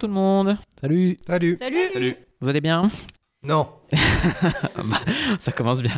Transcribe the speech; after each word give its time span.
tout 0.00 0.06
le 0.06 0.14
monde. 0.14 0.56
Salut. 0.80 1.18
Salut 1.26 1.56
Salut 1.56 1.90
Salut. 1.92 2.16
Vous 2.40 2.48
allez 2.48 2.62
bien? 2.62 2.88
Non 3.42 3.68
Bah, 4.84 5.00
Ça 5.38 5.52
commence 5.52 5.82
bien. 5.82 5.92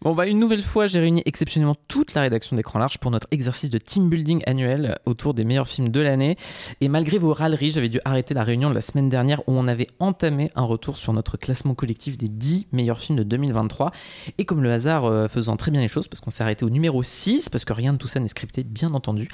Bon 0.00 0.14
bah 0.14 0.26
une 0.26 0.38
nouvelle 0.38 0.62
fois, 0.62 0.86
j'ai 0.86 0.98
réuni 0.98 1.22
exceptionnellement 1.26 1.76
toute 1.88 2.14
la 2.14 2.22
rédaction 2.22 2.56
d'Écran 2.56 2.78
Large 2.78 2.98
pour 2.98 3.10
notre 3.10 3.26
exercice 3.30 3.70
de 3.70 3.78
team 3.78 4.08
building 4.08 4.42
annuel 4.46 4.98
autour 5.06 5.34
des 5.34 5.44
meilleurs 5.44 5.68
films 5.68 5.90
de 5.90 6.00
l'année. 6.00 6.36
Et 6.80 6.88
malgré 6.88 7.18
vos 7.18 7.32
râleries, 7.32 7.72
j'avais 7.72 7.88
dû 7.88 8.00
arrêter 8.04 8.34
la 8.34 8.44
réunion 8.44 8.70
de 8.70 8.74
la 8.74 8.80
semaine 8.80 9.08
dernière 9.08 9.40
où 9.48 9.52
on 9.52 9.68
avait 9.68 9.86
entamé 10.00 10.50
un 10.54 10.62
retour 10.62 10.96
sur 10.96 11.12
notre 11.12 11.36
classement 11.36 11.74
collectif 11.74 12.16
des 12.16 12.28
10 12.28 12.68
meilleurs 12.72 13.00
films 13.00 13.18
de 13.18 13.24
2023. 13.24 13.92
Et 14.38 14.44
comme 14.44 14.62
le 14.62 14.72
hasard 14.72 15.04
euh, 15.04 15.28
faisant 15.28 15.56
très 15.56 15.70
bien 15.70 15.80
les 15.80 15.88
choses, 15.88 16.08
parce 16.08 16.20
qu'on 16.20 16.30
s'est 16.30 16.42
arrêté 16.42 16.64
au 16.64 16.70
numéro 16.70 17.02
6, 17.02 17.48
parce 17.48 17.64
que 17.64 17.72
rien 17.72 17.92
de 17.92 17.98
tout 17.98 18.08
ça 18.08 18.20
n'est 18.20 18.28
scripté, 18.28 18.62
bien 18.62 18.94
entendu. 18.94 19.28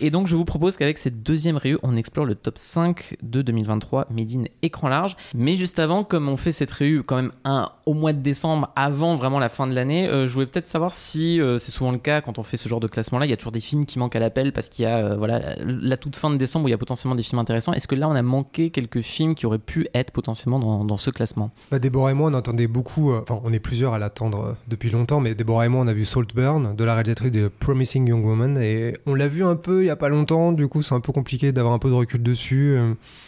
Et 0.00 0.10
donc 0.10 0.26
je 0.26 0.36
vous 0.36 0.44
propose 0.44 0.76
qu'avec 0.76 0.98
cette 0.98 1.22
deuxième 1.22 1.56
réunion, 1.56 1.78
on 1.82 1.96
explore 1.96 2.26
le 2.26 2.34
top 2.34 2.58
5 2.58 3.16
de 3.22 3.42
2023 3.42 4.08
Made 4.10 4.32
in 4.32 4.44
Écran 4.62 4.88
Large. 4.88 5.16
Mais 5.34 5.56
juste 5.56 5.78
avant, 5.78 6.04
comme 6.04 6.28
on 6.28 6.36
fait 6.36 6.52
cette 6.52 6.70
réunion 6.70 7.02
quand 7.12 7.20
même 7.20 7.32
un, 7.44 7.66
au 7.84 7.92
mois 7.92 8.14
de 8.14 8.22
décembre, 8.22 8.70
avant 8.74 9.16
vraiment 9.16 9.38
la 9.38 9.50
fin 9.50 9.66
de 9.66 9.74
l'année, 9.74 10.08
euh, 10.08 10.26
je 10.26 10.32
voulais 10.32 10.46
peut-être 10.46 10.66
savoir 10.66 10.94
si 10.94 11.42
euh, 11.42 11.58
c'est 11.58 11.70
souvent 11.70 11.92
le 11.92 11.98
cas 11.98 12.22
quand 12.22 12.38
on 12.38 12.42
fait 12.42 12.56
ce 12.56 12.70
genre 12.70 12.80
de 12.80 12.86
classement-là, 12.86 13.26
il 13.26 13.28
y 13.28 13.34
a 13.34 13.36
toujours 13.36 13.52
des 13.52 13.60
films 13.60 13.84
qui 13.84 13.98
manquent 13.98 14.16
à 14.16 14.18
l'appel 14.18 14.54
parce 14.54 14.70
qu'il 14.70 14.84
y 14.84 14.86
a 14.86 14.96
euh, 14.96 15.16
voilà, 15.16 15.38
la, 15.38 15.54
la 15.58 15.96
toute 15.98 16.16
fin 16.16 16.30
de 16.30 16.38
décembre 16.38 16.64
où 16.64 16.68
il 16.68 16.70
y 16.70 16.74
a 16.74 16.78
potentiellement 16.78 17.14
des 17.14 17.22
films 17.22 17.38
intéressants. 17.38 17.74
Est-ce 17.74 17.86
que 17.86 17.94
là 17.94 18.08
on 18.08 18.14
a 18.14 18.22
manqué 18.22 18.70
quelques 18.70 19.02
films 19.02 19.34
qui 19.34 19.44
auraient 19.44 19.58
pu 19.58 19.88
être 19.92 20.10
potentiellement 20.10 20.58
dans, 20.58 20.86
dans 20.86 20.96
ce 20.96 21.10
classement? 21.10 21.50
Bah, 21.70 21.78
Déborah 21.78 22.12
et 22.12 22.14
moi, 22.14 22.30
on 22.30 22.34
entendait 22.34 22.66
beaucoup, 22.66 23.12
euh, 23.12 23.20
enfin, 23.20 23.42
on 23.44 23.52
est 23.52 23.58
plusieurs 23.58 23.92
à 23.92 23.98
l'attendre 23.98 24.56
depuis 24.68 24.88
longtemps, 24.88 25.20
mais 25.20 25.34
Déborah 25.34 25.66
et 25.66 25.68
moi, 25.68 25.82
on 25.82 25.88
a 25.88 25.92
vu 25.92 26.06
Saltburn 26.06 26.74
de 26.74 26.84
la 26.84 26.94
réalisatrice 26.94 27.32
de 27.32 27.48
Promising 27.48 28.08
Young 28.08 28.24
Woman, 28.24 28.56
et 28.56 28.94
on 29.04 29.14
l'a 29.14 29.28
vu 29.28 29.44
un 29.44 29.56
peu 29.56 29.82
il 29.82 29.86
y 29.88 29.90
a 29.90 29.96
pas 29.96 30.08
longtemps, 30.08 30.52
du 30.52 30.66
coup, 30.66 30.80
c'est 30.80 30.94
un 30.94 31.00
peu 31.00 31.12
compliqué 31.12 31.52
d'avoir 31.52 31.74
un 31.74 31.78
peu 31.78 31.90
de 31.90 31.94
recul 31.94 32.22
dessus. 32.22 32.78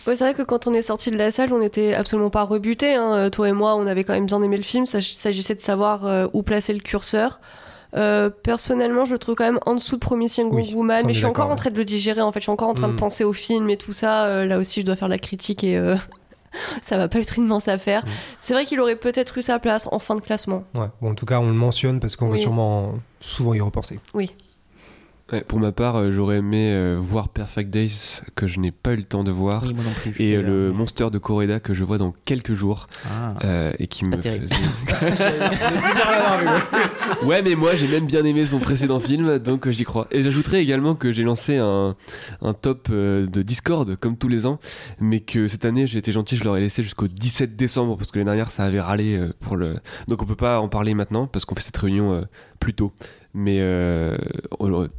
Ouais, 0.06 0.16
c'est 0.16 0.24
vrai 0.24 0.32
que 0.32 0.42
quand 0.42 0.66
on 0.66 0.72
est 0.72 0.80
sorti 0.80 1.10
de 1.10 1.18
la 1.18 1.30
salle, 1.30 1.52
on 1.52 1.58
n'était 1.58 1.92
absolument 1.92 2.30
pas 2.30 2.44
rebutés. 2.44 2.94
Hein. 2.94 3.28
Toi 3.28 3.50
et 3.50 3.52
moi, 3.52 3.73
on 3.76 3.86
avait 3.86 4.04
quand 4.04 4.12
même 4.14 4.26
bien 4.26 4.42
aimé 4.42 4.56
le 4.56 4.62
film. 4.62 4.84
Il 4.92 5.02
s'agissait 5.02 5.54
de 5.54 5.60
savoir 5.60 6.04
euh, 6.06 6.26
où 6.32 6.42
placer 6.42 6.72
le 6.72 6.80
curseur. 6.80 7.40
Euh, 7.96 8.28
personnellement, 8.30 9.04
je 9.04 9.12
le 9.12 9.18
trouve 9.18 9.36
quand 9.36 9.44
même 9.44 9.60
en 9.66 9.74
dessous 9.74 9.94
de 9.96 10.00
Promising 10.00 10.48
Oui, 10.50 10.64
Young 10.64 10.76
Woman, 10.78 10.96
ça, 11.00 11.06
mais 11.06 11.12
je 11.12 11.18
suis 11.18 11.26
encore 11.26 11.50
en 11.50 11.54
train 11.56 11.70
de 11.70 11.76
le 11.76 11.84
digérer. 11.84 12.20
En 12.22 12.32
fait, 12.32 12.40
je 12.40 12.44
suis 12.44 12.50
encore 12.52 12.68
en 12.68 12.74
train 12.74 12.88
Mm. 12.88 12.92
de 12.94 12.98
penser 12.98 13.22
au 13.24 13.32
film 13.32 13.70
et 13.70 13.76
tout 13.76 13.92
ça. 13.92 14.24
Euh, 14.24 14.46
là 14.46 14.58
aussi, 14.58 14.80
je 14.80 14.86
dois 14.86 14.96
faire 14.96 15.06
la 15.08 15.18
critique 15.18 15.62
et 15.62 15.78
ça 16.82 16.96
va 16.96 17.08
pas 17.08 17.18
être 17.20 17.38
une 17.38 17.46
mince 17.46 17.68
affaire. 17.68 18.04
Mm. 18.04 18.08
C'est 18.40 18.54
vrai 18.54 18.64
qu'il 18.64 18.80
aurait 18.80 18.96
peut-être 18.96 19.38
eu 19.38 19.42
sa 19.42 19.58
place 19.60 19.86
en 19.92 19.98
fin 20.00 20.16
de 20.16 20.20
classement. 20.20 20.64
Ouais, 20.74 20.86
bon, 21.00 21.10
en 21.10 21.14
tout 21.14 21.26
cas, 21.26 21.38
on 21.38 21.46
le 21.46 21.52
mentionne 21.54 22.00
parce 22.00 22.16
qu'on 22.16 22.26
va 22.26 22.32
Oui. 22.32 22.40
sûrement 22.40 22.94
souvent 23.20 23.54
y 23.54 23.60
repenser. 23.60 24.00
Oui. 24.12 24.34
Ouais, 25.34 25.40
pour 25.40 25.58
ma 25.58 25.72
part, 25.72 25.96
euh, 25.96 26.10
j'aurais 26.12 26.36
aimé 26.36 26.70
euh, 26.72 26.96
voir 27.00 27.28
Perfect 27.28 27.68
Days 27.70 28.20
que 28.36 28.46
je 28.46 28.60
n'ai 28.60 28.70
pas 28.70 28.92
eu 28.92 28.96
le 28.96 29.02
temps 29.04 29.24
de 29.24 29.32
voir. 29.32 29.64
Oui, 29.64 29.74
moi 29.74 29.82
non 29.82 29.90
plus. 30.00 30.14
Et 30.22 30.40
le 30.40 30.72
Monster 30.72 31.08
de 31.10 31.18
Correda 31.18 31.58
que 31.58 31.74
je 31.74 31.82
vois 31.82 31.98
dans 31.98 32.12
quelques 32.24 32.52
jours 32.54 32.86
Ah. 33.10 33.34
euh, 33.44 33.72
et 33.80 33.88
qui 33.88 34.06
me 34.06 34.16
faisait- 34.16 34.40
ouais, 37.24 37.42
mais 37.42 37.54
moi 37.56 37.74
j'ai 37.74 37.88
même 37.88 38.06
bien 38.06 38.24
aimé 38.24 38.46
son 38.46 38.58
précédent 38.60 39.00
film, 39.00 39.38
donc 39.38 39.68
j'y 39.70 39.84
crois. 39.84 40.06
Et 40.12 40.22
j'ajouterais 40.22 40.62
également 40.62 40.94
que 40.94 41.12
j'ai 41.12 41.22
lancé 41.24 41.56
un, 41.56 41.96
un 42.42 42.54
top 42.54 42.90
de 42.90 43.42
Discord 43.42 43.96
comme 43.96 44.16
tous 44.16 44.28
les 44.28 44.46
ans, 44.46 44.58
mais 45.00 45.20
que 45.20 45.48
cette 45.48 45.64
année 45.64 45.86
j'ai 45.86 45.98
été 45.98 46.12
gentil, 46.12 46.36
je 46.36 46.44
l'aurais 46.44 46.60
laissé 46.60 46.82
jusqu'au 46.82 47.08
17 47.08 47.56
décembre 47.56 47.96
parce 47.96 48.10
que 48.12 48.18
l'année 48.18 48.30
dernière 48.30 48.50
ça 48.50 48.64
avait 48.64 48.80
râlé 48.80 49.20
pour 49.40 49.56
le. 49.56 49.76
Donc 50.08 50.22
on 50.22 50.26
peut 50.26 50.36
pas 50.36 50.60
en 50.60 50.68
parler 50.68 50.94
maintenant 50.94 51.26
parce 51.26 51.44
qu'on 51.44 51.54
fait 51.54 51.62
cette 51.62 51.76
réunion 51.76 52.24
plus 52.60 52.74
tôt. 52.74 52.92
Mais 53.34 53.58
euh, 53.60 54.16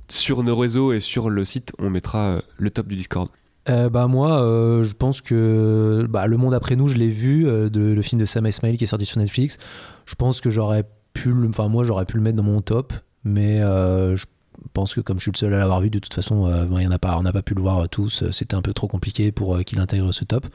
sur 0.09 0.44
nos 0.44 0.56
réseaux 0.56 0.91
et 0.94 1.00
sur 1.00 1.29
le 1.29 1.46
site, 1.46 1.72
on 1.79 1.90
mettra 1.90 2.28
euh, 2.28 2.41
le 2.57 2.69
top 2.69 2.88
du 2.88 2.96
Discord. 2.96 3.29
Euh, 3.69 3.90
bah 3.90 4.07
moi, 4.07 4.40
je 4.84 4.94
pense 4.94 5.22
que 5.22 6.06
bah, 6.09 6.28
Le 6.28 6.38
Monde 6.38 6.53
après 6.53 6.75
nous, 6.75 6.88
je 6.88 6.96
l'ai 6.97 7.09
vu, 7.09 7.46
de- 7.46 7.94
le 7.94 8.01
film 8.03 8.19
de 8.22 8.25
Sam 8.25 8.46
Ismail 8.46 8.78
qui 8.78 8.84
est 8.84 8.88
sorti 8.88 9.06
sur 9.06 9.18
Netflix. 9.19 9.57
Je 10.06 10.13
pense 10.16 10.40
que 10.41 10.50
j'aurais 10.51 10.84
pu, 11.13 11.34
enfin 11.50 11.68
moi 11.69 11.84
j'aurais 11.84 12.06
pu 12.06 12.18
le 12.18 12.22
mettre 12.23 12.35
dans 12.38 12.44
mon 12.44 12.62
top, 12.62 12.94
mais 13.23 13.59
je 13.62 14.25
pense 14.73 14.93
que 14.95 15.01
comme 15.01 15.17
je 15.17 15.23
suis 15.23 15.31
le 15.31 15.38
seul 15.38 15.53
à 15.53 15.57
l'avoir 15.59 15.81
vu, 15.81 15.89
de 15.89 15.99
toute 15.99 16.13
façon, 16.13 16.47
euh, 16.47 16.66
bon, 16.66 16.79
y 16.79 16.88
en 16.88 16.91
a 16.91 16.99
pas, 16.99 17.17
on 17.17 17.23
n'a 17.23 17.31
pas 17.33 17.41
pu 17.41 17.53
le 17.53 17.61
voir 17.61 17.88
tous. 17.89 18.23
euh, 18.23 18.31
C'était 18.31 18.55
un 18.55 18.61
peu 18.61 18.73
trop 18.73 18.88
compliqué 18.88 19.31
pour 19.31 19.55
euh, 19.55 19.63
qu'il 19.63 19.79
intègre 19.79 20.11
ce 20.11 20.23
top. 20.25 20.45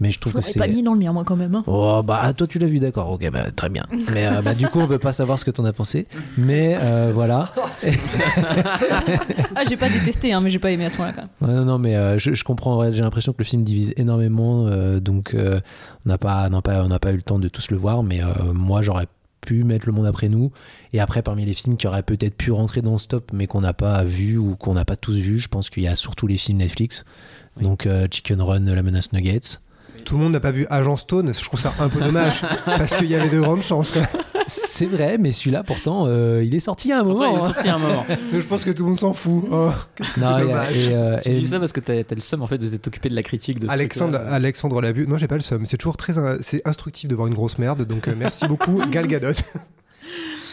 Mais 0.00 0.10
je 0.12 0.18
trouve 0.20 0.32
Je 0.32 0.38
que 0.38 0.42
c'est. 0.44 0.58
pas 0.58 0.66
mis 0.68 0.82
dans 0.82 0.92
le 0.94 0.98
mien, 1.00 1.12
moi, 1.12 1.24
quand 1.24 1.36
même. 1.36 1.54
hein. 1.54 1.64
Oh 1.66 2.02
bah 2.02 2.32
toi 2.34 2.46
tu 2.46 2.58
l'as 2.58 2.66
vu 2.66 2.78
d'accord 2.78 3.10
ok 3.10 3.30
bah, 3.30 3.50
très 3.50 3.68
bien 3.68 3.82
mais 4.12 4.26
euh, 4.26 4.42
bah, 4.42 4.54
du 4.54 4.66
coup 4.68 4.78
on 4.80 4.86
veut 4.86 4.98
pas 4.98 5.12
savoir 5.12 5.38
ce 5.38 5.44
que 5.44 5.50
t'en 5.50 5.64
as 5.64 5.72
pensé 5.72 6.06
mais 6.38 6.76
euh, 6.80 7.10
voilà 7.14 7.52
Ah, 9.54 9.62
j'ai 9.68 9.76
pas 9.76 9.88
détesté, 9.88 10.32
hein, 10.32 10.40
mais 10.40 10.50
j'ai 10.50 10.58
pas 10.58 10.70
aimé 10.70 10.84
à 10.86 10.90
ce 10.90 10.98
moment-là, 10.98 11.14
quand 11.14 11.22
même. 11.48 11.50
Ouais, 11.56 11.60
non, 11.60 11.64
non, 11.72 11.78
mais 11.78 11.96
euh, 11.96 12.18
je, 12.18 12.34
je 12.34 12.44
comprends. 12.44 12.90
J'ai 12.92 13.02
l'impression 13.02 13.32
que 13.32 13.38
le 13.38 13.44
film 13.44 13.62
divise 13.62 13.92
énormément, 13.96 14.66
euh, 14.66 15.00
donc 15.00 15.34
euh, 15.34 15.60
on 16.06 16.08
n'a 16.08 16.18
pas, 16.18 16.48
on 16.52 16.60
pas, 16.62 16.82
on 16.84 16.98
pas 16.98 17.12
eu 17.12 17.16
le 17.16 17.22
temps 17.22 17.38
de 17.38 17.48
tous 17.48 17.70
le 17.70 17.76
voir. 17.76 18.02
Mais 18.02 18.22
euh, 18.22 18.26
moi, 18.54 18.82
j'aurais 18.82 19.06
pu 19.40 19.64
mettre 19.64 19.86
Le 19.86 19.92
Monde 19.92 20.06
après 20.06 20.28
nous. 20.28 20.52
Et 20.92 21.00
après, 21.00 21.22
parmi 21.22 21.44
les 21.44 21.52
films 21.52 21.76
qui 21.76 21.86
auraient 21.86 22.02
peut-être 22.02 22.36
pu 22.36 22.52
rentrer 22.52 22.82
dans 22.82 22.98
ce 22.98 23.08
top, 23.08 23.30
mais 23.32 23.46
qu'on 23.46 23.60
n'a 23.60 23.72
pas 23.72 24.04
vu 24.04 24.36
ou 24.36 24.56
qu'on 24.56 24.74
n'a 24.74 24.84
pas 24.84 24.96
tous 24.96 25.16
vu, 25.16 25.38
je 25.38 25.48
pense 25.48 25.70
qu'il 25.70 25.82
y 25.82 25.88
a 25.88 25.96
surtout 25.96 26.26
les 26.26 26.38
films 26.38 26.58
Netflix. 26.58 27.04
Donc 27.60 27.86
euh, 27.86 28.06
Chicken 28.10 28.40
Run, 28.40 28.60
La 28.60 28.82
Menace 28.82 29.12
Nuggets. 29.12 29.58
Tout 30.04 30.16
le 30.16 30.22
monde 30.22 30.32
n'a 30.32 30.40
pas 30.40 30.50
vu 30.50 30.66
Agent 30.70 30.96
Stone, 30.96 31.34
je 31.34 31.44
trouve 31.44 31.60
ça 31.60 31.74
un 31.78 31.88
peu 31.88 32.00
dommage, 32.00 32.42
parce 32.64 32.96
qu'il 32.96 33.08
y 33.08 33.14
avait 33.14 33.28
de 33.28 33.40
grandes 33.40 33.62
chances. 33.62 33.92
C'est 34.50 34.86
vrai, 34.86 35.16
mais 35.18 35.32
celui-là, 35.32 35.62
pourtant, 35.62 36.06
euh, 36.06 36.42
il 36.44 36.54
est 36.54 36.60
sorti 36.60 36.92
à 36.92 37.00
un 37.00 37.04
Pourtant, 37.04 37.30
moment. 37.32 37.36
il 37.46 37.50
est 37.50 37.54
sorti 37.54 37.68
à 37.68 37.74
un 37.74 37.78
moment. 37.78 38.04
Je 38.32 38.46
pense 38.46 38.64
que 38.64 38.70
tout 38.70 38.82
le 38.84 38.88
monde 38.90 38.98
s'en 39.00 39.12
fout. 39.12 39.44
Oh, 39.50 39.70
que 39.94 40.20
Non, 40.20 40.38
et, 40.38 40.78
et, 40.88 40.94
euh, 40.94 41.18
Tu 41.22 41.30
et- 41.30 41.40
dis 41.40 41.48
ça 41.48 41.58
parce 41.60 41.72
que 41.72 41.80
t'as 41.80 41.94
as 42.00 42.14
le 42.14 42.20
seum 42.20 42.42
en 42.42 42.46
fait 42.46 42.58
de 42.58 42.76
t'occuper 42.76 43.08
de 43.08 43.14
la 43.14 43.22
critique 43.22 43.58
de 43.58 43.68
ce 43.68 43.72
Alexandre. 43.72 44.16
Alexandre 44.18 44.80
l'a 44.80 44.92
vu. 44.92 45.06
Non, 45.06 45.16
j'ai 45.18 45.28
pas 45.28 45.36
le 45.36 45.42
seum. 45.42 45.64
C'est 45.66 45.76
toujours 45.76 45.96
très 45.96 46.18
in- 46.18 46.38
c'est 46.40 46.62
instructif 46.66 47.08
de 47.08 47.14
voir 47.14 47.28
une 47.28 47.34
grosse 47.34 47.58
merde. 47.58 47.86
Donc 47.86 48.08
euh, 48.08 48.14
merci 48.18 48.44
beaucoup, 48.48 48.80
Gal 48.90 49.06
Gadot. 49.06 49.32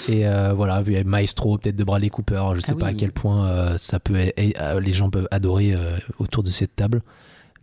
Et 0.10 0.26
euh, 0.28 0.54
voilà, 0.56 0.84
Maestro, 1.06 1.58
peut-être 1.58 1.76
de 1.76 1.84
Bradley 1.84 2.10
Cooper. 2.10 2.42
Je 2.56 2.62
sais 2.62 2.74
Ah 2.76 2.80
pas 2.80 2.86
oui. 2.88 2.92
à 2.92 2.96
quel 2.96 3.12
point 3.12 3.48
euh, 3.48 3.78
ça 3.78 4.00
peut, 4.00 4.18
et- 4.18 4.34
et, 4.38 4.54
euh, 4.62 4.80
les 4.80 4.94
gens 4.94 5.10
peuvent 5.10 5.28
adorer 5.32 5.74
euh, 5.74 5.98
autour 6.20 6.44
de 6.44 6.50
cette 6.50 6.76
table. 6.76 7.02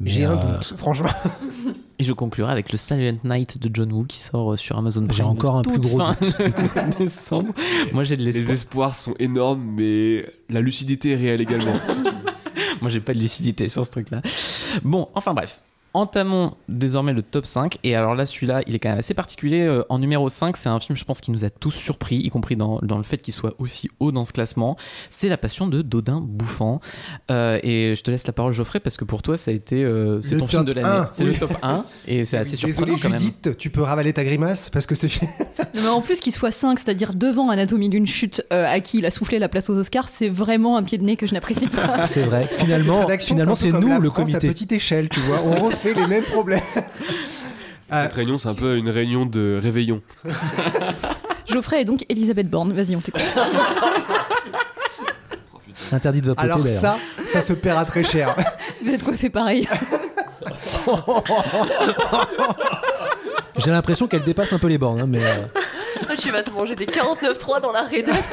J'ai 0.04 0.24
un 0.24 0.32
euh, 0.38 0.56
doute, 0.58 0.74
franchement. 0.76 1.08
Et 1.98 2.04
je 2.04 2.12
conclurai 2.12 2.50
avec 2.50 2.72
le 2.72 2.78
Silent 2.78 3.18
Night 3.24 3.58
de 3.58 3.70
John 3.72 3.92
Woo 3.92 4.04
qui 4.04 4.20
sort 4.20 4.52
euh, 4.52 4.56
sur 4.56 4.76
Amazon 4.76 5.06
Prime. 5.06 5.16
J'ai 5.16 5.22
encore 5.22 5.56
un 5.56 5.62
plus 5.62 5.78
gros 5.78 5.98
fin 5.98 6.16
doute. 6.20 6.36
décembre. 6.98 7.54
Moi 7.92 8.02
j'ai 8.04 8.16
de 8.16 8.22
Les 8.24 8.32
l'espoir. 8.32 8.52
espoirs 8.52 8.94
sont 8.96 9.14
énormes, 9.18 9.62
mais 9.76 10.26
la 10.50 10.60
lucidité 10.60 11.12
est 11.12 11.16
réelle 11.16 11.40
également. 11.40 11.74
Moi, 12.80 12.90
j'ai 12.90 13.00
pas 13.00 13.14
de 13.14 13.18
lucidité 13.18 13.66
sur 13.68 13.86
ce 13.86 13.90
truc-là. 13.92 14.20
Bon, 14.82 15.08
enfin 15.14 15.32
bref. 15.32 15.62
Entamons 15.94 16.54
désormais 16.68 17.12
le 17.12 17.22
top 17.22 17.46
5. 17.46 17.78
Et 17.84 17.94
alors 17.94 18.14
là, 18.14 18.26
celui-là, 18.26 18.62
il 18.66 18.74
est 18.74 18.78
quand 18.80 18.88
même 18.90 18.98
assez 18.98 19.14
particulier. 19.14 19.62
Euh, 19.62 19.82
en 19.88 19.98
numéro 20.00 20.28
5, 20.28 20.56
c'est 20.56 20.68
un 20.68 20.80
film, 20.80 20.96
je 20.96 21.04
pense, 21.04 21.20
qui 21.20 21.30
nous 21.30 21.44
a 21.44 21.50
tous 21.50 21.70
surpris, 21.70 22.16
y 22.16 22.28
compris 22.30 22.56
dans, 22.56 22.80
dans 22.82 22.96
le 22.96 23.04
fait 23.04 23.18
qu'il 23.18 23.32
soit 23.32 23.54
aussi 23.58 23.88
haut 24.00 24.10
dans 24.12 24.24
ce 24.24 24.32
classement. 24.32 24.76
C'est 25.10 25.28
La 25.28 25.36
Passion 25.36 25.66
de 25.68 25.82
Dodin 25.82 26.20
Bouffant. 26.20 26.80
Euh, 27.30 27.58
et 27.62 27.94
je 27.96 28.02
te 28.02 28.10
laisse 28.10 28.26
la 28.26 28.32
parole, 28.32 28.52
Geoffrey, 28.52 28.80
parce 28.80 28.96
que 28.96 29.04
pour 29.04 29.22
toi, 29.22 29.36
ça 29.38 29.50
a 29.50 29.54
été. 29.54 29.84
euh, 29.84 30.20
c'est 30.22 30.36
ton 30.38 30.46
film 30.46 30.64
top 30.64 30.74
de 30.74 30.80
l'année. 30.80 30.88
1, 30.88 31.08
C'est 31.12 31.24
oui. 31.24 31.32
le 31.34 31.38
top 31.38 31.52
1. 31.62 31.84
Et 32.08 32.24
c'est 32.24 32.38
assez 32.38 32.56
surprenant 32.56 32.94
Désolé 32.94 33.00
quand 33.00 33.10
même. 33.10 33.18
Judith, 33.20 33.56
tu 33.56 33.70
peux 33.70 33.82
ravaler 33.82 34.12
ta 34.12 34.24
grimace 34.24 34.70
parce 34.70 34.86
que 34.86 34.94
c'est 34.94 35.08
Non, 35.74 35.82
mais 35.82 35.88
en 35.88 36.00
plus 36.00 36.20
qu'il 36.20 36.32
soit 36.32 36.50
5, 36.50 36.78
c'est-à-dire 36.78 37.14
devant 37.14 37.50
Anatomie 37.50 37.88
d'une 37.88 38.06
chute, 38.06 38.44
euh, 38.52 38.66
à 38.68 38.80
qui 38.80 38.98
il 38.98 39.06
a 39.06 39.10
soufflé 39.10 39.38
la 39.38 39.48
place 39.48 39.70
aux 39.70 39.78
Oscars, 39.78 40.08
c'est 40.08 40.28
vraiment 40.28 40.76
un 40.76 40.82
pied 40.82 40.98
de 40.98 41.04
nez 41.04 41.16
que 41.16 41.26
je 41.26 41.34
n'apprécie 41.34 41.68
pas. 41.68 42.04
C'est 42.04 42.22
vrai. 42.22 42.48
Finalement, 42.50 43.06
finalement, 43.18 43.54
c'est 43.54 43.72
nous 43.72 44.00
le 44.00 44.10
comité. 44.10 44.36
à 44.36 44.40
petite 44.40 44.72
échelle, 44.72 45.08
tu 45.08 45.20
vois. 45.20 45.40
On 45.44 45.70
les 45.92 46.06
mêmes 46.06 46.24
problèmes. 46.24 46.60
Ah. 47.90 48.02
Cette 48.04 48.14
réunion, 48.14 48.38
c'est 48.38 48.48
un 48.48 48.54
peu 48.54 48.76
une 48.76 48.88
réunion 48.88 49.26
de 49.26 49.58
réveillon. 49.62 50.00
Geoffrey 51.46 51.82
et 51.82 51.84
donc 51.84 52.06
Elisabeth 52.08 52.48
Borne. 52.48 52.72
Vas-y, 52.72 52.96
on 52.96 53.00
t'écoute. 53.00 53.22
Interdit 55.92 56.22
de 56.22 56.28
vapoter 56.28 56.46
Alors 56.46 56.58
d'ailleurs. 56.60 56.80
ça, 56.80 56.98
ça 57.26 57.42
se 57.42 57.52
paiera 57.52 57.84
très 57.84 58.02
cher. 58.02 58.34
Vous 58.82 58.92
êtes 58.92 59.04
coiffé 59.04 59.28
pareil. 59.28 59.68
J'ai 63.58 63.70
l'impression 63.70 64.06
qu'elle 64.08 64.22
dépasse 64.24 64.52
un 64.52 64.58
peu 64.58 64.66
les 64.68 64.78
bornes, 64.78 65.00
hein, 65.00 65.06
mais 65.06 65.22
euh, 65.22 65.44
tu 66.18 66.30
vas 66.30 66.42
te 66.42 66.50
manger 66.50 66.74
des 66.74 66.86
49.3 66.86 67.60
dans 67.60 67.70
la 67.70 67.82
rédac, 67.82 68.24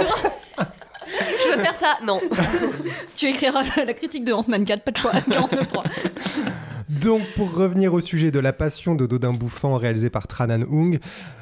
Je 1.51 1.57
veux 1.57 1.61
faire 1.63 1.75
ça 1.75 1.97
Non. 2.05 2.19
tu 3.15 3.27
écriras 3.27 3.63
la, 3.85 3.93
critique 3.93 4.25
de 4.25 4.33
Ant-Man 4.33 4.65
4, 4.65 4.83
pas 4.83 4.91
de 4.91 4.97
choix. 4.97 5.11
49.3. 5.29 5.83
Donc, 6.89 7.21
pour 7.35 7.53
revenir 7.55 7.93
au 7.93 8.01
sujet 8.01 8.31
de 8.31 8.39
La 8.39 8.51
Passion 8.53 8.95
de 8.95 9.05
Dodin 9.05 9.31
Bouffant, 9.31 9.77
réalisé 9.77 10.09
par 10.09 10.27
Tranan 10.27 10.63
Hung. 10.69 10.99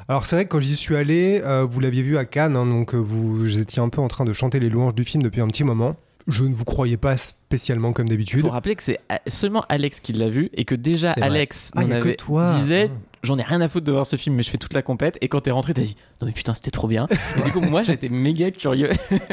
Alors, 0.08 0.26
c'est 0.26 0.36
vrai 0.36 0.44
que 0.44 0.50
quand 0.50 0.60
j'y 0.60 0.76
suis 0.76 0.96
allé, 0.96 1.42
euh, 1.44 1.64
vous 1.68 1.80
l'aviez 1.80 2.02
vu 2.02 2.16
à 2.16 2.24
Cannes, 2.24 2.56
hein, 2.56 2.66
donc 2.66 2.94
euh, 2.94 2.98
vous 2.98 3.58
étiez 3.58 3.82
un 3.82 3.88
peu 3.88 4.00
en 4.00 4.08
train 4.08 4.24
de 4.24 4.32
chanter 4.32 4.60
les 4.60 4.68
louanges 4.70 4.94
du 4.94 5.04
film 5.04 5.22
depuis 5.22 5.40
un 5.40 5.48
petit 5.48 5.64
moment. 5.64 5.96
Je 6.28 6.44
ne 6.44 6.54
vous 6.54 6.64
croyais 6.64 6.96
pas 6.98 7.16
spécialement 7.16 7.92
comme 7.92 8.06
Il 8.06 8.10
d'habitude. 8.10 8.40
faut 8.42 8.50
rappeler 8.50 8.76
que 8.76 8.82
c'est 8.82 9.00
seulement 9.26 9.64
Alex 9.68 10.00
qui 10.00 10.12
l'a 10.12 10.28
vu 10.28 10.50
et 10.54 10.64
que 10.64 10.74
déjà. 10.74 11.12
Alex 11.12 11.72
Ah, 11.74 11.80
avait- 11.80 12.14
toi. 12.14 12.54
disait 12.60 12.90
j'en 13.22 13.38
ai 13.38 13.42
rien 13.42 13.60
à 13.60 13.68
foutre 13.68 13.86
de 13.86 13.92
voir 13.92 14.06
ce 14.06 14.16
film 14.16 14.36
mais 14.36 14.42
je 14.42 14.50
fais 14.50 14.58
toute 14.58 14.72
la 14.74 14.82
compète 14.82 15.18
et 15.22 15.28
quand 15.28 15.40
t'es 15.40 15.50
rentré 15.50 15.74
t'as 15.74 15.82
dit 15.82 15.96
non 16.20 16.26
mais 16.26 16.32
putain 16.32 16.52
c'était 16.54 16.70
trop 16.70 16.86
bien 16.88 17.06
et 17.38 17.42
du 17.44 17.50
coup 17.50 17.60
moi 17.60 17.82
j'étais 17.82 18.08
méga 18.08 18.50
curieux 18.50 18.90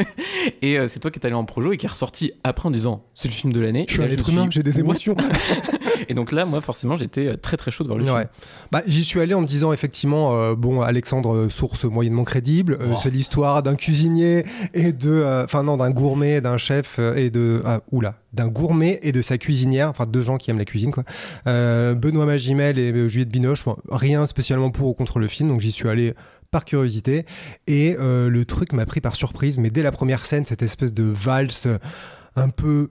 et 0.61 0.77
euh, 0.79 0.87
c'est 0.87 0.99
toi 0.99 1.11
qui 1.11 1.19
es 1.19 1.25
allé 1.25 1.35
en 1.35 1.43
projo 1.45 1.71
et 1.73 1.77
qui 1.77 1.85
est 1.85 1.89
ressorti 1.89 2.31
après 2.43 2.67
en 2.67 2.71
disant 2.71 3.03
c'est 3.13 3.27
le 3.27 3.33
film 3.33 3.51
de 3.53 3.59
l'année 3.59 3.85
Je 3.87 3.93
suis 3.93 4.01
un 4.01 4.07
être 4.07 4.29
humain, 4.29 4.47
j'ai 4.49 4.63
des 4.63 4.79
émotions. 4.79 5.15
et 6.09 6.13
donc 6.13 6.31
là 6.31 6.45
moi 6.45 6.61
forcément 6.61 6.95
j'étais 6.97 7.27
euh, 7.27 7.35
très 7.37 7.57
très 7.57 7.71
chaud 7.71 7.83
de 7.83 7.89
voir 7.89 7.99
le 7.99 8.05
Ouais. 8.05 8.21
film 8.21 8.27
Bah, 8.71 8.83
j'y 8.87 9.03
suis 9.03 9.19
allé 9.19 9.33
en 9.33 9.41
me 9.41 9.47
disant 9.47 9.73
effectivement, 9.73 10.33
euh, 10.35 10.55
bon, 10.55 10.81
Alexandre, 10.81 11.47
source 11.49 11.83
moyennement 11.85 12.23
crédible, 12.23 12.77
euh, 12.79 12.87
Oh. 12.91 12.95
c'est 12.95 13.09
l'histoire 13.09 13.63
d'un 13.63 13.75
cuisinier 13.75 14.45
et 14.73 14.93
de, 14.93 15.41
enfin 15.43 15.63
non, 15.63 15.75
d'un 15.77 15.89
gourmet, 15.89 16.39
d'un 16.41 16.57
chef 16.57 16.99
et 17.17 17.29
de, 17.29 17.61
ah, 17.65 17.81
oula, 17.91 18.15
d'un 18.33 18.47
gourmet 18.47 18.99
et 19.03 19.11
de 19.11 19.21
sa 19.21 19.37
cuisinière, 19.37 19.89
enfin 19.89 20.05
deux 20.05 20.21
gens 20.21 20.37
qui 20.37 20.51
aiment 20.51 20.57
la 20.59 20.63
cuisine 20.65 20.91
quoi. 20.91 21.03
Benoît 21.45 22.25
Magimel 22.25 22.79
et 22.79 23.09
Juliette 23.09 23.29
Binoche, 23.29 23.65
rien 23.89 24.25
spécialement 24.27 24.69
pour 24.71 24.87
ou 24.87 24.93
contre 24.93 25.19
le 25.19 25.27
film, 25.27 25.49
donc 25.49 25.59
j'y 25.59 25.71
suis 25.71 25.89
allé 25.89 26.13
par 26.51 26.65
curiosité 26.65 27.25
et 27.67 27.95
euh, 27.99 28.29
le 28.29 28.45
truc 28.45 28.73
m'a 28.73 28.85
pris 28.85 29.01
par 29.01 29.15
surprise, 29.15 29.57
mais 29.57 29.69
dès 29.69 29.83
la 29.83 29.91
première 29.91 30.25
scène, 30.25 30.45
cette 30.45 30.61
espèce 30.61 30.93
de 30.93 31.03
valse 31.03 31.67
euh, 31.67 31.77
un 32.35 32.49
peu 32.49 32.89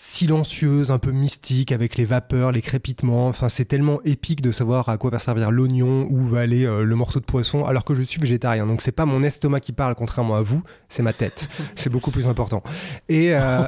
silencieuse, 0.00 0.92
un 0.92 0.98
peu 0.98 1.10
mystique, 1.10 1.72
avec 1.72 1.96
les 1.96 2.04
vapeurs, 2.04 2.52
les 2.52 2.62
crépitements. 2.62 3.26
Enfin, 3.26 3.48
c'est 3.48 3.64
tellement 3.64 4.00
épique 4.04 4.40
de 4.40 4.52
savoir 4.52 4.88
à 4.88 4.96
quoi 4.96 5.10
va 5.10 5.18
servir 5.18 5.50
l'oignon, 5.50 6.06
où 6.08 6.20
va 6.20 6.40
aller 6.40 6.64
euh, 6.64 6.84
le 6.84 6.94
morceau 6.94 7.18
de 7.18 7.24
poisson, 7.24 7.64
alors 7.64 7.84
que 7.84 7.94
je 7.94 8.02
suis 8.02 8.20
végétarien. 8.20 8.64
Donc, 8.64 8.80
c'est 8.80 8.92
pas 8.92 9.06
mon 9.06 9.24
estomac 9.24 9.60
qui 9.60 9.72
parle, 9.72 9.96
contrairement 9.96 10.36
à 10.36 10.42
vous, 10.42 10.62
c'est 10.88 11.02
ma 11.02 11.12
tête. 11.12 11.48
c'est 11.74 11.90
beaucoup 11.90 12.12
plus 12.12 12.28
important. 12.28 12.62
Et, 13.08 13.34
euh, 13.34 13.66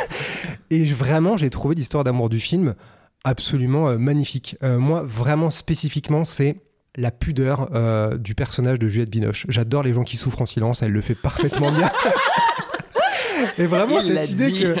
et 0.70 0.84
vraiment, 0.86 1.36
j'ai 1.36 1.50
trouvé 1.50 1.76
l'histoire 1.76 2.02
d'amour 2.02 2.28
du 2.28 2.40
film 2.40 2.74
absolument 3.22 3.96
magnifique. 3.98 4.58
Moi, 4.60 5.02
vraiment 5.02 5.48
spécifiquement, 5.48 6.26
c'est 6.26 6.60
la 6.96 7.10
pudeur 7.10 7.70
euh, 7.74 8.16
du 8.16 8.34
personnage 8.34 8.78
de 8.78 8.88
Juliette 8.88 9.10
Binoche. 9.10 9.46
J'adore 9.48 9.82
les 9.82 9.92
gens 9.92 10.04
qui 10.04 10.16
souffrent 10.16 10.42
en 10.42 10.46
silence, 10.46 10.82
elle 10.82 10.92
le 10.92 11.00
fait 11.00 11.14
parfaitement 11.14 11.72
bien. 11.72 11.90
Et 13.58 13.66
vraiment, 13.66 14.00
Il 14.00 14.06
cette 14.06 14.30
idée 14.30 14.52
dit. 14.52 14.60
que 14.62 14.74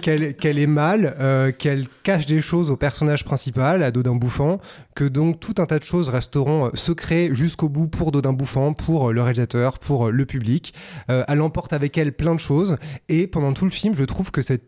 qu'elle 0.00 0.58
est 0.58 0.66
mal, 0.66 1.14
euh, 1.20 1.52
qu'elle 1.52 1.86
cache 2.02 2.26
des 2.26 2.40
choses 2.40 2.70
au 2.70 2.76
personnage 2.76 3.24
principal, 3.24 3.82
à 3.82 3.90
Dodin 3.90 4.14
Bouffant, 4.14 4.58
que 4.94 5.04
donc 5.04 5.40
tout 5.40 5.54
un 5.58 5.66
tas 5.66 5.78
de 5.78 5.84
choses 5.84 6.08
resteront 6.08 6.66
euh, 6.66 6.70
secrets 6.74 7.30
jusqu'au 7.32 7.68
bout 7.68 7.88
pour 7.88 8.12
Dodin 8.12 8.32
Bouffant, 8.32 8.72
pour 8.72 9.12
le 9.12 9.22
réalisateur, 9.22 9.78
pour 9.78 10.10
le 10.10 10.26
public. 10.26 10.74
Euh, 11.10 11.24
elle 11.28 11.40
emporte 11.40 11.72
avec 11.72 11.96
elle 11.98 12.12
plein 12.12 12.34
de 12.34 12.40
choses, 12.40 12.76
et 13.08 13.26
pendant 13.26 13.52
tout 13.52 13.64
le 13.64 13.70
film, 13.70 13.94
je 13.96 14.04
trouve 14.04 14.30
que 14.30 14.42
cette, 14.42 14.64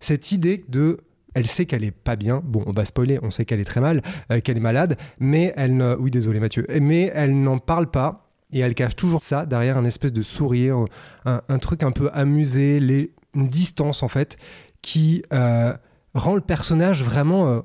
cette 0.00 0.32
idée 0.32 0.64
de 0.68 0.98
elle 1.34 1.46
sait 1.46 1.66
qu'elle 1.66 1.84
est 1.84 1.90
pas 1.90 2.16
bien. 2.16 2.40
Bon, 2.44 2.62
on 2.66 2.72
va 2.72 2.84
spoiler, 2.84 3.18
on 3.22 3.30
sait 3.30 3.44
qu'elle 3.44 3.60
est 3.60 3.64
très 3.64 3.80
mal, 3.80 4.02
euh, 4.30 4.40
qu'elle 4.40 4.56
est 4.56 4.60
malade, 4.60 4.96
mais 5.18 5.52
elle 5.56 5.76
ne... 5.76 5.96
Oui, 5.96 6.10
désolé 6.10 6.40
Mathieu. 6.40 6.66
Mais 6.80 7.12
elle 7.14 7.40
n'en 7.42 7.58
parle 7.58 7.90
pas. 7.90 8.30
Et 8.52 8.60
elle 8.60 8.74
cache 8.74 8.94
toujours 8.94 9.22
ça 9.22 9.46
derrière 9.46 9.76
un 9.76 9.84
espèce 9.84 10.12
de 10.12 10.22
sourire, 10.22 10.84
un, 11.24 11.58
truc 11.58 11.82
un 11.82 11.90
peu 11.90 12.08
amusé, 12.12 12.78
les- 12.78 13.12
une 13.34 13.48
distance 13.48 14.04
en 14.04 14.08
fait, 14.08 14.36
qui 14.80 15.24
euh, 15.32 15.74
rend 16.14 16.36
le 16.36 16.40
personnage 16.40 17.02
vraiment 17.02 17.48
euh, 17.48 17.60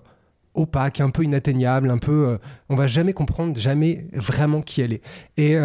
opaque, 0.55 0.99
un 0.99 1.11
peu 1.11 1.23
inatteignable, 1.23 1.91
un 1.91 1.99
peu. 1.99 2.39
on 2.69 2.75
va 2.75 2.87
jamais 2.87 3.13
comprendre, 3.13 3.55
jamais 3.55 4.07
vraiment 4.13 4.61
qui 4.61 4.81
elle 4.81 4.93
est. 4.93 5.01
Et 5.37 5.55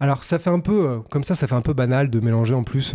alors, 0.00 0.22
ça 0.22 0.38
fait 0.38 0.50
un 0.50 0.60
peu. 0.60 1.00
comme 1.10 1.24
ça, 1.24 1.34
ça 1.34 1.46
fait 1.46 1.54
un 1.54 1.62
peu 1.62 1.72
banal 1.72 2.10
de 2.10 2.20
mélanger 2.20 2.54
en 2.54 2.62
plus. 2.64 2.94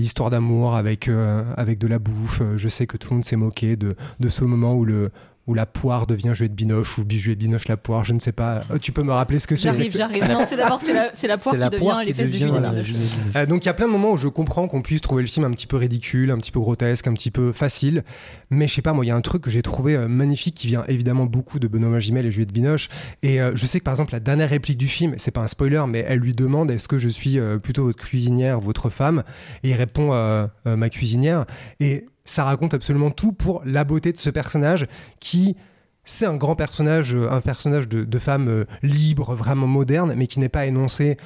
L'histoire 0.00 0.30
d'amour 0.30 0.76
avec, 0.76 1.08
euh, 1.08 1.44
avec 1.58 1.78
de 1.78 1.86
la 1.86 1.98
bouffe. 1.98 2.40
Euh, 2.40 2.56
Je 2.56 2.68
sais 2.68 2.86
que 2.86 2.96
tout 2.96 3.10
le 3.10 3.16
monde 3.16 3.24
s'est 3.24 3.36
moqué 3.36 3.76
de 3.76 3.94
ce 4.28 4.44
moment 4.44 4.74
où, 4.74 4.86
le, 4.86 5.10
où 5.50 5.54
la 5.54 5.66
poire 5.66 6.06
devient 6.06 6.30
Juliette 6.32 6.54
Binoche 6.54 6.96
ou 6.98 7.04
Juliette 7.08 7.38
Binoche 7.40 7.66
la 7.66 7.76
poire. 7.76 8.04
Je 8.04 8.14
ne 8.14 8.20
sais 8.20 8.30
pas. 8.32 8.62
Euh, 8.70 8.78
Tu 8.78 8.92
peux 8.92 9.02
me 9.02 9.12
rappeler 9.12 9.40
ce 9.40 9.46
que 9.48 9.56
c'est 9.56 9.64
J'arrive, 9.64 9.96
j'arrive. 9.96 10.24
Non, 10.28 10.44
c'est 10.48 10.56
d'abord, 10.56 10.80
c'est 10.80 10.92
la, 10.92 11.10
c'est 11.12 11.26
la 11.26 11.38
poire 11.38 11.54
c'est 11.54 11.58
qui 11.58 11.64
la 11.64 11.68
devient 11.70 11.82
poire 11.82 12.00
les 12.00 12.06
qui 12.06 12.12
fesses 12.14 12.30
de 12.30 12.32
devient 12.38 12.44
Binoche. 12.52 12.84
Juliette 12.84 13.02
Binoche. 13.10 13.36
Euh, 13.36 13.46
donc 13.46 13.64
il 13.64 13.66
y 13.66 13.68
a 13.68 13.74
plein 13.74 13.86
de 13.86 13.92
moments 13.92 14.12
où 14.12 14.16
je 14.16 14.28
comprends 14.28 14.68
qu'on 14.68 14.82
puisse 14.82 15.00
trouver 15.00 15.22
le 15.22 15.28
film 15.28 15.44
un 15.44 15.50
petit 15.50 15.66
peu 15.66 15.76
ridicule, 15.76 16.30
un 16.30 16.38
petit 16.38 16.52
peu 16.52 16.60
grotesque, 16.60 17.06
un 17.08 17.14
petit 17.14 17.32
peu 17.32 17.50
facile. 17.52 18.04
Mais 18.50 18.68
je 18.68 18.74
sais 18.74 18.82
pas, 18.82 18.92
moi, 18.92 19.04
il 19.04 19.08
y 19.08 19.10
a 19.10 19.16
un 19.16 19.20
truc 19.20 19.42
que 19.42 19.50
j'ai 19.50 19.62
trouvé 19.62 19.96
euh, 19.96 20.06
magnifique 20.08 20.54
qui 20.54 20.68
vient 20.68 20.84
évidemment 20.88 21.26
beaucoup 21.26 21.58
de 21.58 21.66
Benoît 21.66 21.90
Magimel 21.90 22.26
et 22.26 22.30
Juliette 22.30 22.52
Binoche. 22.52 22.88
Et 23.22 23.40
euh, 23.40 23.52
je 23.56 23.66
sais 23.66 23.80
que 23.80 23.84
par 23.84 23.92
exemple, 23.94 24.12
la 24.12 24.20
dernière 24.20 24.50
réplique 24.50 24.78
du 24.78 24.88
film, 24.88 25.14
c'est 25.18 25.32
pas 25.32 25.40
un 25.42 25.46
spoiler, 25.48 25.82
mais 25.88 26.04
elle 26.06 26.20
lui 26.20 26.34
demande 26.34 26.70
est-ce 26.70 26.86
que 26.88 26.98
je 26.98 27.08
suis 27.08 27.38
euh, 27.38 27.58
plutôt 27.58 27.84
votre 27.84 27.98
cuisinière, 27.98 28.60
votre 28.60 28.90
femme? 28.90 29.24
Et 29.64 29.70
il 29.70 29.74
répond 29.74 30.12
euh, 30.12 30.46
euh, 30.66 30.76
ma 30.76 30.88
cuisinière. 30.90 31.44
Et 31.80 32.06
ça 32.24 32.44
raconte 32.44 32.74
absolument 32.74 33.10
tout 33.10 33.32
pour 33.32 33.62
la 33.64 33.84
beauté 33.84 34.12
de 34.12 34.18
ce 34.18 34.30
personnage 34.30 34.86
qui. 35.18 35.56
C'est 36.02 36.24
un 36.24 36.36
grand 36.36 36.56
personnage, 36.56 37.14
euh, 37.14 37.30
un 37.30 37.42
personnage 37.42 37.86
de, 37.86 38.18
femme 38.18 38.48
euh, 38.48 38.64
libre, 38.82 39.34
vraiment 39.34 39.66
moderne, 39.66 40.14
mais 40.16 40.26
qui 40.26 40.40
n'est 40.40 40.48
pas 40.48 40.66
énoncé 40.66 41.18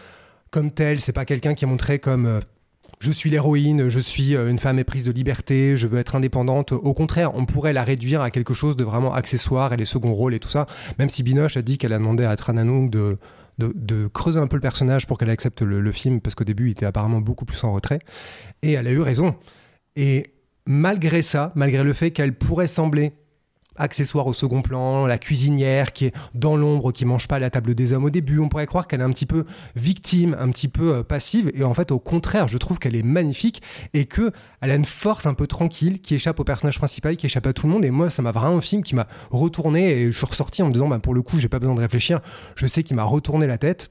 comme 0.51 0.73
tel. 0.73 1.01
C'est 1.01 1.13
pas 1.13 1.25
quelqu'un 1.25 1.55
qui 1.55 1.65
est 1.65 1.69
montré 1.69 2.01
comme 2.01 2.27
euh, 2.27 2.41
je 2.99 3.13
suis 3.13 3.31
l'héroïne, 3.31 3.89
je 3.89 4.01
suis 4.01 4.35
une 4.35 4.59
femme 4.59 4.79
éprise 4.79 5.05
de 5.05 5.13
liberté, 5.13 5.77
je 5.77 5.87
veux 5.87 5.99
être 5.99 6.17
indépendante. 6.17 6.73
Au 6.73 6.93
contraire, 6.93 7.35
on 7.35 7.47
pourrait 7.47 7.73
la 7.73 7.85
réduire 7.85 8.21
à 8.21 8.31
quelque 8.31 8.53
chose 8.53 8.77
de 8.77 8.85
vraiment 8.85 9.15
accessoire 9.15 9.73
et 9.73 9.77
les 9.77 9.85
seconds 9.85 10.13
rôles 10.13 10.35
et 10.35 10.41
tout 10.41 10.49
ça. 10.49 10.67
Même 10.99 11.09
si 11.09 11.23
Binoche 11.23 11.57
a 11.57 11.63
dit 11.63 11.79
qu'elle 11.79 11.93
a 11.93 11.99
demandé 11.99 12.25
à 12.25 12.35
Trananoung 12.37 12.91
de, 12.91 13.19
de, 13.59 13.73
de 13.75 14.07
creuser 14.09 14.41
un 14.41 14.47
peu 14.47 14.57
le 14.57 14.63
personnage 14.63 15.07
pour 15.07 15.19
qu'elle 15.19 15.31
accepte 15.31 15.63
le, 15.63 15.81
le 15.81 15.93
film, 15.93 16.21
parce 16.21 16.35
qu'au 16.35 16.45
début, 16.45 16.69
il 16.69 16.71
était 16.73 16.87
apparemment 16.87 17.21
beaucoup 17.21 17.45
plus 17.45 17.63
en 17.65 17.73
retrait. 17.73 18.01
Et 18.63 18.73
elle 18.73 18.87
a 18.87 18.93
eu 18.93 19.01
raison. 19.01 19.35
Et 19.97 20.34
malgré 20.67 21.23
ça, 21.23 21.53
malgré 21.55 21.83
le 21.83 21.93
fait 21.93 22.11
qu'elle 22.11 22.35
pourrait 22.35 22.67
sembler 22.67 23.13
accessoire 23.77 24.27
au 24.27 24.33
second 24.33 24.63
plan, 24.63 25.07
la 25.07 25.19
cuisinière 25.19 25.93
qui 25.93 26.07
est 26.07 26.15
dans 26.35 26.57
l'ombre, 26.57 26.93
qui 26.93 27.05
mange 27.05 27.29
pas 27.29 27.37
à 27.37 27.39
la 27.39 27.51
table 27.51 27.75
des 27.75 27.93
hommes 27.93 28.05
au 28.05 28.11
début. 28.11 28.39
On 28.39 28.49
pourrait 28.49 28.67
croire 28.67 28.87
qu'elle 28.87 29.01
est 29.01 29.05
un 29.05 29.11
petit 29.11 29.27
peu 29.27 29.45
victime, 29.75 30.37
un 30.39 30.49
petit 30.51 30.69
peu 30.69 30.95
euh, 30.95 31.03
passive. 31.03 31.51
Et 31.55 31.65
en 31.65 31.75
fait, 31.75 31.91
au 31.91 31.99
contraire, 31.99 32.49
je 32.49 32.59
trouve 32.59 32.79
qu'elle 32.79 32.97
est 32.97 33.03
magnifique 33.03 33.63
et 33.93 34.05
que 34.05 34.31
elle 34.61 34.71
a 34.71 34.75
une 34.77 34.85
force 34.85 35.27
un 35.27 35.35
peu 35.35 35.47
tranquille 35.47 36.01
qui 36.01 36.15
échappe 36.15 36.39
au 36.41 36.45
personnage 36.45 36.79
principal, 36.79 37.17
qui 37.17 37.27
échappe 37.27 37.47
à 37.47 37.53
tout 37.53 37.67
le 37.67 37.73
monde. 37.73 37.85
Et 37.85 37.91
moi, 37.91 38.11
ça 38.11 38.23
m'a 38.23 38.33
vraiment 38.33 38.57
un 38.57 38.61
film 38.61 38.83
qui 38.83 38.95
m'a 38.95 39.07
retourné 39.31 39.91
et 39.91 40.07
je 40.07 40.17
suis 40.17 40.27
ressorti 40.27 40.63
en 40.63 40.67
me 40.67 40.73
disant, 40.73 40.89
bah, 40.89 40.99
pour 40.99 41.15
le 41.15 41.23
coup, 41.23 41.39
j'ai 41.39 41.49
pas 41.49 41.59
besoin 41.59 41.75
de 41.75 41.81
réfléchir. 41.81 42.21
Je 42.57 42.67
sais 42.67 42.83
qu'il 42.83 42.97
m'a 42.97 43.05
retourné 43.05 43.47
la 43.47 43.59
tête, 43.59 43.89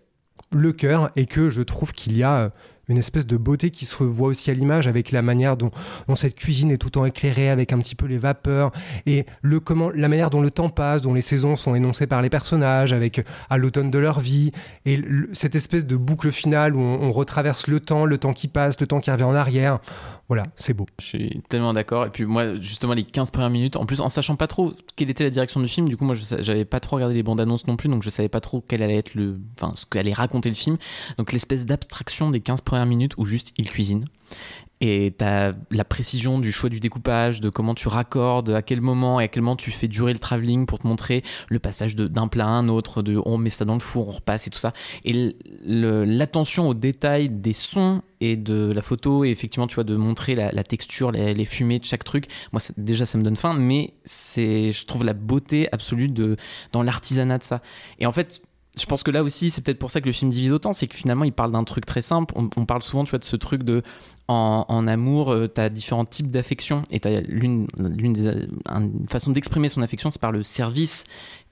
le 0.52 0.72
cœur 0.72 1.12
et 1.16 1.26
que 1.26 1.50
je 1.50 1.62
trouve 1.62 1.92
qu'il 1.92 2.18
y 2.18 2.24
a 2.24 2.36
euh, 2.36 2.50
une 2.90 2.98
espèce 2.98 3.26
de 3.26 3.38
beauté 3.38 3.72
qui 3.72 3.86
se 3.86 3.96
revoit 3.98 4.28
aussi 4.28 4.52
à 4.52 4.54
l'image 4.54 4.88
avec 4.88 5.12
la 5.12 5.22
manière 5.22 5.58
dont, 5.58 5.72
cette 6.16 6.36
cuisine 6.36 6.72
est 6.72 6.78
tout 6.78 6.88
le 6.88 6.92
temps 6.92 7.06
éclairée 7.06 7.50
avec 7.50 7.74
un 7.74 7.80
petit 7.80 7.96
peu 7.96 8.06
les 8.06 8.18
vapeurs 8.18 8.72
et 9.06 9.26
le 9.42 9.60
comment 9.60 9.90
la 9.90 10.08
manière 10.08 10.30
dont 10.30 10.42
le 10.42 10.52
temps 10.52 10.70
passe, 10.70 11.02
dont 11.02 11.14
les 11.14 11.22
saisons 11.22 11.56
sont 11.56 11.76
énoncées 11.76 12.08
par 12.08 12.22
les 12.22 12.30
personnages 12.30 12.94
avec 12.94 13.26
à 13.50 13.58
l'automne 13.58 13.90
de 13.90 14.00
leur 14.00 14.20
vie 14.20 14.52
et 14.86 15.02
cette 15.34 15.56
espèce 15.56 15.86
de 15.86 15.96
boucle 15.96 16.32
finale 16.32 16.76
où 16.76 16.80
on, 16.80 17.04
on 17.04 17.12
retraverse 17.12 17.68
le 17.68 17.80
temps, 17.80 18.06
le 18.06 18.18
temps 18.18 18.34
qui 18.34 18.48
passe, 18.48 18.80
le 18.80 18.88
temps 18.88 19.00
qui 19.00 19.12
revient 19.12 19.24
en 19.24 19.36
arrière. 19.36 19.80
Voilà, 20.30 20.46
c'est 20.56 20.74
beau. 20.74 20.86
Je 21.02 21.06
suis 21.06 21.44
tellement 21.50 21.74
d'accord. 21.74 22.06
Et 22.06 22.10
puis 22.10 22.26
moi, 22.26 22.56
justement, 22.56 22.94
les 22.94 23.04
15 23.04 23.32
premières 23.32 23.50
minutes, 23.50 23.76
en 23.76 23.86
plus, 23.86 24.00
en 24.00 24.10
sachant 24.10 24.36
pas 24.36 24.48
trop 24.48 24.74
quelle 24.96 25.10
était 25.10 25.24
la 25.24 25.30
direction 25.30 25.60
du 25.60 25.68
film, 25.68 25.90
du 25.90 25.98
coup, 25.98 26.06
moi, 26.06 26.16
j'avais 26.16 26.66
pas 26.66 26.80
trop 26.80 26.96
regardé 26.96 27.16
les 27.16 27.24
bandes 27.24 27.42
annonces 27.42 27.68
non 27.68 27.76
plus, 27.76 27.90
donc 27.90 28.04
je 28.04 28.10
savais 28.10 28.30
pas 28.30 28.40
trop 28.40 28.64
quel 28.66 28.82
allait 28.82 29.04
ce 29.06 29.86
qu'allait 29.86 30.14
raconter 30.14 30.50
le 30.50 30.56
film. 30.56 30.78
Donc 31.18 31.34
l'espèce 31.34 31.66
d'abstraction 31.66 32.32
des 32.32 32.40
15 32.40 32.62
premières 32.62 32.86
minutes 32.86 33.14
où 33.18 33.26
juste 33.26 33.52
il 33.58 33.70
cuisine. 33.70 34.06
Et 34.86 35.16
t'as 35.18 35.54
la 35.72 35.86
précision 35.86 36.40
du 36.40 36.52
choix 36.52 36.70
du 36.70 36.82
découpage, 36.82 37.40
de 37.40 37.48
comment 37.48 37.74
tu 37.74 37.88
raccordes, 37.88 38.50
à 38.50 38.62
quel 38.62 38.82
moment 38.82 39.22
et 39.22 39.24
à 39.24 39.28
quel 39.30 39.42
moment 39.42 39.56
tu 39.56 39.72
fais 39.72 39.88
durer 39.88 40.12
le 40.12 40.20
travelling 40.20 40.66
pour 40.66 40.80
te 40.80 40.86
montrer 40.86 41.24
le 41.48 41.60
passage 41.60 41.96
d'un 41.96 42.28
plat 42.28 42.48
à 42.48 42.50
un 42.50 42.68
autre, 42.68 43.02
de 43.02 43.18
on 43.26 43.38
met 43.38 43.50
ça 43.50 43.64
dans 43.64 43.76
le 43.76 43.80
four, 43.80 44.10
on 44.10 44.12
repasse 44.12 44.46
et 44.48 44.50
tout 44.50 44.60
ça. 44.60 44.74
Et 45.06 45.38
l'attention 45.64 46.68
aux 46.68 46.74
détails 46.74 47.30
des 47.30 47.54
sons 47.54 48.02
et 48.20 48.36
de 48.36 48.74
la 48.76 48.82
photo, 48.82 49.24
et 49.24 49.30
effectivement, 49.30 49.68
tu 49.68 49.76
vois, 49.76 49.86
de 49.86 49.96
montrer 49.96 50.36
la, 50.36 50.64
texture, 50.66 51.14
les, 51.14 51.34
les 51.34 51.46
fumées 51.46 51.80
de 51.80 51.86
chaque 51.86 52.04
truc, 52.04 52.26
moi, 52.52 52.60
ça- 52.60 52.74
déjà, 52.76 53.06
ça 53.06 53.18
me 53.18 53.24
donne 53.24 53.38
faim, 53.38 53.56
mais 53.58 53.94
c'est, 54.04 54.72
je 54.72 54.86
trouve 54.86 55.06
la 55.06 55.14
beauté 55.14 55.70
absolue 55.72 56.10
de, 56.10 56.36
dans 56.74 56.84
l'artisanat 56.84 57.38
de 57.38 57.44
ça. 57.44 57.62
Et 58.00 58.06
en 58.06 58.12
fait, 58.12 58.42
je 58.80 58.86
pense 58.86 59.04
que 59.04 59.12
là 59.12 59.24
aussi, 59.24 59.52
c'est 59.52 59.64
peut-être 59.64 59.78
pour 59.78 59.92
ça 59.92 60.02
que 60.02 60.08
le 60.08 60.12
film 60.12 60.32
divise 60.32 60.52
autant, 60.52 60.74
c'est 60.74 60.88
que 60.88 60.96
finalement, 60.96 61.26
il 61.26 61.32
parle 61.32 61.52
d'un 61.52 61.64
truc 61.64 61.86
très 61.86 62.02
simple. 62.02 62.34
On, 62.36 62.66
parle 62.66 62.82
souvent, 62.82 63.04
tu 63.04 63.12
vois, 63.12 63.20
de 63.20 63.24
ce 63.24 63.36
truc 63.36 63.64
de 63.64 63.84
en, 64.28 64.88
amour, 64.88 65.32
euh, 65.32 65.48
t'as 65.48 65.70
différents 65.70 66.06
types 66.06 66.32
d'affection, 66.32 66.84
et 66.90 67.00
t'as 67.00 67.22
l'une, 67.22 67.68
l'une 67.78 68.14
des 68.14 68.28
un- 68.66 68.82
une 68.82 69.08
façon 69.08 69.32
d'exprimer 69.32 69.70
son 69.70 69.82
affection, 69.84 70.10
c'est 70.10 70.22
par 70.22 70.32
le 70.32 70.42
service, 70.42 71.04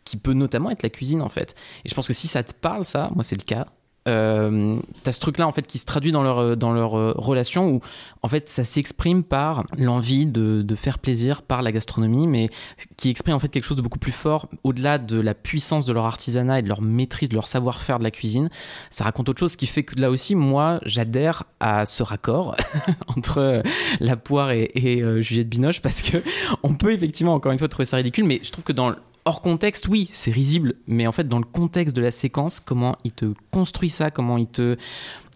qui 0.04 0.18
peut 0.18 0.34
notamment 0.34 0.72
être 0.72 0.82
la 0.82 0.90
cuisine 0.90 1.22
en 1.22 1.30
fait. 1.30 1.56
Et 1.86 1.90
je 1.90 1.94
pense 1.94 2.08
que 2.08 2.14
si 2.14 2.28
ça 2.28 2.44
te 2.44 2.54
parle, 2.54 2.86
ça, 2.86 3.12
moi 3.14 3.24
c'est 3.24 3.38
le 3.40 3.46
cas. 3.46 3.68
Euh, 4.08 4.80
t'as 5.04 5.12
ce 5.12 5.20
truc-là 5.20 5.48
en 5.48 5.52
fait 5.52 5.68
qui 5.68 5.78
se 5.78 5.86
traduit 5.86 6.12
dans 6.12 6.24
leur 6.24 6.40
euh, 6.40 6.56
dans 6.56 6.74
leur 6.74 6.98
euh, 6.98 7.14
relation 7.16 7.68
où 7.70 7.82
en 8.24 8.28
fait 8.28 8.50
ça 8.50 8.64
s'exprime 8.64 9.22
par 9.24 9.64
l'envie 9.78 10.26
de, 10.26 10.64
de 10.64 10.76
faire 10.76 10.98
plaisir 10.98 11.44
par 11.44 11.62
la 11.62 11.72
gastronomie, 11.72 12.26
mais 12.26 12.50
qui 12.98 13.12
exprime 13.12 13.36
en 13.36 13.40
fait 13.40 13.50
quelque 13.50 13.64
chose 13.66 13.78
de 13.78 13.84
beaucoup 13.84 14.00
plus 14.00 14.12
fort 14.12 14.48
au-delà 14.64 14.98
de 14.98 15.20
la 15.20 15.36
puissance 15.36 15.86
de 15.86 15.94
leur 15.94 16.06
artisanat 16.06 16.60
et 16.60 16.62
de 16.64 16.68
leur 16.68 16.82
maîtrise, 16.82 17.30
de 17.30 17.36
leur 17.36 17.48
savoir-faire 17.48 18.00
de 18.00 18.04
la 18.04 18.10
cuisine. 18.10 18.50
Ça 18.90 19.04
raconte 19.04 19.30
autre 19.30 19.40
chose, 19.40 19.56
qui 19.56 19.68
fait 19.68 19.84
que 19.84 20.02
là 20.02 20.10
aussi 20.10 20.34
moi 20.34 20.80
j'adhère 20.84 21.44
à 21.60 21.86
ce 21.86 22.02
raccord 22.02 22.58
entre 23.08 23.38
euh, 23.38 23.62
la 24.00 24.18
poire 24.18 24.50
et, 24.50 24.72
et 24.74 25.22
Juliette 25.22 25.50
Binoche 25.50 25.80
parce 25.80 26.02
que 26.02 26.18
on 26.64 26.74
peut 26.74 26.92
effectivement 26.92 27.36
encore 27.36 27.52
une 27.52 27.60
fois 27.60 27.68
trouver 27.68 27.86
ça 27.86 27.98
ridicule, 27.98 28.26
mais 28.26 28.40
je 28.42 28.52
trouve 28.52 28.64
que 28.64 28.74
dans 28.74 28.96
hors 29.26 29.42
contexte, 29.42 29.88
oui, 29.88 30.08
c'est 30.10 30.32
risible, 30.32 30.76
mais 30.88 31.08
en 31.08 31.12
fait, 31.12 31.28
dans 31.28 31.40
le 31.40 31.46
contexte 31.46 31.96
de 31.96 32.02
la 32.02 32.12
séquence, 32.12 32.60
comment 32.60 32.96
il 33.04 33.12
te 33.12 33.34
construit 33.52 33.90
ça, 33.90 34.12
comment 34.12 34.38
il 34.38 34.48
te, 34.48 34.78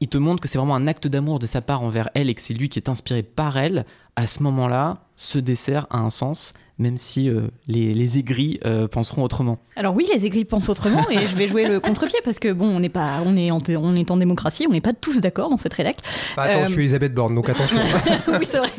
il 0.01 0.07
te 0.07 0.17
montre 0.17 0.41
que 0.41 0.47
c'est 0.47 0.57
vraiment 0.57 0.75
un 0.75 0.87
acte 0.87 1.07
d'amour 1.07 1.39
de 1.39 1.47
sa 1.47 1.61
part 1.61 1.81
envers 1.81 2.09
elle 2.13 2.29
et 2.29 2.33
que 2.33 2.41
c'est 2.41 2.53
lui 2.53 2.69
qui 2.69 2.79
est 2.79 2.89
inspiré 2.89 3.23
par 3.23 3.57
elle, 3.57 3.85
à 4.15 4.27
ce 4.27 4.43
moment-là, 4.43 4.97
ce 5.15 5.39
dessert 5.39 5.87
a 5.89 5.99
un 5.99 6.09
sens, 6.09 6.53
même 6.77 6.97
si 6.97 7.29
euh, 7.29 7.41
les, 7.67 7.93
les 7.93 8.17
aigris 8.17 8.59
euh, 8.65 8.87
penseront 8.87 9.23
autrement. 9.23 9.59
Alors 9.77 9.95
oui, 9.95 10.07
les 10.13 10.25
aigris 10.25 10.43
pensent 10.45 10.67
autrement 10.69 11.09
et 11.09 11.25
je 11.27 11.35
vais 11.35 11.47
jouer 11.47 11.65
le 11.67 11.79
contre-pied 11.79 12.19
parce 12.23 12.37
que 12.39 12.51
bon, 12.51 12.65
on 12.67 12.79
n'est 12.81 12.89
pas, 12.89 13.21
on 13.25 13.37
est 13.37 13.49
en, 13.51 13.59
on 13.81 13.95
est 13.95 14.11
en 14.11 14.17
démocratie, 14.17 14.65
on 14.69 14.73
n'est 14.73 14.81
pas 14.81 14.91
tous 14.93 15.21
d'accord 15.21 15.49
dans 15.49 15.57
cette 15.57 15.73
rédac. 15.73 15.97
Bah, 16.35 16.43
attends, 16.43 16.61
Euh, 16.61 16.65
je 16.65 16.71
suis 16.71 16.81
Elisabeth 16.81 17.13
Borne, 17.13 17.33
donc 17.35 17.47
attention. 17.49 17.77
oui, 18.39 18.45
c'est 18.49 18.57
vrai. 18.57 18.69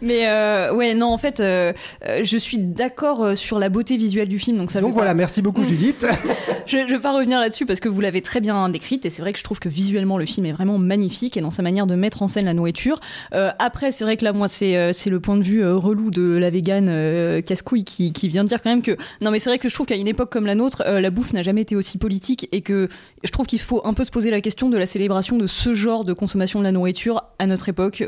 Mais 0.00 0.26
euh, 0.28 0.74
ouais, 0.74 0.94
non, 0.94 1.12
en 1.12 1.18
fait, 1.18 1.40
euh, 1.40 1.72
euh, 2.06 2.20
je 2.24 2.36
suis 2.36 2.58
d'accord 2.58 3.22
euh, 3.22 3.34
sur 3.34 3.58
la 3.58 3.68
beauté 3.68 3.96
visuelle 3.96 4.28
du 4.28 4.38
film, 4.38 4.58
donc 4.58 4.70
ça. 4.70 4.78
je 4.80 4.82
donc 4.82 4.90
vais 4.90 4.94
pas- 4.94 5.00
voilà, 5.00 5.14
merci 5.14 5.42
beaucoup 5.42 5.62
Judith. 5.64 6.04
je, 6.66 6.78
je 6.88 6.92
vais 6.94 6.98
pas 7.00 7.12
revenir 7.14 7.38
là-dessus 7.40 7.66
parce 7.66 7.80
que 7.80 7.88
vous 7.88 8.00
l'avez 8.00 8.20
très 8.22 8.40
bien 8.40 8.68
décrite 8.68 9.06
et 9.06 9.10
c'est 9.10 9.22
vrai 9.22 9.32
que 9.32 9.38
je 9.38 9.44
trouve 9.44 9.60
que 9.60 9.68
visuellement 9.68 10.18
le 10.18 10.26
film 10.26 10.46
est 10.46 10.52
vraiment 10.52 10.78
magnifique 10.78 11.36
et 11.36 11.40
dans 11.40 11.50
sa 11.52 11.62
manière 11.62 11.86
de 11.86 11.94
mettre 11.94 12.22
en 12.22 12.28
scène 12.28 12.44
la 12.46 12.54
nourriture. 12.54 13.00
Euh, 13.34 13.50
après, 13.58 13.92
c'est 13.92 14.04
vrai 14.04 14.16
que 14.16 14.24
là, 14.24 14.31
moi, 14.32 14.48
c'est 14.48 14.76
euh, 14.76 14.92
c'est 14.92 15.10
le 15.10 15.20
point 15.20 15.36
de 15.36 15.42
vue 15.42 15.62
euh, 15.62 15.76
relou 15.76 16.10
de 16.10 16.36
la 16.36 16.50
végane 16.50 16.88
euh, 16.88 17.40
casse-couille 17.40 17.84
qui, 17.84 18.12
qui 18.12 18.28
vient 18.28 18.44
de 18.44 18.48
dire 18.48 18.62
quand 18.62 18.70
même 18.70 18.82
que 18.82 18.96
non, 19.20 19.30
mais 19.30 19.38
c'est 19.38 19.50
vrai 19.50 19.58
que 19.58 19.68
je 19.68 19.74
trouve 19.74 19.86
qu'à 19.86 19.96
une 19.96 20.08
époque 20.08 20.30
comme 20.30 20.46
la 20.46 20.54
nôtre, 20.54 20.82
la 20.84 21.10
bouffe 21.10 21.32
n'a 21.32 21.42
jamais 21.42 21.62
été 21.62 21.76
aussi 21.76 21.98
politique 21.98 22.48
et 22.52 22.60
que 22.60 22.88
je 23.22 23.30
trouve 23.30 23.46
qu'il 23.46 23.60
faut 23.60 23.82
un 23.84 23.94
peu 23.94 24.04
se 24.04 24.10
poser 24.10 24.30
la 24.30 24.40
question 24.40 24.68
de 24.68 24.76
la 24.76 24.86
célébration 24.86 25.36
de 25.36 25.46
ce 25.46 25.74
genre 25.74 26.04
de 26.04 26.12
consommation 26.12 26.58
de 26.58 26.64
la 26.64 26.72
nourriture 26.72 27.22
à 27.38 27.46
notre 27.46 27.68
époque, 27.68 28.04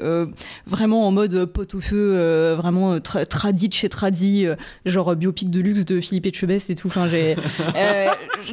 vraiment 0.67 1.07
en 1.07 1.13
mode 1.13 1.45
pot 1.47 1.75
au 1.75 1.81
feu, 1.81 2.55
vraiment 2.55 3.01
tra 3.01 3.27
tradi 3.27 3.69
de 3.69 3.75
chez 3.75 3.89
tradi, 3.89 4.47
euh, 4.47 4.57
genre 4.87 5.15
biopic 5.17 5.51
de 5.51 5.61
luxe 5.61 5.85
de 5.85 6.01
Philippe 6.01 6.27
Etchebest 6.27 6.71
et 6.71 6.75
tout. 6.75 6.91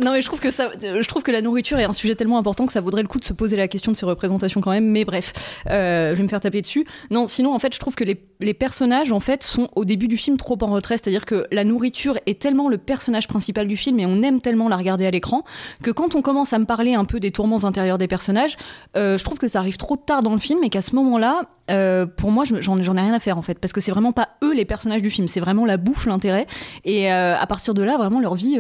Non 0.02 0.12
mais 0.12 0.22
je 0.22 0.26
trouve 0.26 0.40
que 0.40 0.52
ça, 0.52 0.70
je 0.82 1.08
trouve 1.08 1.24
que 1.24 1.32
la 1.32 1.42
nourriture 1.42 1.80
est 1.80 1.84
un 1.84 1.94
sujet 1.94 2.16
tellement 2.16 2.38
important 2.38 2.66
que 2.66 2.74
ça 2.74 2.82
vaudrait 2.82 3.02
le 3.02 3.08
coup 3.08 3.20
de 3.20 3.26
se 3.26 3.34
poser 3.34 3.58
la 3.58 3.68
question 3.68 3.92
de 3.92 3.98
ses 3.98 4.06
représentations 4.06 4.62
quand 4.62 4.72
même. 4.72 4.86
Mais 4.86 5.06
bref, 5.06 5.34
je 5.66 6.14
vais 6.14 6.24
me 6.24 6.28
faire 6.28 6.42
taper 6.42 6.62
dessus. 6.62 6.86
Non, 7.10 7.28
sinon 7.28 7.54
en 7.54 7.60
fait, 7.62 7.74
je 7.74 7.80
trouve 7.80 7.96
que 7.96 8.04
les, 8.04 8.54
personnages 8.54 9.12
en 9.12 9.20
fait 9.20 9.44
sont 9.44 9.70
au 9.76 9.86
début 9.86 10.08
du 10.08 10.18
film 10.18 10.38
trop 10.38 10.58
en 10.62 10.68
retrait, 10.68 10.98
c'est-à-dire 10.98 11.26
que 11.26 11.46
la 11.52 11.64
nourriture 11.64 12.18
est 12.26 12.42
tellement 12.42 12.68
le 12.68 12.78
personnage 12.78 13.28
principal 13.28 13.68
du 13.68 13.78
film 13.78 14.00
et 14.00 14.06
on 14.06 14.22
aime 14.24 14.42
tellement 14.42 14.68
la 14.68 14.78
regarder 14.78 15.06
à 15.06 15.12
l'écran 15.12 15.44
que 15.82 15.92
quand 15.92 16.16
on 16.16 16.22
commence 16.22 16.52
à 16.52 16.60
me 16.60 16.66
parler 16.66 16.96
un 16.96 17.06
peu 17.06 17.20
des 17.20 17.32
tourments 17.32 17.64
intérieurs 17.64 17.98
des 17.98 18.08
personnages, 18.08 18.58
euh, 18.98 19.18
je 19.18 19.24
trouve 19.24 19.38
que 19.38 19.48
ça 19.48 19.60
arrive 19.60 19.78
trop 19.78 19.96
tard 19.96 20.24
dans 20.24 20.34
le 20.34 20.40
film 20.40 20.64
et 20.64 20.70
qu'à 20.70 20.82
ce 20.82 20.96
moment-là, 20.96 21.42
euh, 21.70 22.06
pour 22.06 22.32
moi, 22.32 22.44
j'en 22.46 22.78
ai 22.78 23.02
rien 23.02 23.14
à 23.14 23.20
faire 23.20 23.38
en 23.38 23.42
fait, 23.42 23.60
parce 23.60 23.72
que 23.72 23.80
c'est 23.80 23.92
vraiment 23.92 24.12
pas 24.12 24.30
eux 24.44 24.54
les 24.54 24.66
personnages 24.66 25.02
du 25.02 25.10
film, 25.10 25.28
c'est 25.28 25.40
vraiment 25.40 25.66
la 25.66 25.78
bouffe, 25.78 26.06
l'intérêt. 26.06 26.48
Et 26.84 27.12
euh, 27.12 27.38
à 27.38 27.48
partir 27.48 27.74
de 27.74 27.84
là, 27.84 27.98
vraiment 27.98 28.20
leur 28.20 28.36
vie, 28.36 28.60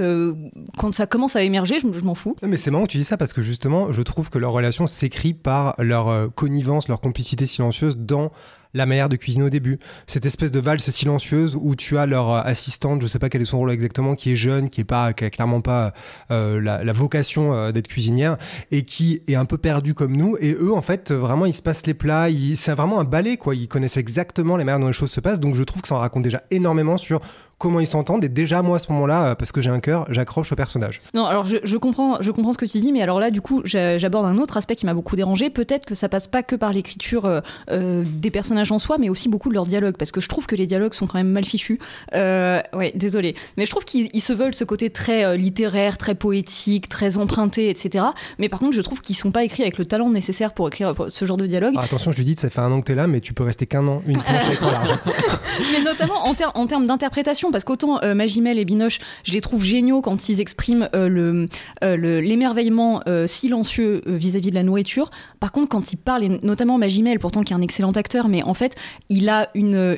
quand 0.77 0.93
ça 0.93 1.07
commence 1.07 1.35
à 1.35 1.43
émerger, 1.43 1.79
je, 1.79 2.05
m'en 2.05 2.15
fous. 2.15 2.37
Mais 2.43 2.57
c'est 2.57 2.71
marrant 2.71 2.85
que 2.85 2.91
tu 2.91 2.97
dis 2.97 3.03
ça 3.03 3.17
parce 3.17 3.33
que 3.33 3.41
justement, 3.41 3.91
je 3.91 4.01
trouve 4.01 4.29
que 4.29 4.37
leur 4.37 4.53
relation 4.53 4.87
s'écrit 4.87 5.33
par 5.33 5.75
leur 5.79 6.33
connivence, 6.33 6.87
leur 6.87 7.01
complicité 7.01 7.45
silencieuse 7.45 7.97
dans 7.97 8.31
la 8.73 8.85
manière 8.85 9.09
de 9.09 9.15
cuisiner 9.15 9.45
au 9.45 9.49
début. 9.49 9.79
Cette 10.07 10.25
espèce 10.25 10.51
de 10.51 10.59
valse 10.59 10.89
silencieuse 10.89 11.57
où 11.59 11.75
tu 11.75 11.97
as 11.97 12.05
leur 12.05 12.29
euh, 12.29 12.41
assistante, 12.43 13.01
je 13.01 13.07
sais 13.07 13.19
pas 13.19 13.29
quel 13.29 13.41
est 13.41 13.45
son 13.45 13.57
rôle 13.57 13.71
exactement, 13.71 14.15
qui 14.15 14.31
est 14.31 14.35
jeune, 14.35 14.69
qui 14.69 14.81
est 14.81 14.85
pas, 14.85 15.13
qui 15.13 15.25
a 15.25 15.29
clairement 15.29 15.61
pas 15.61 15.93
euh, 16.31 16.61
la, 16.61 16.83
la 16.83 16.93
vocation 16.93 17.53
euh, 17.53 17.71
d'être 17.71 17.87
cuisinière 17.87 18.37
et 18.71 18.83
qui 18.83 19.21
est 19.27 19.35
un 19.35 19.45
peu 19.45 19.57
perdue 19.57 19.93
comme 19.93 20.15
nous. 20.15 20.37
Et 20.39 20.53
eux, 20.53 20.73
en 20.73 20.81
fait, 20.81 21.11
vraiment, 21.11 21.45
ils 21.45 21.53
se 21.53 21.61
passent 21.61 21.85
les 21.85 21.93
plats. 21.93 22.27
C'est 22.55 22.73
vraiment 22.73 22.99
un 22.99 23.03
ballet, 23.03 23.37
quoi. 23.37 23.55
Ils 23.55 23.67
connaissent 23.67 23.97
exactement 23.97 24.57
les 24.57 24.63
manières 24.63 24.79
dont 24.79 24.87
les 24.87 24.93
choses 24.93 25.11
se 25.11 25.19
passent. 25.19 25.39
Donc, 25.39 25.55
je 25.55 25.63
trouve 25.63 25.81
que 25.81 25.87
ça 25.87 25.95
en 25.95 25.99
raconte 25.99 26.23
déjà 26.23 26.43
énormément 26.51 26.97
sur 26.97 27.21
comment 27.61 27.79
ils 27.79 27.87
s'entendent. 27.87 28.23
Et 28.23 28.29
déjà, 28.29 28.61
moi, 28.61 28.75
à 28.77 28.79
ce 28.79 28.91
moment-là, 28.91 29.23
euh, 29.27 29.35
parce 29.35 29.51
que 29.51 29.61
j'ai 29.61 29.69
un 29.69 29.79
cœur, 29.79 30.05
j'accroche 30.09 30.51
au 30.51 30.55
personnage. 30.55 31.01
Non, 31.13 31.25
alors 31.25 31.45
je, 31.45 31.57
je 31.63 31.77
comprends, 31.77 32.17
je 32.21 32.31
comprends 32.31 32.53
ce 32.53 32.57
que 32.57 32.65
tu 32.65 32.79
dis, 32.79 32.91
mais 32.91 33.01
alors 33.01 33.19
là, 33.19 33.29
du 33.31 33.41
coup, 33.41 33.61
j'a- 33.63 33.97
j'aborde 33.97 34.25
un 34.25 34.37
autre 34.39 34.57
aspect 34.57 34.75
qui 34.75 34.85
m'a 34.85 34.93
beaucoup 34.93 35.15
dérangé. 35.15 35.49
Peut-être 35.49 35.85
que 35.85 35.95
ça 35.95 36.09
passe 36.09 36.27
pas 36.27 36.43
que 36.43 36.55
par 36.55 36.73
l'écriture 36.73 37.25
euh, 37.25 37.41
euh, 37.69 38.03
des 38.05 38.31
personnages 38.31 38.71
en 38.71 38.79
soi, 38.79 38.97
mais 38.97 39.09
aussi 39.09 39.29
beaucoup 39.29 39.49
de 39.49 39.53
leurs 39.53 39.65
dialogues, 39.67 39.95
parce 39.97 40.11
que 40.11 40.19
je 40.21 40.27
trouve 40.27 40.47
que 40.47 40.55
les 40.55 40.65
dialogues 40.65 40.93
sont 40.93 41.07
quand 41.07 41.17
même 41.19 41.29
mal 41.31 41.45
fichus. 41.45 41.79
Euh, 42.15 42.61
ouais, 42.73 42.91
désolé, 42.95 43.35
mais 43.57 43.65
je 43.65 43.71
trouve 43.71 43.85
qu'ils 43.85 44.09
ils 44.13 44.21
se 44.21 44.33
veulent 44.33 44.55
ce 44.55 44.63
côté 44.63 44.89
très 44.89 45.23
euh, 45.23 45.35
littéraire, 45.37 45.97
très 45.97 46.15
poétique, 46.15 46.89
très 46.89 47.17
emprunté, 47.17 47.69
etc. 47.69 48.05
Mais 48.39 48.49
par 48.49 48.59
contre, 48.59 48.73
je 48.75 48.81
trouve 48.81 49.01
qu'ils 49.01 49.15
sont 49.15 49.31
pas 49.31 49.43
écrits 49.43 49.61
avec 49.63 49.77
le 49.77 49.85
talent 49.85 50.09
nécessaire 50.09 50.53
pour 50.53 50.67
écrire 50.67 50.93
ce 51.09 51.25
genre 51.25 51.37
de 51.37 51.45
dialogue. 51.45 51.75
Ah, 51.77 51.83
attention, 51.83 52.11
Judith, 52.11 52.39
ça 52.39 52.49
fait 52.49 52.61
un 52.61 52.71
an 52.71 52.79
que 52.81 52.85
t'es 52.87 52.95
là, 52.95 53.07
mais 53.07 53.19
tu 53.21 53.33
peux 53.33 53.43
rester 53.43 53.65
qu'un 53.67 53.87
an 53.87 54.01
Écran 54.07 54.33
Large. 54.33 54.89
mais 55.73 55.81
notamment 55.83 56.25
en, 56.27 56.33
ter- 56.33 56.51
en 56.55 56.65
termes 56.67 56.85
d'interprétation, 56.87 57.50
parce 57.51 57.63
qu'autant 57.63 58.01
euh, 58.03 58.13
Magimel 58.13 58.59
et 58.59 58.65
Binoche, 58.65 58.99
je 59.23 59.31
les 59.31 59.41
trouve 59.41 59.63
géniaux 59.63 60.01
quand 60.01 60.29
ils 60.29 60.39
expriment 60.39 60.89
euh, 60.95 61.45
euh, 61.83 61.95
le- 61.95 62.19
l'émerveillement 62.21 63.01
silencieux 63.25 64.01
vis-à-vis 64.05 64.49
de 64.49 64.55
la 64.55 64.63
nourriture. 64.63 65.11
Par 65.39 65.51
contre, 65.51 65.69
quand 65.69 65.93
ils 65.93 65.97
parlent, 65.97 66.23
et 66.23 66.39
notamment 66.43 66.77
Magimel, 66.77 67.19
pourtant 67.19 67.43
qui 67.43 67.53
est 67.53 67.55
un 67.55 67.61
excellent 67.61 67.91
acteur, 67.91 68.27
mais 68.27 68.43
en 68.43 68.53
fait, 68.53 68.75
il 69.09 69.29
a 69.29 69.49
une, 69.55 69.97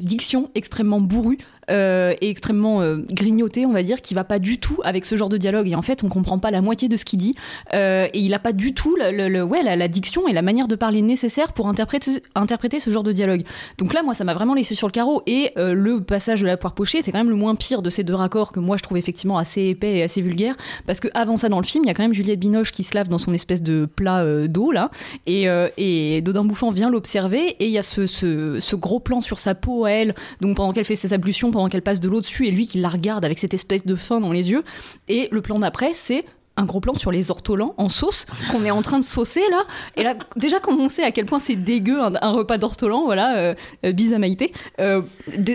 diction 0.00 0.50
extrêmement 0.54 1.00
bourrue. 1.00 1.38
Euh, 1.70 2.14
et 2.20 2.30
extrêmement 2.30 2.80
euh, 2.82 2.98
grignotée, 3.10 3.66
on 3.66 3.72
va 3.72 3.82
dire, 3.82 4.00
qui 4.00 4.14
va 4.14 4.24
pas 4.24 4.38
du 4.38 4.58
tout 4.58 4.80
avec 4.84 5.04
ce 5.04 5.16
genre 5.16 5.28
de 5.28 5.36
dialogue. 5.36 5.68
Et 5.68 5.74
en 5.74 5.82
fait, 5.82 6.04
on 6.04 6.08
comprend 6.08 6.38
pas 6.38 6.50
la 6.50 6.60
moitié 6.60 6.88
de 6.88 6.96
ce 6.96 7.04
qu'il 7.04 7.18
dit. 7.18 7.34
Euh, 7.72 8.08
et 8.12 8.18
il 8.18 8.34
a 8.34 8.38
pas 8.38 8.52
du 8.52 8.74
tout 8.74 8.96
le, 8.96 9.42
ouais, 9.42 9.62
la, 9.62 9.88
diction 9.88 10.28
et 10.28 10.32
la 10.32 10.42
manière 10.42 10.68
de 10.68 10.76
parler 10.76 11.02
nécessaire 11.02 11.52
pour 11.52 11.68
interpréter, 11.68 12.80
ce 12.80 12.90
genre 12.90 13.02
de 13.02 13.12
dialogue. 13.12 13.44
Donc 13.78 13.94
là, 13.94 14.02
moi, 14.02 14.14
ça 14.14 14.24
m'a 14.24 14.34
vraiment 14.34 14.54
laissé 14.54 14.74
sur 14.74 14.88
le 14.88 14.92
carreau. 14.92 15.22
Et 15.26 15.50
euh, 15.58 15.72
le 15.72 16.02
passage 16.02 16.40
de 16.42 16.46
la 16.46 16.56
poire 16.56 16.74
pochée, 16.74 17.02
c'est 17.02 17.12
quand 17.12 17.18
même 17.18 17.30
le 17.30 17.36
moins 17.36 17.54
pire 17.54 17.82
de 17.82 17.90
ces 17.90 18.04
deux 18.04 18.14
raccords 18.14 18.52
que 18.52 18.60
moi 18.60 18.76
je 18.76 18.82
trouve 18.82 18.98
effectivement 18.98 19.38
assez 19.38 19.62
épais 19.62 19.98
et 19.98 20.02
assez 20.02 20.20
vulgaire. 20.20 20.54
Parce 20.86 21.00
que 21.00 21.08
avant 21.14 21.36
ça, 21.36 21.48
dans 21.48 21.60
le 21.60 21.66
film, 21.66 21.84
il 21.84 21.88
y 21.88 21.90
a 21.90 21.94
quand 21.94 22.02
même 22.02 22.14
Juliette 22.14 22.40
Binoche 22.40 22.72
qui 22.72 22.82
se 22.82 22.94
lave 22.94 23.08
dans 23.08 23.18
son 23.18 23.32
espèce 23.32 23.62
de 23.62 23.86
plat 23.86 24.24
d'eau 24.46 24.72
là, 24.72 24.90
et, 25.26 25.46
et 25.76 26.20
Dodin 26.22 26.44
Bouffant 26.44 26.70
vient 26.70 26.90
l'observer. 26.90 27.56
Et 27.60 27.66
il 27.66 27.70
y 27.70 27.78
a 27.78 27.82
ce, 27.82 28.06
ce, 28.06 28.58
ce 28.60 28.76
gros 28.76 29.00
plan 29.00 29.20
sur 29.20 29.38
sa 29.38 29.54
peau 29.54 29.84
à 29.84 29.90
elle, 29.90 30.14
donc 30.40 30.56
pendant 30.56 30.72
qu'elle 30.72 30.84
fait 30.84 30.96
ses 30.96 31.12
ablutions, 31.12 31.50
pendant 31.54 31.68
qu'elle 31.68 31.82
passe 31.82 32.00
de 32.00 32.08
l'eau 32.08 32.20
dessus, 32.20 32.46
et 32.46 32.50
lui 32.50 32.66
qui 32.66 32.78
la 32.78 32.88
regarde 32.88 33.24
avec 33.24 33.38
cette 33.38 33.54
espèce 33.54 33.86
de 33.86 33.94
faim 33.96 34.20
dans 34.20 34.32
les 34.32 34.50
yeux. 34.50 34.64
Et 35.08 35.28
le 35.30 35.40
plan 35.40 35.60
d'après, 35.60 35.94
c'est 35.94 36.24
un 36.56 36.64
gros 36.66 36.80
plan 36.80 36.94
sur 36.94 37.10
les 37.10 37.30
ortolans 37.30 37.74
en 37.78 37.88
sauce 37.88 38.26
qu'on 38.50 38.64
est 38.64 38.70
en 38.70 38.82
train 38.82 38.98
de 38.98 39.04
saucer 39.04 39.42
là. 39.50 39.64
Et 39.96 40.02
là, 40.02 40.14
déjà 40.36 40.60
quand 40.60 40.76
on 40.76 40.88
sait 40.88 41.02
à 41.02 41.10
quel 41.10 41.26
point 41.26 41.40
c'est 41.40 41.56
dégueu 41.56 42.00
un, 42.00 42.12
un 42.20 42.30
repas 42.30 42.58
d'ortolan, 42.58 43.04
voilà, 43.04 43.36
euh, 43.36 43.54
euh, 43.84 43.92
bise 43.92 44.12
à 44.12 44.18
Maïté, 44.18 44.52
euh, 44.80 45.02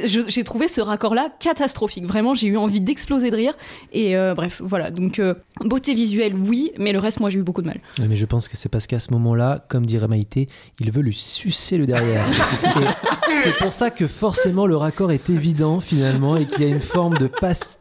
j'ai 0.06 0.44
trouvé 0.44 0.68
ce 0.68 0.82
raccord-là 0.82 1.29
catastrophique. 1.39 2.06
Vraiment, 2.06 2.34
j'ai 2.34 2.48
eu 2.48 2.58
envie 2.58 2.82
d'exploser 2.82 3.32
de 3.32 3.36
rire. 3.36 3.53
Et 3.94 4.18
euh, 4.18 4.34
bref, 4.34 4.62
voilà. 4.63 4.91
Donc, 4.91 5.22
beauté 5.62 5.94
visuelle, 5.94 6.36
oui, 6.36 6.72
mais 6.77 6.91
le 6.91 7.00
reste, 7.00 7.20
moi, 7.20 7.29
j'ai 7.29 7.39
eu 7.39 7.44
beaucoup 7.44 7.62
de 7.62 7.68
mal. 7.68 7.79
Mais 8.00 8.18
je 8.18 8.25
pense 8.25 8.48
que 8.48 8.58
c'est 8.58 8.70
parce 8.70 8.88
qu'à 8.88 9.00
ce 9.00 9.12
moment-là, 9.13 9.63
comme 9.70 9.86
dirait 9.86 10.08
Maïté, 10.08 10.48
il 10.79 10.91
veut 10.91 11.01
lui 11.01 11.13
sucer 11.13 11.77
le 11.77 11.86
derrière. 11.86 12.25
C'est 13.43 13.55
pour 13.58 13.72
ça 13.72 13.89
que 13.89 14.05
forcément 14.05 14.65
le 14.67 14.75
raccord 14.75 15.12
est 15.12 15.29
évident 15.29 15.79
finalement 15.79 16.36
et 16.36 16.46
qu'il 16.46 16.62
y 16.62 16.65
a 16.65 16.74
une 16.74 16.81
forme 16.81 17.17
de, 17.17 17.29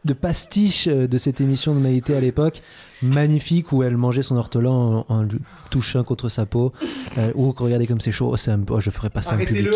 de 0.05 0.13
pastiche 0.13 0.87
euh, 0.87 1.07
de 1.07 1.17
cette 1.17 1.41
émission 1.41 1.73
de 1.75 1.79
Maïté 1.79 2.15
à 2.15 2.21
l'époque, 2.21 2.61
magnifique, 3.01 3.71
où 3.71 3.83
elle 3.83 3.97
mangeait 3.97 4.21
son 4.23 4.35
ortolan 4.37 5.05
en, 5.09 5.13
en 5.15 5.21
lui 5.23 5.39
touchant 5.69 6.03
contre 6.03 6.29
sa 6.29 6.45
peau. 6.45 6.73
Euh, 7.17 7.31
ou 7.35 7.53
regardez 7.57 7.87
comme 7.87 7.99
c'est 7.99 8.11
chaud, 8.11 8.29
oh, 8.33 8.37
c'est 8.37 8.51
un- 8.51 8.59
oh, 8.69 8.79
je 8.79 8.89
ferai 8.89 9.09
pas 9.09 9.21
ça 9.21 9.35
en 9.35 9.37
public. 9.37 9.67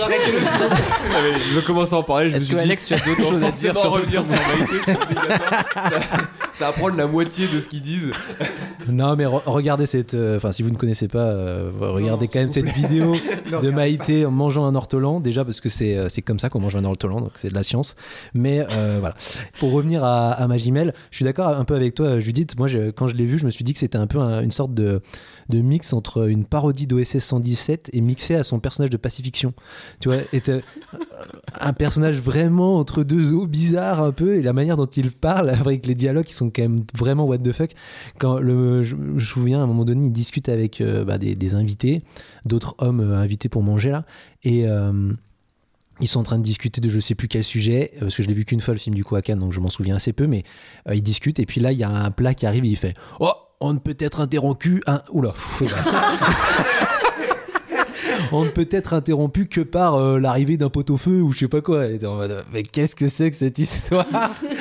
Ils 1.51 1.58
ont 1.58 1.62
commencé 1.62 1.94
à 1.96 1.98
en 2.00 2.03
parler, 2.03 2.30
je 2.30 2.36
me 2.36 2.38
Est-ce 2.38 2.50
que 2.50 2.56
dit, 2.56 2.62
Alex, 2.62 2.86
tu 2.88 2.94
as 2.94 3.00
d'autres 3.00 3.22
choses 3.30 3.44
à 3.44 3.51
dire 3.51 3.77
sur 3.77 3.92
revenir 3.92 4.25
sur 4.25 4.36
obligatoire. 4.36 5.63
ça, 5.74 6.00
ça 6.53 6.65
va 6.68 6.72
prendre 6.72 6.96
la 6.98 7.08
moitié 7.08 7.48
de 7.48 7.60
ce 7.60 7.68
qu'ils 7.68 7.82
disent. 7.82 8.12
Non, 8.88 9.15
mais 9.15 9.25
re- 9.25 9.42
regardez 9.46 9.86
cette. 9.86 10.13
euh, 10.13 10.38
Enfin, 10.38 10.51
si 10.51 10.63
vous 10.63 10.70
ne 10.70 10.75
connaissez 10.77 11.08
pas, 11.08 11.20
euh, 11.20 11.72
regardez 11.80 12.25
Non, 12.25 12.32
quand 12.34 12.39
même 12.39 12.51
cette 12.51 12.70
vidéo 12.70 13.15
Non, 13.51 13.60
de 13.62 13.70
Maïté 13.70 14.25
en 14.25 14.32
mangeant 14.32 14.65
un 14.65 14.75
ortolan. 14.75 15.20
Déjà 15.20 15.46
parce 15.46 15.62
que 15.62 15.70
c'est 15.70 15.98
euh, 15.98 16.10
c'est 16.10 16.22
comme 16.22 16.39
ça 16.39 16.50
qu'on 16.50 16.60
mange 16.60 16.75
un 16.75 16.84
ortolan, 16.84 17.22
donc 17.22 17.32
c'est 17.36 17.50
de 17.50 17.56
la 17.56 17.63
science. 17.63 17.96
Mais 18.34 18.65
euh, 18.72 18.98
voilà. 19.00 19.15
Pour 19.60 19.72
revenir 19.72 20.03
à, 20.03 20.32
à 20.32 20.48
Magimel, 20.48 20.94
je 21.12 21.18
suis 21.18 21.25
d'accord 21.25 21.48
un 21.50 21.65
peu 21.65 21.75
avec 21.75 21.96
toi, 21.96 22.20
Judith. 22.20 22.58
Moi, 22.58 22.68
je- 22.68 22.92
quand 22.92 23.08
je 23.13 23.17
l'ai 23.17 23.25
vu, 23.25 23.38
je 23.38 23.46
me 23.46 23.50
suis 23.51 23.63
dit 23.63 23.74
que 23.74 23.79
c'était 23.79 23.98
un 23.98 24.08
peu 24.08 24.20
un- 24.20 24.41
une 24.41 24.51
sorte 24.51 24.74
de, 24.74 25.01
mix 25.51 25.93
entre 25.93 26.27
une 26.29 26.46
parodie 26.46 26.88
d'OSS 26.88 27.20
117 27.20 27.89
et 27.93 28.01
mixé 28.01 28.36
à 28.36 28.43
son 28.43 28.60
personnage 28.60 28.89
de 28.89 28.98
pacifiction. 28.98 29.53
Tu 30.00 30.10
vois, 30.10 30.17
t'as- 30.43 30.60
un 31.62 31.74
personnage 31.74 32.17
vraiment 32.17 32.77
entre 32.77 33.03
deux 33.03 33.32
eaux, 33.34 33.46
bizarre 33.48 34.01
un 34.03 34.12
peu, 34.12 34.36
et 34.36 34.41
la 34.41 34.51
manière 34.53 34.75
dont 34.77 34.86
il 34.88 35.12
parle, 35.12 35.50
avec 35.51 35.86
les 35.86 35.96
dialogues 35.96 36.25
qui 36.25 36.34
sont 36.34 36.50
quand 36.50 36.63
même 36.63 36.79
vraiment 36.96 37.25
what 37.25 37.38
the 37.38 37.51
fuck. 37.51 37.72
Quand 38.20 38.39
je, 38.39 38.96
me 38.96 39.20
souviens, 39.20 39.60
à 39.60 39.63
un 39.63 39.67
moment 39.67 39.86
donné, 39.86 40.08
il 40.08 40.12
discute 40.12 40.50
avec 40.50 40.82
euh, 40.82 41.05
bah, 41.05 41.17
des, 41.17 41.36
des 41.36 41.55
invités, 41.55 42.03
d'autres 42.46 42.75
hommes 42.79 43.00
euh, 43.00 43.17
invités 43.17 43.48
pour 43.50 43.63
manger 43.63 43.91
là, 43.91 44.05
et 44.43 44.67
euh, 44.67 45.13
ils 46.00 46.08
sont 46.08 46.20
en 46.20 46.24
train 46.24 46.38
de 46.38 46.44
discuter 46.44 46.82
de 46.82 46.90
je 46.90 47.00
sais 47.00 47.16
plus 47.16 47.28
quel 47.28 47.44
sujet, 47.44 47.92
euh, 47.96 48.02
parce 48.02 48.18
que 48.18 48.24
je 48.24 48.28
l'ai 48.28 48.34
vu 48.34 48.46
qu'une 48.46 48.62
fois 48.62 48.74
le 48.74 48.80
film 48.80 48.96
du 48.96 49.04
Cannes, 49.04 49.40
donc 49.40 49.54
je 49.54 49.60
m'en 49.60 49.70
souviens 49.70 49.96
assez 49.96 50.14
peu, 50.14 50.28
mais 50.28 50.44
euh, 50.88 50.96
ils 50.96 51.04
discutent, 51.04 51.40
et 51.40 51.46
puis 51.46 51.62
là, 51.62 51.72
il 51.72 51.78
y 51.78 51.84
a 51.84 51.90
un 51.90 52.12
plat 52.12 52.34
qui 52.34 52.46
arrive 52.46 52.66
et 52.66 52.70
il 52.70 52.78
fait 52.78 52.96
Oh, 53.20 53.32
on 53.60 53.74
ne 53.74 53.80
peut 53.80 53.96
être 54.00 54.20
interrompu. 54.20 54.82
Un... 54.88 55.02
Oula, 55.12 55.34
pff. 55.34 57.00
On 58.34 58.46
ne 58.46 58.50
peut 58.50 58.68
être 58.72 58.94
interrompu 58.94 59.46
que 59.46 59.62
par 59.62 59.96
euh, 59.96 60.20
l'arrivée 60.20 60.58
d'un 60.58 60.70
pot-au-feu 60.70 61.22
ou 61.22 61.32
je 61.32 61.40
sais 61.40 61.48
pas 61.48 61.62
quoi. 61.62 61.88
Et 61.88 62.00
t'es 62.00 62.08
en 62.08 62.16
mode, 62.16 62.44
mais 62.52 62.63
qu'est-ce 62.63 62.96
que 62.96 63.08
c'est 63.08 63.30
que 63.30 63.36
cette 63.36 63.60
histoire 63.60 64.08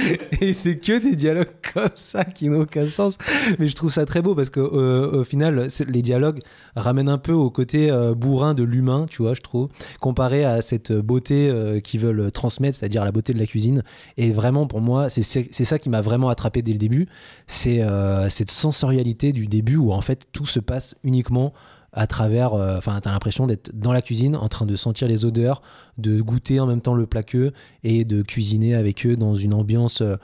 Et 0.41 0.52
c'est 0.52 0.76
que 0.76 0.99
des 0.99 1.17
dialogues 1.17 1.50
comme 1.73 1.88
ça 1.95 2.25
qui 2.25 2.50
n'ont 2.50 2.61
aucun 2.61 2.87
sens. 2.88 3.17
Mais 3.59 3.69
je 3.69 3.75
trouve 3.75 3.91
ça 3.91 4.05
très 4.05 4.21
beau 4.21 4.35
parce 4.35 4.50
que 4.50 4.61
euh, 4.61 5.21
au 5.21 5.25
final, 5.25 5.69
les 5.88 6.02
dialogues 6.02 6.41
ramènent 6.76 7.09
un 7.09 7.19
peu 7.19 7.33
au 7.33 7.50
côté 7.50 7.91
euh, 7.91 8.14
bourrin 8.14 8.52
de 8.52 8.62
l'humain, 8.62 9.07
tu 9.09 9.23
vois, 9.23 9.33
je 9.33 9.41
trouve, 9.41 9.69
comparé 10.00 10.45
à 10.45 10.61
cette 10.61 10.93
beauté 10.93 11.81
qu'ils 11.83 12.00
veulent 12.00 12.31
transmettre, 12.31 12.79
c'est-à-dire 12.79 13.05
la 13.05 13.12
beauté 13.12 13.33
de 13.33 13.38
la 13.38 13.47
cuisine. 13.47 13.83
Et 14.19 14.33
vraiment, 14.33 14.67
pour 14.67 14.81
moi, 14.81 15.09
c'est 15.09 15.23
ça 15.23 15.79
qui 15.79 15.88
m'a 15.88 16.02
vraiment 16.02 16.29
attrapé 16.29 16.61
dès 16.61 16.73
le 16.73 16.79
début. 16.79 17.09
C'est 17.47 17.83
cette 18.29 18.50
sensorialité 18.50 19.33
du 19.33 19.47
début 19.47 19.76
où 19.76 19.93
en 19.93 20.02
fait 20.02 20.26
tout 20.33 20.47
se 20.47 20.61
passe 20.61 20.95
uniquement 21.05 21.52
à 21.92 22.06
travers, 22.06 22.54
euh, 22.54 22.78
enfin, 22.78 23.00
t'as 23.02 23.11
l'impression 23.11 23.46
d'être 23.46 23.70
dans 23.75 23.92
la 23.92 24.02
cuisine, 24.02 24.37
en 24.37 24.49
train 24.49 24.66
de 24.66 24.76
sentir 24.76 25.08
les 25.08 25.25
odeurs, 25.25 25.62
de 25.99 26.20
goûter 26.20 26.58
en 26.58 26.66
même 26.66 26.80
temps 26.80 26.94
le 26.94 27.06
plat 27.06 27.22
qu'eux 27.22 27.52
et 27.84 28.04
de 28.04 28.22
cuisiner 28.22 28.75
avec 28.75 29.04
eux 29.06 29.16
dans 29.16 29.34
une 29.34 29.54
ambiance, 29.54 30.00
euh, 30.00 30.16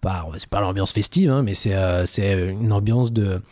pas, 0.00 0.26
c'est 0.38 0.48
pas 0.48 0.60
l'ambiance 0.60 0.92
festive, 0.92 1.30
hein, 1.30 1.42
mais 1.42 1.54
c'est 1.54 1.74
euh, 1.74 2.06
c'est 2.06 2.50
une 2.50 2.72
ambiance 2.72 3.12
de, 3.12 3.42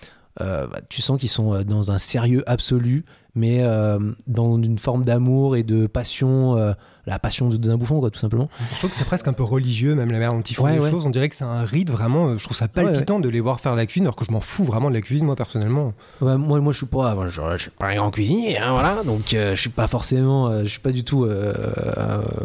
euh, 0.40 0.66
bah, 0.66 0.80
tu 0.88 1.02
sens 1.02 1.18
qu'ils 1.18 1.28
sont 1.28 1.54
euh, 1.54 1.64
dans 1.64 1.90
un 1.90 1.98
sérieux 1.98 2.42
absolu, 2.46 3.04
mais 3.34 3.62
euh, 3.62 3.98
dans 4.26 4.60
une 4.60 4.78
forme 4.78 5.04
d'amour 5.04 5.56
et 5.56 5.62
de 5.62 5.86
passion, 5.86 6.56
euh, 6.56 6.72
la 7.06 7.18
passion 7.18 7.48
de- 7.48 7.56
d'un 7.56 7.76
bouffon, 7.76 8.00
quoi, 8.00 8.10
tout 8.10 8.18
simplement. 8.18 8.48
Je 8.70 8.74
trouve 8.76 8.90
que 8.90 8.96
c'est 8.96 9.04
presque 9.04 9.28
un 9.28 9.32
peu 9.32 9.42
religieux, 9.42 9.94
même 9.94 10.08
la 10.10 10.18
manière 10.18 10.32
dont 10.34 10.42
ils 10.42 10.54
font 10.54 10.64
Ouais, 10.64 10.74
les 10.74 10.80
ouais. 10.80 10.90
choses. 10.90 11.06
On 11.06 11.10
dirait 11.10 11.28
que 11.30 11.36
c'est 11.36 11.44
un 11.44 11.62
rite 11.64 11.88
vraiment. 11.90 12.28
euh, 12.28 12.36
Je 12.36 12.44
trouve 12.44 12.56
ça 12.56 12.68
palpitant 12.68 13.18
de 13.20 13.28
les 13.28 13.40
voir 13.40 13.60
faire 13.60 13.74
la 13.76 13.86
cuisine, 13.86 14.04
alors 14.04 14.16
que 14.16 14.24
je 14.26 14.32
m'en 14.32 14.40
fous 14.40 14.64
vraiment 14.64 14.90
de 14.90 14.94
la 14.94 15.00
cuisine, 15.00 15.24
moi 15.24 15.36
personnellement. 15.36 15.94
Ouais, 16.20 16.36
moi, 16.36 16.60
moi, 16.60 16.72
je 16.72 16.78
suis 16.78 16.86
pas, 16.86 17.14
moi, 17.14 17.28
je, 17.28 17.40
je 17.52 17.62
suis 17.62 17.70
pas 17.70 17.86
un 17.88 17.96
grand 17.96 18.10
cuisinier, 18.10 18.58
hein, 18.58 18.72
voilà. 18.72 19.02
Donc, 19.04 19.32
euh, 19.32 19.54
je 19.54 19.60
suis 19.60 19.70
pas 19.70 19.86
forcément, 19.88 20.60
je 20.64 20.68
suis 20.68 20.80
pas 20.80 20.92
du 20.92 21.04
tout, 21.04 21.26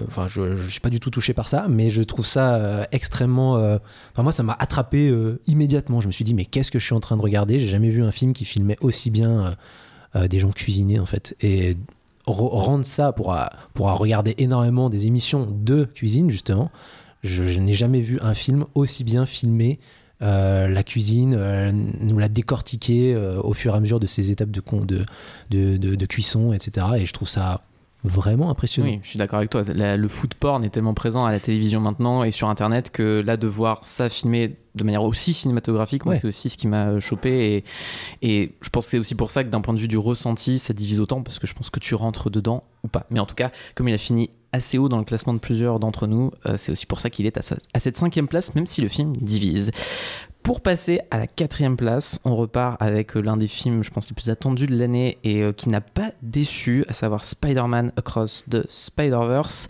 enfin, 0.07 0.27
je, 0.27 0.55
je 0.55 0.69
suis 0.69 0.79
pas 0.79 0.89
du 0.89 0.99
tout 0.99 1.09
touché 1.09 1.33
par 1.33 1.47
ça, 1.49 1.65
mais 1.69 1.89
je 1.89 2.01
trouve 2.03 2.25
ça 2.25 2.87
extrêmement. 2.91 3.53
Enfin, 3.55 4.23
moi, 4.23 4.31
ça 4.31 4.43
m'a 4.43 4.55
attrapé 4.59 5.13
immédiatement. 5.47 6.01
Je 6.01 6.07
me 6.07 6.11
suis 6.11 6.23
dit, 6.25 6.33
mais 6.33 6.45
qu'est-ce 6.45 6.71
que 6.71 6.79
je 6.79 6.85
suis 6.85 6.95
en 6.95 6.99
train 6.99 7.17
de 7.17 7.21
regarder? 7.21 7.59
J'ai 7.59 7.67
jamais 7.67 7.89
vu 7.89 8.03
un 8.03 8.11
film 8.11 8.33
qui 8.33 8.45
filmait 8.45 8.77
aussi 8.81 9.09
bien 9.11 9.55
des 10.27 10.39
gens 10.39 10.51
cuisiner, 10.51 10.99
en 10.99 11.05
fait, 11.05 11.35
et 11.41 11.75
re- 12.27 12.49
rendre 12.49 12.85
ça 12.85 13.11
pour 13.11 13.33
euh, 13.33 13.45
regarder 13.75 14.35
énormément 14.37 14.89
des 14.89 15.05
émissions 15.07 15.47
de 15.49 15.85
cuisine, 15.85 16.29
justement. 16.29 16.71
Je, 17.23 17.41
n'ai 17.59 17.73
jamais 17.73 18.01
vu 18.01 18.19
un 18.21 18.33
film 18.33 18.65
aussi 18.75 19.03
bien 19.03 19.25
filmé 19.25 19.79
euh, 20.21 20.67
la 20.67 20.83
cuisine, 20.83 21.33
euh, 21.37 21.71
nous 21.73 22.17
la 22.17 22.29
décortiquer 22.29 23.13
euh, 23.13 23.41
au 23.41 23.53
fur 23.53 23.73
et 23.73 23.77
à 23.77 23.79
mesure 23.79 23.99
de 23.99 24.07
ces 24.07 24.29
étapes 24.31 24.51
de, 24.51 24.61
de, 25.49 25.77
de- 25.77 25.95
de 25.95 26.05
cuisson, 26.05 26.53
etc. 26.53 26.85
Et 26.99 27.05
je 27.05 27.13
trouve 27.13 27.29
ça 27.29 27.61
vraiment 28.03 28.49
impressionnant. 28.49 28.87
Oui, 28.89 28.99
je 29.03 29.09
suis 29.09 29.17
d'accord 29.19 29.37
avec 29.37 29.49
toi. 29.49 29.61
La- 29.73 29.95
le 29.97 30.07
food 30.07 30.33
porn 30.33 30.63
est 30.63 30.69
tellement 30.69 30.93
présent 30.93 31.25
à 31.25 31.31
la 31.31 31.39
télévision 31.39 31.79
maintenant 31.79 32.23
et 32.23 32.31
sur 32.31 32.49
internet 32.49 32.89
que 32.91 33.21
là, 33.25 33.37
de 33.37 33.47
voir 33.47 33.81
ça 33.83 34.09
filmé 34.09 34.57
de 34.75 34.83
manière 34.83 35.03
aussi 35.03 35.33
cinématographique, 35.33 36.03
moi, 36.05 36.15
Ouais. 36.15 36.19
c'est 36.19 36.27
aussi 36.27 36.49
ce 36.49 36.57
qui 36.57 36.67
m'a 36.67 36.87
euh, 36.87 36.99
chopé. 36.99 37.63
Et, 38.21 38.27
et 38.41 38.55
je 38.61 38.69
pense 38.69 38.85
que 38.85 38.91
c'est 38.91 38.97
aussi 38.99 39.15
pour 39.15 39.31
ça 39.31 39.43
que 39.43 39.49
d'un 39.49 39.61
point 39.61 39.73
de 39.73 39.79
vue 39.79 39.87
du 39.87 39.97
ressenti, 39.97 40.59
ça 40.59 40.73
divise 40.73 40.99
autant 40.99 41.21
parce 41.21 41.39
que 41.39 41.47
je 41.47 41.53
pense 41.53 41.69
que 41.69 41.79
tu 41.79 41.95
rentres 41.95 42.29
dedans 42.29 42.63
ou 42.83 42.87
pas. 42.87 43.05
Mais 43.09 43.19
en 43.19 43.25
tout 43.25 43.35
cas, 43.35 43.51
comme 43.75 43.87
il 43.87 43.93
a 43.93 43.97
fini 43.99 44.31
assez 44.51 44.77
haut 44.77 44.89
dans 44.89 44.97
le 44.99 45.03
classement 45.05 45.33
de 45.33 45.39
plusieurs 45.39 45.79
d'entre 45.79 46.05
nous, 46.07 46.31
euh, 46.45 46.57
c'est 46.57 46.71
aussi 46.71 46.85
pour 46.85 46.99
ça 46.99 47.09
qu'il 47.09 47.25
est 47.25 47.37
à, 47.37 47.41
sa- 47.41 47.57
à 47.73 47.79
cette 47.79 47.97
cinquième 47.97 48.27
place, 48.27 48.53
même 48.55 48.65
si 48.65 48.81
le 48.81 48.89
film 48.89 49.15
divise. 49.17 49.71
Pour 50.43 50.59
passer 50.59 50.99
à 51.09 51.17
la 51.17 51.25
quatrième 51.25 51.77
place, 51.77 52.19
on 52.25 52.35
repart 52.35 52.75
avec 52.81 53.15
euh, 53.15 53.21
l'un 53.21 53.37
des 53.37 53.47
films, 53.47 53.81
je 53.81 53.91
pense, 53.91 54.09
les 54.09 54.13
plus 54.13 54.29
attendus 54.29 54.65
de 54.65 54.75
l'année 54.75 55.17
et 55.23 55.41
euh, 55.41 55.53
qui 55.53 55.69
n'a 55.69 55.79
pas 55.79 56.11
déçu, 56.21 56.83
à 56.89 56.93
savoir 56.93 57.23
Spider-Man 57.23 57.93
Across 57.95 58.43
the 58.51 58.69
Spider-Verse. 58.69 59.69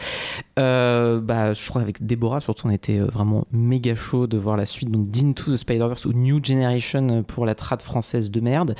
Euh, 0.57 1.21
bah, 1.21 1.53
je 1.53 1.69
crois 1.69 1.83
avec 1.83 2.03
Déborah, 2.03 2.41
surtout, 2.41 2.65
on 2.65 2.71
était 2.71 2.97
vraiment 2.97 3.45
méga 3.51 3.95
chaud 3.95 4.25
de 4.25 4.36
voir 4.36 4.57
la 4.57 4.65
suite, 4.65 4.89
donc 4.89 5.12
d'Into 5.12 5.51
the 5.51 5.57
Spider-Verse 5.57 6.05
ou 6.05 6.13
New 6.13 6.43
Generation 6.43 7.21
pour 7.21 7.45
la 7.45 7.53
trad 7.53 7.83
française 7.83 8.31
de 8.31 8.39
merde, 8.39 8.73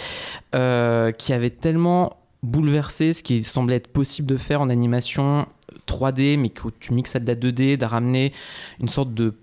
qui 0.52 1.34
avait 1.34 1.52
tellement 1.52 2.18
bouleversé 2.42 3.14
ce 3.14 3.22
qui 3.22 3.44
semblait 3.44 3.76
être 3.76 3.88
possible 3.88 4.28
de 4.28 4.38
faire 4.38 4.62
en 4.62 4.70
animation 4.70 5.48
3D, 5.88 6.38
mais 6.38 6.50
que 6.50 6.70
tu 6.80 6.94
mixes 6.94 7.16
à 7.16 7.20
de 7.20 7.28
la 7.28 7.36
2D, 7.36 7.78
de 7.78 7.86
ramener 7.86 8.34
une 8.80 8.90
sorte 8.90 9.14
de 9.14 9.34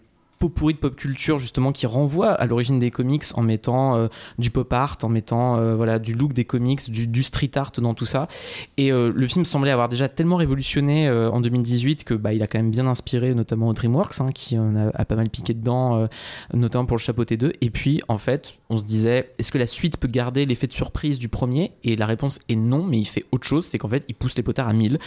pot 0.40 0.48
pourri 0.48 0.72
de 0.72 0.78
pop 0.78 0.96
culture 0.96 1.38
justement 1.38 1.70
qui 1.70 1.86
renvoie 1.86 2.32
à 2.32 2.46
l'origine 2.46 2.78
des 2.78 2.90
comics 2.90 3.24
en 3.34 3.42
mettant 3.42 3.96
euh, 3.96 4.08
du 4.38 4.50
pop 4.50 4.72
art, 4.72 4.96
en 5.02 5.10
mettant 5.10 5.58
euh, 5.58 5.76
voilà 5.76 5.98
du 5.98 6.14
look 6.14 6.32
des 6.32 6.46
comics, 6.46 6.90
du, 6.90 7.22
street 7.22 7.50
art 7.56 7.72
dans 7.78 7.92
tout 7.92 8.06
ça. 8.06 8.26
Et 8.78 8.90
euh, 8.90 9.12
le 9.14 9.28
film 9.28 9.44
semblait 9.44 9.70
avoir 9.70 9.90
déjà 9.90 10.08
tellement 10.08 10.36
révolutionné 10.36 11.10
en 11.10 11.40
2018 11.40 12.04
que 12.04 12.14
bah, 12.14 12.32
il 12.32 12.42
a 12.42 12.46
quand 12.46 12.58
même 12.58 12.70
bien 12.70 12.86
inspiré 12.86 13.34
notamment 13.34 13.72
DreamWorks 13.72 14.20
hein, 14.20 14.32
qui 14.32 14.58
en 14.58 14.74
a, 14.74 15.04
pas 15.04 15.16
mal 15.16 15.28
piqué 15.28 15.52
dedans, 15.52 16.06
notamment 16.54 16.86
pour 16.86 16.96
le 16.96 17.02
chapeau 17.02 17.24
T2. 17.24 17.52
Et 17.60 17.68
puis 17.68 18.00
en 18.08 18.16
fait, 18.16 18.54
on 18.70 18.78
se 18.78 18.84
disait 18.84 19.34
est-ce 19.38 19.52
que 19.52 19.58
la 19.58 19.66
suite 19.66 19.98
peut 19.98 20.08
garder 20.08 20.46
l'effet 20.46 20.66
de 20.66 20.72
surprise 20.72 21.18
du 21.18 21.28
premier? 21.28 21.72
Et 21.84 21.96
la 21.96 22.06
réponse 22.06 22.40
est 22.48 22.56
non, 22.56 22.82
mais 22.82 22.98
il 22.98 23.04
fait 23.04 23.24
autre 23.30 23.46
chose, 23.46 23.66
c'est 23.66 23.76
qu'en 23.76 23.88
fait 23.88 24.04
il 24.08 24.14
pousse 24.14 24.36
les 24.36 24.42
potards 24.42 24.68
à 24.68 24.72
1000. 24.72 24.98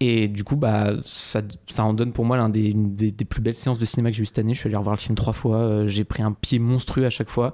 Et 0.00 0.28
du 0.28 0.44
coup, 0.44 0.56
bah, 0.56 0.92
ça, 1.02 1.40
ça 1.68 1.84
en 1.84 1.94
donne 1.94 2.12
pour 2.12 2.26
moi 2.26 2.36
l'un 2.36 2.50
des, 2.50 2.74
des, 2.74 3.10
des 3.10 3.24
plus 3.24 3.40
belles 3.40 3.54
séances 3.54 3.78
de 3.78 3.86
cinéma 3.86 4.10
que 4.10 4.16
j'ai 4.16 4.22
eu 4.22 4.26
cette 4.26 4.38
année. 4.38 4.52
Je 4.52 4.58
suis 4.58 4.68
allé 4.68 4.73
revoir 4.78 4.96
le 4.96 5.00
film 5.00 5.14
trois 5.14 5.32
fois. 5.32 5.58
euh, 5.58 5.86
j'ai 5.86 6.04
pris 6.04 6.22
un 6.22 6.32
pied 6.32 6.58
monstrueux 6.58 7.06
à 7.06 7.10
chaque 7.10 7.30
fois. 7.30 7.52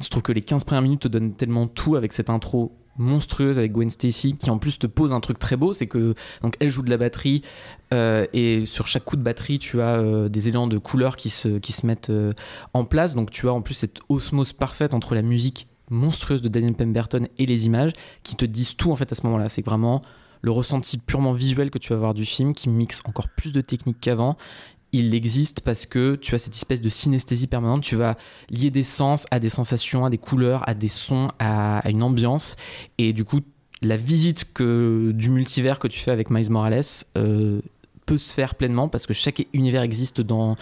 Je 0.00 0.08
trouve 0.08 0.22
que 0.22 0.32
les 0.32 0.42
15 0.42 0.64
premières 0.64 0.82
minutes 0.82 1.02
te 1.02 1.08
donnent 1.08 1.32
tellement 1.32 1.66
tout 1.66 1.96
avec 1.96 2.12
cette 2.12 2.30
intro 2.30 2.72
monstrueuse 2.98 3.58
avec 3.58 3.72
Gwen 3.72 3.90
Stacy 3.90 4.36
qui 4.36 4.48
en 4.48 4.56
plus 4.56 4.78
te 4.78 4.86
pose 4.86 5.12
un 5.12 5.20
truc 5.20 5.38
très 5.38 5.58
beau 5.58 5.74
c'est 5.74 5.86
que 5.86 6.14
donc 6.40 6.56
elle 6.60 6.70
joue 6.70 6.80
de 6.80 6.88
la 6.88 6.96
batterie 6.96 7.42
euh, 7.92 8.26
et 8.32 8.64
sur 8.64 8.86
chaque 8.86 9.04
coup 9.04 9.16
de 9.16 9.22
batterie 9.22 9.58
tu 9.58 9.82
as 9.82 9.96
euh, 9.98 10.30
des 10.30 10.48
éléments 10.48 10.66
de 10.66 10.78
couleurs 10.78 11.16
qui 11.16 11.28
se, 11.28 11.58
qui 11.58 11.72
se 11.72 11.84
mettent 11.84 12.10
en 12.72 12.84
place 12.86 13.14
donc 13.14 13.30
tu 13.30 13.50
as 13.50 13.52
en 13.52 13.60
plus 13.60 13.74
cette 13.74 13.98
osmose 14.08 14.54
parfaite 14.54 14.94
entre 14.94 15.14
la 15.14 15.20
musique 15.20 15.66
monstrueuse 15.90 16.40
de 16.40 16.48
Daniel 16.48 16.72
Pemberton 16.72 17.26
et 17.36 17.44
les 17.44 17.66
images 17.66 17.92
qui 18.22 18.34
te 18.34 18.46
disent 18.46 18.76
tout 18.76 18.90
en 18.90 18.96
fait 18.96 19.12
à 19.12 19.14
ce 19.14 19.26
moment 19.26 19.36
là 19.36 19.50
c'est 19.50 19.64
vraiment 19.64 20.00
le 20.42 20.50
ressenti 20.50 20.98
purement 20.98 21.32
visuel 21.32 21.70
que 21.70 21.78
tu 21.78 21.90
vas 21.90 21.96
avoir 21.96 22.14
du 22.14 22.24
film 22.24 22.54
qui 22.54 22.68
mixe 22.68 23.00
encore 23.04 23.28
plus 23.28 23.52
de 23.52 23.60
techniques 23.60 24.00
qu'avant 24.00 24.36
il 24.98 25.14
existe 25.14 25.60
parce 25.60 25.86
que 25.86 26.16
tu 26.16 26.34
as 26.34 26.38
cette 26.38 26.54
espèce 26.54 26.80
de 26.80 26.88
synesthésie 26.88 27.46
permanente. 27.46 27.82
Tu 27.82 27.96
vas 27.96 28.16
lier 28.50 28.70
des 28.70 28.82
sens 28.82 29.26
à 29.30 29.38
des 29.38 29.48
sensations, 29.48 30.04
à 30.04 30.10
des 30.10 30.18
couleurs, 30.18 30.68
à 30.68 30.74
des 30.74 30.88
sons, 30.88 31.28
à, 31.38 31.88
une 31.88 32.02
ambiance. 32.02 32.56
Et 32.98 33.12
du 33.12 33.24
coup, 33.24 33.40
la 33.82 33.96
visite 33.96 34.52
que, 34.52 35.12
du 35.14 35.30
multivers 35.30 35.78
que 35.78 35.88
tu 35.88 36.00
fais 36.00 36.10
avec 36.10 36.30
Miles 36.30 36.50
Morales 36.50 36.82
euh, 37.16 37.60
peut 38.06 38.18
se 38.18 38.32
faire 38.32 38.54
pleinement 38.54 38.88
parce 38.88 39.04
que 39.04 39.12
chaque 39.12 39.46
univers 39.52 39.82
existe 39.82 40.20
dans 40.20 40.56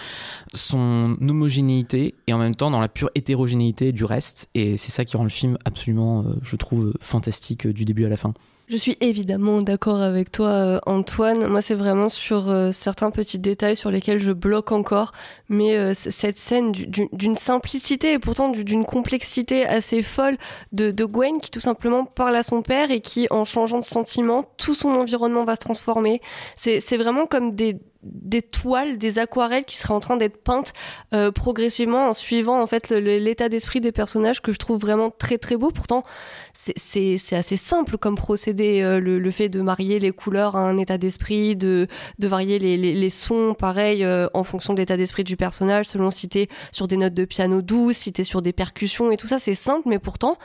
son 0.52 1.16
homogénéité 1.20 2.14
et 2.26 2.32
en 2.32 2.38
même 2.38 2.56
temps 2.56 2.70
dans 2.70 2.80
la 2.80 2.88
pure 2.88 3.10
hétérogénéité 3.14 3.92
du 3.92 4.04
reste. 4.04 4.48
Et 4.54 4.76
c'est 4.76 4.90
ça 4.90 5.04
qui 5.04 5.16
rend 5.16 5.24
le 5.24 5.30
film 5.30 5.58
absolument, 5.64 6.22
euh, 6.22 6.34
je 6.42 6.56
trouve, 6.56 6.92
fantastique 7.00 7.66
du 7.66 7.84
début 7.84 8.04
à 8.04 8.08
la 8.08 8.16
fin. 8.16 8.34
Je 8.66 8.79
suis 8.79 8.96
évidemment 9.03 9.61
d'accord 9.61 10.00
avec 10.00 10.33
toi, 10.33 10.48
euh, 10.48 10.79
Antoine. 10.87 11.46
Moi, 11.48 11.61
c'est 11.61 11.74
vraiment 11.74 12.09
sur 12.09 12.48
euh, 12.48 12.72
certains 12.72 13.11
petits 13.11 13.38
détails 13.38 13.77
sur 13.77 13.90
lesquels 13.90 14.18
je 14.18 14.33
bloque 14.33 14.72
encore. 14.72 15.12
Mais 15.50 15.77
euh, 15.77 15.92
cette 15.94 16.38
scène 16.38 16.72
du- 16.72 16.87
du- 16.87 17.09
d'une 17.12 17.35
simplicité 17.35 18.14
et 18.14 18.18
pourtant 18.18 18.48
du- 18.48 18.64
d'une 18.64 18.87
complexité 18.87 19.66
assez 19.66 20.03
folle 20.03 20.38
de, 20.72 20.90
de 20.92 21.05
Gwen 21.05 21.40
qui 21.40 21.50
tout 21.50 21.61
simplement 21.61 22.07
parle 22.07 22.37
à 22.37 22.42
son 22.42 22.62
père 22.62 22.90
et 22.90 23.03
qui, 23.03 23.27
en 23.31 23.44
changeant 23.44 23.81
de 23.81 23.85
sentiment, 23.85 24.46
tout 24.57 24.72
son 24.74 24.88
environnement 24.88 25.44
va 25.44 25.57
se 25.57 25.61
transformer. 25.61 26.22
C'est 26.57 26.96
vraiment 26.96 27.27
comme 27.27 27.55
des 27.55 27.77
des 28.04 28.42
toiles, 28.42 28.98
des 28.98 29.18
aquarelles 29.18 29.64
qui 29.64 29.78
seraient 29.78 29.94
en 29.94 30.00
train 30.00 30.16
d'être 30.16 30.42
peintes 30.42 30.72
euh, 31.14 31.30
progressivement 31.30 32.08
en 32.08 32.12
suivant 32.12 32.60
en 32.60 32.66
fait 32.66 32.90
l'état 32.90 33.48
d'esprit 33.48 33.80
des 33.80 33.92
personnages 33.92 34.42
que 34.42 34.52
je 34.52 34.58
trouve 34.58 34.78
vraiment 34.78 35.10
très 35.10 35.38
très 35.38 35.56
beau. 35.56 35.70
Pourtant, 35.70 36.04
c'est 36.52 37.16
assez 37.32 37.56
simple 37.56 37.96
comme 37.96 38.14
procédé, 38.14 38.82
euh, 38.82 39.00
le, 39.00 39.18
le 39.18 39.30
fait 39.30 39.48
de 39.48 39.60
marier 39.62 39.98
les 39.98 40.12
couleurs 40.12 40.54
à 40.54 40.60
un 40.60 40.76
état 40.76 40.98
d'esprit, 40.98 41.56
de, 41.56 41.86
de 42.18 42.28
varier 42.28 42.58
les, 42.58 42.76
les, 42.76 42.94
les 42.94 43.10
sons, 43.10 43.54
pareil, 43.54 44.04
euh, 44.04 44.28
en 44.34 44.44
fonction 44.44 44.74
de 44.74 44.80
l'état 44.80 44.96
d'esprit 44.96 45.24
du 45.24 45.36
personnage, 45.36 45.86
selon 45.86 46.10
si 46.10 46.28
t'es 46.28 46.48
sur 46.72 46.86
des 46.86 46.98
notes 46.98 47.14
de 47.14 47.24
piano 47.24 47.62
douces, 47.62 47.96
si 47.96 48.12
t'es 48.12 48.24
sur 48.24 48.42
des 48.42 48.52
percussions 48.52 49.10
et 49.10 49.16
tout 49.16 49.26
ça, 49.26 49.38
c'est 49.38 49.54
simple, 49.54 49.88
mais 49.88 49.98
pourtant, 49.98 50.36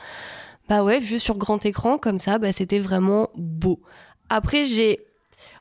bah 0.69 0.84
ouais, 0.84 1.00
vu 1.00 1.19
sur 1.19 1.38
grand 1.38 1.65
écran, 1.65 1.98
comme 1.98 2.19
ça, 2.19 2.38
bah 2.38 2.54
c'était 2.54 2.80
vraiment 2.80 3.30
beau. 3.36 3.82
Après, 4.30 4.63
j'ai... 4.63 5.00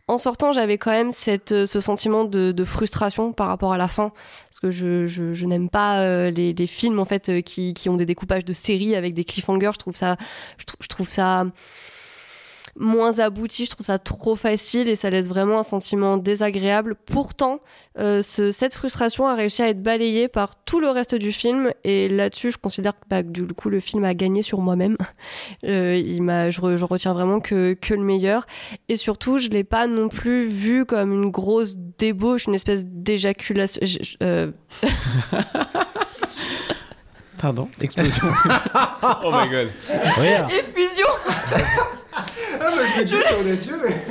En 0.08 0.16
sortant, 0.16 0.52
j'avais 0.52 0.78
quand 0.78 0.90
même 0.90 1.12
cette, 1.12 1.52
euh, 1.52 1.66
ce 1.66 1.80
sentiment 1.80 2.24
de, 2.24 2.50
de 2.50 2.64
frustration 2.64 3.32
par 3.32 3.46
rapport 3.48 3.74
à 3.74 3.76
la 3.76 3.88
fin, 3.88 4.10
parce 4.48 4.58
que 4.58 4.70
je, 4.70 5.06
je, 5.06 5.44
n'aime 5.44 5.68
pas 5.68 6.00
euh, 6.00 6.30
les, 6.30 6.54
les 6.54 6.66
films 6.66 6.98
en 6.98 7.04
fait 7.04 7.28
euh, 7.28 7.40
qui, 7.42 7.74
qui 7.74 7.90
ont 7.90 7.96
des 7.96 8.06
découpages 8.06 8.46
de 8.46 8.54
séries 8.54 8.96
avec 8.96 9.12
des 9.12 9.24
cliffhangers. 9.24 9.70
Je 9.74 9.78
trouve 9.78 9.94
ça, 9.94 10.16
je 10.80 10.88
trouve 10.88 11.08
ça 11.08 11.44
moins 12.78 13.18
abouti, 13.18 13.64
je 13.64 13.70
trouve 13.70 13.84
ça 13.86 13.98
trop 13.98 14.36
facile 14.36 14.88
et 14.88 14.96
ça 14.96 15.10
laisse 15.10 15.26
vraiment 15.26 15.58
un 15.58 15.62
sentiment 15.62 16.16
désagréable. 16.16 16.94
Pourtant, 17.06 17.60
euh, 17.98 18.22
ce- 18.22 18.50
cette 18.50 18.74
frustration 18.74 19.26
a 19.26 19.34
réussi 19.34 19.62
à 19.62 19.68
être 19.68 19.82
balayée 19.82 20.28
par 20.28 20.62
tout 20.64 20.78
le 20.80 20.88
reste 20.88 21.14
du 21.14 21.32
film 21.32 21.70
et 21.84 22.08
là-dessus, 22.08 22.50
je 22.52 22.58
considère 22.58 22.92
que 22.94 23.04
bah, 23.10 23.22
du 23.22 23.46
coup 23.48 23.68
le 23.68 23.80
film 23.80 24.04
a 24.04 24.14
gagné 24.14 24.42
sur 24.42 24.60
moi-même. 24.60 24.96
Euh, 25.64 25.96
il 25.96 26.22
m'a, 26.22 26.50
je, 26.50 26.60
re- 26.60 26.76
je 26.76 26.84
retiens 26.84 27.12
vraiment 27.12 27.40
que, 27.40 27.74
que 27.74 27.92
le 27.94 28.02
meilleur 28.02 28.46
et 28.88 28.96
surtout, 28.96 29.38
je 29.38 29.48
l'ai 29.48 29.64
pas 29.64 29.86
non 29.88 30.08
plus 30.08 30.46
vu 30.46 30.84
comme 30.86 31.12
une 31.12 31.30
grosse 31.30 31.76
débauche, 31.76 32.46
une 32.46 32.54
espèce 32.54 32.86
d'éjaculation. 32.86 33.80
euh, 34.22 34.52
Pardon, 37.40 37.68
explosion. 37.80 38.26
Oh 39.24 39.30
my 39.32 39.48
god. 39.48 39.68
Effusion 39.88 41.06
Ah, 42.18 42.70
bah, 42.70 42.70
je 42.94 43.00
me 43.00 43.04
dis, 43.04 43.14
c'est 43.28 43.34
audacieux, 43.34 43.78
mais. 43.82 44.04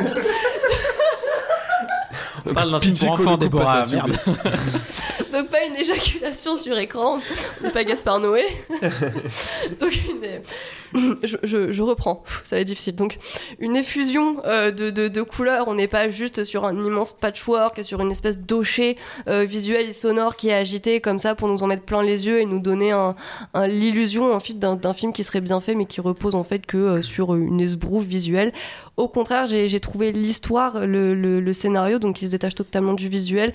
On 2.50 2.54
parle 2.54 2.72
d'un 2.72 2.80
film 2.82 2.96
pour 2.98 3.12
enfants, 3.12 3.38
Déborah. 3.38 3.86
Merde. 3.88 4.18
Donc 5.34 5.50
pas 5.50 5.64
une 5.66 5.76
éjaculation 5.76 6.58
sur 6.58 6.78
écran, 6.78 7.20
on 7.62 7.64
n'est 7.64 7.72
pas 7.72 7.84
Gaspard 7.84 8.20
Noé. 8.20 8.44
Donc 9.80 10.00
une... 10.10 10.42
je, 11.24 11.36
je- 11.44 11.72
je 11.72 11.82
reprends, 11.84 12.24
ça 12.44 12.56
va 12.56 12.62
être 12.62 12.68
difficile. 12.68 12.96
Donc 12.96 13.18
une 13.60 13.76
effusion 13.76 14.38
euh, 14.46 14.72
de, 14.72 14.90
de- 14.90 15.08
de 15.10 15.22
couleurs, 15.22 15.68
on 15.68 15.76
n'est 15.76 15.88
pas 15.88 16.10
juste 16.10 16.44
sur 16.44 16.66
un 16.66 16.74
immense 16.76 17.14
patchwork, 17.14 17.84
sur 17.84 18.02
une 18.02 18.12
espèce 18.12 18.40
d'ocher 18.40 18.98
euh, 19.28 19.44
visuel 19.44 19.88
et 19.90 19.92
sonore 19.92 20.36
qui 20.38 20.50
est 20.50 20.54
agité 20.54 21.02
comme 21.02 21.20
ça 21.20 21.36
pour 21.36 21.48
nous 21.50 21.62
en 21.62 21.68
mettre 21.68 21.84
plein 21.84 22.02
les 22.04 22.26
yeux 22.28 22.40
et 22.40 22.46
nous 22.46 22.60
donner 22.60 22.92
un, 22.92 23.16
un- 23.54 23.68
l'illusion 23.68 24.34
en 24.34 24.40
fait 24.40 24.54
d'un, 24.54 24.76
d'un 24.76 24.94
film 24.94 25.14
qui 25.14 25.24
serait 25.24 25.42
bien 25.42 25.60
fait 25.60 25.76
mais 25.76 25.86
qui 25.86 26.02
repose 26.02 26.36
en 26.36 26.44
fait 26.44 26.66
que 26.66 26.78
euh, 26.78 27.02
sur 27.02 27.36
une 27.36 27.60
esbrouffe 27.60 28.06
visuelle. 28.06 28.54
Au 28.98 29.08
contraire, 29.08 29.46
j'ai, 29.46 29.80
trouvé 29.80 30.12
l'histoire, 30.12 30.86
le 30.86 31.54
scénario, 31.54 32.00
donc 32.00 32.16
qui 32.16 32.26
se 32.26 32.32
détache 32.32 32.56
totalement 32.56 32.94
du 32.94 33.10
visuel, 33.10 33.54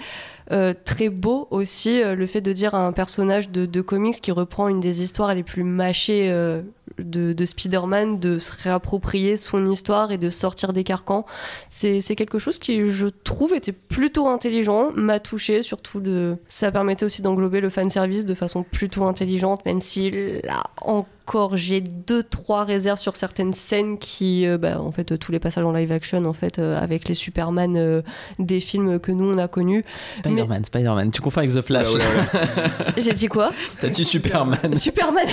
euh, 0.51 0.75
très 0.85 1.09
beau 1.09 1.47
aussi 1.51 2.03
euh, 2.03 2.15
le 2.15 2.27
fait 2.27 2.41
de 2.41 2.53
dire 2.53 2.75
à 2.75 2.85
un 2.85 2.93
personnage 2.93 3.51
de, 3.51 3.81
comics 3.81 4.21
qui 4.21 4.33
reprend 4.33 4.69
une 4.69 4.81
des 4.81 5.03
histoires 5.03 5.35
les 5.35 5.43
plus 5.43 5.63
mâchées 5.63 6.31
euh, 6.31 6.63
de, 6.99 7.33
de 7.33 7.45
Spider-Man 7.45 8.19
de 8.19 8.39
se 8.39 8.53
réapproprier 8.63 9.37
son 9.37 9.67
histoire 9.71 10.11
et 10.11 10.19
de 10.19 10.31
sortir 10.31 10.73
des 10.73 10.85
carcans. 10.85 11.25
C'est, 11.69 12.01
quelque 12.17 12.39
chose 12.39 12.59
qui, 12.59 12.91
je 12.91 13.07
trouve, 13.07 13.55
était 13.55 13.73
plutôt 13.73 14.29
intelligent, 14.29 14.91
m'a 14.95 15.19
touché, 15.19 15.63
surtout 15.63 16.01
de... 16.01 16.37
ça 16.49 16.71
permettait 16.71 17.05
aussi 17.05 17.23
d'englober 17.23 17.61
le 17.61 17.71
fanservice 17.71 18.27
de 18.27 18.35
façon 18.35 18.63
plutôt 18.63 19.05
intelligente, 19.05 19.65
même 19.65 19.81
si 19.81 20.11
là 20.43 20.65
encore 20.83 21.57
j'ai 21.57 21.81
deux 21.81 22.23
trois 22.23 22.65
réserves 22.65 22.99
sur 22.99 23.17
certaines 23.17 23.53
scènes 23.53 23.99
qui 23.99 24.47
bah, 24.59 24.81
en 24.81 24.93
fait 24.93 25.17
tous 25.19 25.33
les 25.33 25.39
passages 25.39 25.65
en 25.65 25.73
live 25.73 25.91
action 25.93 26.25
en 26.27 26.33
fait 26.33 26.59
avec 26.59 27.09
les 27.09 27.15
Superman 27.15 28.03
des 28.39 28.61
films 28.61 28.99
que 28.99 29.13
nous 29.13 29.33
on 29.33 29.39
a 29.39 29.49
connus 29.49 29.85
Spider-Man, 30.33 30.65
Spider-Man. 30.65 31.11
Tu 31.11 31.21
confonds 31.21 31.41
avec 31.41 31.53
The 31.53 31.63
Flash. 31.63 31.89
Ouais, 31.89 31.95
ouais, 31.95 32.01
ouais. 32.01 32.93
j'ai 33.03 33.13
dit 33.13 33.29
quoi? 33.29 33.51
T'as 33.81 33.89
dit 33.89 34.05
Superman? 34.05 34.79
Superman. 34.79 35.27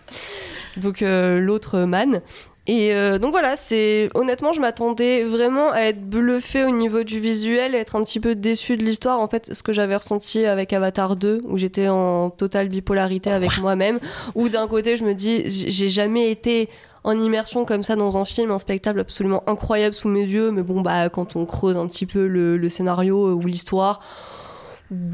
donc 0.76 1.02
euh, 1.02 1.40
l'autre 1.40 1.80
man. 1.80 2.20
Et 2.68 2.94
euh, 2.94 3.18
donc 3.18 3.32
voilà, 3.32 3.56
c'est 3.56 4.08
honnêtement, 4.14 4.52
je 4.52 4.60
m'attendais 4.60 5.24
vraiment 5.24 5.72
à 5.72 5.80
être 5.80 6.00
bluffé 6.00 6.62
au 6.62 6.70
niveau 6.70 7.02
du 7.02 7.18
visuel, 7.18 7.74
et 7.74 7.78
être 7.78 7.96
un 7.96 8.04
petit 8.04 8.20
peu 8.20 8.36
déçu 8.36 8.76
de 8.76 8.84
l'histoire. 8.84 9.18
En 9.18 9.26
fait, 9.26 9.52
ce 9.52 9.64
que 9.64 9.72
j'avais 9.72 9.96
ressenti 9.96 10.46
avec 10.46 10.72
Avatar 10.72 11.16
2, 11.16 11.40
où 11.44 11.58
j'étais 11.58 11.88
en 11.88 12.30
totale 12.30 12.68
bipolarité 12.68 13.32
avec 13.32 13.58
moi-même, 13.58 13.98
où 14.36 14.48
d'un 14.48 14.68
côté, 14.68 14.96
je 14.96 15.04
me 15.04 15.14
dis, 15.14 15.42
j'ai 15.48 15.88
jamais 15.88 16.30
été 16.30 16.68
en 17.04 17.12
immersion 17.12 17.64
comme 17.64 17.82
ça 17.82 17.96
dans 17.96 18.16
un 18.18 18.24
film, 18.24 18.50
un 18.50 18.58
spectacle 18.58 19.00
absolument 19.00 19.42
incroyable 19.46 19.94
sous 19.94 20.08
mes 20.08 20.22
yeux, 20.22 20.50
mais 20.50 20.62
bon, 20.62 20.80
bah, 20.80 21.08
quand 21.08 21.36
on 21.36 21.46
creuse 21.46 21.76
un 21.76 21.86
petit 21.86 22.06
peu 22.06 22.26
le, 22.26 22.68
scénario 22.68 23.28
euh, 23.28 23.32
ou 23.32 23.46
l'histoire, 23.46 24.00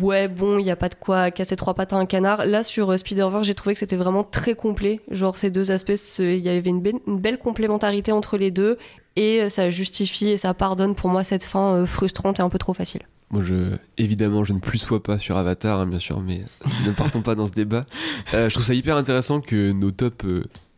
Ouais, 0.01 0.27
bon, 0.27 0.59
il 0.59 0.65
n'y 0.65 0.73
a 0.73 0.77
pas 0.77 0.89
de 0.89 0.97
quoi 0.97 1.31
casser 1.31 1.55
trois 1.55 1.73
pattes 1.73 1.93
à 1.93 1.97
un 1.97 2.05
canard. 2.05 2.45
Là, 2.47 2.65
sur 2.65 2.91
euh, 2.91 2.97
Spider-Verse, 2.97 3.47
j'ai 3.47 3.55
trouvé 3.55 3.75
que 3.75 3.79
c'était 3.79 3.95
vraiment 3.95 4.25
très 4.25 4.57
complet. 4.57 5.01
Genre, 5.09 5.37
ces 5.37 5.53
deux 5.53 5.71
aspects, 5.71 6.19
il 6.19 6.39
y 6.39 6.49
avait 6.49 6.69
une 6.69 6.81
belle, 6.81 7.39
complémentarité 7.39 8.11
entre 8.11 8.37
les 8.39 8.51
deux. 8.51 8.77
Et 9.15 9.41
euh, 9.41 9.49
ça 9.49 9.71
justifie 9.71 10.31
et 10.31 10.37
ça 10.37 10.53
pardonne 10.53 10.97
pour 10.97 11.11
moi 11.11 11.23
cette 11.23 11.45
fin 11.45 11.87
frustrante 11.87 12.41
et 12.41 12.43
un 12.43 12.49
peu 12.49 12.59
trop 12.59 12.75
facile. 12.75 13.03
Moi, 13.31 13.41
je, 13.41 13.77
évidemment, 13.99 14.43
je 14.43 14.53
ne 14.53 14.59
plus 14.59 14.79
sois 14.79 15.01
pas 15.01 15.17
sur 15.17 15.37
Avatar, 15.37 15.79
hein, 15.79 15.87
bien 15.87 16.01
sûr, 16.01 16.21
mais 16.21 16.43
ne 16.85 16.91
partons 16.91 17.23
pas 17.23 17.37
dans 17.37 17.47
ce 17.47 17.53
débat. 17.53 17.87
Je 18.33 18.53
trouve 18.53 18.65
ça 18.65 18.75
hyper 18.75 18.97
intéressant 18.97 19.41
que 19.41 19.71
nos 19.71 19.93
tops 19.93 20.25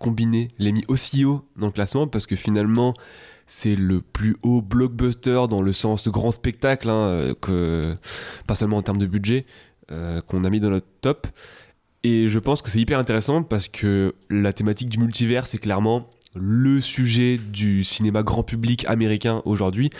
combinés 0.00 0.48
l'aient 0.58 0.72
mis 0.72 0.84
aussi 0.88 1.24
haut 1.24 1.44
dans 1.56 1.66
le 1.66 1.72
classement, 1.72 2.08
parce 2.08 2.26
que 2.26 2.34
finalement, 2.34 2.94
c'est 3.46 3.76
le 3.76 4.00
plus 4.00 4.36
haut 4.42 4.62
blockbuster 4.62 5.42
dans 5.48 5.62
le 5.62 5.72
sens 5.72 6.02
de 6.04 6.10
grand 6.10 6.32
spectacle, 6.32 6.88
hein, 6.88 7.08
euh, 7.08 7.34
que, 7.40 7.94
pas 8.46 8.56
seulement 8.56 8.78
en 8.78 8.82
termes 8.82 8.98
de 8.98 9.06
budget, 9.06 9.46
euh, 9.92 10.20
qu'on 10.22 10.44
a 10.44 10.50
mis 10.50 10.58
dans 10.58 10.70
notre 10.70 10.86
top. 11.00 11.28
Et 12.02 12.28
je 12.28 12.38
pense 12.38 12.62
que 12.62 12.70
c'est 12.70 12.80
hyper 12.80 12.98
intéressant 12.98 13.42
parce 13.42 13.68
que 13.68 14.14
la 14.30 14.52
thématique 14.52 14.88
du 14.88 14.98
multivers, 14.98 15.46
c'est 15.46 15.58
clairement 15.58 16.08
le 16.34 16.80
sujet 16.80 17.38
du 17.38 17.84
cinéma 17.84 18.22
grand 18.22 18.42
public 18.42 18.84
américain 18.86 19.42
aujourd'hui 19.44 19.90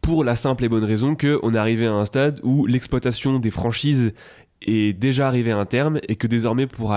pour 0.00 0.24
la 0.24 0.36
simple 0.36 0.64
et 0.64 0.68
bonne 0.68 0.84
raison 0.84 1.16
que 1.16 1.38
on 1.42 1.52
est 1.52 1.58
arrivé 1.58 1.86
à 1.86 1.92
un 1.92 2.04
stade 2.04 2.40
où 2.44 2.64
l'exploitation 2.64 3.40
des 3.40 3.50
franchises 3.50 4.12
est 4.62 4.96
déjà 4.98 5.26
arrivée 5.26 5.50
à 5.50 5.58
un 5.58 5.66
terme 5.66 5.98
et 6.08 6.16
que 6.16 6.26
désormais 6.26 6.66
pour 6.66 6.94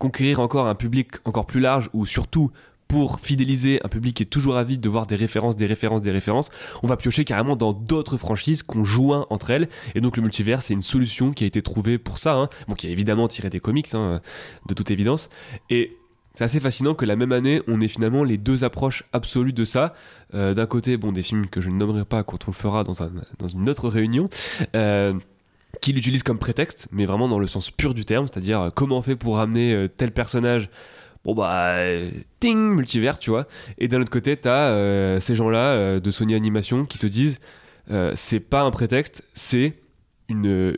conquérir 0.00 0.40
encore 0.40 0.66
un 0.66 0.74
public 0.74 1.12
encore 1.26 1.46
plus 1.46 1.60
large 1.60 1.90
ou 1.92 2.06
surtout 2.06 2.50
pour 2.88 3.20
fidéliser 3.20 3.78
un 3.84 3.88
public 3.88 4.16
qui 4.16 4.24
est 4.24 4.26
toujours 4.26 4.56
avide 4.56 4.80
de 4.80 4.88
voir 4.88 5.06
des 5.06 5.14
références, 5.14 5.54
des 5.54 5.66
références, 5.66 6.02
des 6.02 6.10
références, 6.10 6.50
on 6.82 6.88
va 6.88 6.96
piocher 6.96 7.24
carrément 7.24 7.54
dans 7.54 7.72
d'autres 7.72 8.16
franchises 8.16 8.64
qu'on 8.64 8.82
joint 8.82 9.26
entre 9.30 9.50
elles. 9.50 9.68
Et 9.94 10.00
donc 10.00 10.16
le 10.16 10.24
multivers, 10.24 10.62
c'est 10.62 10.74
une 10.74 10.82
solution 10.82 11.30
qui 11.30 11.44
a 11.44 11.46
été 11.46 11.62
trouvée 11.62 11.98
pour 11.98 12.18
ça, 12.18 12.34
hein. 12.34 12.48
bon, 12.66 12.74
qui 12.74 12.88
est 12.88 12.90
évidemment 12.90 13.28
tiré 13.28 13.48
des 13.48 13.60
comics, 13.60 13.94
hein, 13.94 14.20
de 14.66 14.74
toute 14.74 14.90
évidence. 14.90 15.28
Et 15.68 15.98
c'est 16.34 16.42
assez 16.42 16.58
fascinant 16.58 16.94
que 16.94 17.04
la 17.04 17.14
même 17.14 17.30
année, 17.30 17.62
on 17.68 17.80
ait 17.80 17.88
finalement 17.88 18.24
les 18.24 18.38
deux 18.38 18.64
approches 18.64 19.04
absolues 19.12 19.52
de 19.52 19.64
ça. 19.64 19.94
Euh, 20.34 20.54
D'un 20.54 20.66
côté, 20.66 20.96
bon, 20.96 21.12
des 21.12 21.22
films 21.22 21.46
que 21.46 21.60
je 21.60 21.70
ne 21.70 21.76
nommerai 21.76 22.04
pas 22.04 22.24
quand 22.24 22.48
on 22.48 22.50
le 22.50 22.56
fera 22.56 22.82
dans 22.82 23.46
une 23.46 23.68
autre 23.68 23.88
réunion. 23.88 24.28
Euh, 24.74 25.14
qui 25.80 25.92
l'utilisent 25.92 26.22
comme 26.22 26.38
prétexte, 26.38 26.88
mais 26.92 27.04
vraiment 27.04 27.28
dans 27.28 27.38
le 27.38 27.46
sens 27.46 27.70
pur 27.70 27.94
du 27.94 28.04
terme, 28.04 28.26
c'est-à-dire 28.26 28.60
euh, 28.60 28.70
comment 28.70 28.98
on 28.98 29.02
fait 29.02 29.16
pour 29.16 29.36
ramener 29.36 29.72
euh, 29.72 29.88
tel 29.88 30.12
personnage 30.12 30.68
bon 31.24 31.34
bah 31.34 31.74
euh, 31.76 32.10
ting 32.38 32.56
multivers 32.56 33.18
tu 33.18 33.30
vois. 33.30 33.46
Et 33.78 33.88
d'un 33.88 34.00
autre 34.00 34.10
côté 34.10 34.36
t'as 34.36 35.18
ces 35.20 35.34
gens 35.34 35.50
là 35.50 36.00
de 36.00 36.10
Sony 36.10 36.34
Animation 36.34 36.84
qui 36.84 36.98
te 36.98 37.06
disent 37.06 37.38
c'est 38.14 38.40
pas 38.40 38.62
un 38.62 38.70
prétexte 38.70 39.24
c'est 39.34 39.74
une, 40.28 40.76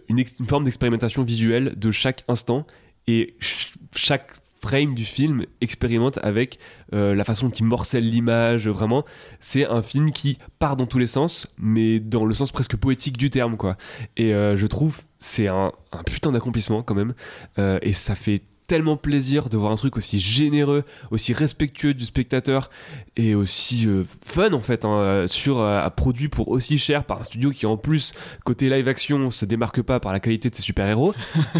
forme 0.49 0.65
d'expérimentation 0.65 1.23
visuelle 1.23 1.75
de 1.77 1.91
chaque 1.91 2.25
instant 2.27 2.67
et 3.07 3.37
ch- 3.41 3.73
chaque 3.95 4.33
frame 4.63 4.95
du 4.95 5.05
film 5.05 5.45
expérimente 5.61 6.19
avec 6.23 6.59
euh, 6.95 7.15
la 7.15 7.25
façon 7.25 7.49
dont 7.49 7.55
il 7.55 7.65
morcelle 7.65 8.09
l'image 8.09 8.69
vraiment. 8.69 9.05
C'est 9.41 9.67
un 9.67 9.83
film 9.83 10.13
qui 10.13 10.39
part 10.59 10.77
dans 10.77 10.87
tous 10.87 10.99
les 10.99 11.07
sens 11.07 11.49
mais 11.59 11.99
dans 11.99 12.25
le 12.25 12.35
sens 12.35 12.53
presque 12.53 12.77
poétique 12.77 13.17
du 13.17 13.29
terme 13.31 13.57
quoi. 13.57 13.77
Et 14.17 14.35
euh, 14.35 14.57
je 14.57 14.67
trouve 14.67 15.03
c'est 15.19 15.49
un, 15.49 15.73
un 15.93 16.03
putain 16.05 16.33
d'accomplissement 16.33 16.83
quand 16.83 16.95
même. 16.95 17.15
Euh, 17.59 17.79
et 17.83 17.93
ça 17.93 18.15
fait 18.15 18.43
tellement 18.73 18.97
plaisir 18.97 19.51
de 19.51 19.59
voir 19.59 19.71
un 19.71 19.77
truc 19.77 19.99
aussi 19.99 20.19
généreux 20.19 20.85
aussi 21.11 21.35
respectueux 21.35 21.93
du 21.93 22.07
spectateur 22.07 22.71
et 23.17 23.35
aussi 23.35 23.87
euh, 23.87 24.03
fun 24.25 24.55
en 24.55 24.61
fait 24.61 24.87
hein, 24.87 24.95
euh, 24.95 25.27
sur 25.27 25.61
euh, 25.61 25.87
produit 25.91 26.29
pour 26.29 26.49
aussi 26.49 26.79
cher 26.79 27.05
par 27.05 27.21
un 27.21 27.25
studio 27.25 27.51
qui 27.51 27.67
en 27.67 27.77
plus 27.77 28.13
côté 28.47 28.71
live 28.71 28.89
action 28.89 29.31
se 29.31 29.45
démarque 29.45 29.83
pas 29.83 30.01
par 30.01 30.15
la 30.15 30.21
qualité 30.21 30.49
de 30.49 30.55
ses 30.55 30.63
super 30.63 30.89
héros 30.89 31.13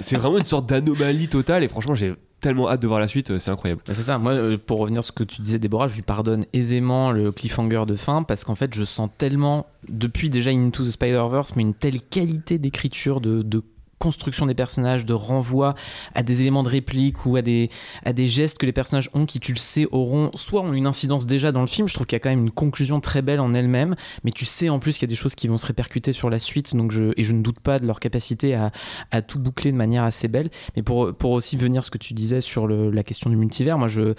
c'est 0.00 0.18
vraiment 0.18 0.36
une 0.36 0.44
sorte 0.44 0.68
d'anomalie 0.68 1.28
totale 1.28 1.64
et 1.64 1.68
franchement 1.68 1.94
j'ai 1.94 2.12
tellement 2.40 2.68
hâte 2.68 2.80
de 2.80 2.86
voir 2.86 3.00
la 3.00 3.08
suite 3.08 3.30
euh, 3.30 3.38
c'est 3.38 3.50
incroyable. 3.50 3.82
Bah, 3.86 3.94
c'est 3.94 4.02
ça, 4.02 4.18
moi 4.18 4.32
euh, 4.32 4.56
pour 4.58 4.78
revenir 4.78 5.02
sur 5.02 5.12
ce 5.14 5.18
que 5.18 5.24
tu 5.24 5.42
disais 5.42 5.58
Déborah, 5.58 5.88
je 5.88 5.94
lui 5.94 6.02
pardonne 6.02 6.44
aisément 6.52 7.10
le 7.10 7.32
cliffhanger 7.32 7.84
de 7.86 7.96
fin 7.96 8.22
parce 8.22 8.44
qu'en 8.44 8.54
fait 8.54 8.74
je 8.74 8.84
sens 8.84 9.10
tellement, 9.18 9.66
depuis 9.88 10.30
déjà 10.30 10.50
Into 10.50 10.84
the 10.84 10.90
Spider-Verse, 10.90 11.56
mais 11.56 11.62
une 11.62 11.74
telle 11.74 12.00
qualité 12.00 12.58
d'écriture, 12.58 13.20
de, 13.20 13.42
de 13.42 13.62
construction 13.98 14.46
des 14.46 14.54
personnages, 14.54 15.04
de 15.04 15.12
renvoi 15.12 15.74
à 16.14 16.22
des 16.22 16.40
éléments 16.40 16.62
de 16.62 16.68
réplique 16.68 17.26
ou 17.26 17.36
à 17.36 17.42
des, 17.42 17.70
à 18.04 18.12
des 18.12 18.28
gestes 18.28 18.58
que 18.58 18.66
les 18.66 18.72
personnages 18.72 19.10
ont 19.14 19.26
qui 19.26 19.40
tu 19.40 19.52
le 19.52 19.58
sais 19.58 19.86
auront, 19.90 20.30
soit 20.34 20.62
ont 20.62 20.72
une 20.72 20.86
incidence 20.86 21.26
déjà 21.26 21.52
dans 21.52 21.60
le 21.60 21.66
film, 21.66 21.88
je 21.88 21.94
trouve 21.94 22.06
qu'il 22.06 22.16
y 22.16 22.20
a 22.20 22.20
quand 22.20 22.30
même 22.30 22.40
une 22.40 22.50
conclusion 22.50 23.00
très 23.00 23.22
belle 23.22 23.40
en 23.40 23.54
elle-même, 23.54 23.94
mais 24.24 24.30
tu 24.30 24.44
sais 24.44 24.68
en 24.68 24.78
plus 24.78 24.94
qu'il 24.98 25.02
y 25.02 25.10
a 25.10 25.14
des 25.14 25.16
choses 25.16 25.34
qui 25.34 25.48
vont 25.48 25.58
se 25.58 25.66
répercuter 25.66 26.12
sur 26.12 26.30
la 26.30 26.38
suite, 26.38 26.74
donc 26.76 26.92
je, 26.92 27.12
et 27.16 27.24
je 27.24 27.32
ne 27.32 27.42
doute 27.42 27.60
pas 27.60 27.78
de 27.78 27.86
leur 27.86 28.00
capacité 28.00 28.54
à, 28.54 28.70
à 29.10 29.22
tout 29.22 29.38
boucler 29.38 29.72
de 29.72 29.76
manière 29.76 30.04
assez 30.04 30.28
belle. 30.28 30.50
Mais 30.76 30.82
pour, 30.82 31.14
pour 31.14 31.32
aussi 31.32 31.56
venir 31.56 31.84
ce 31.84 31.90
que 31.90 31.98
tu 31.98 32.14
disais 32.14 32.40
sur 32.40 32.68
la 32.68 33.02
question 33.02 33.30
du 33.30 33.36
multivers, 33.36 33.78
moi 33.78 33.88
je 33.88 34.14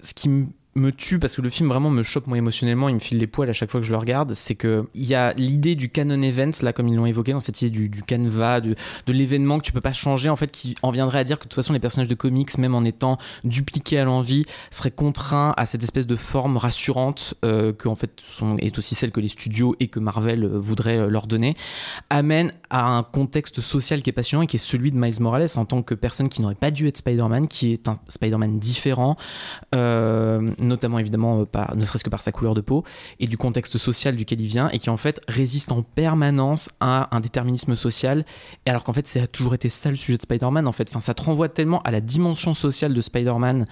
ce 0.00 0.14
qui 0.14 0.28
me 0.74 0.92
tue 0.92 1.18
parce 1.18 1.34
que 1.34 1.42
le 1.42 1.50
film 1.50 1.68
vraiment 1.68 1.90
me 1.90 2.02
choque 2.02 2.26
moi 2.26 2.38
émotionnellement, 2.38 2.88
il 2.88 2.94
me 2.94 3.00
file 3.00 3.18
les 3.18 3.26
poils 3.26 3.50
à 3.50 3.52
chaque 3.52 3.70
fois 3.70 3.80
que 3.80 3.86
je 3.86 3.90
le 3.90 3.98
regarde, 3.98 4.34
c'est 4.34 4.54
que 4.54 4.86
il 4.94 5.06
y 5.06 5.14
a 5.14 5.32
l'idée 5.34 5.74
du 5.74 5.88
canon 5.88 6.22
event 6.22 6.50
là 6.62 6.72
comme 6.72 6.88
ils 6.88 6.94
l'ont 6.94 7.06
évoqué 7.06 7.32
dans 7.32 7.40
cette 7.40 7.60
idée 7.62 7.70
du, 7.70 7.88
du 7.88 8.02
canevas, 8.02 8.60
de, 8.60 8.74
de 9.06 9.12
l'événement 9.12 9.58
que 9.58 9.64
tu 9.64 9.72
peux 9.72 9.80
pas 9.80 9.92
changer 9.92 10.28
en 10.28 10.36
fait, 10.36 10.50
qui 10.52 10.76
en 10.82 10.90
viendrait 10.90 11.18
à 11.18 11.24
dire 11.24 11.38
que 11.38 11.44
de 11.44 11.48
toute 11.48 11.56
façon 11.56 11.72
les 11.72 11.80
personnages 11.80 12.08
de 12.08 12.14
comics, 12.14 12.56
même 12.58 12.74
en 12.74 12.84
étant 12.84 13.16
dupliqués 13.44 13.98
à 13.98 14.04
l'envie, 14.04 14.44
seraient 14.70 14.90
contraints 14.90 15.54
à 15.56 15.66
cette 15.66 15.82
espèce 15.82 16.06
de 16.06 16.16
forme 16.16 16.56
rassurante 16.56 17.34
euh, 17.44 17.72
que 17.72 17.88
en 17.88 17.94
fait 17.94 18.20
sont, 18.24 18.56
est 18.58 18.78
aussi 18.78 18.94
celle 18.94 19.10
que 19.10 19.20
les 19.20 19.28
studios 19.28 19.74
et 19.80 19.88
que 19.88 19.98
Marvel 19.98 20.44
euh, 20.44 20.58
voudrait 20.58 20.98
euh, 20.98 21.08
leur 21.08 21.26
donner, 21.26 21.54
amène 22.10 22.52
à 22.70 22.90
un 22.90 23.02
contexte 23.02 23.60
social 23.60 24.02
qui 24.02 24.10
est 24.10 24.12
passionnant 24.12 24.42
et 24.42 24.46
qui 24.46 24.56
est 24.56 24.60
celui 24.60 24.90
de 24.90 24.96
Miles 24.96 25.20
Morales 25.20 25.48
en 25.56 25.64
tant 25.64 25.82
que 25.82 25.94
personne 25.94 26.28
qui 26.28 26.42
n'aurait 26.42 26.54
pas 26.54 26.70
dû 26.70 26.86
être 26.86 26.98
Spider-Man, 26.98 27.48
qui 27.48 27.72
est 27.72 27.88
un 27.88 27.98
Spider-Man 28.08 28.58
différent, 28.58 29.16
euh, 29.74 30.50
notamment 30.68 30.98
évidemment 30.98 31.40
euh, 31.40 31.44
par, 31.44 31.74
ne 31.76 31.84
serait-ce 31.84 32.04
que 32.04 32.10
par 32.10 32.22
sa 32.22 32.32
couleur 32.32 32.54
de 32.54 32.60
peau 32.60 32.84
et 33.18 33.26
du 33.26 33.36
contexte 33.36 33.78
social 33.78 34.14
duquel 34.16 34.40
il 34.40 34.46
vient 34.46 34.68
et 34.70 34.78
qui 34.78 34.90
en 34.90 34.96
fait 34.96 35.20
résiste 35.28 35.72
en 35.72 35.82
permanence 35.82 36.70
à 36.80 37.14
un 37.16 37.20
déterminisme 37.20 37.74
social 37.74 38.24
et 38.66 38.70
alors 38.70 38.84
qu'en 38.84 38.92
fait 38.92 39.08
ça 39.08 39.22
a 39.22 39.26
toujours 39.26 39.54
été 39.54 39.68
ça 39.68 39.90
le 39.90 39.96
sujet 39.96 40.16
de 40.16 40.22
Spider-Man 40.22 40.66
en 40.66 40.72
fait. 40.72 40.92
Ça 41.00 41.14
te 41.14 41.22
renvoie 41.22 41.48
tellement 41.48 41.80
à 41.82 41.90
la 41.90 42.00
dimension 42.00 42.54
sociale 42.54 42.94
de 42.94 43.00
Spider-Man 43.00 43.66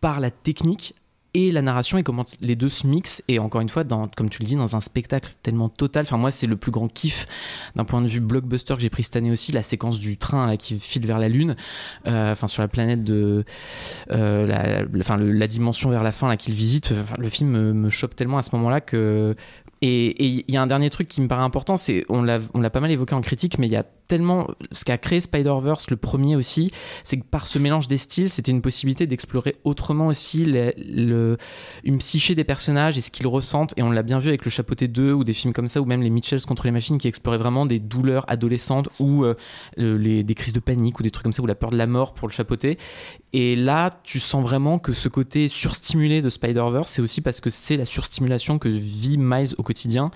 par 0.00 0.20
la 0.20 0.30
technique 0.30 0.94
et 1.34 1.52
la 1.52 1.62
narration 1.62 1.98
et 1.98 2.02
comment 2.02 2.24
les 2.40 2.56
deux 2.56 2.68
se 2.68 2.86
mixent. 2.86 3.22
Et 3.28 3.38
encore 3.38 3.60
une 3.60 3.68
fois 3.68 3.84
dans, 3.84 4.08
comme 4.08 4.30
tu 4.30 4.40
le 4.40 4.46
dis 4.46 4.56
dans 4.56 4.76
un 4.76 4.80
spectacle 4.80 5.34
tellement 5.42 5.68
total. 5.68 6.02
Enfin 6.02 6.16
moi 6.16 6.30
c'est 6.30 6.46
le 6.46 6.56
plus 6.56 6.70
grand 6.70 6.88
kiff 6.88 7.26
d'un 7.76 7.84
point 7.84 8.02
de 8.02 8.08
vue 8.08 8.20
blockbuster 8.20 8.74
que 8.74 8.80
j'ai 8.80 8.90
pris 8.90 9.02
cette 9.02 9.16
année 9.16 9.30
aussi 9.30 9.52
la 9.52 9.62
séquence 9.62 9.98
du 9.98 10.16
train 10.16 10.56
qui 10.56 10.78
file 10.78 11.06
vers 11.06 11.18
la 11.18 11.28
lune. 11.28 11.56
Euh, 12.06 12.32
enfin 12.32 12.46
sur 12.46 12.62
la 12.62 12.68
planète 12.68 13.04
de 13.04 13.44
euh, 14.10 14.46
la, 14.46 14.84
enfin, 15.00 15.16
la 15.18 15.46
dimension 15.46 15.90
vers 15.90 16.02
la 16.02 16.12
fin 16.12 16.28
là 16.28 16.36
qu'il 16.36 16.54
visite. 16.54 16.92
Le 17.18 17.28
film 17.28 17.50
me, 17.50 17.72
me 17.72 17.90
chope 17.90 18.16
tellement 18.16 18.38
à 18.38 18.42
ce 18.42 18.54
moment 18.54 18.70
là 18.70 18.80
que 18.80 19.34
et 19.82 20.24
il 20.26 20.44
y 20.52 20.56
a 20.56 20.62
un 20.62 20.66
dernier 20.66 20.90
truc 20.90 21.08
qui 21.08 21.20
me 21.20 21.28
paraît 21.28 21.42
important, 21.42 21.76
c'est 21.76 22.04
on 22.08 22.22
l'a 22.22 22.40
pas 22.70 22.80
mal 22.80 22.90
évoqué 22.90 23.14
en 23.14 23.22
critique, 23.22 23.58
mais 23.58 23.66
il 23.66 23.72
y 23.72 23.76
a 23.76 23.84
tellement 24.10 24.48
ce 24.72 24.84
qu'a 24.84 24.98
créé 24.98 25.20
Spider-Verse, 25.20 25.88
le 25.88 25.96
premier 25.96 26.34
aussi, 26.34 26.72
c'est 27.04 27.16
que 27.16 27.24
par 27.24 27.46
ce 27.46 27.60
mélange 27.60 27.86
des 27.86 27.96
styles, 27.96 28.28
c'était 28.28 28.50
une 28.50 28.60
possibilité 28.60 29.06
d'explorer 29.06 29.56
autrement 29.62 30.08
aussi 30.08 30.42
une 30.42 31.98
psyché 31.98 32.34
des 32.34 32.42
personnages 32.42 32.98
et 32.98 33.00
ce 33.00 33.12
qu'ils 33.12 33.28
ressentent. 33.28 33.72
Et 33.76 33.82
on 33.82 33.92
l'a 33.92 34.02
bien 34.02 34.18
vu 34.18 34.28
avec 34.28 34.44
le 34.44 34.50
Chapeauté 34.50 34.88
2 34.88 35.12
ou 35.12 35.22
des 35.22 35.32
films 35.32 35.52
comme 35.52 35.68
ça, 35.68 35.80
ou 35.80 35.84
même 35.84 36.02
les 36.02 36.10
Mitchells 36.10 36.42
contre 36.42 36.64
les 36.64 36.72
machines 36.72 36.98
qui 36.98 37.06
exploraient 37.06 37.38
vraiment 37.38 37.66
des 37.66 37.78
douleurs 37.78 38.24
adolescentes 38.28 38.88
ou 38.98 39.24
euh, 39.24 39.34
des 39.78 40.34
crises 40.34 40.54
de 40.54 40.60
panique 40.60 40.98
ou 40.98 41.04
des 41.04 41.12
trucs 41.12 41.22
comme 41.22 41.32
ça, 41.32 41.42
ou 41.42 41.46
la 41.46 41.54
peur 41.54 41.70
de 41.70 41.76
la 41.76 41.86
mort 41.86 42.12
pour 42.12 42.26
le 42.26 42.32
chapeauté. 42.32 42.78
Et 43.32 43.54
là, 43.54 44.00
tu 44.02 44.18
sens 44.18 44.42
vraiment 44.42 44.78
que 44.78 44.92
ce 44.92 45.08
côté 45.08 45.48
surstimulé 45.48 46.20
de 46.20 46.30
Spider-Verse, 46.30 46.90
c'est 46.90 47.02
aussi 47.02 47.20
parce 47.20 47.40
que 47.40 47.48
c'est 47.48 47.76
la 47.76 47.84
surstimulation 47.84 48.58
que 48.58 48.68
vit 48.68 49.18
Miles 49.18 49.54
au 49.58 49.62
quotidien. 49.62 50.10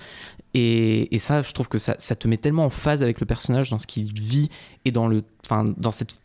Et, 0.53 1.17
ça, 1.19 1.43
je 1.43 1.51
trouve 1.51 1.67
que 1.67 1.77
ça, 1.77 1.95
ça 1.97 2.15
te 2.15 2.27
met 2.27 2.37
tellement 2.37 2.65
en 2.65 2.69
phase 2.69 3.03
avec 3.03 3.19
le 3.19 3.25
personnage 3.25 3.69
dans 3.69 3.77
ce 3.77 3.87
qu'il 3.87 4.13
vit 4.13 4.49
et 4.85 4.91
dans, 4.91 5.07
le, 5.07 5.23
dans 5.49 5.91
cette 5.91 6.19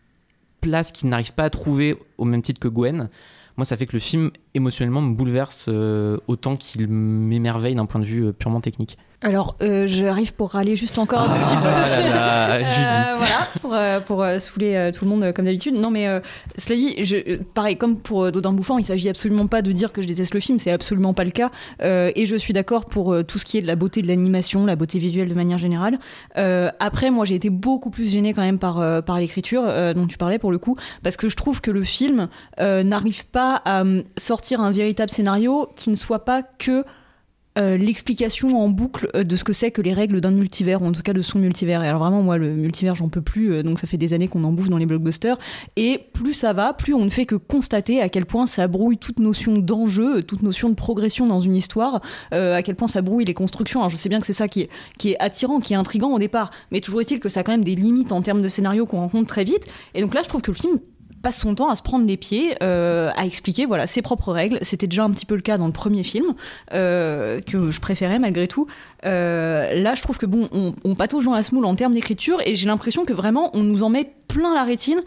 place 0.60 0.92
qu'il 0.92 1.08
n'arrive 1.08 1.32
pas 1.32 1.44
à 1.44 1.50
trouver 1.50 1.96
au 2.18 2.24
même 2.24 2.42
titre 2.42 2.60
que 2.60 2.68
Gwen. 2.68 3.08
Moi, 3.56 3.64
ça 3.64 3.76
fait 3.76 3.86
que 3.86 3.94
le 3.94 4.00
film, 4.00 4.30
émotionnellement, 4.54 5.02
me 5.02 5.14
bouleverse 5.14 5.66
euh, 5.68 6.16
autant 6.28 6.56
qu'il 6.56 6.88
m'émerveille 6.88 7.74
d'un 7.74 7.86
point 7.86 8.00
de 8.00 8.06
vue 8.06 8.26
euh, 8.26 8.32
purement 8.32 8.60
technique. 8.60 8.96
Alors, 9.22 9.56
euh, 9.60 9.86
j'arrive 9.86 10.34
pour 10.34 10.52
râler 10.52 10.76
juste 10.76 10.96
encore 10.96 11.20
un 11.20 11.38
petit 11.38 11.56
peu. 11.56 11.68
Ah 11.68 12.58
Euh, 12.80 13.14
voilà, 13.16 13.48
pour, 13.60 13.74
euh, 13.74 14.00
pour 14.00 14.22
euh, 14.22 14.38
saouler 14.38 14.74
euh, 14.74 14.92
tout 14.92 15.04
le 15.04 15.10
monde 15.10 15.22
euh, 15.22 15.32
comme 15.32 15.44
d'habitude. 15.44 15.74
Non, 15.74 15.90
mais 15.90 16.08
euh, 16.08 16.20
cela 16.56 16.76
dit, 16.76 16.94
je, 17.04 17.36
pareil, 17.36 17.76
comme 17.76 17.96
pour 17.98 18.32
Dodin 18.32 18.52
Bouffant, 18.52 18.78
il 18.78 18.84
s'agit 18.84 19.08
absolument 19.08 19.46
pas 19.46 19.62
de 19.62 19.72
dire 19.72 19.92
que 19.92 20.02
je 20.02 20.06
déteste 20.06 20.34
le 20.34 20.40
film, 20.40 20.58
c'est 20.58 20.70
absolument 20.70 21.14
pas 21.14 21.24
le 21.24 21.30
cas. 21.30 21.50
Euh, 21.82 22.10
et 22.16 22.26
je 22.26 22.36
suis 22.36 22.52
d'accord 22.52 22.84
pour 22.86 23.12
euh, 23.12 23.22
tout 23.22 23.38
ce 23.38 23.44
qui 23.44 23.58
est 23.58 23.62
de 23.62 23.66
la 23.66 23.76
beauté 23.76 24.02
de 24.02 24.08
l'animation, 24.08 24.66
la 24.66 24.76
beauté 24.76 24.98
visuelle 24.98 25.28
de 25.28 25.34
manière 25.34 25.58
générale. 25.58 25.98
Euh, 26.36 26.70
après, 26.80 27.10
moi, 27.10 27.24
j'ai 27.24 27.34
été 27.34 27.50
beaucoup 27.50 27.90
plus 27.90 28.10
gênée 28.10 28.32
quand 28.32 28.42
même 28.42 28.58
par, 28.58 28.80
euh, 28.80 29.02
par 29.02 29.18
l'écriture 29.18 29.62
euh, 29.66 29.92
dont 29.92 30.06
tu 30.06 30.16
parlais 30.16 30.38
pour 30.38 30.50
le 30.50 30.58
coup, 30.58 30.76
parce 31.02 31.16
que 31.16 31.28
je 31.28 31.36
trouve 31.36 31.60
que 31.60 31.70
le 31.70 31.84
film 31.84 32.28
euh, 32.58 32.82
n'arrive 32.82 33.26
pas 33.26 33.56
à 33.64 33.82
euh, 33.82 34.02
sortir 34.16 34.60
un 34.60 34.70
véritable 34.70 35.10
scénario 35.10 35.68
qui 35.76 35.90
ne 35.90 35.96
soit 35.96 36.24
pas 36.24 36.42
que 36.42 36.84
euh, 37.60 37.76
l'explication 37.76 38.58
en 38.60 38.68
boucle 38.68 39.10
euh, 39.14 39.22
de 39.22 39.36
ce 39.36 39.44
que 39.44 39.52
c'est 39.52 39.70
que 39.70 39.82
les 39.82 39.92
règles 39.92 40.20
d'un 40.20 40.30
multivers, 40.30 40.80
ou 40.80 40.86
en 40.86 40.92
tout 40.92 41.02
cas 41.02 41.12
de 41.12 41.20
son 41.20 41.38
multivers. 41.38 41.84
Et 41.84 41.88
alors 41.88 42.00
vraiment, 42.00 42.22
moi, 42.22 42.38
le 42.38 42.54
multivers, 42.54 42.94
j'en 42.94 43.08
peux 43.08 43.20
plus, 43.20 43.52
euh, 43.52 43.62
donc 43.62 43.78
ça 43.78 43.86
fait 43.86 43.98
des 43.98 44.14
années 44.14 44.28
qu'on 44.28 44.44
en 44.44 44.52
bouffe 44.52 44.70
dans 44.70 44.78
les 44.78 44.86
blockbusters. 44.86 45.38
Et 45.76 46.00
plus 46.14 46.32
ça 46.32 46.52
va, 46.54 46.72
plus 46.72 46.94
on 46.94 47.04
ne 47.04 47.10
fait 47.10 47.26
que 47.26 47.34
constater 47.34 48.00
à 48.00 48.08
quel 48.08 48.24
point 48.24 48.46
ça 48.46 48.66
brouille 48.66 48.96
toute 48.96 49.18
notion 49.18 49.58
d'enjeu, 49.58 50.22
toute 50.22 50.42
notion 50.42 50.70
de 50.70 50.74
progression 50.74 51.26
dans 51.26 51.40
une 51.40 51.54
histoire, 51.54 52.00
à 52.32 52.62
quel 52.62 52.76
point 52.76 52.88
ça 52.88 53.02
brouille 53.02 53.24
les 53.24 53.34
constructions. 53.34 53.80
Alors 53.80 53.90
je 53.90 53.96
sais 53.96 54.08
bien 54.08 54.20
que 54.20 54.26
c'est 54.26 54.32
ça 54.32 54.48
qui 54.48 54.62
est, 54.62 54.70
qui 54.98 55.10
est 55.10 55.16
attirant, 55.20 55.60
qui 55.60 55.74
est 55.74 55.76
intrigant 55.76 56.12
au 56.12 56.18
départ, 56.18 56.50
mais 56.70 56.80
toujours 56.80 57.00
est-il 57.00 57.20
que 57.20 57.28
ça 57.28 57.40
a 57.40 57.42
quand 57.42 57.52
même 57.52 57.64
des 57.64 57.74
limites 57.74 58.12
en 58.12 58.22
termes 58.22 58.42
de 58.42 58.48
scénario 58.48 58.86
qu'on 58.86 59.00
rencontre 59.00 59.28
très 59.28 59.44
vite. 59.44 59.66
Et 59.94 60.00
donc 60.00 60.14
là, 60.14 60.22
je 60.22 60.28
trouve 60.28 60.42
que 60.42 60.50
le 60.50 60.56
film 60.56 60.78
passe 61.22 61.38
son 61.38 61.54
temps 61.54 61.68
à 61.68 61.76
se 61.76 61.82
prendre 61.82 62.06
les 62.06 62.16
pieds, 62.16 62.54
euh, 62.62 63.10
à 63.16 63.26
expliquer 63.26 63.66
voilà 63.66 63.86
ses 63.86 64.02
propres 64.02 64.32
règles. 64.32 64.58
C'était 64.62 64.86
déjà 64.86 65.04
un 65.04 65.10
petit 65.10 65.26
peu 65.26 65.34
le 65.34 65.42
cas 65.42 65.58
dans 65.58 65.66
le 65.66 65.72
premier 65.72 66.02
film 66.02 66.34
euh, 66.72 67.40
que 67.40 67.70
je 67.70 67.80
préférais 67.80 68.18
malgré 68.18 68.48
tout. 68.48 68.66
Euh, 69.04 69.74
là, 69.74 69.94
je 69.94 70.02
trouve 70.02 70.18
que 70.18 70.26
bon, 70.26 70.48
on, 70.52 70.72
on 70.84 70.94
patauge 70.94 71.24
dans 71.24 71.34
la 71.34 71.42
semoule 71.42 71.64
en 71.64 71.74
termes 71.74 71.94
d'écriture 71.94 72.38
et 72.44 72.56
j'ai 72.56 72.66
l'impression 72.66 73.04
que 73.04 73.12
vraiment 73.12 73.50
on 73.54 73.62
nous 73.62 73.82
en 73.82 73.88
met 73.88 74.12
plein 74.28 74.54
la 74.54 74.64
rétine 74.64 75.02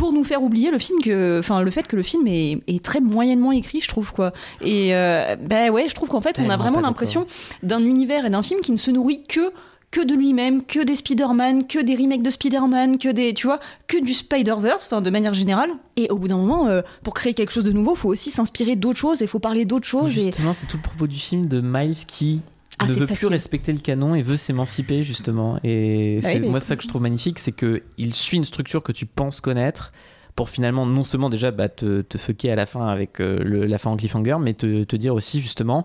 pour 0.00 0.14
nous 0.14 0.24
faire 0.24 0.42
oublier 0.42 0.70
le 0.70 0.78
film 0.78 1.02
que 1.02 1.40
enfin 1.40 1.60
le 1.60 1.70
fait 1.70 1.86
que 1.86 1.94
le 1.94 2.02
film 2.02 2.26
est, 2.26 2.62
est 2.66 2.82
très 2.82 3.00
moyennement 3.00 3.52
écrit 3.52 3.82
je 3.82 3.88
trouve 3.88 4.14
quoi 4.14 4.32
et 4.62 4.94
euh, 4.94 5.36
ben 5.38 5.70
ouais 5.70 5.88
je 5.88 5.94
trouve 5.94 6.08
qu'en 6.08 6.22
fait 6.22 6.38
on 6.38 6.44
a 6.44 6.48
Tellement 6.48 6.56
vraiment 6.56 6.80
l'impression 6.80 7.26
d'un 7.62 7.80
univers 7.80 8.24
et 8.24 8.30
d'un 8.30 8.42
film 8.42 8.60
qui 8.60 8.72
ne 8.72 8.78
se 8.78 8.90
nourrit 8.90 9.22
que 9.24 9.52
que 9.90 10.04
de 10.06 10.14
lui-même, 10.14 10.62
que 10.64 10.84
des 10.84 10.94
Spider-Man, 10.94 11.66
que 11.66 11.80
des 11.80 11.96
remakes 11.96 12.22
de 12.22 12.30
Spider-Man, 12.30 12.98
que 12.98 13.08
des, 13.08 13.34
tu 13.34 13.46
vois, 13.48 13.58
que 13.88 14.00
du 14.02 14.12
Spider-Verse, 14.14 14.84
enfin 14.86 15.00
de 15.02 15.10
manière 15.10 15.34
générale. 15.34 15.70
Et 15.96 16.08
au 16.10 16.18
bout 16.18 16.28
d'un 16.28 16.36
moment, 16.36 16.68
euh, 16.68 16.80
pour 17.02 17.12
créer 17.14 17.34
quelque 17.34 17.50
chose 17.50 17.64
de 17.64 17.72
nouveau, 17.72 17.96
faut 17.96 18.08
aussi 18.08 18.30
s'inspirer 18.30 18.76
d'autres 18.76 18.98
choses 19.00 19.20
et 19.20 19.26
faut 19.26 19.40
parler 19.40 19.64
d'autres 19.64 19.88
choses. 19.88 20.16
Et... 20.16 20.22
Justement, 20.22 20.52
c'est 20.52 20.66
tout 20.66 20.76
le 20.76 20.82
propos 20.84 21.06
du 21.08 21.18
film 21.18 21.46
de 21.46 21.60
Miles 21.60 21.96
qui 22.06 22.40
Ah, 22.78 22.86
ne 22.86 22.92
veut 22.92 23.00
facile. 23.06 23.16
plus 23.16 23.26
respecter 23.34 23.72
le 23.72 23.80
canon 23.80 24.14
et 24.14 24.22
veut 24.22 24.36
s'émanciper 24.36 25.02
justement. 25.02 25.58
Et 25.64 26.20
Bah 26.22 26.28
c'est 26.30 26.40
oui, 26.40 26.48
moi 26.48 26.60
ça 26.60 26.76
que 26.76 26.82
je 26.84 26.88
trouve 26.88 27.02
magnifique, 27.02 27.40
c'est 27.40 27.50
que 27.52 27.82
il 27.98 28.14
suit 28.14 28.36
une 28.36 28.44
structure 28.44 28.84
que 28.84 28.92
tu 28.92 29.06
penses 29.06 29.40
connaître 29.40 29.92
pour 30.36 30.48
finalement 30.48 30.86
non 30.86 31.02
seulement 31.02 31.28
déjà 31.28 31.50
bah, 31.50 31.68
te, 31.68 32.02
te 32.02 32.16
fucker 32.16 32.50
à 32.52 32.54
la 32.54 32.64
fin 32.64 32.86
avec 32.86 33.20
euh, 33.20 33.40
le- 33.42 33.66
la 33.66 33.76
fin 33.78 33.90
en 33.90 33.96
cliffhanger, 33.96 34.36
mais 34.40 34.54
te, 34.54 34.84
te 34.84 34.94
dire 34.96 35.14
aussi 35.14 35.40
justement 35.40 35.84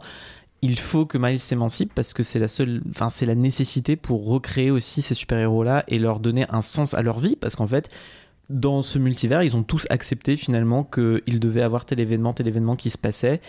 il 0.62 0.80
faut 0.80 1.06
que 1.06 1.18
Miles 1.18 1.40
s'émancipe 1.40 1.92
parce 1.94 2.14
que 2.14 2.24
c'est 2.24 2.40
la 2.40 2.48
seule, 2.48 2.82
enfin 2.90 3.10
c'est 3.10 3.26
la 3.26 3.36
nécessité 3.36 3.96
pour 3.96 4.26
recréer 4.26 4.72
aussi 4.72 5.02
ces 5.02 5.14
super 5.14 5.38
héros 5.38 5.64
là 5.64 5.84
et 5.88 6.00
leur 6.00 6.20
donner 6.20 6.46
un 6.50 6.62
sens 6.62 6.94
à 6.94 7.02
leur 7.02 7.20
vie 7.20 7.36
parce 7.36 7.56
qu'en 7.56 7.68
fait 7.68 7.90
dans 8.50 8.82
ce 8.82 9.00
multivers, 9.00 9.44
ils 9.44 9.56
ont 9.56 9.64
tous 9.64 9.86
accepté 9.90 10.38
finalement 10.38 10.84
qu'il 10.84 11.40
devait 11.40 11.62
avoir 11.64 11.86
tel 11.86 12.00
événement, 12.00 12.34
tel 12.34 12.48
événement 12.48 12.76
qui 12.76 12.90
se 12.90 12.98
passait. 12.98 13.42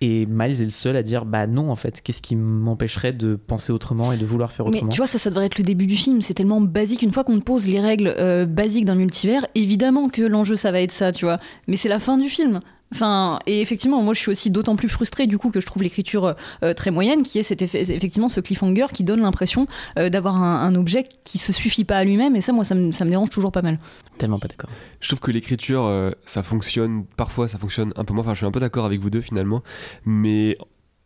Et 0.00 0.26
Miles 0.26 0.62
est 0.62 0.64
le 0.64 0.70
seul 0.70 0.96
à 0.96 1.02
dire 1.02 1.24
bah 1.24 1.48
non 1.48 1.70
en 1.70 1.76
fait, 1.76 2.00
qu'est-ce 2.02 2.22
qui 2.22 2.36
m'empêcherait 2.36 3.12
de 3.12 3.34
penser 3.34 3.72
autrement 3.72 4.12
et 4.12 4.16
de 4.16 4.24
vouloir 4.24 4.52
faire 4.52 4.64
Mais 4.66 4.76
autrement 4.76 4.92
tu 4.92 4.98
vois, 4.98 5.08
ça, 5.08 5.18
ça 5.18 5.28
devrait 5.28 5.46
être 5.46 5.58
le 5.58 5.64
début 5.64 5.86
du 5.86 5.96
film. 5.96 6.22
C'est 6.22 6.34
tellement 6.34 6.60
basique. 6.60 7.02
Une 7.02 7.12
fois 7.12 7.24
qu'on 7.24 7.38
te 7.38 7.44
pose 7.44 7.68
les 7.68 7.80
règles 7.80 8.14
euh, 8.16 8.46
basiques 8.46 8.84
d'un 8.84 8.94
multivers, 8.94 9.44
évidemment 9.56 10.08
que 10.08 10.22
l'enjeu, 10.22 10.54
ça 10.54 10.70
va 10.70 10.80
être 10.80 10.92
ça, 10.92 11.10
tu 11.10 11.24
vois. 11.24 11.40
Mais 11.66 11.76
c'est 11.76 11.88
la 11.88 11.98
fin 11.98 12.16
du 12.16 12.28
film. 12.28 12.60
Enfin, 12.92 13.38
et 13.46 13.60
effectivement, 13.60 14.02
moi 14.02 14.14
je 14.14 14.20
suis 14.20 14.30
aussi 14.30 14.50
d'autant 14.50 14.76
plus 14.76 14.88
frustrée 14.88 15.26
du 15.26 15.36
coup 15.36 15.50
que 15.50 15.60
je 15.60 15.66
trouve 15.66 15.82
l'écriture 15.82 16.34
euh, 16.62 16.74
très 16.74 16.90
moyenne, 16.90 17.22
qui 17.22 17.38
est 17.38 17.42
cet 17.42 17.60
effet, 17.62 17.82
effectivement 17.82 18.28
ce 18.28 18.40
cliffhanger 18.40 18.86
qui 18.92 19.04
donne 19.04 19.20
l'impression 19.20 19.66
euh, 19.98 20.08
d'avoir 20.08 20.36
un, 20.36 20.60
un 20.60 20.74
objet 20.74 21.04
qui 21.24 21.38
se 21.38 21.52
suffit 21.52 21.84
pas 21.84 21.98
à 21.98 22.04
lui-même, 22.04 22.34
et 22.34 22.40
ça, 22.40 22.52
moi, 22.52 22.64
ça 22.64 22.74
me, 22.74 22.92
ça 22.92 23.04
me 23.04 23.10
dérange 23.10 23.30
toujours 23.30 23.52
pas 23.52 23.62
mal. 23.62 23.78
Tellement 24.16 24.38
pas 24.38 24.48
d'accord. 24.48 24.70
Je 25.00 25.08
trouve 25.08 25.20
que 25.20 25.30
l'écriture, 25.30 25.84
euh, 25.84 26.10
ça 26.24 26.42
fonctionne, 26.42 27.04
parfois 27.16 27.46
ça 27.46 27.58
fonctionne 27.58 27.92
un 27.96 28.04
peu 28.04 28.14
moins, 28.14 28.22
enfin 28.22 28.34
je 28.34 28.38
suis 28.38 28.46
un 28.46 28.50
peu 28.50 28.60
d'accord 28.60 28.84
avec 28.84 29.00
vous 29.00 29.10
deux 29.10 29.20
finalement, 29.20 29.62
mais 30.06 30.56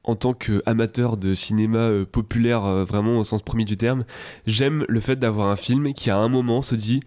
en 0.04 0.16
tant 0.16 0.32
qu'amateur 0.32 1.16
de 1.16 1.34
cinéma 1.34 1.78
euh, 1.78 2.04
populaire, 2.04 2.64
euh, 2.64 2.84
vraiment 2.84 3.18
au 3.18 3.24
sens 3.24 3.42
premier 3.42 3.64
du 3.64 3.76
terme, 3.76 4.04
j'aime 4.46 4.84
le 4.88 5.00
fait 5.00 5.16
d'avoir 5.16 5.48
un 5.48 5.56
film 5.56 5.92
qui 5.92 6.10
à 6.10 6.16
un 6.16 6.28
moment 6.28 6.62
se 6.62 6.74
dit 6.74 7.00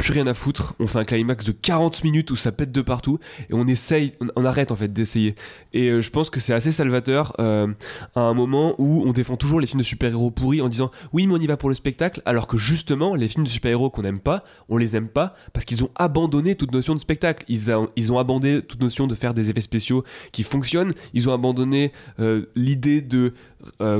plus 0.00 0.12
rien 0.12 0.26
à 0.26 0.34
foutre, 0.34 0.74
on 0.80 0.86
fait 0.86 0.98
un 0.98 1.04
climax 1.04 1.44
de 1.44 1.52
40 1.52 2.04
minutes 2.04 2.30
où 2.30 2.36
ça 2.36 2.52
pète 2.52 2.72
de 2.72 2.80
partout 2.80 3.18
et 3.50 3.54
on 3.54 3.66
essaye, 3.66 4.14
on, 4.34 4.44
arrête 4.46 4.72
en 4.72 4.76
fait 4.76 4.90
d'essayer. 4.90 5.34
Et 5.74 5.88
euh, 5.88 6.00
je 6.00 6.08
pense 6.10 6.30
que 6.30 6.40
c'est 6.40 6.54
assez 6.54 6.72
salvateur 6.72 7.34
euh, 7.38 7.66
à 8.14 8.20
un 8.20 8.32
moment 8.32 8.74
où 8.78 9.02
on 9.06 9.12
défend 9.12 9.36
toujours 9.36 9.60
les 9.60 9.66
films 9.66 9.80
de 9.80 9.84
super-héros 9.84 10.30
pourris 10.30 10.62
en 10.62 10.70
disant 10.70 10.90
oui 11.12 11.26
mais 11.26 11.34
on 11.34 11.36
y 11.36 11.46
va 11.46 11.58
pour 11.58 11.68
le 11.68 11.74
spectacle 11.74 12.22
alors 12.24 12.46
que 12.46 12.56
justement 12.56 13.14
les 13.14 13.28
films 13.28 13.44
de 13.44 13.48
super-héros 13.48 13.90
qu'on 13.90 14.00
n'aime 14.00 14.20
pas, 14.20 14.42
on 14.70 14.78
les 14.78 14.96
aime 14.96 15.08
pas 15.08 15.34
parce 15.52 15.66
qu'ils 15.66 15.84
ont 15.84 15.90
abandonné 15.96 16.54
toute 16.54 16.72
notion 16.72 16.94
de 16.94 17.00
spectacle. 17.00 17.44
Ils, 17.48 17.70
ont 17.70 18.18
abandonné 18.18 18.62
toute 18.62 18.80
notion 18.80 19.06
de 19.06 19.14
faire 19.14 19.34
des 19.34 19.50
effets 19.50 19.60
spéciaux 19.60 20.04
qui 20.32 20.44
fonctionnent. 20.44 20.92
Ils 21.12 21.28
ont 21.28 21.34
abandonné 21.34 21.92
euh, 22.20 22.46
l'idée 22.56 23.02
de 23.02 23.34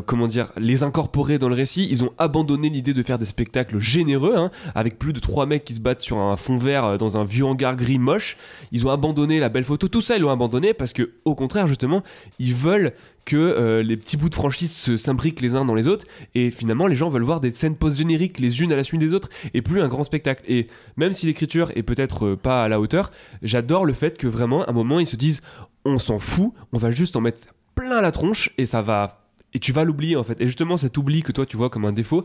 comment 0.07 0.27
dire 0.27 0.53
les 0.57 0.83
incorporer 0.83 1.39
dans 1.39 1.51
le 1.51 1.55
récit. 1.55 1.87
Ils 1.91 2.03
ont 2.03 2.13
abandonné 2.17 2.71
l'idée 2.71 2.95
de 2.95 3.03
faire 3.03 3.19
des 3.19 3.27
spectacles 3.27 3.79
généreux 3.79 4.35
hein, 4.35 4.51
avec 4.75 4.99
plus 4.99 5.13
de 5.13 5.21
trois 5.21 5.45
mecs 5.45 5.65
qui 5.65 5.75
se 5.75 5.81
battent 5.81 5.90
sur 5.99 6.19
un 6.19 6.37
fond 6.37 6.57
vert 6.57 6.85
euh, 6.85 6.97
dans 6.97 7.17
un 7.17 7.25
vieux 7.25 7.45
hangar 7.45 7.77
gris 7.77 7.99
moche. 7.99 8.37
Ils 8.73 8.87
ont 8.87 8.91
abandonné 8.91 9.41
la 9.41 9.49
belle 9.49 9.65
photo. 9.65 9.89
Tout 9.89 10.01
ça 10.01 10.17
ils 10.17 10.23
l'ont 10.23 10.31
abandonné 10.31 10.75
parce 10.75 10.93
que 10.93 11.11
au 11.25 11.35
contraire 11.35 11.67
justement 11.67 12.03
ils 12.39 12.55
veulent 12.55 12.93
que 13.25 13.37
euh, 13.37 13.83
les 13.83 13.97
petits 13.97 14.17
bouts 14.17 14.29
de 14.29 14.35
franchise 14.35 14.75
se 14.75 14.97
s'imbriquent 14.97 15.41
les 15.41 15.55
uns 15.55 15.65
dans 15.65 15.75
les 15.75 15.87
autres 15.87 16.07
et 16.35 16.51
finalement 16.51 16.87
les 16.87 16.97
gens 16.97 17.09
veulent 17.09 17.23
voir 17.23 17.41
des 17.41 17.51
scènes 17.51 17.77
post-génériques 17.77 18.41
les 18.41 18.63
unes 18.63 18.73
à 18.73 18.77
la 18.77 18.85
suite 18.85 19.01
des 19.01 19.13
autres 19.13 19.29
et 19.55 19.63
plus 19.63 19.81
un 19.81 19.89
grand 19.89 20.05
spectacle 20.05 20.43
et 20.49 20.67
même 20.97 21.13
si 21.13 21.27
l'écriture 21.27 21.71
est 21.75 21.83
peut-être 21.83 22.27
euh, 22.27 22.37
pas 22.37 22.65
à 22.65 22.69
la 22.69 22.81
hauteur 22.81 23.11
j'adore 23.43 23.85
le 23.85 23.93
fait 23.93 24.17
que 24.19 24.27
vraiment 24.27 24.65
à 24.65 24.71
un 24.71 24.73
moment 24.73 25.01
ils 25.01 25.07
se 25.07 25.17
disent 25.17 25.43
on 25.85 25.99
s'en 25.99 26.19
fout 26.19 26.53
on 26.73 26.79
va 26.79 26.91
juste 26.91 27.17
en 27.17 27.21
mettre 27.21 27.49
plein 27.75 28.01
la 28.01 28.13
tronche 28.13 28.51
et 28.59 28.67
ça 28.67 28.83
va 28.83 29.21
et 29.55 29.59
tu 29.59 29.73
vas 29.73 29.85
l'oublier 29.85 30.17
en 30.17 30.23
fait. 30.25 30.41
Et 30.41 30.47
justement 30.47 30.77
cet 30.77 30.97
oubli 30.99 31.23
que 31.23 31.33
toi 31.33 31.47
tu 31.47 31.57
vois 31.57 31.71
comme 31.71 31.85
un 31.85 31.93
défaut 31.93 32.25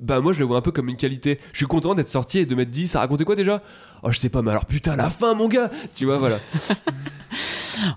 bah 0.00 0.20
moi 0.20 0.32
je 0.32 0.38
le 0.40 0.44
vois 0.46 0.58
un 0.58 0.62
peu 0.62 0.72
comme 0.72 0.88
une 0.88 0.96
qualité. 0.96 1.38
Je 1.52 1.58
suis 1.58 1.66
content 1.66 1.94
d'être 1.94 2.08
sorti 2.08 2.38
et 2.38 2.46
de 2.46 2.54
m'être 2.54 2.70
dit 2.70 2.88
ça 2.88 3.00
racontait 3.00 3.24
quoi 3.24 3.36
déjà? 3.36 3.62
Oh 4.02 4.10
je 4.10 4.18
sais 4.18 4.28
pas 4.28 4.42
mais 4.42 4.50
alors 4.50 4.66
putain 4.66 4.96
la 4.96 5.10
fin 5.10 5.34
mon 5.34 5.48
gars! 5.48 5.70
Tu 5.94 6.06
vois 6.06 6.18
voilà. 6.18 6.38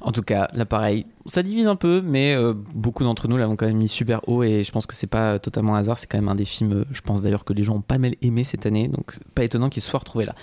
En 0.02 0.12
tout 0.12 0.22
cas, 0.22 0.48
là 0.54 0.66
pareil, 0.66 1.06
ça 1.26 1.44
divise 1.44 1.68
un 1.68 1.76
peu, 1.76 2.02
mais 2.02 2.34
euh, 2.34 2.54
beaucoup 2.74 3.04
d'entre 3.04 3.28
nous 3.28 3.38
l'avons 3.38 3.56
quand 3.56 3.66
même 3.68 3.78
mis 3.78 3.90
super 3.90 4.22
haut 4.28 4.42
et 4.42 4.64
je 4.64 4.72
pense 4.72 4.86
que 4.86 4.96
c'est 4.96 5.06
pas 5.06 5.38
totalement 5.38 5.76
un 5.76 5.80
hasard. 5.80 6.00
C'est 6.00 6.08
quand 6.08 6.18
même 6.18 6.30
un 6.30 6.36
des 6.36 6.46
films, 6.46 6.72
euh, 6.74 6.86
je 6.92 7.02
pense 7.02 7.22
d'ailleurs 7.22 7.44
que 7.44 7.54
les 7.54 7.62
gens 7.64 7.76
ont 7.76 7.82
pas 7.82 7.98
mal 7.98 8.16
aimé 8.22 8.44
cette 8.44 8.66
année, 8.66 8.88
donc 8.88 9.18
pas 9.36 9.44
étonnant 9.44 9.70
qu'il 9.70 9.84
soit 9.84 10.00
retrouvé 10.00 10.26
là. 10.26 10.34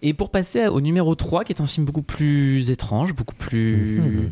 Et 0.00 0.14
pour 0.14 0.30
passer 0.30 0.66
au 0.66 0.80
numéro 0.80 1.14
3, 1.14 1.44
qui 1.44 1.52
est 1.52 1.60
un 1.60 1.66
film 1.66 1.86
beaucoup 1.86 2.02
plus 2.02 2.70
étrange, 2.70 3.14
beaucoup 3.14 3.36
plus 3.36 4.00
Mhm. 4.00 4.30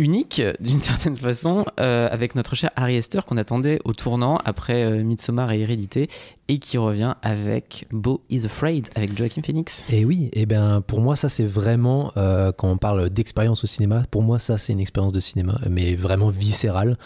Unique 0.00 0.42
d'une 0.60 0.80
certaine 0.80 1.16
façon, 1.16 1.64
euh, 1.78 2.08
avec 2.10 2.34
notre 2.34 2.54
cher 2.54 2.70
Harry 2.74 2.96
Hester 2.96 3.20
qu'on 3.26 3.36
attendait 3.36 3.78
au 3.84 3.92
tournant 3.92 4.38
après 4.44 4.82
euh, 4.84 5.04
Midsommar 5.04 5.52
et 5.52 5.60
Hérédité, 5.60 6.08
et 6.48 6.58
qui 6.58 6.78
revient 6.78 7.14
avec 7.22 7.86
Beau 7.92 8.22
is 8.28 8.46
Afraid, 8.46 8.88
avec 8.96 9.16
Joaquin 9.16 9.42
Phoenix. 9.42 9.86
Et 9.92 10.04
oui, 10.04 10.30
et 10.32 10.46
ben 10.46 10.80
pour 10.84 11.00
moi 11.00 11.14
ça 11.14 11.28
c'est 11.28 11.44
vraiment 11.44 12.12
euh, 12.16 12.50
quand 12.50 12.68
on 12.68 12.76
parle 12.76 13.10
d'expérience 13.10 13.62
au 13.62 13.66
cinéma, 13.66 14.04
pour 14.10 14.22
moi 14.22 14.38
ça 14.38 14.58
c'est 14.58 14.72
une 14.72 14.80
expérience 14.80 15.12
de 15.12 15.20
cinéma, 15.20 15.60
mais 15.68 15.94
vraiment 15.94 16.28
viscérale, 16.28 16.96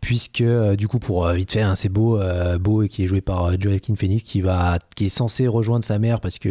puisque 0.00 0.42
euh, 0.42 0.76
du 0.76 0.88
coup 0.88 0.98
pour 0.98 1.26
vite 1.28 1.52
fait, 1.52 1.62
hein, 1.62 1.74
c'est 1.74 1.88
beau, 1.88 2.20
beau 2.58 2.82
qui 2.88 3.04
est 3.04 3.06
joué 3.06 3.20
par 3.20 3.58
Joaquin 3.58 3.94
Phoenix 3.94 4.22
qui 4.22 4.40
va, 4.42 4.78
qui 4.96 5.06
est 5.06 5.10
censé 5.10 5.46
rejoindre 5.46 5.84
sa 5.84 5.98
mère 5.98 6.20
parce 6.20 6.38
que 6.38 6.50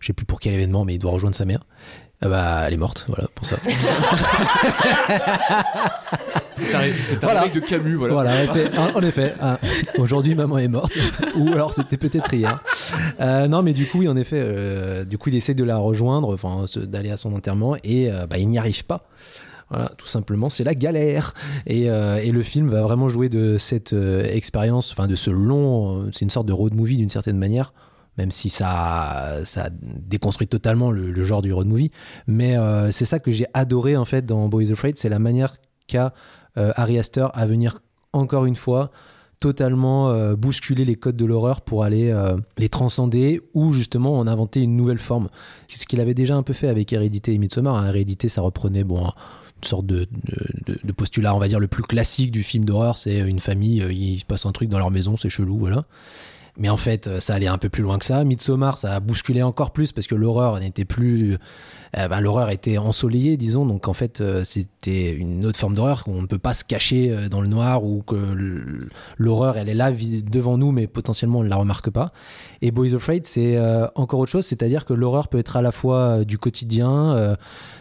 je 0.00 0.06
sais 0.06 0.12
plus 0.12 0.26
pour 0.26 0.38
quel 0.38 0.54
événement, 0.54 0.84
mais 0.84 0.94
il 0.94 0.98
doit 0.98 1.12
rejoindre 1.12 1.34
sa 1.34 1.46
mère. 1.46 1.60
Ah 2.22 2.28
bah 2.28 2.62
elle 2.66 2.72
est 2.74 2.78
morte, 2.78 3.04
voilà 3.08 3.28
pour 3.34 3.44
ça. 3.46 3.56
c'est 6.56 6.74
un, 6.74 6.80
c'est 7.02 7.16
un 7.16 7.26
Voilà. 7.26 7.40
remake 7.42 7.54
de 7.54 7.60
Camus 7.60 7.94
voilà, 7.96 8.14
Voilà, 8.14 8.30
ouais, 8.42 8.48
c'est- 8.52 8.78
en, 8.78 9.02
effet. 9.02 9.34
ah, 9.40 9.58
Aujourd'hui, 9.98 10.34
maman 10.34 10.58
est 10.58 10.68
morte. 10.68 10.96
Ou 11.36 11.48
alors 11.52 11.74
c'était 11.74 11.96
peut-être 11.98 12.32
hier. 12.32 12.62
Euh, 13.20 13.48
non, 13.48 13.62
mais 13.62 13.72
du 13.74 13.86
coup, 13.86 13.98
oui, 13.98 14.08
en 14.08 14.16
effet, 14.16 14.38
euh, 14.40 15.04
du 15.04 15.18
coup, 15.18 15.28
il 15.28 15.34
essaie 15.36 15.54
de 15.54 15.64
la 15.64 15.76
rejoindre, 15.76 16.32
enfin, 16.32 16.64
d'aller 16.76 17.10
à 17.10 17.16
son 17.16 17.34
enterrement, 17.34 17.76
et 17.84 18.10
euh, 18.10 18.26
bah, 18.26 18.38
il 18.38 18.48
n'y 18.48 18.58
arrive 18.58 18.84
pas. 18.84 19.08
Voilà, 19.68 19.88
tout 19.98 20.06
simplement, 20.06 20.48
c'est 20.48 20.62
la 20.64 20.74
galère. 20.74 21.34
Et, 21.66 21.90
euh, 21.90 22.16
et 22.22 22.30
le 22.30 22.42
film 22.44 22.68
va 22.68 22.82
vraiment 22.82 23.08
jouer 23.08 23.28
de 23.28 23.58
cette 23.58 23.92
euh, 23.92 24.24
expérience, 24.24 24.92
enfin, 24.92 25.06
de 25.08 25.16
ce 25.16 25.30
long. 25.30 26.02
euh, 26.04 26.10
c'est 26.12 26.24
une 26.24 26.30
sorte 26.30 26.46
de 26.46 26.52
road 26.52 26.72
movie 26.74 26.96
d'une 26.96 27.08
certaine 27.08 27.36
manière. 27.36 27.72
Même 28.18 28.30
si 28.30 28.48
ça, 28.50 29.36
ça 29.44 29.68
déconstruit 29.72 30.48
totalement 30.48 30.90
le, 30.90 31.22
genre 31.22 31.42
du 31.42 31.52
road 31.52 31.66
movie. 31.66 31.90
Mais 32.26 32.56
euh, 32.56 32.90
c'est 32.90 33.04
ça 33.04 33.18
que 33.18 33.30
j'ai 33.30 33.46
adoré 33.54 33.96
en 33.96 34.04
fait 34.04 34.22
dans 34.24 34.48
Boys 34.48 34.70
Afraid, 34.72 34.96
c'est 34.96 35.08
la 35.10 35.18
manière 35.18 35.56
qu'a 35.86 36.14
euh, 36.56 36.72
Ari 36.76 36.98
Aster 36.98 37.26
à 37.34 37.44
venir 37.46 37.80
encore 38.12 38.46
une 38.46 38.56
fois 38.56 38.90
totalement 39.38 40.10
euh, 40.12 40.34
bousculer 40.34 40.86
les 40.86 40.94
codes 40.94 41.16
de 41.16 41.26
l'horreur 41.26 41.60
pour 41.60 41.84
aller 41.84 42.08
euh, 42.10 42.38
les 42.56 42.70
transcender 42.70 43.42
ou 43.52 43.74
justement 43.74 44.18
en 44.18 44.26
inventer 44.26 44.62
une 44.62 44.76
nouvelle 44.76 44.98
forme. 44.98 45.28
C'est 45.68 45.78
ce 45.78 45.86
qu'il 45.86 46.00
avait 46.00 46.14
déjà 46.14 46.36
un 46.36 46.42
peu 46.42 46.54
fait 46.54 46.68
avec 46.68 46.90
Hérédité 46.94 47.34
et 47.34 47.38
Midsommar. 47.38 47.76
hein. 47.76 47.86
Hérédité, 47.86 48.30
ça 48.30 48.40
reprenait 48.40 48.82
bon, 48.84 49.04
un- 49.06 49.12
une 49.62 49.68
sorte 49.68 49.84
de, 49.86 50.06
de- 50.84 50.92
postulat, 50.92 51.34
on 51.34 51.38
va 51.38 51.48
dire, 51.48 51.60
le 51.60 51.68
plus 51.68 51.82
classique 51.82 52.30
du 52.30 52.42
film 52.42 52.64
d'horreur. 52.64 52.96
C'est 52.96 53.18
une 53.18 53.40
famille, 53.40 53.84
il 53.90 54.18
se 54.18 54.24
passe 54.24 54.46
un 54.46 54.52
truc 54.52 54.70
dans 54.70 54.78
leur 54.78 54.90
maison, 54.90 55.18
c'est 55.18 55.28
chelou, 55.28 55.58
voilà. 55.58 55.84
Mais 56.58 56.68
en 56.68 56.76
fait, 56.76 57.06
euh, 57.06 57.20
ça 57.20 57.34
allait 57.34 57.46
un 57.46 57.58
peu 57.58 57.68
plus 57.68 57.82
loin 57.82 57.98
que 57.98 58.04
ça. 58.04 58.24
Midsommar, 58.24 58.78
ça 58.78 58.94
a 58.94 59.00
bousculé 59.00 59.42
encore 59.42 59.72
plus 59.72 59.92
parce 59.92 60.06
que 60.06 60.14
l'horreur 60.14 60.58
n'était 60.58 60.84
plus. 60.84 61.36
Euh, 61.96 62.08
ben, 62.08 62.20
l'horreur 62.20 62.50
était 62.50 62.78
ensoleillée, 62.78 63.36
disons. 63.36 63.66
Donc 63.66 63.88
en 63.88 63.92
fait, 63.92 64.20
euh, 64.20 64.44
c'était 64.44 65.12
une 65.12 65.44
autre 65.44 65.58
forme 65.58 65.74
d'horreur 65.74 66.04
où 66.06 66.12
on 66.12 66.22
ne 66.22 66.26
peut 66.26 66.38
pas 66.38 66.54
se 66.54 66.64
cacher 66.64 67.10
euh, 67.10 67.28
dans 67.28 67.40
le 67.40 67.48
noir 67.48 67.84
ou 67.84 68.02
que 68.02 68.88
l'horreur, 69.18 69.56
elle 69.56 69.68
est 69.68 69.74
là 69.74 69.90
devant 69.92 70.58
nous, 70.58 70.72
mais 70.72 70.86
potentiellement 70.86 71.40
on 71.40 71.44
ne 71.44 71.48
la 71.48 71.56
remarque 71.56 71.90
pas. 71.90 72.12
Et 72.62 72.70
Boys 72.70 72.94
Afraid, 72.94 73.26
c'est 73.26 73.58
encore 73.94 74.20
autre 74.20 74.32
chose, 74.32 74.46
c'est-à-dire 74.46 74.84
que 74.84 74.94
l'horreur 74.94 75.28
peut 75.28 75.38
être 75.38 75.56
à 75.56 75.62
la 75.62 75.72
fois 75.72 76.24
du 76.24 76.38
quotidien, 76.38 77.36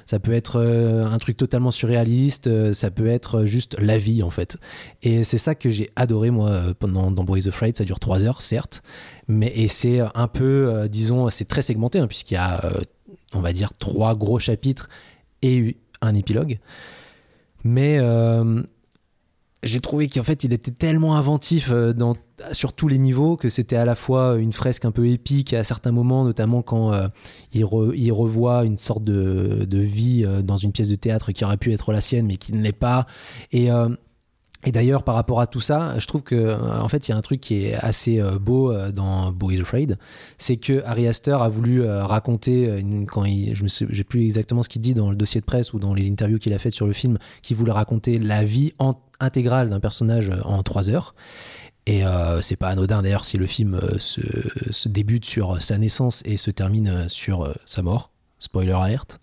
ça 0.06 0.20
peut 0.20 0.34
être 0.34 0.60
un 0.60 1.18
truc 1.18 1.38
totalement 1.38 1.72
surréaliste, 1.72 2.74
ça 2.74 2.92
peut 2.92 3.08
être 3.08 3.46
juste 3.46 3.78
la 3.80 3.98
vie 3.98 4.22
en 4.22 4.30
fait. 4.30 4.58
Et 5.02 5.24
c'est 5.24 5.38
ça 5.38 5.56
que 5.56 5.70
j'ai 5.70 5.92
adoré 5.96 6.30
moi 6.30 6.62
pendant 6.78 7.10
dans 7.10 7.24
Boys 7.24 7.48
Afraid, 7.48 7.78
ça 7.78 7.86
dure 7.86 8.00
trois 8.00 8.24
heures 8.24 8.42
certes, 8.42 8.84
mais 9.28 9.52
et 9.56 9.68
c'est 9.68 10.02
un 10.14 10.28
peu, 10.28 10.88
disons, 10.90 11.30
c'est 11.30 11.46
très 11.46 11.62
segmenté 11.62 12.00
hein, 12.00 12.08
puisqu'il 12.08 12.36
y 12.36 12.38
a, 12.38 12.62
on 13.36 13.42
va 13.42 13.54
dire, 13.54 13.74
trois 13.74 14.16
gros 14.16 14.40
chapitres 14.40 14.90
et 15.42 15.78
un 16.02 16.16
épilogue. 16.16 16.60
Mais 17.64 17.98
euh, 18.00 18.62
j'ai 19.64 19.80
trouvé 19.80 20.08
qu'en 20.08 20.24
fait 20.24 20.44
il 20.44 20.54
était 20.54 20.72
tellement 20.72 21.16
inventif 21.16 21.70
euh, 21.72 21.94
sur 22.52 22.74
tous 22.74 22.88
les 22.88 22.98
niveaux 22.98 23.38
que 23.38 23.50
c'était 23.50 23.76
à 23.76 23.86
la 23.86 23.96
fois 23.96 24.38
une 24.38 24.54
fresque 24.54 24.86
un 24.86 24.92
peu 24.92 25.08
épique 25.08 25.54
à 25.54 25.64
certains 25.64 25.92
moments, 25.92 26.24
notamment 26.24 26.62
quand 26.62 26.94
euh, 26.94 27.08
il, 27.54 27.64
re- 27.64 27.94
il 27.96 28.12
revoit 28.12 28.66
une 28.66 28.78
sorte 28.78 29.04
de, 29.04 29.66
vie 29.78 30.26
dans 30.44 30.58
une 30.58 30.72
pièce 30.72 30.90
de 30.90 30.96
théâtre 30.96 31.32
qui 31.32 31.44
aurait 31.44 31.58
pu 31.58 31.74
être 31.74 31.92
la 31.92 32.02
sienne 32.02 32.28
mais 32.28 32.38
qui 32.38 32.54
ne 32.54 32.62
l'est 32.62 32.72
pas. 32.72 33.08
Et, 33.52 33.70
et 34.66 34.72
d'ailleurs, 34.72 35.04
par 35.04 35.16
rapport 35.16 35.40
à 35.40 35.48
tout 35.48 35.62
ça, 35.62 35.94
je 36.00 36.06
trouve 36.08 36.24
que 36.24 36.36
euh, 36.36 36.58
en 36.82 36.90
fait, 36.90 37.08
il 37.08 37.12
y 37.12 37.14
a 37.14 37.18
un 37.18 37.22
truc 37.22 37.40
qui 37.40 37.66
est 37.66 37.76
assez 37.76 38.20
euh, 38.20 38.40
beau 38.40 38.72
euh, 38.72 38.92
dans 38.92 39.32
Beau 39.32 39.52
is 39.52 39.62
Afraid, 39.62 39.98
c'est 40.38 40.58
que 40.58 40.82
Harry 40.86 41.08
Astor 41.08 41.42
a 41.44 41.50
voulu 41.50 41.84
raconter 41.86 42.80
une- 42.80 43.06
quand 43.06 43.26
il, 43.26 43.56
je 43.56 43.64
ne 43.64 43.68
sais, 43.68 43.86
plus 44.04 44.24
exactement 44.26 44.64
ce 44.64 44.70
qu'il 44.70 44.82
dit 44.82 44.94
dans 44.94 45.10
le 45.10 45.16
dossier 45.16 45.40
de 45.42 45.46
presse 45.46 45.74
ou 45.74 45.80
dans 45.80 45.94
les 45.94 46.10
interviews 46.10 46.40
qu'il 46.40 46.54
a 46.54 46.60
faites 46.60 46.74
sur 46.74 46.88
le 46.88 46.94
film, 46.94 47.18
qu'il 47.42 47.56
voulait 47.58 47.72
raconter 47.72 48.18
la 48.20 48.44
vie 48.44 48.74
en- 48.80 48.96
intégrale 49.20 49.70
d'un 49.70 49.80
personnage 49.80 50.32
en 50.44 50.62
trois 50.64 50.90
heures. 50.90 51.16
Et 51.88 52.04
euh, 52.06 52.42
c'est 52.42 52.56
pas 52.56 52.70
anodin 52.70 53.04
d'ailleurs 53.04 53.26
si 53.26 53.38
le 53.38 53.46
film 53.46 53.80
se, 54.00 54.22
se 54.72 54.90
débute 54.90 55.24
sur 55.26 55.62
sa 55.62 55.78
naissance 55.78 56.24
et 56.26 56.36
se 56.38 56.50
termine 56.50 57.08
sur 57.08 57.54
sa 57.66 57.84
mort. 57.84 58.10
Spoiler 58.40 58.74
alerte. 58.74 59.20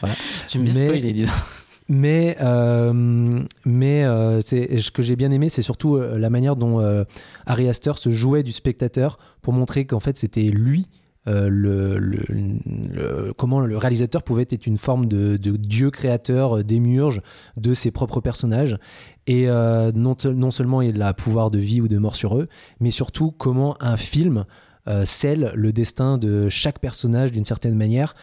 Voilà. 0.00 0.14
Tu 0.48 0.58
me 0.58 0.64
Mais- 0.64 0.74
spoiler, 0.74 1.12
dis 1.12 1.22
donc. 1.22 1.30
Mais, 1.92 2.36
euh, 2.40 3.42
mais 3.64 4.04
euh, 4.04 4.40
ce 4.42 4.90
que 4.92 5.02
j'ai 5.02 5.16
bien 5.16 5.32
aimé, 5.32 5.48
c'est 5.48 5.60
surtout 5.60 5.96
euh, 5.96 6.18
la 6.18 6.30
manière 6.30 6.54
dont 6.54 6.78
Ari 7.46 7.68
Aster 7.68 7.94
se 7.96 8.12
jouait 8.12 8.44
du 8.44 8.52
spectateur 8.52 9.18
pour 9.42 9.52
montrer 9.52 9.86
qu'en 9.86 9.98
fait 9.98 10.16
c'était 10.16 10.44
lui 10.44 10.86
le, 11.26 12.00
comment 13.36 13.60
le 13.60 13.76
réalisateur 13.76 14.22
pouvait 14.22 14.46
être 14.50 14.66
une 14.66 14.78
forme 14.78 15.06
de, 15.06 15.36
dieu 15.36 15.90
créateur, 15.90 16.64
démiurge 16.64 17.22
de 17.56 17.74
ses 17.74 17.90
propres 17.90 18.20
personnages. 18.20 18.78
Et 19.26 19.46
non, 19.46 20.16
non 20.24 20.50
seulement 20.50 20.82
il 20.82 21.02
a 21.02 21.12
pouvoir 21.12 21.50
de 21.50 21.58
vie 21.58 21.80
ou 21.80 21.88
de 21.88 21.98
mort 21.98 22.16
sur 22.16 22.38
eux, 22.38 22.48
mais 22.80 22.90
surtout 22.90 23.32
comment 23.32 23.76
un 23.80 23.96
film 23.96 24.44
scelle 25.04 25.52
le 25.54 25.72
destin 25.72 26.18
de 26.18 26.48
chaque 26.48 26.80
personnage 26.80 27.30
d'une 27.30 27.44
certaine 27.44 27.76
manière. 27.76 28.14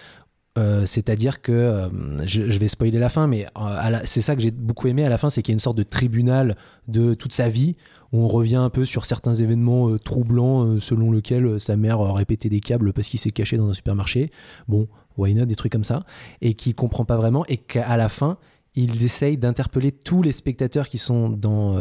Euh, 0.57 0.85
C'est-à-dire 0.85 1.41
que, 1.41 1.51
euh, 1.51 1.87
je, 2.25 2.49
je 2.49 2.59
vais 2.59 2.67
spoiler 2.67 2.97
la 2.99 3.09
fin, 3.09 3.27
mais 3.27 3.45
euh, 3.57 3.99
c'est 4.05 4.21
ça 4.21 4.35
que 4.35 4.41
j'ai 4.41 4.51
beaucoup 4.51 4.87
aimé 4.87 5.03
à 5.05 5.09
la 5.09 5.17
fin, 5.17 5.29
c'est 5.29 5.41
qu'il 5.43 5.51
y 5.51 5.55
a 5.55 5.57
une 5.57 5.59
sorte 5.59 5.77
de 5.77 5.83
tribunal 5.83 6.55
de 6.87 7.13
toute 7.13 7.31
sa 7.31 7.47
vie, 7.47 7.75
où 8.11 8.21
on 8.21 8.27
revient 8.27 8.55
un 8.55 8.69
peu 8.69 8.83
sur 8.85 9.05
certains 9.05 9.35
événements 9.35 9.97
troublants, 9.97 10.79
selon 10.79 11.11
lequel 11.11 11.59
sa 11.59 11.75
mère 11.75 11.99
a 12.01 12.13
répété 12.13 12.49
des 12.49 12.59
câbles 12.61 12.91
parce 12.93 13.07
qu'il 13.09 13.19
s'est 13.19 13.31
caché 13.31 13.57
dans 13.57 13.69
un 13.69 13.73
supermarché. 13.73 14.31
Bon, 14.67 14.87
why 15.17 15.33
not, 15.35 15.45
des 15.45 15.55
trucs 15.55 15.71
comme 15.73 15.83
ça, 15.83 16.05
et 16.41 16.53
qu'il 16.53 16.73
comprend 16.73 17.05
pas 17.05 17.17
vraiment, 17.17 17.45
et 17.47 17.57
qu'à 17.57 17.97
la 17.97 18.09
fin, 18.09 18.37
il 18.75 19.03
essaye 19.03 19.37
d'interpeller 19.37 19.91
tous 19.91 20.21
les 20.21 20.31
spectateurs 20.31 20.87
qui 20.87 20.99
sont 20.99 21.29
dans, 21.29 21.75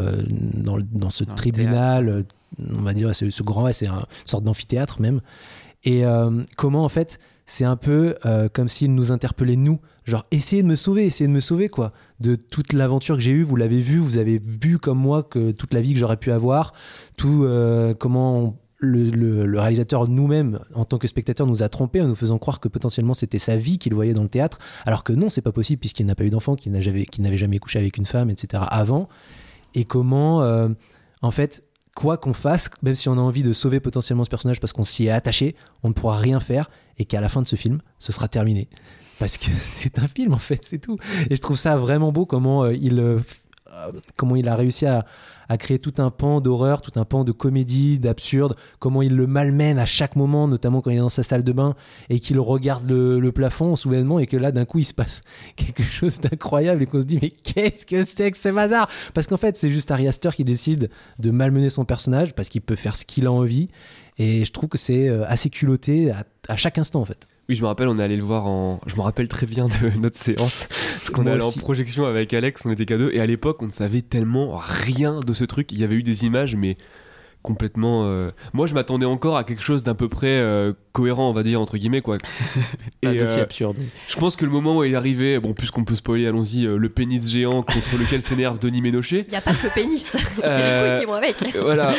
dans, 0.55 0.79
dans 0.93 1.11
ce 1.11 1.24
Dans 1.24 1.35
tribunal, 1.35 2.24
on 2.59 2.83
va 2.83 2.93
dire, 2.95 3.14
ce, 3.14 3.31
ce 3.31 3.43
grand, 3.43 3.70
c'est 3.72 3.87
un- 3.87 4.01
une 4.01 4.27
sorte 4.27 4.45
d'amphithéâtre 4.45 5.01
même. 5.01 5.20
Et 5.85 6.03
comment, 6.57 6.85
en 6.85 6.89
fait, 6.89 7.18
c'est 7.47 7.64
un 7.64 7.76
peu 7.76 8.16
euh, 8.26 8.49
comme 8.53 8.68
s'il 8.68 8.94
nous 8.94 9.12
interpellait, 9.12 9.57
nous. 9.57 9.80
Genre, 10.05 10.26
essayez 10.30 10.62
de 10.62 10.68
me 10.68 10.74
sauver, 10.74 11.07
essayez 11.07 11.28
de 11.28 11.32
me 11.32 11.40
sauver, 11.40 11.68
quoi. 11.68 11.92
De 12.20 12.34
toute 12.34 12.72
l'aventure 12.72 13.16
que 13.16 13.22
j'ai 13.22 13.30
eue, 13.30 13.42
vous 13.42 13.57
l'avez 13.57 13.80
vu, 13.80 13.99
vous 13.99 14.18
avez 14.18 14.38
vu 14.38 14.78
comme 14.78 14.99
moi 14.99 15.22
que 15.22 15.53
toute 15.53 15.72
la 15.72 15.80
vie 15.80 15.94
que 15.94 15.99
j'aurais 15.99 16.16
pu 16.16 16.32
avoir, 16.32 16.74
tout 17.16 17.44
euh, 17.44 17.94
comment 17.94 18.57
le, 18.78 19.59
réalisateur 19.59 20.09
nous-mêmes, 20.09 20.59
en 20.74 20.84
tant 20.84 20.99
que 20.99 21.07
spectateur, 21.07 21.47
nous 21.47 21.62
a 21.62 21.68
trompés 21.68 22.03
en 22.03 22.09
nous 22.09 22.14
faisant 22.14 22.38
croire 22.38 22.61
que 22.61 22.68
potentiellement 22.68 23.14
c'était 23.14 23.38
sa 23.38 23.57
vie 23.57 23.78
qu'il 23.78 23.94
voyait 23.94 24.14
dans 24.14 24.22
le 24.22 24.28
théâtre, 24.28 24.59
alors 24.84 25.05
que 25.05 25.12
non, 25.12 25.28
c'est 25.28 25.40
pas 25.40 25.53
possible 25.53 25.80
puisqu'il 25.80 26.07
n'a 26.07 26.14
pas 26.14 26.24
eu 26.24 26.30
d'enfant, 26.30 26.57
qu'il 26.57 26.72
n'avait 26.72 27.36
jamais 27.36 27.59
couché 27.59 27.78
avec 27.78 27.97
une 27.97 28.07
femme, 28.07 28.30
etc. 28.30 28.62
avant. 28.68 29.09
Et 29.74 29.84
comment, 29.84 30.42
euh, 30.42 30.68
en 31.22 31.30
fait, 31.30 31.64
quoi 31.94 32.18
qu'on 32.18 32.32
fasse, 32.32 32.70
même 32.82 32.94
si 32.94 33.09
on 33.09 33.14
a 33.14 33.20
envie 33.20 33.42
de 33.42 33.53
sauver 33.53 33.80
potentiellement 33.80 34.24
ce 34.24 34.30
personnage 34.30 34.61
parce 34.61 34.72
qu'on 34.72 34.82
s'y 34.82 35.07
est 35.07 35.11
attaché, 35.11 35.57
on 35.82 35.88
ne 35.88 35.94
pourra 35.94 36.18
rien 36.18 36.40
faire 36.40 36.68
et 36.99 37.05
qu'à 37.05 37.20
la 37.20 37.28
fin 37.28 37.42
de 37.42 37.47
ce 37.47 37.57
film, 37.57 37.80
ce 37.99 38.12
sera 38.12 38.28
terminé. 38.28 38.68
Parce 39.18 39.38
que 39.38 39.47
c'est 39.59 39.99
un 39.99 40.09
film 40.09 40.34
en 40.34 40.38
fait, 40.38 40.64
c'est 40.64 40.78
tout. 40.78 40.99
Et 41.30 41.36
je 41.36 41.40
trouve 41.40 41.57
ça 41.57 41.76
vraiment 41.76 42.12
beau 42.12 42.26
comment 42.26 42.64
euh, 42.64 42.74
il, 42.74 42.99
euh, 42.99 43.18
euh, 43.72 43.92
comment 44.16 44.36
il 44.36 44.49
a 44.49 44.55
réussi 44.55 44.86
à, 44.86 45.05
à 45.49 45.57
créer 45.57 45.78
tout 45.78 45.94
un 45.99 46.11
pan 46.11 46.40
d'horreur, 46.40 46.82
tout 46.82 46.99
un 46.99 47.05
pan 47.05 47.24
de 47.24 47.32
comédie, 47.32 47.99
d'absurde, 47.99 48.57
comment 48.78 49.03
il 49.03 49.14
le 49.14 49.26
malmène 49.26 49.78
à 49.78 49.86
chaque 49.86 50.16
moment, 50.16 50.49
notamment 50.49 50.80
quand 50.80 50.90
il 50.90 50.97
est 50.97 51.01
dans 51.01 51.09
sa 51.09 51.22
salle 51.22 51.44
de 51.44 51.53
bain 51.53 51.74
et 52.09 52.20
qu'il 52.20 52.40
regarde 52.40 52.88
le, 52.88 53.32
plafond 53.36 53.76
soudainement 53.76 54.18
et 54.18 54.26
que 54.26 54.36
là 54.36 54.51
d'un 54.51 54.64
coup 54.64 54.78
il 54.78 54.84
se 54.84 54.94
passe 54.94 55.20
quelque 55.57 55.82
chose 55.82 56.20
d'incroyable 56.20 56.82
et 56.82 56.86
qu'on 56.86 57.01
se 57.01 57.07
dit 57.07 57.18
mais 57.20 57.28
qu'est-ce 57.28 57.84
que 57.84 58.05
c'est 58.05 58.30
que 58.30 58.38
ce 58.38 58.49
bazar? 58.49 58.88
Parce 59.14 59.26
qu'en 59.26 59.36
fait 59.36 59.57
c'est 59.59 59.70
juste 59.70 59.90
Ari 59.90 60.09
Aster 60.09 60.30
qui 60.30 60.44
décide 60.44 60.90
de 61.18 61.30
malmener 61.30 61.70
son 61.70 61.84
personnage 61.84 62.34
parce 62.34 62.49
qu'il 62.49 62.62
peut 62.62 62.76
faire 62.76 62.97
ce 62.97 63.05
qu'il 63.05 63.26
a 63.26 63.32
envie 63.32 63.68
et 64.19 64.45
je 64.45 64.53
trouve 64.53 64.69
que 64.69 64.79
c'est 64.79 65.09
euh, 65.09 65.25
assez 65.29 65.51
culotté 65.51 66.11
à, 66.11 66.25
à 66.49 66.57
chaque 66.57 66.79
instant 66.79 67.01
en 67.01 67.05
fait. 67.05 67.27
Oui, 67.49 67.55
je 67.55 67.62
me 67.62 67.69
rappelle, 67.69 67.87
on 67.87 67.99
est 67.99 68.03
allé 68.03 68.17
le 68.17 68.25
voir 68.25 68.47
en. 68.47 68.81
Je 68.87 68.97
me 68.97 69.01
rappelle 69.03 69.29
très 69.29 69.47
bien 69.47 69.67
de 69.67 69.99
notre 70.01 70.17
séance. 70.19 70.67
Parce 70.69 71.11
qu'on 71.11 71.27
est 71.27 71.31
allé 71.31 71.43
en 71.43 71.53
projection 71.53 72.05
avec 72.05 72.35
Alex, 72.35 72.62
on 72.67 72.71
était 72.73 72.87
qu'à 72.87 72.99
deux. 72.99 73.11
Et 73.12 73.21
à 73.21 73.27
l'époque, 73.27 73.62
on 73.62 73.67
ne 73.67 73.71
savait 73.71 74.03
tellement 74.03 74.57
rien 74.57 75.21
de 75.21 75.33
ce 75.33 75.45
truc. 75.45 75.71
Il 75.71 75.79
y 75.79 75.85
avait 75.85 75.95
eu 75.95 76.03
des 76.03 76.25
images, 76.25 76.57
mais 76.57 76.75
complètement. 77.43 78.03
euh, 78.07 78.33
Moi, 78.53 78.67
je 78.67 78.75
m'attendais 78.75 79.07
encore 79.07 79.37
à 79.37 79.45
quelque 79.45 79.62
chose 79.62 79.85
d'un 79.85 79.95
peu 79.95 80.09
près 80.09 80.27
euh, 80.41 80.73
cohérent, 80.91 81.29
on 81.29 81.33
va 81.33 81.45
dire, 81.45 81.61
entre 81.61 81.77
guillemets, 81.79 82.01
quoi. 82.01 82.19
Pas 83.01 83.12
Et, 83.12 83.17
d'aussi 83.19 83.39
euh, 83.39 83.45
absurde. 83.45 83.77
je 84.09 84.17
pense 84.17 84.35
que 84.35 84.45
le 84.45 84.51
moment 84.51 84.79
où 84.79 84.83
il 84.83 84.93
est 84.95 84.97
arrivé, 84.97 85.39
bon, 85.39 85.55
puisqu'on 85.55 85.85
peut 85.85 85.95
spoiler, 85.95 86.27
allons-y, 86.27 86.67
euh, 86.67 86.77
le 86.79 86.89
pénis 86.89 87.31
géant 87.31 87.62
contre 87.62 87.97
lequel 87.97 88.23
s'énerve 88.23 88.59
Denis 88.59 88.83
Ménochet. 88.83 89.25
Il 89.29 89.31
n'y 89.31 89.37
a 89.37 89.41
pas 89.41 89.55
que 89.55 89.62
le 89.62 89.71
pénis. 89.73 90.17
Il 90.39 90.41
y 90.41 90.45
a 90.45 90.83
les 90.83 90.91
couilles 90.91 91.01
qui 91.01 91.07
vont 91.07 91.14
avec. 91.14 91.43
Euh, 91.55 91.62
voilà. 91.62 91.95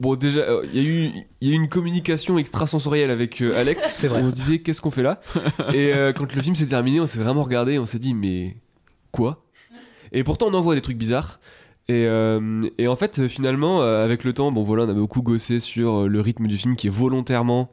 Bon, 0.00 0.16
déjà, 0.16 0.40
euh, 0.40 0.66
il 0.72 0.82
y, 0.82 0.84
a 0.84 0.88
eu- 0.88 1.10
y 1.42 1.48
a 1.50 1.52
eu 1.52 1.54
une 1.54 1.68
communication 1.68 2.38
extrasensorielle 2.38 3.10
avec 3.10 3.40
euh, 3.42 3.58
Alex. 3.60 3.84
C'est 3.88 4.08
vrai. 4.08 4.22
On 4.22 4.30
se 4.30 4.34
disait, 4.34 4.58
qu'est-ce 4.60 4.80
qu'on 4.80 4.90
fait 4.90 5.02
là? 5.02 5.20
Et 5.72 5.92
euh, 5.94 6.12
quand 6.12 6.34
le 6.34 6.42
film 6.42 6.56
s'est 6.56 6.66
terminé, 6.66 7.00
on 7.00 7.06
s'est 7.06 7.18
vraiment 7.20 7.42
regardé. 7.44 7.78
On 7.78 7.86
s'est 7.86 7.98
dit, 7.98 8.14
mais 8.14 8.56
quoi? 9.12 9.44
Et 10.12 10.24
pourtant, 10.24 10.46
on 10.48 10.54
en 10.54 10.60
voit 10.62 10.74
des 10.74 10.80
trucs 10.80 10.98
bizarres. 10.98 11.38
Et, 11.88 12.06
et 12.78 12.86
en 12.86 12.94
fait, 12.96 13.26
finalement, 13.26 13.80
avec 13.82 14.22
le 14.22 14.32
temps, 14.32 14.52
bon 14.52 14.62
voilà, 14.62 14.84
on 14.84 14.88
a 14.88 14.92
beaucoup 14.94 15.22
gossé 15.22 15.58
sur 15.58 16.08
le 16.08 16.20
rythme 16.20 16.46
du 16.46 16.56
film 16.56 16.76
qui 16.76 16.86
est 16.86 16.90
volontairement 16.90 17.72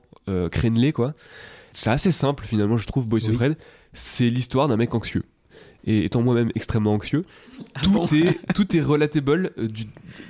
crénelé, 0.52 0.92
quoi. 0.92 1.14
C'est 1.72 1.92
assez 1.92 2.12
simple, 2.12 2.46
finalement, 2.48 2.78
je 2.78 2.88
trouve, 2.88 3.06
Boys 3.06 3.20
Oui. 3.26 3.30
of 3.30 3.36
Fred. 3.36 3.58
C'est 3.94 4.30
l'histoire 4.32 4.68
d'un 4.68 4.78
mec 4.78 4.94
anxieux. 4.96 5.24
Et 5.90 6.04
étant 6.04 6.22
moi-même 6.22 6.52
extrêmement 6.54 6.94
anxieux, 6.94 7.22
Ah 7.76 7.80
tout, 7.82 8.06
est, 8.14 8.38
tout 8.54 8.76
est 8.76 8.82
relatable, 8.82 9.52
euh, 9.58 9.68
du- 9.68 9.86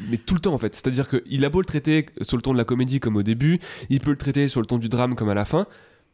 mais 0.09 0.17
tout 0.17 0.35
le 0.35 0.39
temps 0.39 0.53
en 0.53 0.57
fait. 0.59 0.75
C'est-à-dire 0.75 1.07
qu'il 1.09 1.43
a 1.43 1.49
beau 1.49 1.59
le 1.61 1.65
traiter 1.65 2.05
sur 2.21 2.37
le 2.37 2.43
ton 2.43 2.53
de 2.53 2.57
la 2.59 2.63
comédie 2.63 2.99
comme 2.99 3.15
au 3.15 3.23
début, 3.23 3.59
il 3.89 3.99
peut 3.99 4.11
le 4.11 4.17
traiter 4.17 4.47
sur 4.47 4.61
le 4.61 4.67
ton 4.67 4.77
du 4.77 4.87
drame 4.87 5.15
comme 5.15 5.29
à 5.29 5.33
la 5.33 5.45
fin, 5.45 5.65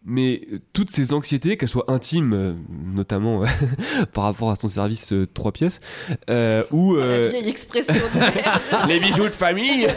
mais 0.05 0.41
euh, 0.53 0.59
toutes 0.71 0.91
ces 0.91 1.11
anxiétés, 1.13 1.57
qu'elles 1.57 1.67
soient 1.67 1.91
intimes, 1.91 2.31
euh, 2.33 2.53
notamment 2.95 3.43
euh, 3.43 3.45
par 4.13 4.23
rapport 4.23 4.49
à 4.49 4.55
son 4.55 4.69
service 4.69 5.11
euh, 5.11 5.25
trois 5.33 5.51
pièces, 5.51 5.81
ou 6.71 6.95
La 6.95 7.27
vieille 7.29 7.49
expression 7.49 7.95
de 7.95 8.87
les 8.87 8.99
bijoux 9.01 9.25
de 9.25 9.29
famille. 9.31 9.87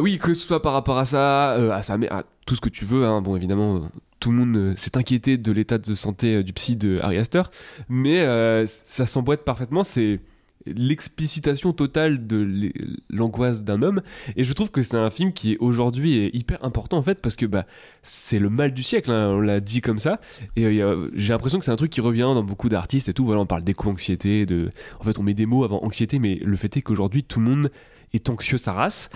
Oui, 0.00 0.18
que 0.18 0.34
ce 0.34 0.46
soit 0.46 0.62
par 0.62 0.72
rapport 0.72 0.98
à 0.98 1.04
ça, 1.04 1.52
à 1.74 1.82
sa 1.82 1.98
mère, 1.98 2.12
à 2.12 2.22
tout 2.46 2.54
ce 2.54 2.60
que 2.60 2.68
tu 2.68 2.84
veux. 2.84 3.04
hein. 3.06 3.20
Bon, 3.22 3.36
évidemment, 3.36 3.88
tout 4.20 4.30
le 4.30 4.36
monde 4.36 4.56
euh, 4.56 4.74
s'est 4.76 4.96
inquiété 4.96 5.38
de 5.38 5.50
l'état 5.50 5.78
de 5.78 5.94
santé 5.94 6.36
euh, 6.36 6.42
du 6.44 6.52
psy 6.52 6.76
de 6.76 7.00
Harry 7.02 7.16
Astor, 7.16 7.50
mais 7.88 8.20
euh, 8.20 8.66
ça 8.66 9.06
s'emboîte 9.06 9.44
parfaitement. 9.44 9.82
C'est 9.82 10.20
l'explicitation 10.66 11.72
totale 11.72 12.26
de 12.26 12.70
l'angoisse 13.08 13.64
d'un 13.64 13.80
homme 13.80 14.02
et 14.36 14.44
je 14.44 14.52
trouve 14.52 14.70
que 14.70 14.82
c'est 14.82 14.98
un 14.98 15.08
film 15.08 15.32
qui 15.32 15.52
est 15.52 15.58
aujourd'hui 15.58 16.28
hyper 16.34 16.62
important 16.62 16.98
en 16.98 17.02
fait 17.02 17.18
parce 17.22 17.34
que 17.34 17.46
bah 17.46 17.64
c'est 18.02 18.38
le 18.38 18.50
mal 18.50 18.74
du 18.74 18.82
siècle 18.82 19.10
hein, 19.10 19.30
on 19.30 19.40
l'a 19.40 19.60
dit 19.60 19.80
comme 19.80 19.98
ça 19.98 20.20
et 20.56 20.82
j'ai 21.14 21.32
l'impression 21.32 21.58
que 21.58 21.64
c'est 21.64 21.70
un 21.70 21.76
truc 21.76 21.90
qui 21.90 22.02
revient 22.02 22.20
dans 22.20 22.42
beaucoup 22.42 22.68
d'artistes 22.68 23.08
et 23.08 23.14
tout 23.14 23.24
voilà 23.24 23.40
on 23.40 23.46
parle 23.46 23.64
d'éco-anxiété 23.64 24.44
de 24.44 24.68
en 25.00 25.04
fait 25.04 25.18
on 25.18 25.22
met 25.22 25.32
des 25.32 25.46
mots 25.46 25.64
avant 25.64 25.82
anxiété 25.82 26.18
mais 26.18 26.34
le 26.34 26.56
fait 26.56 26.76
est 26.76 26.82
qu'aujourd'hui 26.82 27.24
tout 27.24 27.40
le 27.40 27.46
monde 27.46 27.70
est 28.12 28.28
anxieux 28.28 28.58
sa 28.58 28.72
race. 28.72 29.10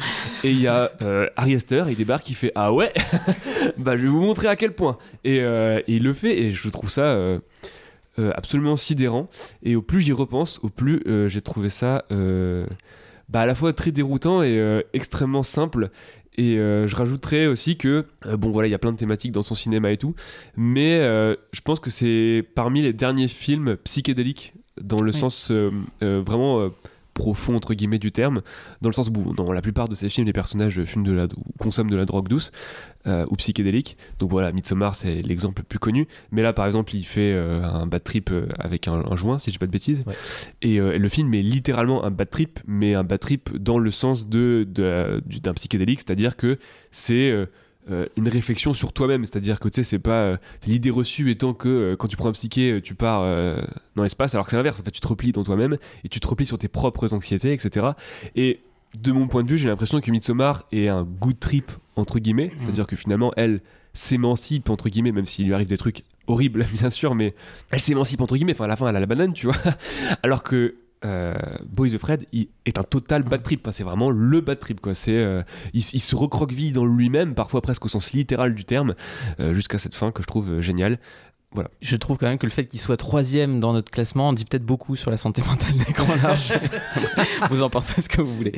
Et 0.45 0.51
il 0.51 0.61
y 0.61 0.67
a 0.67 0.93
euh, 1.03 1.27
Ari 1.37 1.55
Aster 1.55 1.85
il 1.89 1.97
débarque 1.97 2.29
il 2.31 2.35
fait 2.35 2.53
ah 2.55 2.73
ouais? 2.73 2.93
Bah 3.79 3.97
je 3.97 4.03
vais 4.03 4.09
vous 4.09 4.21
montrer 4.21 4.47
à 4.49 4.57
quel 4.57 4.73
point. 4.75 4.99
Et, 5.25 5.41
euh, 5.41 5.81
et 5.89 5.97
il 5.97 6.03
le 6.05 6.13
fait 6.13 6.39
et 6.39 6.51
je 6.53 6.69
trouve 6.69 6.91
ça 6.91 7.03
euh, 7.03 7.39
euh, 8.19 8.31
absolument 8.37 8.77
sidérant. 8.77 9.29
Et 9.63 9.75
au 9.77 9.83
plus 9.83 10.01
j'y 10.01 10.13
repense 10.13 10.61
au 10.63 10.69
plus 10.69 11.03
j'ai 11.29 11.41
trouvé 11.41 11.71
ça 11.71 12.05
bah, 13.31 13.41
à 13.41 13.47
la 13.47 13.55
fois 13.55 13.73
très 13.73 13.91
déroutant 13.91 14.43
et 14.43 14.83
extrêmement 14.93 15.43
simple. 15.43 15.91
Et 16.37 16.59
euh, 16.59 16.89
je 16.89 16.97
rajouterais 16.97 17.47
aussi 17.47 17.77
que 17.77 18.07
euh, 18.27 18.37
bon 18.37 18.51
voilà 18.51 18.67
il 18.67 18.73
y 18.73 18.75
a 18.75 18.79
plein 18.79 18.91
de 18.91 18.97
thématiques 18.97 19.31
dans 19.31 19.43
son 19.43 19.55
cinéma 19.55 19.93
et 19.93 19.97
tout. 19.97 20.15
Mais 20.57 20.97
euh, 20.97 21.37
je 21.53 21.61
pense 21.61 21.79
que 21.79 21.91
c'est 21.91 22.45
parmi 22.57 22.83
les 22.83 22.93
derniers 22.93 23.29
films 23.29 23.77
psychédéliques 23.85 24.53
dans 24.81 25.01
le 25.01 25.13
Oui. 25.13 25.17
sens 25.19 25.53
vraiment 26.03 26.69
profond 27.15 27.57
entre 27.57 27.75
guillemets 27.75 27.99
du 27.99 28.13
terme 28.13 28.43
dans 28.83 28.89
le 28.89 28.95
sens 28.95 29.09
où 29.09 29.33
dans 29.33 29.53
la 29.53 29.63
plupart 29.63 29.89
de 29.89 29.95
ces 29.95 30.09
films 30.09 30.27
les 30.27 30.33
personnages 30.33 30.83
fument 30.85 31.05
de 31.05 31.13
la 31.13 31.25
ou 31.25 31.53
consomment 31.59 31.91
de 31.91 31.97
la 31.97 32.05
drogue 32.05 32.29
douce 32.29 32.51
euh, 33.07 33.25
ou 33.31 33.37
psychédélique. 33.37 33.97
Donc 34.19 34.31
voilà 34.31 34.53
Midsommar 34.53 34.95
c'est 34.95 35.23
l'exemple 35.23 35.63
le 35.63 35.67
plus 35.67 35.79
connu. 35.79 36.07
Mais 36.33 36.43
là 36.43 36.53
par 36.53 36.67
exemple 36.67 36.95
il 36.95 37.05
fait 37.05 37.33
euh, 37.33 37.63
un 37.63 37.87
bad 37.87 38.03
trip 38.03 38.31
euh, 38.31 38.47
avec 38.59 38.89
un, 38.89 39.05
un 39.11 39.17
joint 39.17 39.39
si 39.39 39.51
je 39.51 39.55
dis 39.55 39.59
pas 39.59 39.67
de 39.67 39.71
bêtises. 39.71 40.05
Ouais. 40.07 40.15
et 40.63 40.81
euh, 40.81 40.99
le 40.99 41.09
film 41.09 41.33
est 41.35 41.43
littéralement 41.43 42.05
un 42.05 42.11
bad 42.11 42.29
trip 42.31 42.59
mais 42.67 42.95
un 42.95 43.05
bad 43.05 43.21
trip 43.21 43.57
dans 43.57 43.79
le 43.79 43.91
sens 43.91 44.29
de, 44.29 44.67
d'un 44.69 45.55
psychédélique. 45.55 46.01
C'est 46.01 46.11
à 46.11 46.15
dire 46.15 46.37
que 46.37 46.59
c'est 46.91 47.33
euh, 47.91 48.07
une 48.17 48.29
réflexion 48.29 48.73
sur 48.73 48.95
toi-même, 48.95 49.27
c'est-à-dire 49.27 49.61
que 49.61 49.69
tu 49.69 49.77
sais, 49.77 49.83
c'est 49.83 49.99
pas 49.99 50.23
euh, 50.23 50.37
l'idée 50.67 50.91
reçue 50.91 51.31
étant 51.31 51.53
que 51.53 51.69
euh, 51.69 51.97
quand 51.97 52.09
tu 52.09 52.17
prends 52.17 52.31
un 52.31 52.33
psyché, 52.33 52.81
tu 52.83 52.95
pars 52.95 53.23
dans 53.97 54.03
l'espace, 54.03 54.35
alors 54.35 54.47
que 54.47 54.51
c'est 54.51 54.57
l'inverse. 54.57 54.81
En 54.81 54.85
fait, 54.85 54.91
tu 54.91 55.01
te 55.01 55.09
replies 55.09 55.33
dans 55.33 55.43
toi-même 55.43 55.77
et 56.05 56.09
tu 56.09 56.19
te 56.19 56.27
replies 56.27 56.47
sur 56.47 56.59
tes 56.59 56.69
propres 56.69 57.13
anxiétés, 57.13 57.53
etc. 57.53 57.89
Et 58.37 58.61
de 59.03 59.13
mon 59.13 59.29
point 59.29 59.43
de 59.43 59.51
vue, 59.51 59.59
j'ai 59.59 59.69
l'impression 59.69 60.01
que 60.01 60.11
Midsommar 60.11 60.67
est 60.73 60.89
un 60.89 61.05
good 61.05 61.39
trip 61.39 61.73
entre 61.97 62.19
guillemets, 62.19 62.53
c'est-à-dire 62.59 62.87
que 62.87 62.97
finalement, 62.97 63.33
elle 63.37 63.61
s'émancipe 63.93 64.71
entre 64.71 64.89
guillemets, 64.89 65.13
même 65.13 65.27
s'il 65.27 65.47
lui 65.47 65.55
arrive 65.55 65.69
des 65.69 65.77
trucs 65.77 66.05
horribles, 66.27 66.65
bien 66.73 66.91
sûr, 66.91 67.15
mais 67.15 67.35
elle 67.71 67.81
s'émancipe 67.81 68.21
entre 68.21 68.37
guillemets. 68.37 68.53
Enfin, 68.53 68.65
à 68.65 68.69
la 68.69 68.77
fin, 68.77 68.89
elle 68.89 68.97
a 68.97 69.01
la 69.01 69.07
banane, 69.07 69.35
tu 69.35 69.47
vois. 69.47 69.57
alors 70.23 70.43
que 70.43 70.77
euh, 71.05 71.35
Boys 71.67 71.95
of 71.95 72.01
Fred 72.01 72.27
est 72.33 72.79
un 72.79 72.83
total 72.83 73.23
bad 73.23 73.43
trip. 73.43 73.69
C'est 73.73 73.85
vraiment 73.85 74.11
le 74.11 74.41
bad 74.41 74.59
trip, 74.59 74.81
quoi. 74.81 74.95
C'est 74.95 75.17
euh, 75.17 75.43
il, 75.73 75.83
se 75.83 76.17
recroqueville 76.17 76.73
dans 76.73 76.87
lui-même, 76.87 77.35
parfois 77.35 77.61
presque 77.61 77.85
au 77.85 77.89
sens 77.89 78.13
littéral 78.13 78.55
du 78.55 78.65
terme, 78.65 78.95
euh, 79.41 79.53
jusqu'à 79.53 79.79
cette 79.79 79.95
fin 79.95 80.13
que 80.13 80.23
je 80.23 80.27
trouve 80.27 80.61
géniale. 80.61 80.99
Voilà. 81.55 81.71
Je 81.81 81.95
trouve 81.97 82.19
quand 82.19 82.27
même 82.27 82.39
que 82.39 82.47
le 82.47 82.53
fait 82.53 82.67
qu'il 82.67 82.81
soit 82.81 82.97
troisième 82.97 83.61
dans 83.61 83.73
notre 83.73 83.91
classement 83.91 84.33
dit 84.33 84.45
peut-être 84.45 84.65
beaucoup 84.65 84.97
sur 84.97 85.13
la 85.13 85.17
santé 85.17 85.41
mentale 85.43 85.73
d'écran 85.87 86.13
large. 86.23 86.53
vous 87.51 87.63
en 87.63 87.71
pensez 87.71 88.03
ce 88.03 88.09
que 88.09 88.21
vous 88.21 88.35
voulez. 88.35 88.53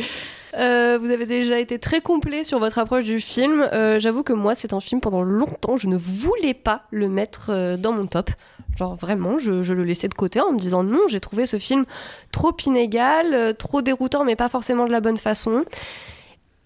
Euh, 0.57 0.99
vous 0.99 1.11
avez 1.11 1.27
déjà 1.27 1.59
été 1.61 1.79
très 1.79 2.01
complet 2.01 2.43
sur 2.43 2.59
votre 2.59 2.79
approche 2.79 3.05
du 3.05 3.21
film. 3.21 3.69
Euh, 3.73 4.01
J'avoue 4.01 4.23
que 4.23 4.33
moi, 4.33 4.55
c'est 4.55 4.73
un 4.73 4.81
film 4.81 5.03
pendant 5.03 5.23
longtemps, 5.23 5.77
je 5.77 5.89
ne 5.89 5.97
voulais 5.97 6.55
pas 6.55 6.85
le 6.91 7.09
mettre 7.09 7.51
euh, 7.51 7.77
dans 7.77 7.93
mon 7.93 8.07
top. 8.07 8.31
Genre 8.77 8.97
vraiment, 8.97 9.39
je, 9.39 9.63
je, 9.63 9.75
le 9.75 9.85
laissais 9.85 10.09
de 10.09 10.15
côté 10.15 10.41
en 10.41 10.53
me 10.53 10.59
disant 10.59 10.83
non, 10.83 11.01
j'ai 11.09 11.21
trouvé 11.21 11.45
ce 11.45 11.59
film 11.59 11.85
trop 12.31 12.55
inégal, 12.65 13.55
trop 13.57 13.83
déroutant, 13.83 14.25
mais 14.25 14.37
pas 14.37 14.49
forcément 14.49 14.87
de 14.87 14.93
la 14.93 15.01
bonne 15.01 15.17
façon. 15.17 15.65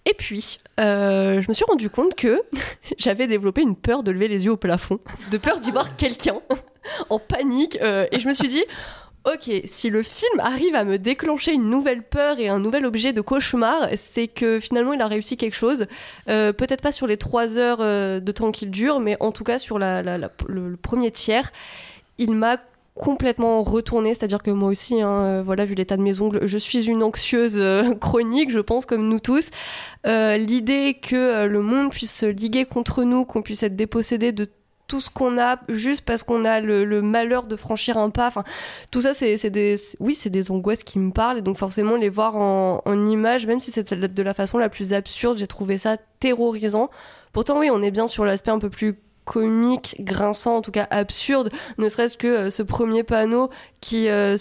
Et 0.05 0.13
puis, 0.13 0.59
euh, 0.79 1.41
je 1.41 1.47
me 1.47 1.53
suis 1.53 1.65
rendu 1.65 1.89
compte 1.89 2.15
que 2.15 2.41
j'avais 2.97 3.27
développé 3.27 3.61
une 3.61 3.75
peur 3.75 4.03
de 4.03 4.11
lever 4.11 4.27
les 4.27 4.45
yeux 4.45 4.51
au 4.51 4.57
plafond, 4.57 4.99
de 5.31 5.37
peur 5.37 5.59
d'y 5.59 5.71
voir 5.71 5.95
quelqu'un 5.95 6.39
en 7.09 7.19
panique. 7.19 7.77
Euh, 7.81 8.07
et 8.11 8.19
je 8.19 8.27
me 8.27 8.33
suis 8.33 8.47
dit, 8.47 8.63
ok, 9.25 9.51
si 9.65 9.89
le 9.91 10.01
film 10.01 10.39
arrive 10.39 10.73
à 10.73 10.83
me 10.83 10.97
déclencher 10.97 11.53
une 11.53 11.69
nouvelle 11.69 12.01
peur 12.01 12.39
et 12.39 12.47
un 12.49 12.59
nouvel 12.59 12.85
objet 12.85 13.13
de 13.13 13.21
cauchemar, 13.21 13.89
c'est 13.95 14.27
que 14.27 14.59
finalement 14.59 14.93
il 14.93 15.01
a 15.01 15.07
réussi 15.07 15.37
quelque 15.37 15.55
chose. 15.55 15.85
Euh, 16.29 16.51
Peut-être 16.51 16.81
pas 16.81 16.91
sur 16.91 17.05
les 17.05 17.17
trois 17.17 17.59
heures 17.59 17.79
de 18.21 18.31
temps 18.31 18.51
qu'il 18.51 18.71
dure, 18.71 18.99
mais 18.99 19.17
en 19.19 19.31
tout 19.31 19.43
cas 19.43 19.59
sur 19.59 19.77
le 19.77 20.75
premier 20.77 21.11
tiers, 21.11 21.51
il 22.17 22.33
m'a 22.33 22.57
complètement 23.01 23.63
retourné, 23.63 24.13
c'est-à-dire 24.13 24.43
que 24.43 24.51
moi 24.51 24.69
aussi, 24.69 25.01
hein, 25.01 25.09
euh, 25.09 25.43
voilà, 25.43 25.65
vu 25.65 25.73
l'état 25.73 25.97
de 25.97 26.03
mes 26.03 26.21
ongles, 26.21 26.45
je 26.45 26.57
suis 26.59 26.87
une 26.87 27.01
anxieuse 27.01 27.55
euh, 27.57 27.95
chronique, 27.99 28.51
je 28.51 28.59
pense, 28.59 28.85
comme 28.85 29.09
nous 29.09 29.19
tous. 29.19 29.49
Euh, 30.05 30.37
L'idée 30.37 30.99
que 31.01 31.47
le 31.47 31.61
monde 31.61 31.89
puisse 31.89 32.15
se 32.15 32.27
liguer 32.27 32.65
contre 32.65 33.03
nous, 33.03 33.25
qu'on 33.25 33.41
puisse 33.41 33.63
être 33.63 33.75
dépossédé 33.75 34.31
de 34.31 34.47
tout 34.87 34.99
ce 34.99 35.09
qu'on 35.09 35.39
a 35.39 35.57
juste 35.67 36.05
parce 36.05 36.21
qu'on 36.21 36.45
a 36.45 36.59
le, 36.59 37.01
malheur 37.01 37.47
de 37.47 37.55
franchir 37.55 37.97
un 37.97 38.11
pas. 38.11 38.27
Enfin, 38.27 38.43
tout 38.91 39.01
ça, 39.01 39.15
c'est 39.15 39.49
des, 39.49 39.75
oui, 39.99 40.13
c'est 40.13 40.29
des 40.29 40.51
angoisses 40.51 40.83
qui 40.83 40.99
me 40.99 41.11
parlent. 41.11 41.39
Et 41.39 41.41
donc, 41.41 41.57
forcément, 41.57 41.95
les 41.95 42.09
voir 42.09 42.35
en, 42.35 42.83
en 42.85 43.07
images, 43.07 43.47
même 43.47 43.59
si 43.59 43.71
c'est 43.71 43.93
de 43.93 44.23
la 44.23 44.33
façon 44.35 44.59
la 44.59 44.69
plus 44.69 44.93
absurde, 44.93 45.39
j'ai 45.39 45.47
trouvé 45.47 45.79
ça 45.79 45.97
terrorisant. 46.19 46.91
Pourtant, 47.33 47.57
oui, 47.57 47.69
on 47.71 47.81
est 47.81 47.91
bien 47.91 48.05
sur 48.05 48.25
l'aspect 48.25 48.51
un 48.51 48.59
peu 48.59 48.69
plus 48.69 48.95
comique, 49.31 49.95
grinçant, 50.01 50.57
en 50.57 50.61
tout 50.61 50.71
cas 50.71 50.87
absurde, 50.91 51.49
ne 51.77 51.87
serait-ce 51.87 52.17
que 52.17 52.27
euh, 52.27 52.49
ce 52.49 52.63
premier 52.63 53.03
panneau 53.03 53.49
qui... 53.79 54.09
Euh... 54.09 54.35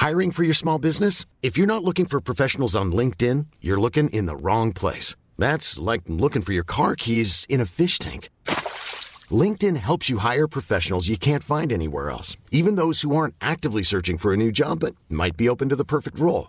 Hiring 0.00 0.32
for 0.32 0.42
your 0.42 0.54
small 0.54 0.78
business? 0.78 1.26
If 1.42 1.58
you're 1.58 1.66
not 1.66 1.84
looking 1.84 2.06
for 2.06 2.22
professionals 2.22 2.74
on 2.74 2.92
LinkedIn, 2.92 3.46
you're 3.60 3.78
looking 3.78 4.08
in 4.08 4.24
the 4.24 4.34
wrong 4.34 4.72
place. 4.72 5.16
That's 5.38 5.78
like 5.78 6.02
looking 6.08 6.40
for 6.40 6.54
your 6.54 6.64
car 6.64 6.96
keys 6.96 7.44
in 7.50 7.60
a 7.60 7.66
fish 7.66 7.98
tank. 7.98 8.30
LinkedIn 9.30 9.76
helps 9.76 10.08
you 10.08 10.18
hire 10.18 10.48
professionals 10.48 11.10
you 11.10 11.18
can't 11.18 11.42
find 11.42 11.70
anywhere 11.70 12.08
else, 12.08 12.38
even 12.50 12.76
those 12.76 13.02
who 13.02 13.14
aren't 13.14 13.34
actively 13.42 13.82
searching 13.82 14.16
for 14.16 14.32
a 14.32 14.38
new 14.38 14.50
job 14.50 14.80
but 14.80 14.94
might 15.10 15.36
be 15.36 15.48
open 15.48 15.68
to 15.68 15.76
the 15.76 15.84
perfect 15.84 16.18
role. 16.18 16.48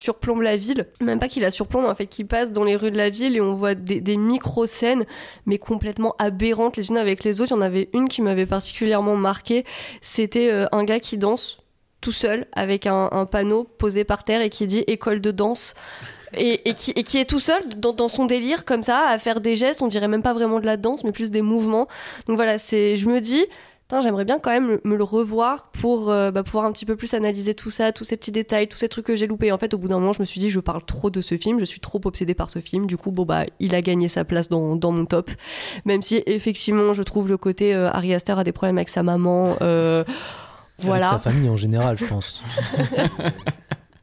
Surplombe 0.00 0.42
la 0.42 0.56
ville, 0.56 0.86
même 1.00 1.18
pas 1.18 1.28
qu'il 1.28 1.42
la 1.42 1.50
surplombe, 1.50 1.84
en 1.84 1.94
fait, 1.94 2.06
qu'il 2.06 2.26
passe 2.26 2.52
dans 2.52 2.64
les 2.64 2.76
rues 2.76 2.90
de 2.90 2.96
la 2.96 3.10
ville 3.10 3.36
et 3.36 3.40
on 3.40 3.54
voit 3.54 3.74
des, 3.74 4.16
micro-scènes, 4.16 5.04
mais 5.46 5.58
complètement 5.58 6.14
aberrantes 6.18 6.76
les 6.76 6.88
unes 6.88 6.98
avec 6.98 7.24
les 7.24 7.40
autres. 7.40 7.52
Il 7.52 7.56
y 7.56 7.58
en 7.58 7.62
avait 7.62 7.88
une 7.92 8.08
qui 8.08 8.22
m'avait 8.22 8.46
particulièrement 8.46 9.16
marqué, 9.16 9.64
c'était 10.00 10.50
euh, 10.50 10.66
un 10.72 10.84
gars 10.84 11.00
qui 11.00 11.18
danse 11.18 11.58
tout 12.00 12.12
seul 12.12 12.46
avec 12.52 12.86
un, 12.86 13.26
panneau 13.30 13.64
posé 13.64 14.04
par 14.04 14.22
terre 14.22 14.40
et 14.40 14.50
qui 14.50 14.68
dit 14.68 14.84
école 14.86 15.20
de 15.20 15.32
danse. 15.32 15.74
Et, 16.34 16.68
et, 16.68 16.74
qui, 16.74 16.90
et, 16.90 17.04
qui, 17.04 17.16
est 17.16 17.24
tout 17.24 17.40
seul 17.40 17.62
dans, 17.78 17.94
dans, 17.94 18.06
son 18.06 18.26
délire 18.26 18.66
comme 18.66 18.82
ça 18.82 19.08
à 19.08 19.18
faire 19.18 19.40
des 19.40 19.56
gestes 19.56 19.80
on 19.80 19.86
dirait 19.86 20.08
même 20.08 20.22
pas 20.22 20.34
vraiment 20.34 20.60
de 20.60 20.66
la 20.66 20.76
danse 20.76 21.02
mais 21.02 21.10
plus 21.10 21.30
des 21.30 21.40
mouvements 21.40 21.88
donc 22.26 22.36
voilà 22.36 22.58
c'est 22.58 22.98
je 22.98 23.08
me 23.08 23.22
dis 23.22 23.46
j'aimerais 24.02 24.24
bien 24.24 24.38
quand 24.38 24.50
même 24.50 24.78
me 24.84 24.96
le 24.96 25.04
revoir 25.04 25.70
pour 25.72 26.10
euh, 26.10 26.30
bah, 26.30 26.42
pouvoir 26.42 26.64
un 26.66 26.72
petit 26.72 26.84
peu 26.84 26.94
plus 26.94 27.14
analyser 27.14 27.54
tout 27.54 27.70
ça, 27.70 27.90
tous 27.90 28.04
ces 28.04 28.16
petits 28.16 28.32
détails, 28.32 28.68
tous 28.68 28.76
ces 28.76 28.88
trucs 28.88 29.06
que 29.06 29.16
j'ai 29.16 29.26
loupés. 29.26 29.50
En 29.50 29.58
fait, 29.58 29.72
au 29.72 29.78
bout 29.78 29.88
d'un 29.88 29.98
moment, 29.98 30.12
je 30.12 30.20
me 30.20 30.26
suis 30.26 30.40
dit, 30.40 30.50
je 30.50 30.60
parle 30.60 30.84
trop 30.84 31.08
de 31.08 31.20
ce 31.20 31.36
film, 31.38 31.58
je 31.58 31.64
suis 31.64 31.80
trop 31.80 32.00
obsédée 32.04 32.34
par 32.34 32.50
ce 32.50 32.58
film. 32.58 32.86
Du 32.86 32.98
coup, 32.98 33.10
bon, 33.10 33.24
bah, 33.24 33.44
il 33.60 33.74
a 33.74 33.80
gagné 33.80 34.08
sa 34.08 34.24
place 34.24 34.48
dans, 34.48 34.76
dans 34.76 34.92
mon 34.92 35.06
top. 35.06 35.30
Même 35.86 36.02
si, 36.02 36.22
effectivement, 36.26 36.92
je 36.92 37.02
trouve 37.02 37.28
le 37.28 37.38
côté 37.38 37.74
euh, 37.74 37.90
Ari 37.90 38.12
Aster 38.12 38.38
a 38.38 38.44
des 38.44 38.52
problèmes 38.52 38.76
avec 38.76 38.90
sa 38.90 39.02
maman. 39.02 39.56
Euh, 39.62 40.04
voilà. 40.78 41.08
Avec 41.08 41.22
sa 41.22 41.30
famille 41.30 41.48
en 41.48 41.56
général, 41.56 41.98
je 41.98 42.04
pense. 42.04 42.42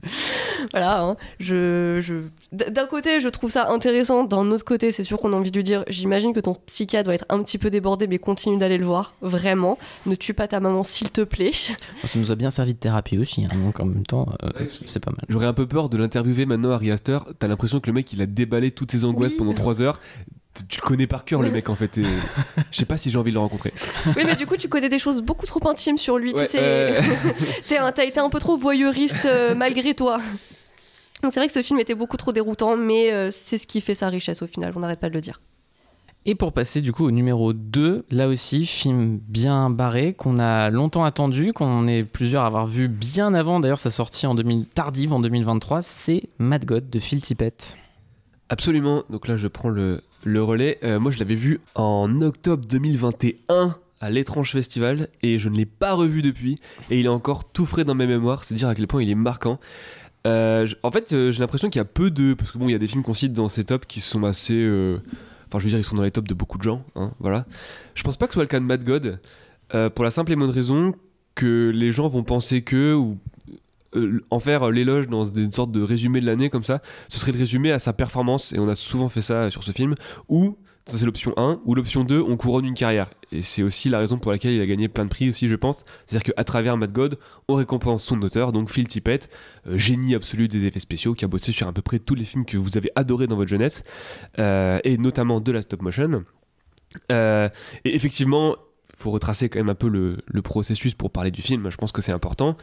voilà, 0.72 1.01
hein. 1.01 1.18
je, 1.39 1.99
je... 2.01 2.24
d'un 2.51 2.86
côté, 2.86 3.20
je 3.22 3.30
trouve 3.30 3.49
ça 3.49 3.70
intéressant. 3.70 4.24
D'un 4.24 4.51
autre 4.51 4.66
côté, 4.66 4.91
c'est 4.91 5.03
sûr 5.03 5.20
qu'on 5.20 5.34
a 5.34 5.36
envie 5.36 5.51
de 5.51 5.58
lui 5.58 5.64
dire 5.64 5.84
j'imagine 5.88 6.34
que 6.34 6.39
ton 6.39 6.56
psychiatre 6.66 7.06
doit 7.06 7.16
être 7.16 7.26
un 7.30 7.41
petit 7.43 7.58
peu 7.58 7.70
débordé, 7.70 8.08
mais 8.08 8.18
continue 8.18 8.58
d'aller 8.58 8.78
le 8.78 8.86
voir, 8.86 9.16
vraiment. 9.22 9.78
Ne 10.06 10.16
tue 10.16 10.34
pas 10.34 10.47
ta 10.47 10.60
maman, 10.60 10.84
s'il 10.84 11.12
te 11.12 11.22
plaît. 11.22 11.51
Ça 12.06 12.20
nous 12.20 12.32
a 12.32 12.36
bien 12.36 12.49
servi 12.49 12.74
de 12.74 12.80
thérapie 12.80 13.18
aussi, 13.18 13.45
hein, 13.45 13.49
donc 13.56 13.80
en 13.80 13.86
même 13.86 14.06
temps, 14.06 14.28
euh, 14.43 14.66
c'est 14.86 15.03
pas 15.03 15.12
mal. 15.12 15.26
J'aurais 15.30 15.47
un 15.47 15.53
peu 15.53 15.68
peur 15.68 15.89
de 15.89 15.97
l'interviewer 15.97 16.45
maintenant, 16.45 16.72
Harry 16.72 16.91
Astor. 16.91 17.28
T'as 17.39 17.47
l'impression 17.47 17.80
que 17.80 17.88
le 17.88 17.93
mec, 17.93 18.12
il 18.14 18.22
a 18.22 18.26
déballé 18.26 18.72
toutes 18.72 18.91
ses 18.91 19.06
angoisses 19.06 19.34
oui. 19.34 19.39
pendant 19.39 19.53
3 19.53 19.82
heures 19.82 19.99
tu 20.70 20.80
le 20.82 20.88
connais 20.88 21.08
par 21.08 21.26
cœur 21.26 21.41
le 21.41 21.51
mec 21.51 21.70
en 21.70 21.76
fait. 21.76 21.99
Je 22.72 22.78
sais 22.78 22.86
pas 22.86 22.97
si 22.97 23.10
j'ai 23.10 23.18
envie 23.18 23.32
de 23.32 23.36
le 23.36 23.39
rencontrer. 23.39 23.74
Oui, 24.08 24.24
mais 24.26 24.36
du 24.36 24.45
coup, 24.45 24.58
tu 24.58 24.68
connais 24.68 24.89
des 24.89 24.99
choses 24.99 25.22
beaucoup 25.22 25.45
trop 25.45 25.66
intimes 25.68 25.97
sur 25.97 26.18
lui. 26.18 26.34
Ouais, 26.34 26.45
tu 26.45 26.51
sais, 26.51 26.60
euh... 26.62 27.91
t'as 27.93 28.06
été 28.06 28.20
un 28.20 28.30
peu 28.30 28.39
trop 28.39 28.58
voyeuriste 28.58 29.26
euh, 29.26 29.56
malgré 29.56 29.93
toi. 29.93 30.20
C'est 31.24 31.39
vrai 31.39 31.47
que 31.47 31.53
ce 31.53 31.62
film 31.62 31.80
était 31.80 31.95
beaucoup 31.95 32.18
trop 32.18 32.32
déroutant, 32.32 32.78
mais 32.78 33.12
euh, 33.12 33.30
c'est 33.32 33.58
ce 33.58 33.68
qui 33.68 33.82
fait 33.82 33.95
sa 33.95 34.10
richesse 34.10 34.41
au 34.41 34.47
final, 34.47 34.74
on 34.76 34.80
n'arrête 34.80 34.99
pas 34.99 35.10
de 35.10 35.14
le 35.14 35.22
dire. 35.22 35.41
Et 36.28 36.34
pour 36.34 36.53
passer 36.53 36.82
du 36.82 36.91
coup 36.91 37.06
au 37.06 37.12
numéro 37.12 37.53
2, 37.53 38.06
là 38.10 38.28
aussi, 38.28 38.66
film 38.66 39.20
bien 39.28 39.70
barré, 39.70 40.14
qu'on 40.14 40.39
a 40.39 40.72
longtemps 40.72 41.03
attendu, 41.03 41.53
qu'on 41.53 41.88
est 41.88 42.03
plusieurs 42.03 42.43
à 42.43 42.47
avoir 42.47 42.66
vu 42.66 42.88
bien 42.88 43.36
avant 43.36 43.60
d'ailleurs 43.60 43.80
sa 43.80 43.91
sortie 43.91 44.26
en 44.26 44.34
2000, 44.34 44.66
tardive 44.66 45.14
en 45.14 45.20
2023, 45.20 45.84
c'est 45.84 46.24
Mad 46.39 46.66
God 46.66 46.89
de 46.89 46.99
Phil 46.99 47.22
Tippett. 47.22 47.78
Absolument, 48.49 49.03
donc 49.12 49.28
là 49.28 49.38
je 49.38 49.47
prends 49.47 49.70
le, 49.70 50.01
le 50.26 50.43
relais. 50.43 50.78
Euh, 50.84 50.99
moi 50.99 51.11
je 51.11 51.19
l'avais 51.19 51.36
vu 51.36 51.61
en 51.76 52.21
octobre 52.21 52.65
2021 52.67 53.78
à 54.01 54.09
l'étrange 54.09 54.51
festival 54.51 55.07
et 55.21 55.39
je 55.39 55.47
ne 55.47 55.55
l'ai 55.55 55.65
pas 55.65 55.93
revu 55.93 56.21
depuis 56.21 56.59
et 56.89 56.99
il 56.99 57.05
est 57.05 57.09
encore 57.09 57.45
tout 57.45 57.65
frais 57.65 57.86
dans 57.86 57.95
mes 57.95 58.07
mémoires, 58.07 58.43
c'est 58.43 58.55
dire 58.55 58.67
à 58.67 58.76
quel 58.76 58.88
point 58.88 59.01
il 59.01 59.09
est 59.09 59.15
marquant. 59.15 59.59
Euh, 60.28 60.67
en 60.82 60.91
fait, 60.91 61.13
euh, 61.13 61.32
j'ai 61.32 61.39
l'impression 61.39 61.69
qu'il 61.69 61.80
y 61.80 61.82
a 61.82 61.86
peu 61.86 62.09
de. 62.09 62.34
Parce 62.34 62.51
que 62.51 62.57
bon, 62.57 62.67
il 62.67 62.71
y 62.71 62.76
a 62.76 62.80
des 62.80 62.88
films 62.88 63.03
qu'on 63.03 63.13
cite 63.13 63.32
dans 63.32 63.47
ces 63.47 63.63
tops 63.63 63.86
qui 63.86 64.01
sont 64.01 64.23
assez. 64.23 64.55
Enfin, 65.47 65.59
je 65.59 65.63
veux 65.63 65.69
dire, 65.69 65.78
ils 65.78 65.84
sont 65.84 65.95
dans 65.95 66.01
les 66.01 66.09
tops 66.09 66.28
de 66.28 66.34
beaucoup 66.34 66.57
de 66.57 66.63
gens. 66.63 66.84
Hein, 66.95 67.11
voilà. 67.19 67.45
Je 67.93 68.01
pense 68.01 68.17
pas 68.17 68.26
que 68.26 68.32
ce 68.32 68.36
soit 68.36 68.43
le 68.43 68.49
cas 68.49 68.59
de 68.59 68.65
Mad 68.65 68.84
God. 68.84 69.19
Pour 69.93 70.03
la 70.03 70.09
simple 70.09 70.32
et 70.32 70.36
bonne 70.36 70.49
raison 70.49 70.95
que 71.36 71.71
les 71.73 71.91
gens 71.91 72.07
vont 72.07 72.23
penser 72.23 72.63
que. 72.63 72.99
En 74.29 74.39
faire 74.39 74.69
l'éloge 74.71 75.07
dans 75.07 75.23
une 75.23 75.51
sorte 75.51 75.71
de 75.71 75.81
résumé 75.81 76.21
de 76.21 76.25
l'année 76.25 76.49
comme 76.49 76.63
ça, 76.63 76.81
ce 77.09 77.19
serait 77.19 77.31
le 77.31 77.39
résumé 77.39 77.71
à 77.71 77.79
sa 77.79 77.93
performance, 77.93 78.53
et 78.53 78.59
on 78.59 78.67
a 78.67 78.75
souvent 78.75 79.09
fait 79.09 79.21
ça 79.21 79.49
sur 79.51 79.63
ce 79.63 79.71
film, 79.71 79.95
ou 80.29 80.57
ça 80.85 80.97
c'est 80.97 81.05
l'option 81.05 81.33
1, 81.35 81.61
ou 81.65 81.73
l'option 81.73 82.03
2, 82.03 82.21
on 82.21 82.37
couronne 82.37 82.65
une 82.65 82.75
carrière. 82.75 83.09
Et 83.31 83.41
c'est 83.41 83.63
aussi 83.63 83.89
la 83.89 83.97
raison 83.97 84.19
pour 84.19 84.31
laquelle 84.31 84.53
il 84.53 84.61
a 84.61 84.65
gagné 84.65 84.87
plein 84.87 85.05
de 85.05 85.09
prix 85.09 85.29
aussi, 85.29 85.47
je 85.47 85.55
pense. 85.55 85.83
C'est-à-dire 86.05 86.33
qu'à 86.33 86.43
travers 86.43 86.77
Mad 86.77 86.91
God, 86.91 87.17
on 87.47 87.55
récompense 87.55 88.03
son 88.03 88.21
auteur, 88.21 88.51
donc 88.51 88.69
Phil 88.69 88.87
Tippett, 88.87 89.29
euh, 89.67 89.77
génie 89.77 90.13
absolu 90.13 90.47
des 90.47 90.65
effets 90.65 90.79
spéciaux, 90.79 91.13
qui 91.13 91.25
a 91.25 91.27
bossé 91.27 91.51
sur 91.51 91.67
à 91.67 91.73
peu 91.73 91.81
près 91.81 91.97
tous 91.97 92.13
les 92.13 92.23
films 92.23 92.45
que 92.45 92.57
vous 92.57 92.77
avez 92.77 92.89
adorés 92.95 93.25
dans 93.25 93.35
votre 93.35 93.49
jeunesse, 93.49 93.83
euh, 94.37 94.79
et 94.83 94.97
notamment 94.97 95.39
de 95.39 95.51
la 95.51 95.63
stop 95.63 95.81
motion. 95.81 96.23
Euh, 97.11 97.49
et 97.83 97.95
effectivement, 97.95 98.55
il 98.93 99.01
faut 99.01 99.11
retracer 99.11 99.49
quand 99.49 99.59
même 99.59 99.69
un 99.69 99.75
peu 99.75 99.89
le, 99.89 100.41
processus 100.41 100.93
pour 100.93 101.11
parler 101.11 101.31
du 101.31 101.41
film, 101.41 101.69
je 101.69 101.77
pense 101.77 101.91
que 101.91 102.01
c'est 102.01 102.13
important. 102.13 102.55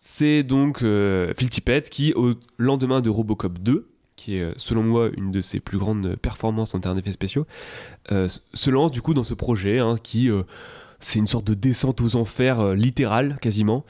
C'est 0.00 0.42
donc 0.42 0.82
euh, 0.82 1.32
Phil 1.36 1.50
Tippett 1.50 1.90
qui, 1.90 2.12
au 2.14 2.34
lendemain 2.58 3.00
de 3.00 3.10
Robocop 3.10 3.58
2, 3.58 3.90
qui 4.20 4.36
est 4.36 4.52
selon 4.58 4.82
moi 4.82 5.08
une 5.16 5.30
de 5.30 5.40
ses 5.40 5.60
plus 5.60 5.78
grandes 5.78 6.14
performances 6.16 6.74
en 6.74 6.80
termes 6.80 6.96
d'effets 6.96 7.12
spéciaux, 7.12 7.46
euh, 8.12 8.28
se 8.52 8.70
lance 8.70 8.90
du 8.90 9.00
coup 9.00 9.14
dans 9.14 9.22
ce 9.22 9.32
projet 9.32 9.78
hein, 9.78 9.96
qui 10.02 10.30
euh, 10.30 10.42
c'est 11.00 11.18
une 11.18 11.26
sorte 11.26 11.46
de 11.46 11.54
descente 11.54 12.02
aux 12.02 12.16
enfers 12.16 12.60
euh, 12.60 12.74
littérale 12.74 13.38
quasiment 13.40 13.84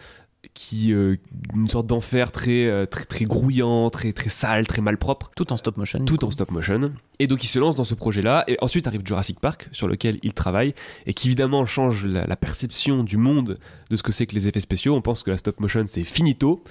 qui 0.55 0.93
euh, 0.93 1.17
une 1.55 1.69
sorte 1.69 1.87
d'enfer 1.87 2.33
très, 2.33 2.67
euh, 2.67 2.87
très 2.87 3.05
très 3.05 3.25
grouillant, 3.25 3.91
très 3.91 4.13
très 4.13 4.31
sale, 4.31 4.67
très 4.67 4.83
malpropre, 4.83 5.31
Tout 5.37 5.53
en 5.53 5.57
stop 5.57 5.77
motion. 5.77 6.05
tout 6.05 6.25
en 6.25 6.31
stop 6.31 6.51
motion. 6.51 6.93
Et 7.19 7.27
donc 7.27 7.45
il 7.45 7.47
se 7.47 7.59
lance 7.59 7.75
dans 7.75 7.85
ce 7.85 7.95
projet-là. 7.95 8.45
Et 8.49 8.57
ensuite 8.61 8.87
arrive 8.87 9.03
Jurassic 9.05 9.39
Park, 9.41 9.69
sur 9.73 9.87
lequel 9.87 10.19
il 10.23 10.33
travaille, 10.33 10.75
et 11.07 11.15
qui 11.15 11.29
évidemment 11.29 11.67
change 11.67 12.07
la, 12.07 12.27
la 12.27 12.37
perception 12.37 13.05
du 13.05 13.17
monde 13.17 13.59
de 13.91 13.97
ce 13.97 14.03
que 14.03 14.13
c'est 14.13 14.27
que 14.27 14.35
les 14.35 14.49
effets 14.49 14.61
spéciaux. 14.61 14.95
On 14.95 15.03
pense 15.03 15.23
que 15.23 15.31
la 15.31 15.37
stop 15.37 15.61
motion 15.61 15.85
c'est 15.87 16.05
finito. 16.05 16.63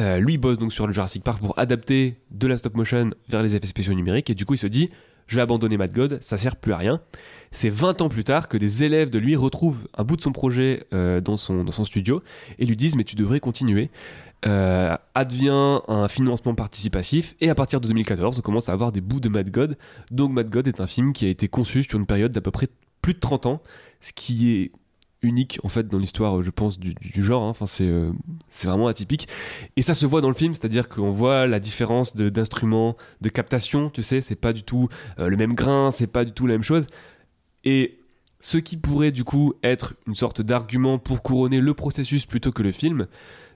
Euh, 0.00 0.18
lui 0.18 0.38
bosse 0.38 0.58
donc 0.58 0.72
sur 0.72 0.88
le 0.88 0.92
Jurassic 0.92 1.22
Park 1.22 1.40
pour 1.40 1.56
adapter 1.56 2.16
de 2.32 2.48
la 2.48 2.56
stop 2.56 2.74
motion 2.74 3.10
vers 3.28 3.42
les 3.42 3.54
effets 3.54 3.66
spéciaux 3.66 3.94
numériques. 3.94 4.30
Et 4.30 4.34
du 4.34 4.44
coup 4.44 4.54
il 4.54 4.58
se 4.58 4.66
dit, 4.66 4.90
je 5.26 5.36
vais 5.36 5.42
abandonner 5.42 5.76
Mad 5.76 5.92
God, 5.92 6.18
ça 6.20 6.36
sert 6.36 6.56
plus 6.56 6.72
à 6.72 6.78
rien. 6.78 7.00
C'est 7.54 7.70
20 7.70 8.02
ans 8.02 8.08
plus 8.08 8.24
tard 8.24 8.48
que 8.48 8.56
des 8.56 8.82
élèves 8.82 9.10
de 9.10 9.18
lui 9.20 9.36
retrouvent 9.36 9.86
un 9.96 10.02
bout 10.02 10.16
de 10.16 10.22
son 10.22 10.32
projet 10.32 10.88
euh, 10.92 11.20
dans, 11.20 11.36
son, 11.36 11.62
dans 11.62 11.70
son 11.70 11.84
studio 11.84 12.20
et 12.58 12.66
lui 12.66 12.74
disent 12.74 12.96
mais 12.96 13.04
tu 13.04 13.14
devrais 13.14 13.38
continuer. 13.38 13.90
Euh, 14.44 14.96
advient 15.14 15.80
un 15.86 16.08
financement 16.08 16.54
participatif 16.56 17.36
et 17.40 17.48
à 17.48 17.54
partir 17.54 17.80
de 17.80 17.86
2014 17.86 18.38
on 18.38 18.42
commence 18.42 18.68
à 18.68 18.72
avoir 18.72 18.90
des 18.90 19.00
bouts 19.00 19.20
de 19.20 19.28
Mad 19.28 19.50
God. 19.50 19.78
Donc 20.10 20.32
Mad 20.32 20.50
God 20.50 20.66
est 20.66 20.80
un 20.80 20.88
film 20.88 21.12
qui 21.12 21.26
a 21.26 21.28
été 21.28 21.46
conçu 21.46 21.84
sur 21.84 21.96
une 21.96 22.06
période 22.06 22.32
d'à 22.32 22.40
peu 22.40 22.50
près 22.50 22.66
plus 23.00 23.14
de 23.14 23.20
30 23.20 23.46
ans, 23.46 23.62
ce 24.00 24.12
qui 24.12 24.50
est 24.50 24.72
unique 25.22 25.60
en 25.62 25.68
fait 25.68 25.86
dans 25.86 25.96
l'histoire 25.96 26.42
je 26.42 26.50
pense 26.50 26.78
du, 26.78 26.92
du 26.94 27.22
genre 27.22 27.44
hein. 27.44 27.48
enfin 27.48 27.64
c'est 27.64 27.86
euh, 27.86 28.10
c'est 28.50 28.68
vraiment 28.68 28.88
atypique 28.88 29.26
et 29.76 29.80
ça 29.80 29.94
se 29.94 30.04
voit 30.04 30.20
dans 30.20 30.28
le 30.28 30.34
film 30.34 30.52
c'est 30.52 30.66
à 30.66 30.68
dire 30.68 30.86
qu'on 30.86 31.12
voit 31.12 31.46
la 31.46 31.60
différence 31.60 32.14
d'instruments 32.14 32.94
de, 33.22 33.30
captation 33.30 33.88
tu 33.88 34.02
sais 34.02 34.20
c'est 34.20 34.34
pas 34.34 34.52
du 34.52 34.64
tout 34.64 34.90
le 35.16 35.34
même 35.38 35.54
grain 35.54 35.90
c'est 35.90 36.08
pas 36.08 36.26
du 36.26 36.32
tout 36.32 36.46
la 36.46 36.52
même 36.52 36.62
chose 36.62 36.86
et 37.64 37.98
ce 38.40 38.58
qui 38.58 38.76
pourrait 38.76 39.12
du 39.12 39.24
coup 39.24 39.54
être 39.62 39.94
une 40.06 40.14
sorte 40.14 40.42
d'argument 40.42 40.98
pour 40.98 41.22
couronner 41.22 41.60
le 41.60 41.74
processus 41.74 42.26
plutôt 42.26 42.52
que 42.52 42.62
le 42.62 42.72
film 42.72 43.06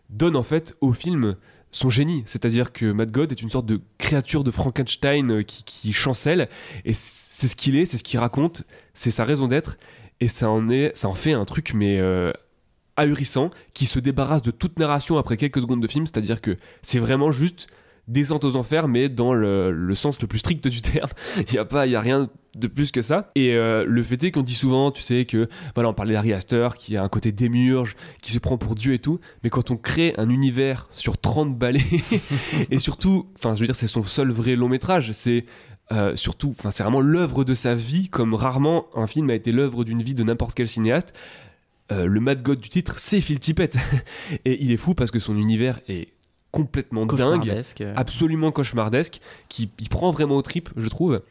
donne 0.08 0.36
en 0.36 0.42
fait 0.42 0.74
au 0.80 0.92
film 0.92 1.36
son 1.70 1.90
génie, 1.90 2.22
c'est-à-dire 2.24 2.72
que 2.72 2.90
Matt 2.92 3.10
God 3.10 3.30
est 3.30 3.42
une 3.42 3.50
sorte 3.50 3.66
de 3.66 3.80
créature 3.98 4.42
de 4.42 4.50
Frankenstein 4.50 5.30
euh, 5.30 5.42
qui, 5.42 5.92
chancelle, 5.92 6.48
et 6.86 6.94
c'est 6.94 7.46
ce 7.46 7.54
qu'il 7.54 7.76
est, 7.76 7.84
c'est 7.84 7.98
ce 7.98 8.04
qu'il 8.04 8.18
raconte, 8.18 8.62
c'est 8.94 9.10
sa 9.10 9.24
raison 9.24 9.48
d'être, 9.48 9.76
et 10.20 10.28
ça 10.28 10.48
en, 10.48 10.70
est, 10.70 10.96
ça 10.96 11.08
en 11.08 11.14
fait 11.14 11.32
un 11.32 11.44
truc 11.44 11.74
mais 11.74 11.98
euh, 12.00 12.32
ahurissant, 12.96 13.50
qui 13.74 13.84
se 13.84 13.98
débarrasse 13.98 14.40
de 14.40 14.50
toute 14.50 14.78
narration 14.78 15.18
après 15.18 15.36
quelques 15.36 15.60
secondes 15.60 15.82
de 15.82 15.86
film, 15.86 16.06
c'est-à-dire 16.06 16.40
que 16.40 16.56
c'est 16.80 16.98
vraiment 16.98 17.32
juste 17.32 17.68
descente 18.08 18.44
aux 18.44 18.56
enfers, 18.56 18.88
mais 18.88 19.10
dans 19.10 19.34
le, 19.34 19.94
sens 19.94 20.20
le 20.22 20.26
plus 20.26 20.38
strict 20.38 20.66
du 20.66 20.80
terme. 20.80 21.10
Il 21.36 21.52
n'y 21.52 21.58
a, 21.58 21.66
pas- 21.66 21.82
a 21.82 22.00
rien 22.00 22.30
de 22.58 22.66
plus 22.66 22.90
que 22.90 23.02
ça. 23.02 23.30
Et 23.34 23.54
euh, 23.54 23.84
le 23.86 24.02
fait 24.02 24.22
est 24.24 24.30
qu'on 24.30 24.42
dit 24.42 24.54
souvent, 24.54 24.90
tu 24.90 25.02
sais, 25.02 25.24
que 25.24 25.48
voilà, 25.74 25.90
on 25.90 25.94
parlait 25.94 26.14
d'Harry 26.14 26.32
Astor, 26.32 26.76
qui 26.76 26.96
a 26.96 27.02
un 27.02 27.08
côté 27.08 27.32
démiurge, 27.32 27.96
qui 28.22 28.32
se 28.32 28.38
prend 28.38 28.58
pour 28.58 28.74
Dieu 28.74 28.94
et 28.94 28.98
tout, 28.98 29.20
mais 29.42 29.50
quand 29.50 29.70
on 29.70 29.76
crée 29.76 30.14
un 30.18 30.28
univers 30.28 30.86
sur 30.90 31.18
30 31.18 31.56
balais, 31.56 31.82
et 32.70 32.78
surtout, 32.78 33.26
enfin, 33.38 33.54
je 33.54 33.60
veux 33.60 33.66
dire, 33.66 33.76
c'est 33.76 33.86
son 33.86 34.02
seul 34.04 34.30
vrai 34.30 34.56
long 34.56 34.68
métrage, 34.68 35.12
c'est. 35.12 35.46
euh, 35.92 36.16
surtout, 36.16 36.54
enfin, 36.58 36.70
c'est 36.70 36.82
vraiment 36.82 37.00
l'œuvre 37.00 37.44
de 37.44 37.54
sa 37.54 37.74
vie, 37.74 38.08
comme 38.08 38.34
rarement 38.34 38.86
un 38.94 39.06
film 39.06 39.30
a 39.30 39.34
été 39.34 39.52
l'œuvre 39.52 39.84
d'une 39.84 40.02
vie 40.02 40.14
de 40.14 40.22
n'importe 40.22 40.54
quel 40.54 40.68
cinéaste. 40.68 41.14
Euh, 41.90 42.06
le 42.06 42.20
Mad 42.20 42.42
God 42.42 42.60
du 42.60 42.68
titre, 42.68 42.96
c'est 42.98 43.20
Phil 43.20 43.40
Tippett. 43.40 43.76
et 44.44 44.62
il 44.62 44.72
est 44.72 44.76
fou 44.76 44.94
parce 44.94 45.10
que 45.10 45.18
son 45.18 45.36
univers 45.36 45.80
est 45.88 46.08
complètement 46.50 47.04
dingue 47.04 47.48
absolument 47.96 48.52
cauchemardesque, 48.52 49.20
qui 49.48 49.70
il 49.78 49.88
prend 49.88 50.10
vraiment 50.10 50.36
au 50.36 50.42
trip, 50.42 50.70
je 50.76 50.88
trouve, 50.88 51.22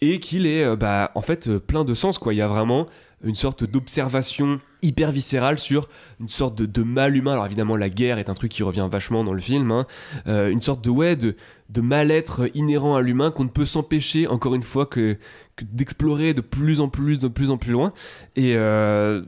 et 0.00 0.18
qu'il 0.18 0.46
est 0.46 0.64
euh, 0.64 0.76
bah, 0.76 1.10
en 1.14 1.20
fait 1.20 1.48
euh, 1.48 1.58
plein 1.58 1.84
de 1.84 1.94
sens. 1.94 2.18
Quoi. 2.18 2.32
Il 2.34 2.38
y 2.38 2.42
a 2.42 2.48
vraiment 2.48 2.86
une 3.24 3.34
sorte 3.36 3.62
d'observation 3.62 4.60
hyper 4.80 5.12
viscérale 5.12 5.58
sur 5.58 5.88
une 6.18 6.28
sorte 6.28 6.56
de, 6.56 6.66
de 6.66 6.82
mal 6.82 7.16
humain. 7.16 7.32
Alors 7.32 7.46
évidemment, 7.46 7.76
la 7.76 7.88
guerre 7.88 8.18
est 8.18 8.28
un 8.28 8.34
truc 8.34 8.50
qui 8.50 8.64
revient 8.64 8.88
vachement 8.90 9.22
dans 9.22 9.32
le 9.34 9.40
film. 9.40 9.70
hein. 9.70 9.86
Euh, 10.26 10.48
une 10.50 10.60
sorte 10.60 10.82
de, 10.82 10.90
ouais, 10.90 11.14
de, 11.14 11.36
de 11.68 11.80
mal-être 11.80 12.50
inhérent 12.54 12.96
à 12.96 13.00
l'humain 13.00 13.30
qu'on 13.30 13.44
ne 13.44 13.48
peut 13.48 13.64
s'empêcher, 13.66 14.26
encore 14.26 14.56
une 14.56 14.64
fois, 14.64 14.86
que, 14.86 15.16
que 15.54 15.64
d'explorer 15.64 16.34
de 16.34 16.40
plus 16.40 16.80
en 16.80 16.88
plus, 16.88 17.18
de 17.18 17.28
plus 17.28 17.50
en 17.50 17.58
plus 17.58 17.70
loin. 17.72 17.92
Et 18.34 18.56
euh, 18.56 19.22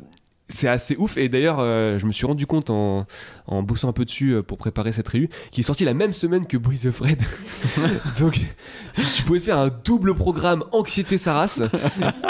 c'est 0.49 0.69
assez 0.69 0.97
ouf. 0.97 1.17
Et 1.17 1.29
d'ailleurs, 1.29 1.59
euh, 1.61 1.99
je 1.99 2.07
me 2.07 2.13
suis 2.13 2.27
rendu 2.27 2.47
compte 2.47 2.71
en, 2.71 3.07
en 3.47 3.63
bossant 3.63 3.89
un 3.89 3.93
peu 3.93 4.05
dessus 4.05 4.33
euh, 4.33 4.43
pour 4.43 4.59
préparer 4.59 4.93
cette 4.93 5.09
réu, 5.09 5.29
qui 5.51 5.61
est 5.61 5.65
sorti 5.65 5.85
la 5.85 5.95
même 5.95 6.13
semaine 6.13 6.47
que 6.47 6.57
Boys 6.57 6.87
of 6.87 6.95
Fred. 6.95 7.23
Donc, 8.19 8.41
si 8.93 9.17
tu 9.17 9.23
pouvais 9.23 9.41
faire 9.41 9.59
un 9.59 9.71
double 9.85 10.15
programme 10.15 10.65
anxiété 10.73 11.19
sa 11.19 11.35
race, 11.35 11.63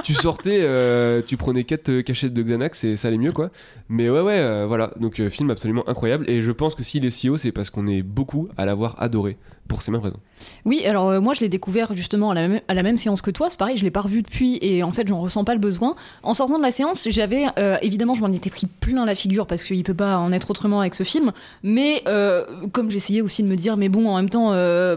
tu 0.04 0.14
sortais, 0.14 0.60
euh, 0.62 1.22
tu 1.26 1.36
prenais 1.36 1.64
4 1.64 2.02
cachettes 2.02 2.34
de 2.34 2.42
Xanax 2.42 2.84
et 2.84 2.96
ça 2.96 3.08
allait 3.08 3.18
mieux 3.18 3.32
quoi. 3.32 3.50
Mais 3.88 4.08
ouais, 4.08 4.20
ouais, 4.20 4.66
voilà. 4.66 4.90
Donc, 5.00 5.20
film 5.28 5.50
absolument 5.50 5.88
incroyable. 5.88 6.28
Et 6.28 6.42
je 6.42 6.52
pense 6.52 6.74
que 6.74 6.82
s'il 6.82 7.04
est 7.04 7.10
si 7.10 7.28
haut, 7.28 7.36
c'est 7.36 7.52
parce 7.52 7.70
qu'on 7.70 7.86
est 7.86 8.02
beaucoup 8.02 8.48
à 8.56 8.64
l'avoir 8.64 9.00
adoré 9.02 9.36
pour 9.68 9.82
ces 9.82 9.90
mêmes 9.90 10.00
raisons. 10.00 10.20
Oui, 10.64 10.84
alors 10.84 11.08
euh, 11.08 11.20
moi 11.20 11.34
je 11.34 11.40
l'ai 11.40 11.48
découvert 11.48 11.94
justement 11.94 12.30
à 12.30 12.34
la, 12.34 12.48
même, 12.48 12.60
à 12.68 12.74
la 12.74 12.82
même 12.82 12.98
séance 12.98 13.22
que 13.22 13.30
toi. 13.30 13.48
C'est 13.50 13.58
pareil, 13.58 13.76
je 13.76 13.84
l'ai 13.84 13.90
pas 13.90 14.02
revu 14.02 14.22
depuis 14.22 14.58
et 14.60 14.82
en 14.82 14.92
fait 14.92 15.08
j'en 15.08 15.20
ressens 15.20 15.44
pas 15.44 15.54
le 15.54 15.60
besoin. 15.60 15.96
En 16.22 16.34
sortant 16.34 16.58
de 16.58 16.62
la 16.62 16.70
séance, 16.70 17.08
j'avais 17.10 17.46
euh, 17.58 17.76
évidemment 17.82 18.14
je 18.14 18.20
m'en 18.20 18.32
étais 18.32 18.50
pris 18.50 18.66
plein 18.66 19.04
la 19.04 19.14
figure 19.14 19.46
parce 19.46 19.64
qu'il 19.64 19.82
peut 19.82 19.94
pas 19.94 20.18
en 20.18 20.32
être 20.32 20.50
autrement 20.50 20.80
avec 20.80 20.94
ce 20.94 21.02
film. 21.02 21.32
Mais 21.62 22.02
euh, 22.06 22.44
comme 22.72 22.90
j'essayais 22.90 23.20
aussi 23.20 23.42
de 23.42 23.48
me 23.48 23.56
dire, 23.56 23.76
mais 23.76 23.88
bon 23.88 24.08
en 24.08 24.16
même 24.16 24.30
temps, 24.30 24.50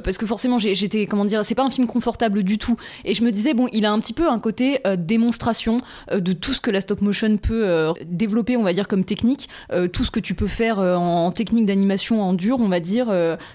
parce 0.03 0.17
que 0.17 0.25
forcément 0.25 0.59
j'étais 0.59 1.05
comment 1.05 1.25
dire, 1.25 1.43
c'est 1.45 1.55
pas 1.55 1.65
un 1.65 1.71
film 1.71 1.87
confortable 1.87 2.43
du 2.43 2.57
tout. 2.57 2.77
Et 3.05 3.13
je 3.13 3.23
me 3.23 3.31
disais 3.31 3.53
bon, 3.53 3.67
il 3.71 3.85
a 3.85 3.91
un 3.91 3.99
petit 3.99 4.13
peu 4.13 4.29
un 4.29 4.39
côté 4.39 4.81
démonstration 4.97 5.77
de 6.11 6.33
tout 6.33 6.53
ce 6.53 6.61
que 6.61 6.71
la 6.71 6.81
stop 6.81 7.01
motion 7.01 7.37
peut 7.37 7.93
développer, 8.05 8.57
on 8.57 8.63
va 8.63 8.73
dire 8.73 8.87
comme 8.87 9.03
technique, 9.03 9.49
tout 9.93 10.03
ce 10.03 10.11
que 10.11 10.19
tu 10.19 10.33
peux 10.33 10.47
faire 10.47 10.79
en, 10.79 11.31
technique 11.31 11.65
d'animation 11.65 12.21
en 12.21 12.33
dur, 12.33 12.57
on 12.59 12.67
va 12.67 12.79
dire, 12.79 13.07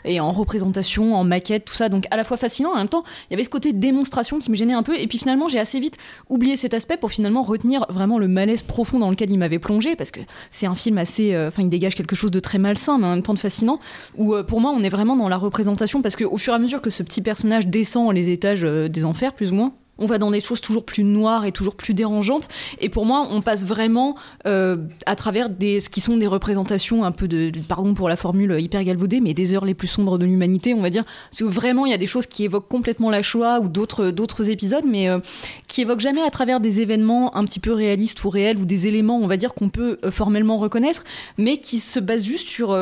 et 0.05 0.21
en 0.21 0.33
représentation, 0.33 1.02
en 1.15 1.25
maquette, 1.25 1.65
tout 1.65 1.75
ça. 1.75 1.89
Donc 1.89 2.07
à 2.11 2.17
la 2.17 2.25
fois 2.25 2.37
fascinant, 2.37 2.73
en 2.73 2.77
même 2.77 2.89
temps, 2.89 3.05
il 3.29 3.33
y 3.33 3.35
avait 3.35 3.45
ce 3.45 3.51
côté 3.51 3.73
démonstration 3.73 4.39
qui 4.39 4.51
me 4.51 4.57
gênait 4.57 4.73
un 4.73 4.83
peu. 4.83 4.99
Et 4.99 5.07
puis 5.07 5.19
finalement, 5.19 5.49
j'ai 5.49 5.59
assez 5.59 5.81
vite 5.81 5.99
oublié 6.29 6.57
cet 6.57 6.75
aspect 6.75 6.97
pour 6.97 7.11
finalement 7.11 7.43
retenir 7.43 7.87
vraiment 7.89 8.19
le 8.19 8.29
malaise 8.29 8.63
profond 8.63 8.99
dans 8.99 9.11
lequel 9.11 9.31
il 9.31 9.39
m'avait 9.39 9.59
plongé, 9.59 9.97
parce 9.97 10.11
que 10.11 10.21
c'est 10.51 10.67
un 10.67 10.75
film 10.75 10.99
assez, 10.99 11.35
euh, 11.35 11.49
enfin, 11.49 11.63
il 11.63 11.69
dégage 11.69 11.95
quelque 11.95 12.17
chose 12.17 12.31
de 12.31 12.41
très 12.41 12.59
malsain, 12.59 12.99
mais 12.99 13.07
en 13.07 13.11
même 13.11 13.23
temps 13.23 13.35
de 13.35 13.39
fascinant. 13.39 13.81
Où 14.17 14.35
euh, 14.35 14.43
pour 14.43 14.61
moi, 14.61 14.73
on 14.77 14.83
est 14.83 14.89
vraiment 14.89 15.17
dans 15.17 15.29
la 15.29 15.37
représentation, 15.37 16.03
parce 16.03 16.17
qu'au 16.17 16.39
fur 16.39 16.53
et 16.53 16.57
à 16.57 16.59
mesure 16.59 16.81
que 16.81 16.91
ce 16.91 17.03
petit 17.03 17.21
personnage 17.21 17.67
descend 17.67 18.15
les 18.15 18.31
étages 18.31 18.65
euh, 18.65 18.89
des 18.89 19.05
enfers, 19.05 19.35
plus 19.35 19.53
ou 19.53 19.57
moins. 19.57 19.73
On 20.03 20.07
va 20.07 20.19
dans 20.19 20.33
des 20.33 20.41
choses 20.41 20.61
toujours 20.61 20.85
plus 20.85 21.05
noires 21.05 21.45
et 21.45 21.53
toujours 21.53 21.77
plus 21.77 21.95
dérangeantes. 21.95 22.49
Et 22.81 22.89
pour 22.89 23.07
moi, 23.07 23.29
on 23.31 23.41
passe 23.41 23.65
vraiment 23.65 24.17
euh, 24.47 24.77
à 25.07 25.15
travers 25.15 25.49
des, 25.49 25.79
ce 25.79 25.89
qui 25.89 26.01
sont 26.01 26.17
des 26.17 26.27
représentations 26.27 27.05
un 27.05 27.13
peu 27.13 27.29
de, 27.29 27.53
pardon 27.69 27.95
pour 27.95 28.09
la 28.09 28.17
formule 28.17 28.57
hyper 28.59 28.83
galvaudée, 28.83 29.21
mais 29.21 29.33
des 29.33 29.55
heures 29.55 29.65
les 29.65 29.75
plus 29.75 29.87
sombres 29.87 30.19
de 30.19 30.25
l'humanité, 30.25 30.75
on 30.75 30.81
va 30.81 30.91
dire. 30.91 31.05
Parce 31.31 31.39
que 31.39 31.45
vraiment, 31.45 31.87
il 31.87 31.93
y 31.93 31.95
a 31.95 31.99
des 31.99 32.09
choses 32.09 32.27
qui 32.27 32.43
évoquent 32.43 32.69
complètement 32.69 33.11
la 33.11 33.23
Shoah 33.23 33.61
ou 33.61 33.69
d'autres, 33.69 34.11
d'autres 34.11 34.51
épisodes, 34.51 34.85
mais 34.85 35.09
euh, 35.09 35.21
qui 35.69 35.83
évoquent 35.83 36.01
jamais 36.01 36.23
à 36.23 36.31
travers 36.31 36.59
des 36.59 36.81
événements 36.81 37.37
un 37.37 37.45
petit 37.45 37.61
peu 37.61 37.73
réalistes 37.73 38.25
ou 38.25 38.29
réels 38.29 38.59
ou 38.59 38.65
des 38.65 38.89
éléments, 38.89 39.21
on 39.23 39.29
va 39.29 39.37
dire, 39.37 39.55
qu'on 39.55 39.69
peut 39.69 40.01
euh, 40.05 40.11
formellement 40.11 40.59
reconnaître, 40.59 41.05
mais 41.39 41.59
qui 41.59 41.79
se 41.79 42.01
basent 42.01 42.25
juste 42.25 42.49
sur 42.49 42.77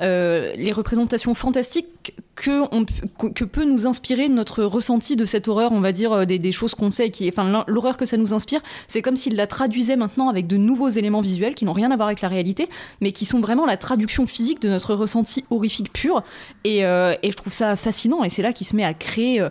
les 0.00 0.72
représentations 0.72 1.34
fantastiques 1.34 2.14
que, 2.38 3.44
peut 3.44 3.64
nous 3.64 3.86
inspirer 3.86 4.28
notre 4.28 4.62
ressenti 4.64 5.16
de 5.16 5.24
cette 5.24 5.48
horreur, 5.48 5.72
on 5.72 5.80
va 5.80 5.92
dire, 5.92 6.12
euh, 6.12 6.24
des, 6.24 6.52
choses 6.52 6.74
qu'on 6.74 6.90
sait, 6.90 7.10
qui, 7.10 7.28
enfin, 7.28 7.64
l'horreur 7.66 7.96
que 7.96 8.06
ça 8.06 8.16
nous 8.16 8.32
inspire, 8.32 8.60
c'est 8.86 9.02
comme 9.02 9.16
s'il 9.16 9.36
la 9.36 9.46
traduisait 9.46 9.96
maintenant 9.96 10.28
avec 10.28 10.46
de 10.46 10.56
nouveaux 10.56 10.88
éléments 10.88 11.20
visuels 11.20 11.54
qui 11.54 11.64
n'ont 11.64 11.72
rien 11.72 11.90
à 11.90 11.96
voir 11.96 12.08
avec 12.08 12.20
la 12.20 12.28
réalité, 12.28 12.68
mais 13.00 13.12
qui 13.12 13.24
sont 13.24 13.40
vraiment 13.40 13.66
la 13.66 13.76
traduction 13.76 14.26
physique 14.26 14.60
de 14.62 14.68
notre 14.68 14.94
ressenti 14.94 15.44
horrifique 15.50 15.92
pur. 15.92 16.22
Et, 16.64 16.84
euh, 16.84 17.14
je 17.22 17.36
trouve 17.36 17.52
ça 17.52 17.76
fascinant, 17.76 18.24
et 18.24 18.28
c'est 18.28 18.42
là 18.42 18.52
qu'il 18.52 18.66
se 18.66 18.74
met 18.74 18.84
à 18.84 18.94
créer 18.94 19.40
euh, 19.40 19.48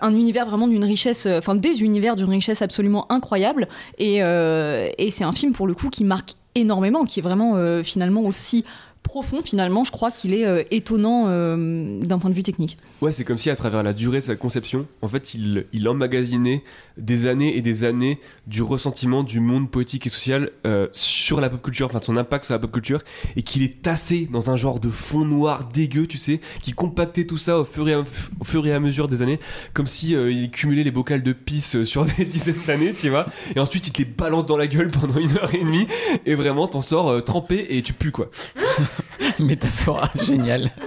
un 0.00 0.14
univers 0.14 0.46
vraiment 0.46 0.68
d'une 0.68 0.84
richesse, 0.84 1.26
enfin 1.26 1.54
des 1.54 1.82
univers 1.82 2.16
d'une 2.16 2.30
richesse 2.30 2.62
absolument 2.62 3.10
incroyable. 3.10 3.68
Et, 3.98 4.20
c'est 5.10 5.24
un 5.24 5.32
film 5.32 5.52
pour 5.52 5.66
le 5.66 5.74
coup 5.74 5.88
qui 5.88 6.04
marque 6.04 6.34
énormément, 6.54 7.04
qui 7.04 7.18
est 7.18 7.22
vraiment 7.22 7.82
finalement 7.82 8.22
aussi 8.22 8.64
profond 9.08 9.40
finalement, 9.42 9.84
je 9.84 9.90
crois 9.90 10.10
qu'il 10.10 10.34
est 10.34 10.46
euh, 10.46 10.62
étonnant 10.70 11.24
euh, 11.28 11.98
d'un 12.00 12.18
point 12.18 12.28
de 12.28 12.34
vue 12.34 12.42
technique. 12.42 12.76
Ouais, 13.00 13.10
c'est 13.10 13.24
comme 13.24 13.38
si 13.38 13.48
à 13.48 13.56
travers 13.56 13.82
la 13.82 13.94
durée 13.94 14.18
de 14.18 14.22
sa 14.22 14.36
conception, 14.36 14.86
en 15.02 15.08
fait, 15.08 15.34
il, 15.34 15.66
il 15.72 15.88
emmagasinait 15.88 16.62
des 16.98 17.26
années 17.26 17.56
et 17.56 17.62
des 17.62 17.84
années 17.84 18.20
du 18.46 18.62
ressentiment 18.62 19.22
du 19.22 19.40
monde 19.40 19.70
poétique 19.70 20.06
et 20.06 20.10
social 20.10 20.50
euh, 20.66 20.88
sur 20.92 21.40
la 21.40 21.48
pop 21.48 21.62
culture, 21.62 21.86
enfin 21.86 22.00
de 22.00 22.04
son 22.04 22.16
impact 22.16 22.44
sur 22.44 22.54
la 22.54 22.58
pop 22.58 22.70
culture, 22.72 23.00
et 23.36 23.42
qu'il 23.42 23.62
est 23.62 23.82
tassé 23.82 24.28
dans 24.30 24.50
un 24.50 24.56
genre 24.56 24.80
de 24.80 24.90
fond 24.90 25.24
noir 25.24 25.68
dégueu, 25.72 26.06
tu 26.06 26.18
sais, 26.18 26.40
qui 26.62 26.72
compactait 26.72 27.24
tout 27.24 27.38
ça 27.38 27.58
au 27.58 27.64
fur 27.64 27.88
et 27.88 27.94
à, 27.94 28.00
au 28.00 28.44
fur 28.44 28.66
et 28.66 28.72
à 28.72 28.80
mesure 28.80 29.08
des 29.08 29.22
années, 29.22 29.40
comme 29.72 29.86
si 29.86 30.14
euh, 30.14 30.30
il 30.30 30.50
cumulait 30.50 30.84
les 30.84 30.90
bocales 30.90 31.22
de 31.22 31.32
pisse 31.32 31.82
sur 31.84 32.04
des 32.18 32.24
dizaines 32.24 32.60
d'années, 32.66 32.92
tu 32.92 33.08
vois, 33.08 33.26
et 33.54 33.60
ensuite 33.60 33.86
il 33.86 33.92
te 33.92 33.98
les 33.98 34.04
balance 34.04 34.44
dans 34.44 34.56
la 34.56 34.66
gueule 34.66 34.90
pendant 34.90 35.18
une 35.18 35.36
heure 35.38 35.54
et 35.54 35.58
demie, 35.58 35.86
et 36.26 36.34
vraiment 36.34 36.66
t'en 36.66 36.80
sors 36.80 37.08
euh, 37.08 37.20
trempé 37.20 37.66
et 37.70 37.82
tu 37.82 37.92
pues 37.92 38.10
quoi. 38.10 38.30
Métaphore 39.38 40.08
géniale. 40.22 40.70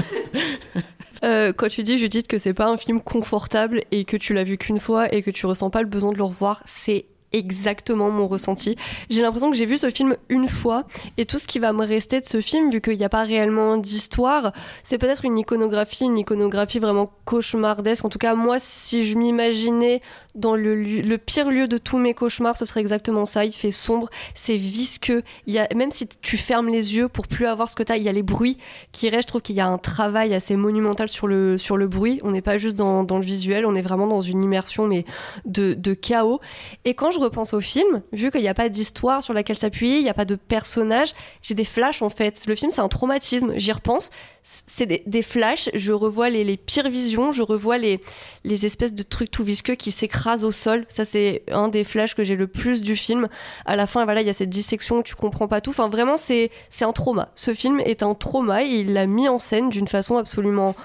Euh, 1.23 1.53
quand 1.53 1.67
tu 1.67 1.84
dis, 1.84 1.99
Judith, 1.99 2.27
que 2.27 2.39
c'est 2.39 2.55
pas 2.55 2.65
un 2.65 2.77
film 2.77 2.99
confortable 2.99 3.84
et 3.91 4.05
que 4.05 4.17
tu 4.17 4.34
l'as 4.34 4.43
vu 4.43 4.57
qu'une 4.57 4.79
fois 4.79 5.13
et 5.13 5.21
que 5.21 5.29
tu 5.29 5.45
ressens 5.45 5.69
pas 5.69 5.84
le 5.84 5.88
besoin 5.88 6.11
de 6.11 6.17
le 6.17 6.23
revoir, 6.23 6.63
c'est 6.65 7.05
exactement 7.34 8.09
mon 8.09 8.27
ressenti. 8.27 8.75
J'ai 9.09 9.21
l'impression 9.21 9.51
que 9.51 9.57
j'ai 9.57 9.65
vu 9.65 9.77
ce 9.77 9.89
film 9.89 10.15
une 10.29 10.47
fois 10.47 10.86
et 11.17 11.25
tout 11.25 11.39
ce 11.39 11.47
qui 11.47 11.59
va 11.59 11.73
me 11.73 11.86
rester 11.86 12.19
de 12.19 12.25
ce 12.25 12.41
film, 12.41 12.71
vu 12.71 12.82
qu'il 12.82 12.97
n'y 12.97 13.03
a 13.03 13.09
pas 13.09 13.23
réellement 13.23 13.77
d'histoire, 13.77 14.51
c'est 14.84 14.97
peut-être 14.97 15.25
une 15.25 15.38
iconographie, 15.38 16.05
une 16.05 16.17
iconographie 16.17 16.79
vraiment 16.79 17.09
cauchemardesque. 17.25 18.03
En 18.03 18.09
tout 18.09 18.19
cas, 18.19 18.36
moi, 18.36 18.57
si 18.59 19.05
je 19.05 19.17
m'imaginais 19.17 20.01
dans 20.36 20.55
le, 20.55 21.17
pire 21.17 21.49
lieu 21.49 21.67
de 21.67 21.77
tous 21.77 21.97
mes 21.97 22.13
cauchemars, 22.13 22.57
ce 22.57 22.65
serait 22.65 22.79
exactement 22.79 23.25
ça. 23.25 23.45
Il 23.45 23.53
fait 23.53 23.71
sombre, 23.71 24.09
c'est 24.34 24.55
visqueux. 24.55 25.23
Il 25.45 25.53
y 25.53 25.59
a, 25.59 25.67
même 25.75 25.91
si 25.91 26.07
tu 26.07 26.38
fermes 26.38 26.69
les 26.69 26.95
yeux 26.95 27.07
pour 27.07 27.27
plus 27.27 27.45
avoir 27.45 27.69
ce 27.69 27.75
que 27.75 27.84
tu 27.84 27.91
as, 27.91 27.97
il 27.97 28.03
y 28.03 28.09
a 28.09 28.11
les 28.11 28.23
bruits 28.23 28.57
qui 28.91 29.09
restent. 29.09 29.21
Je 29.21 29.27
trouve 29.27 29.41
qu'il 29.41 29.55
y 29.55 29.61
a 29.61 29.67
un 29.67 29.77
travail 29.77 30.34
assez 30.34 30.55
monumental 30.55 31.09
sur 31.09 31.27
le, 31.27 31.57
sur 31.57 31.77
le 31.77 31.88
bruit. 31.88 32.19
On 32.23 32.32
n'est 32.32 32.41
pas 32.41 32.57
juste 32.57 32.75
dans, 32.75 33.03
dans, 33.03 33.17
le 33.17 33.25
visuel, 33.25 33.65
on 33.65 33.75
est 33.75 33.82
vraiment 33.82 34.07
dans 34.07 34.21
une 34.21 34.43
immersion 34.43 34.88
mais 34.88 35.05
de, 35.45 35.73
de 35.73 35.93
chaos. 35.93 36.39
Et 36.86 36.93
quand 36.93 37.11
je 37.11 37.19
repense 37.19 37.53
au 37.53 37.61
film, 37.61 38.01
vu 38.11 38.32
qu'il 38.32 38.41
n'y 38.41 38.47
a 38.47 38.53
pas 38.53 38.69
d'histoire 38.69 39.23
sur 39.23 39.34
laquelle 39.34 39.57
s'appuyer, 39.57 39.97
il 39.97 40.03
n'y 40.03 40.09
a 40.09 40.13
pas 40.13 40.25
de 40.25 40.36
personnage, 40.36 41.13
j'ai 41.41 41.53
des 41.53 41.65
flashs 41.65 42.01
en 42.01 42.09
fait. 42.09 42.45
Le 42.47 42.55
film, 42.55 42.71
c'est 42.71 42.82
un 42.82 42.88
traumatisme. 42.88 43.53
J'y 43.55 43.71
repense, 43.71 44.09
c'est 44.43 44.85
des, 45.05 45.21
flashs. 45.21 45.69
Je 45.73 45.93
revois 45.93 46.29
les, 46.29 46.43
les, 46.43 46.57
pires 46.57 46.89
visions, 46.89 47.31
je 47.31 47.43
revois 47.43 47.77
les, 47.77 47.99
les 48.43 48.65
espèces 48.65 48.93
de 48.93 49.03
trucs 49.03 49.29
tout 49.29 49.43
visqueux 49.43 49.75
qui 49.75 49.91
s'écrasent 49.91 50.43
au 50.43 50.51
sol. 50.51 50.85
Ça, 50.89 51.05
c'est 51.05 51.43
un 51.51 51.67
des 51.67 51.83
flashs 51.83 52.15
que 52.15 52.23
j'ai 52.23 52.35
le 52.35 52.47
plus 52.47 52.81
du 52.81 52.95
film. 52.95 53.27
À 53.65 53.75
la 53.75 53.85
fin, 53.85 54.03
voilà, 54.05 54.21
il 54.21 54.27
y 54.27 54.29
a 54.29 54.33
cette 54.33 54.49
dissection 54.49 54.99
où 54.99 55.03
tu 55.03 55.15
comprends 55.15 55.47
pas 55.47 55.61
tout. 55.61 55.69
Enfin, 55.69 55.89
vraiment, 55.89 56.17
c'est 56.17 56.49
un 56.81 56.91
trauma. 56.91 57.31
Ce 57.35 57.53
film 57.53 57.79
est 57.81 58.03
un 58.03 58.15
trauma 58.15 58.63
et 58.63 58.67
il 58.67 58.93
l'a 58.93 59.05
mis 59.05 59.29
en 59.29 59.39
scène 59.39 59.69
d'une 59.69 59.87
façon 59.87 60.17
absolument 60.17 60.75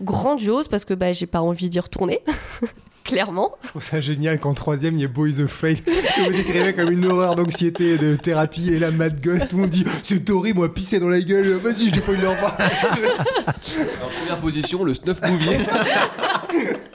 grandiose 0.00 0.68
parce 0.68 0.84
que 0.84 0.94
bah, 0.94 1.12
j'ai 1.12 1.26
pas 1.26 1.40
envie 1.40 1.68
d'y 1.68 1.80
retourner. 1.80 2.20
clairement. 3.04 3.52
Je 3.62 3.68
trouve 3.68 3.82
ça 3.82 4.00
génial 4.00 4.38
qu'en 4.38 4.54
troisième, 4.54 4.94
il 4.96 5.00
y 5.00 5.04
ait 5.04 5.08
Boys 5.08 5.40
of 5.40 5.50
Fate, 5.50 5.84
que 5.84 6.24
vous 6.24 6.32
décrivez 6.32 6.74
comme 6.74 6.90
une 6.90 7.04
horreur 7.06 7.34
d'anxiété, 7.34 7.98
de 7.98 8.16
thérapie, 8.16 8.72
et 8.72 8.78
la 8.78 8.90
mad 8.90 9.20
gueule, 9.20 9.46
tout 9.48 9.56
le 9.56 9.62
monde 9.62 9.70
dit 9.70 9.84
c'est 10.02 10.28
horrible, 10.30 10.58
moi, 10.58 10.72
pisser 10.72 10.98
dans 10.98 11.08
la 11.08 11.20
gueule, 11.20 11.52
vas-y, 11.54 11.92
j'ai 11.92 12.00
pas 12.00 12.12
eu 12.12 12.16
de 12.16 12.22
le 12.22 12.28
revoir. 12.28 12.56
en 12.60 14.18
première 14.18 14.40
position, 14.40 14.84
le 14.84 14.94
snuff 14.94 15.20
movie. 15.22 15.50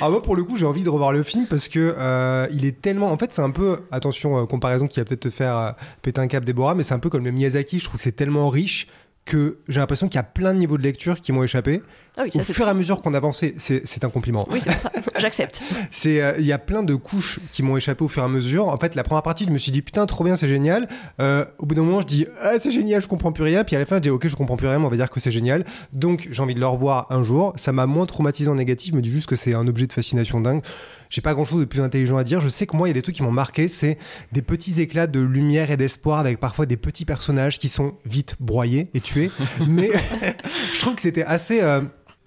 Ah 0.00 0.10
moi 0.10 0.20
pour 0.20 0.36
le 0.36 0.44
coup 0.44 0.56
j'ai 0.56 0.66
envie 0.66 0.84
de 0.84 0.90
revoir 0.90 1.10
le 1.10 1.22
film 1.22 1.46
parce 1.46 1.68
que 1.68 1.94
euh, 1.98 2.46
il 2.52 2.66
est 2.66 2.82
tellement 2.82 3.10
en 3.10 3.16
fait 3.16 3.32
c'est 3.32 3.40
un 3.40 3.50
peu 3.50 3.80
attention 3.90 4.36
euh, 4.36 4.44
comparaison 4.44 4.86
qui 4.86 5.00
va 5.00 5.06
peut-être 5.06 5.20
te 5.20 5.30
faire 5.30 5.56
euh, 5.56 5.72
péter 6.02 6.20
un 6.20 6.26
cap 6.26 6.44
Déborah 6.44 6.74
mais 6.74 6.82
c'est 6.82 6.92
un 6.92 6.98
peu 6.98 7.08
comme 7.08 7.24
le 7.24 7.30
Miyazaki 7.30 7.78
je 7.78 7.84
trouve 7.84 7.96
que 7.96 8.02
c'est 8.02 8.12
tellement 8.12 8.50
riche 8.50 8.88
que 9.26 9.58
j'ai 9.68 9.80
l'impression 9.80 10.08
qu'il 10.08 10.16
y 10.16 10.20
a 10.20 10.22
plein 10.22 10.54
de 10.54 10.58
niveaux 10.58 10.78
de 10.78 10.82
lecture 10.82 11.20
qui 11.20 11.32
m'ont 11.32 11.42
échappé. 11.42 11.82
Ah 12.18 12.22
oui, 12.24 12.32
ça, 12.32 12.40
Au 12.40 12.44
fur 12.44 12.66
et 12.66 12.70
à 12.70 12.74
mesure 12.74 13.00
qu'on 13.02 13.12
avançait, 13.12 13.54
c'est 13.58 14.04
un 14.04 14.08
compliment. 14.08 14.46
Oui, 14.50 14.60
c'est 14.62 14.72
pour 14.72 14.80
ça, 14.80 14.90
j'accepte. 15.18 15.60
Euh, 16.06 16.34
il 16.38 16.46
y 16.46 16.52
a 16.52 16.58
plein 16.58 16.82
de 16.82 16.94
couches 16.94 17.40
qui 17.52 17.62
m'ont 17.62 17.76
échappé 17.76 18.04
au 18.04 18.08
fur 18.08 18.22
et 18.22 18.24
à 18.24 18.28
mesure. 18.28 18.68
En 18.68 18.78
fait, 18.78 18.94
la 18.94 19.02
première 19.04 19.22
partie, 19.22 19.44
je 19.44 19.50
me 19.50 19.58
suis 19.58 19.70
dit 19.70 19.82
putain, 19.82 20.06
trop 20.06 20.24
bien, 20.24 20.34
c'est 20.34 20.48
génial. 20.48 20.88
Euh, 21.20 21.44
au 21.58 21.66
bout 21.66 21.74
d'un 21.74 21.82
moment, 21.82 22.00
je 22.00 22.06
dis 22.06 22.26
ah, 22.40 22.52
c'est 22.58 22.70
génial, 22.70 23.02
je 23.02 23.08
comprends 23.08 23.32
plus 23.32 23.44
rien. 23.44 23.64
Puis 23.64 23.76
à 23.76 23.78
la 23.78 23.84
fin, 23.86 23.96
je 23.96 24.00
dis 24.02 24.10
ok, 24.10 24.28
je 24.28 24.36
comprends 24.36 24.56
plus 24.56 24.66
rien, 24.66 24.78
mais 24.78 24.86
on 24.86 24.88
va 24.88 24.96
dire 24.96 25.10
que 25.10 25.20
c'est 25.20 25.30
génial. 25.30 25.64
Donc 25.92 26.28
j'ai 26.30 26.42
envie 26.42 26.54
de 26.54 26.60
le 26.60 26.66
revoir 26.66 27.06
un 27.10 27.22
jour. 27.22 27.52
Ça 27.56 27.72
m'a 27.72 27.86
moins 27.86 28.06
traumatisé 28.06 28.48
en 28.48 28.54
négatif. 28.54 28.92
Je 28.92 28.96
me 28.96 29.02
dis 29.02 29.10
juste 29.10 29.28
que 29.28 29.36
c'est 29.36 29.52
un 29.54 29.66
objet 29.68 29.86
de 29.86 29.92
fascination 29.92 30.40
dingue. 30.40 30.62
J'ai 31.10 31.20
pas 31.20 31.34
grand 31.34 31.44
chose 31.44 31.60
de 31.60 31.64
plus 31.66 31.82
intelligent 31.82 32.16
à 32.16 32.24
dire. 32.24 32.40
Je 32.40 32.48
sais 32.48 32.66
que 32.66 32.76
moi, 32.76 32.88
il 32.88 32.90
y 32.90 32.92
a 32.92 32.94
des 32.94 33.02
trucs 33.02 33.14
qui 33.16 33.22
m'ont 33.22 33.30
marqué. 33.30 33.68
C'est 33.68 33.98
des 34.32 34.42
petits 34.42 34.80
éclats 34.80 35.06
de 35.06 35.20
lumière 35.20 35.70
et 35.70 35.76
d'espoir 35.76 36.18
avec 36.18 36.40
parfois 36.40 36.64
des 36.66 36.76
petits 36.78 37.04
personnages 37.04 37.58
qui 37.58 37.68
sont 37.68 37.94
vite 38.06 38.36
broyés 38.40 38.88
et 38.94 39.00
tués. 39.00 39.30
mais 39.68 39.90
je 40.72 40.80
trouve 40.80 40.94
que 40.94 41.02
c'était 41.02 41.24
assez. 41.24 41.60
euh, 41.62 41.82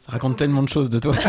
raconte 0.09 0.37
tellement 0.37 0.63
de 0.63 0.69
choses 0.69 0.89
de 0.89 0.99
toi. 0.99 1.15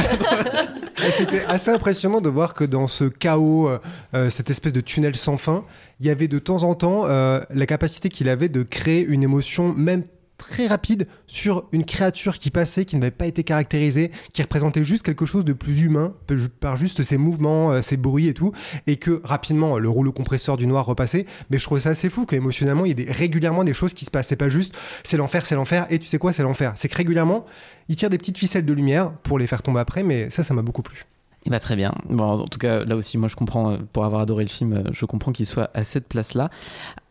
C'était 1.17 1.45
assez 1.47 1.71
impressionnant 1.71 2.21
de 2.21 2.29
voir 2.29 2.55
que 2.55 2.65
dans 2.65 2.87
ce 2.87 3.05
chaos, 3.05 3.69
euh, 3.69 3.79
euh, 4.15 4.31
cette 4.31 4.51
espèce 4.51 4.73
de 4.73 4.81
tunnel 4.81 5.17
sans 5.17 5.37
fin, 5.37 5.65
il 5.99 6.07
y 6.07 6.11
avait 6.11 6.29
de 6.29 6.39
temps 6.39 6.63
en 6.63 6.75
temps 6.75 7.07
euh, 7.07 7.41
la 7.51 7.67
capacité 7.67 8.09
qu'il 8.09 8.29
avait 8.29 8.49
de 8.49 8.63
créer 8.63 9.05
une 9.05 9.23
émotion, 9.23 9.73
même 9.75 10.05
très 10.41 10.67
rapide, 10.67 11.07
sur 11.27 11.67
une 11.71 11.85
créature 11.85 12.39
qui 12.39 12.51
passait, 12.51 12.87
qui 12.87 12.97
n'avait 12.97 13.11
pas 13.11 13.27
été 13.27 13.45
caractérisée, 13.45 14.11
qui 14.33 14.41
représentait 14.41 14.85
juste 14.85 15.05
quelque 15.05 15.27
chose 15.27 15.45
de 15.45 15.53
plus 15.53 15.83
humain, 15.83 16.15
par 16.61 16.79
juste 16.79 17.03
ses 17.03 17.19
mouvements, 17.19 17.73
euh, 17.73 17.83
ses 17.83 17.99
bruits 17.99 18.27
et 18.27 18.35
tout, 18.35 18.53
et 18.87 18.97
que 18.97 19.21
rapidement 19.23 19.79
le 19.79 19.89
rouleau 19.89 20.13
compresseur 20.13 20.57
du 20.57 20.67
noir 20.67 20.87
repassait. 20.87 21.27
Mais 21.51 21.59
je 21.59 21.65
trouvais 21.65 21.83
ça 21.83 21.91
assez 21.91 22.09
fou 22.09 22.25
qu'émotionnellement, 22.25 22.87
il 22.87 22.99
y 22.99 23.03
ait 23.03 23.13
régulièrement 23.13 23.65
des 23.65 23.75
choses 23.75 23.93
qui 23.93 24.07
se 24.07 24.11
passent. 24.11 24.29
C'est 24.29 24.37
pas 24.37 24.49
juste 24.49 24.75
c'est 25.05 25.19
l'enfer, 25.19 25.45
c'est 25.45 25.57
l'enfer, 25.57 25.87
et 25.91 25.99
tu 25.99 26.07
sais 26.07 26.19
quoi, 26.19 26.33
c'est 26.33 26.43
l'enfer. 26.43 26.73
C'est 26.77 26.89
que 26.89 26.97
régulièrement, 26.97 27.45
il 27.89 27.97
tire 27.97 28.09
des 28.09 28.19
petites 28.19 28.39
ficelles 28.39 28.65
de 28.65 28.73
lumière 28.73 29.13
pour 29.23 29.39
les 29.39 29.47
faire 29.47 29.63
tomber 29.63 29.81
après, 29.81 30.03
mais 30.03 30.31
ça, 30.31 30.43
ça 30.43 30.55
m'a 30.55 30.63
beaucoup 30.63 30.83
plu. 30.83 31.05
Eh 31.47 31.51
bah, 31.51 31.59
très 31.59 31.77
bien. 31.77 31.93
En 32.19 32.45
tout 32.47 32.59
cas, 32.59 32.85
là 32.85 32.97
aussi, 32.97 33.17
moi, 33.17 33.29
je 33.29 33.37
comprends, 33.37 33.73
euh, 33.73 33.79
pour 33.93 34.05
avoir 34.05 34.21
adoré 34.21 34.45
le 34.45 34.51
film, 34.51 34.73
euh, 34.75 34.83
je 34.93 35.07
comprends 35.07 35.33
qu'il 35.33 35.47
soit 35.47 35.71
à 35.73 35.85
cette 35.85 36.07
place-là. 36.07 36.51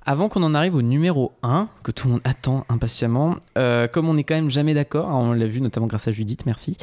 Avant 0.10 0.28
qu'on 0.28 0.42
en 0.42 0.56
arrive 0.56 0.74
au 0.74 0.82
numéro 0.82 1.34
1, 1.44 1.68
que 1.84 1.92
tout 1.92 2.08
le 2.08 2.14
monde 2.14 2.22
attend 2.24 2.66
impatiemment, 2.68 3.36
euh, 3.60 3.88
comme 3.88 4.10
on 4.10 4.16
n'est 4.16 4.24
quand 4.24 4.34
même 4.34 4.50
jamais 4.50 4.74
d'accord, 4.74 5.08
hein, 5.08 5.20
on 5.20 5.34
l'a 5.34 5.46
vu 5.46 5.62
notamment 5.62 5.86
grâce 5.86 6.08
à 6.08 6.12
Judith, 6.12 6.48
merci, 6.48 6.78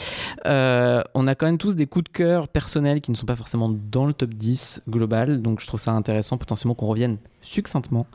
euh, 0.47 1.03
on 1.13 1.27
a 1.27 1.35
quand 1.35 1.47
même 1.47 1.59
tous 1.59 1.75
des 1.75 1.87
coups 1.87 2.05
de 2.05 2.11
cœur 2.11 2.47
personnels 2.47 3.01
qui 3.01 3.11
ne 3.11 3.17
sont 3.17 3.27
pas 3.27 3.35
forcément 3.35 3.69
dans 3.69 4.07
le 4.07 4.13
top 4.13 4.33
10 4.33 4.83
global, 4.89 5.43
donc 5.43 5.59
je 5.59 5.67
trouve 5.67 5.81
ça 5.81 5.91
intéressant 5.91 6.39
potentiellement 6.39 6.77
qu'on 6.77 6.87
revienne 6.87 7.17
succinctement 7.43 8.07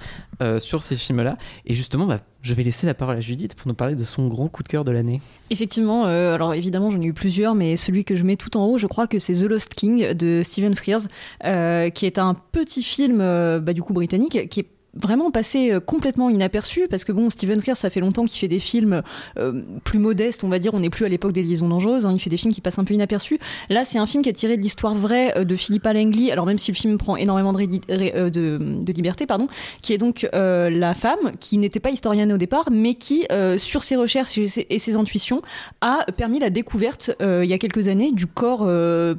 euh, 0.41 0.59
sur 0.59 0.81
ces 0.81 0.95
films-là. 0.95 1.37
Et 1.65 1.73
justement, 1.73 2.05
bah, 2.05 2.21
je 2.41 2.53
vais 2.53 2.63
laisser 2.63 2.87
la 2.87 2.93
parole 2.93 3.17
à 3.17 3.19
Judith 3.19 3.55
pour 3.55 3.67
nous 3.67 3.73
parler 3.73 3.95
de 3.95 4.05
son 4.05 4.29
grand 4.29 4.47
coup 4.47 4.63
de 4.63 4.69
cœur 4.69 4.85
de 4.85 4.93
l'année. 4.93 5.19
Effectivement, 5.49 6.05
alors 6.05 6.53
évidemment 6.53 6.89
j'en 6.89 7.01
ai 7.01 7.05
eu 7.07 7.13
plusieurs, 7.13 7.53
mais 7.53 7.75
celui 7.75 8.05
que 8.05 8.15
je 8.15 8.23
mets 8.23 8.37
tout 8.37 8.55
en 8.55 8.65
haut, 8.65 8.77
je 8.77 8.87
crois 8.87 9.07
que 9.07 9.19
c'est 9.19 9.33
The 9.33 9.43
Lost 9.43 9.75
King 9.75 10.13
de 10.13 10.41
Stephen 10.41 10.73
Frears, 10.73 11.01
qui 11.41 12.05
est 12.05 12.17
un 12.17 12.33
petit 12.53 12.81
film 12.81 13.17
bah, 13.17 13.73
du 13.73 13.81
coup 13.81 13.91
britannique 13.91 14.49
qui 14.49 14.61
est 14.61 14.67
vraiment 14.93 15.31
passé 15.31 15.71
euh, 15.71 15.79
complètement 15.79 16.29
inaperçu 16.29 16.87
parce 16.89 17.03
que 17.03 17.11
bon 17.11 17.29
Stephen 17.29 17.61
Frears 17.61 17.77
ça 17.77 17.89
fait 17.89 17.99
longtemps 17.99 18.25
qu'il 18.25 18.39
fait 18.39 18.47
des 18.47 18.59
films 18.59 19.01
euh, 19.37 19.61
plus 19.83 19.99
modestes 19.99 20.43
on 20.43 20.49
va 20.49 20.59
dire. 20.59 20.73
On 20.73 20.79
n'est 20.79 20.89
plus 20.89 21.05
à 21.05 21.09
l'époque 21.09 21.31
des 21.31 21.43
liaisons 21.43 21.69
dangereuses 21.69 22.05
hein, 22.05 22.11
il 22.13 22.19
fait 22.19 22.29
des 22.29 22.37
films 22.37 22.53
qui 22.53 22.61
passent 22.61 22.79
un 22.79 22.83
peu 22.83 22.93
inaperçus. 22.93 23.39
Là 23.69 23.85
c'est 23.85 23.97
un 23.97 24.05
film 24.05 24.23
qui 24.23 24.29
est 24.29 24.33
tiré 24.33 24.57
de 24.57 24.61
l'histoire 24.61 24.95
vraie 24.95 25.37
euh, 25.37 25.43
de 25.43 25.55
Philippa 25.55 25.93
Langley. 25.93 26.31
Alors 26.31 26.45
même 26.45 26.59
si 26.59 26.71
le 26.71 26.75
film 26.75 26.97
prend 26.97 27.15
énormément 27.15 27.53
de, 27.53 28.29
de, 28.29 28.91
liberté 28.91 29.25
pardon 29.25 29.47
qui 29.81 29.93
est 29.93 29.97
donc 29.97 30.27
la 30.33 30.93
femme 30.93 31.37
qui 31.39 31.57
n'était 31.57 31.79
pas 31.79 31.91
historienne 31.91 32.33
au 32.33 32.37
départ 32.37 32.69
mais 32.71 32.95
qui 32.95 33.25
sur 33.57 33.83
ses 33.83 33.95
recherches 33.95 34.37
et 34.37 34.79
ses, 34.79 34.95
intuitions 34.95 35.41
a 35.79 36.05
permis 36.17 36.39
la 36.39 36.49
découverte 36.49 37.11
il 37.21 37.45
y 37.45 37.53
a 37.53 37.57
quelques 37.57 37.87
années 37.87 38.11
du 38.11 38.27
corps 38.27 38.67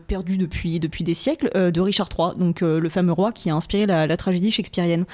perdu 0.06 0.36
depuis 0.36 0.78
depuis 0.78 1.04
des 1.04 1.14
siècles 1.14 1.50
de 1.72 1.80
Richard 1.80 2.08
III 2.16 2.36
donc 2.36 2.60
le 2.60 2.88
fameux 2.88 3.12
roi 3.12 3.32
qui 3.32 3.50
a 3.50 3.54
inspiré 3.54 3.86
la, 3.86 4.16
tragédie 4.16 4.50
shakespearienne 4.50 5.06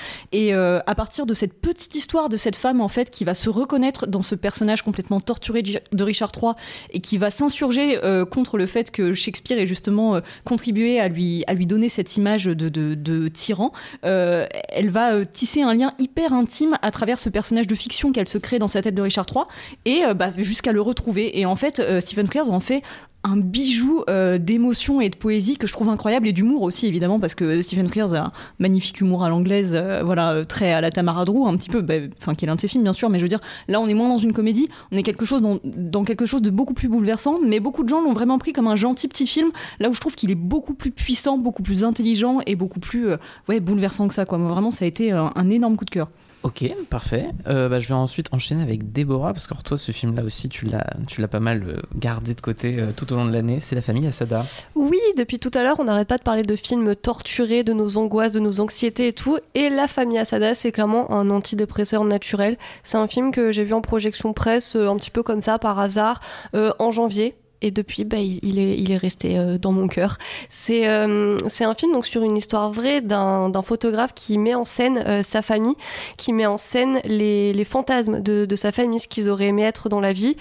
euh, 0.52 0.80
à 0.86 0.94
partir 0.94 1.26
de 1.26 1.34
cette 1.34 1.60
petite 1.60 1.94
histoire 1.94 2.28
de 2.28 2.36
cette 2.36 2.56
femme 2.56 2.80
en 2.80 2.88
fait 2.88 3.10
qui 3.10 3.24
va 3.24 3.34
se 3.34 3.50
reconnaître 3.50 4.06
dans 4.06 4.22
ce 4.22 4.34
personnage 4.34 4.82
complètement 4.82 5.20
torturé 5.20 5.62
de 5.62 6.04
Richard 6.04 6.32
III 6.40 6.52
et 6.90 7.00
qui 7.00 7.18
va 7.18 7.30
s'insurger 7.30 7.98
euh, 8.04 8.24
contre 8.24 8.58
le 8.58 8.66
fait 8.66 8.90
que 8.90 9.12
Shakespeare 9.12 9.58
ait 9.58 9.66
justement 9.66 10.16
euh, 10.16 10.20
contribué 10.44 11.00
à 11.00 11.08
lui 11.08 11.44
donner 11.66 11.88
cette 11.88 12.16
image 12.16 12.44
de, 12.44 12.68
de, 12.68 13.28
tyran, 13.28 13.72
elle 14.02 14.90
va 14.90 15.24
tisser 15.26 15.62
un 15.62 15.74
lien 15.74 15.92
hyper 15.98 16.32
intime 16.32 16.76
à 16.82 16.90
travers 16.90 17.18
ce 17.18 17.28
personnage 17.28 17.66
de 17.66 17.74
fiction 17.74 18.12
qu'elle 18.12 18.28
se 18.28 18.38
crée 18.38 18.58
dans 18.58 18.68
sa 18.68 18.82
tête 18.82 18.94
de 18.94 19.02
Richard 19.02 19.26
III 19.34 19.44
et 19.84 20.02
bah, 20.14 20.30
jusqu'à 20.36 20.72
le 20.72 20.80
retrouver. 20.80 21.38
Et 21.38 21.46
en 21.46 21.56
fait, 21.56 21.82
Stephen 22.00 22.26
Frears 22.26 22.50
en 22.50 22.60
fait 22.60 22.82
un 23.24 23.36
bijou 23.36 24.04
euh, 24.08 24.38
d'émotion 24.38 25.00
et 25.00 25.08
de 25.08 25.16
poésie 25.16 25.56
que 25.56 25.66
je 25.66 25.72
trouve 25.72 25.88
incroyable 25.88 26.28
et 26.28 26.32
d'humour 26.32 26.62
aussi 26.62 26.86
évidemment 26.86 27.18
parce 27.18 27.34
que 27.34 27.62
Stephen 27.62 27.88
Frears 27.88 28.14
a 28.14 28.26
un 28.26 28.32
magnifique 28.60 29.00
humour 29.00 29.24
à 29.24 29.28
l'anglaise 29.28 29.74
euh, 29.74 30.02
voilà 30.04 30.32
euh, 30.32 30.44
très 30.44 30.72
à 30.72 30.80
la 30.80 30.90
Tamara 30.90 31.24
Drew 31.24 31.46
un 31.46 31.56
petit 31.56 31.68
peu 31.68 31.80
bah, 31.82 31.94
enfin 32.18 32.34
qui 32.34 32.44
est 32.44 32.48
l'un 32.48 32.54
de 32.54 32.60
ses 32.60 32.68
films 32.68 32.84
bien 32.84 32.92
sûr 32.92 33.10
mais 33.10 33.18
je 33.18 33.24
veux 33.24 33.28
dire 33.28 33.40
là 33.66 33.80
on 33.80 33.88
est 33.88 33.94
moins 33.94 34.08
dans 34.08 34.18
une 34.18 34.32
comédie 34.32 34.68
on 34.92 34.96
est 34.96 35.02
quelque 35.02 35.24
chose 35.24 35.42
dans, 35.42 36.04
quelque 36.04 36.26
chose 36.26 36.42
de 36.42 36.50
beaucoup 36.50 36.74
plus 36.74 36.88
bouleversant 36.88 37.40
mais 37.44 37.58
beaucoup 37.58 37.82
de 37.82 37.88
gens 37.88 38.00
l'ont 38.00 38.12
vraiment 38.12 38.38
pris 38.38 38.52
comme 38.52 38.68
un 38.68 38.76
gentil 38.76 39.08
petit 39.08 39.26
film 39.26 39.50
là 39.80 39.88
où 39.88 39.92
je 39.92 40.00
trouve 40.00 40.14
qu'il 40.14 40.30
est 40.30 40.36
beaucoup 40.36 40.74
plus 40.74 40.92
puissant 40.92 41.38
beaucoup 41.38 41.62
plus 41.64 41.82
intelligent 41.82 42.38
et 42.46 42.54
beaucoup 42.54 42.80
plus 42.80 43.08
euh, 43.08 43.16
ouais 43.48 43.58
bouleversant 43.58 44.06
que 44.06 44.14
ça 44.14 44.26
quoi. 44.26 44.38
Vraiment 44.38 44.70
ça 44.70 44.84
a 44.84 44.88
été 44.88 45.10
un 45.10 45.50
énorme 45.50 45.76
coup 45.76 45.84
de 45.84 45.90
cœur 45.90 46.08
Ok, 46.44 46.64
parfait. 46.88 47.30
Euh, 47.48 47.68
bah, 47.68 47.80
je 47.80 47.88
vais 47.88 47.94
ensuite 47.94 48.28
enchaîner 48.32 48.62
avec 48.62 48.92
Déborah, 48.92 49.32
parce 49.32 49.46
que 49.46 49.54
toi, 49.62 49.76
ce 49.76 49.90
film-là 49.90 50.22
aussi, 50.22 50.48
tu 50.48 50.66
l'as, 50.66 50.86
tu 51.08 51.20
l'as 51.20 51.28
pas 51.28 51.40
mal 51.40 51.64
euh, 51.66 51.80
gardé 51.96 52.34
de 52.34 52.40
côté 52.40 52.76
euh, 52.78 52.92
tout 52.94 53.12
au 53.12 53.16
long 53.16 53.26
de 53.26 53.32
l'année. 53.32 53.58
C'est 53.60 53.74
La 53.74 53.82
famille 53.82 54.06
Asada. 54.06 54.44
Oui, 54.76 55.00
depuis 55.16 55.38
tout 55.38 55.50
à 55.54 55.62
l'heure, 55.62 55.80
on 55.80 55.84
n'arrête 55.84 56.06
pas 56.06 56.16
de 56.16 56.22
parler 56.22 56.42
de 56.42 56.54
films 56.54 56.94
torturés, 56.94 57.64
de 57.64 57.72
nos 57.72 57.96
angoisses, 57.96 58.32
de 58.32 58.40
nos 58.40 58.60
anxiétés 58.60 59.08
et 59.08 59.12
tout. 59.12 59.38
Et 59.54 59.68
La 59.68 59.88
famille 59.88 60.18
Asada, 60.18 60.54
c'est 60.54 60.70
clairement 60.70 61.10
un 61.10 61.28
antidépresseur 61.30 62.04
naturel. 62.04 62.56
C'est 62.84 62.98
un 62.98 63.08
film 63.08 63.32
que 63.32 63.50
j'ai 63.50 63.64
vu 63.64 63.74
en 63.74 63.80
projection 63.80 64.32
presse, 64.32 64.76
un 64.76 64.96
petit 64.96 65.10
peu 65.10 65.24
comme 65.24 65.42
ça, 65.42 65.58
par 65.58 65.78
hasard, 65.78 66.20
en 66.54 66.90
janvier. 66.90 67.34
Et 67.60 67.70
depuis, 67.70 68.04
bah, 68.04 68.18
il, 68.18 68.58
est, 68.58 68.78
il 68.78 68.92
est 68.92 68.96
resté 68.96 69.36
euh, 69.38 69.58
dans 69.58 69.72
mon 69.72 69.88
cœur. 69.88 70.18
C'est 70.48 70.88
euh, 70.88 71.36
c'est 71.48 71.64
un 71.64 71.74
film 71.74 71.92
donc 71.92 72.06
sur 72.06 72.22
une 72.22 72.36
histoire 72.36 72.70
vraie 72.70 73.00
d'un 73.00 73.48
d'un 73.48 73.62
photographe 73.62 74.12
qui 74.14 74.38
met 74.38 74.54
en 74.54 74.64
scène 74.64 75.02
euh, 75.06 75.22
sa 75.22 75.42
famille, 75.42 75.74
qui 76.16 76.32
met 76.32 76.46
en 76.46 76.56
scène 76.56 77.00
les, 77.04 77.52
les 77.52 77.64
fantasmes 77.64 78.20
de, 78.20 78.44
de 78.44 78.56
sa 78.56 78.70
famille, 78.70 79.00
ce 79.00 79.08
qu'ils 79.08 79.28
auraient 79.28 79.46
aimé 79.46 79.62
être 79.62 79.88
dans 79.88 80.00
la 80.00 80.12
vie. 80.12 80.36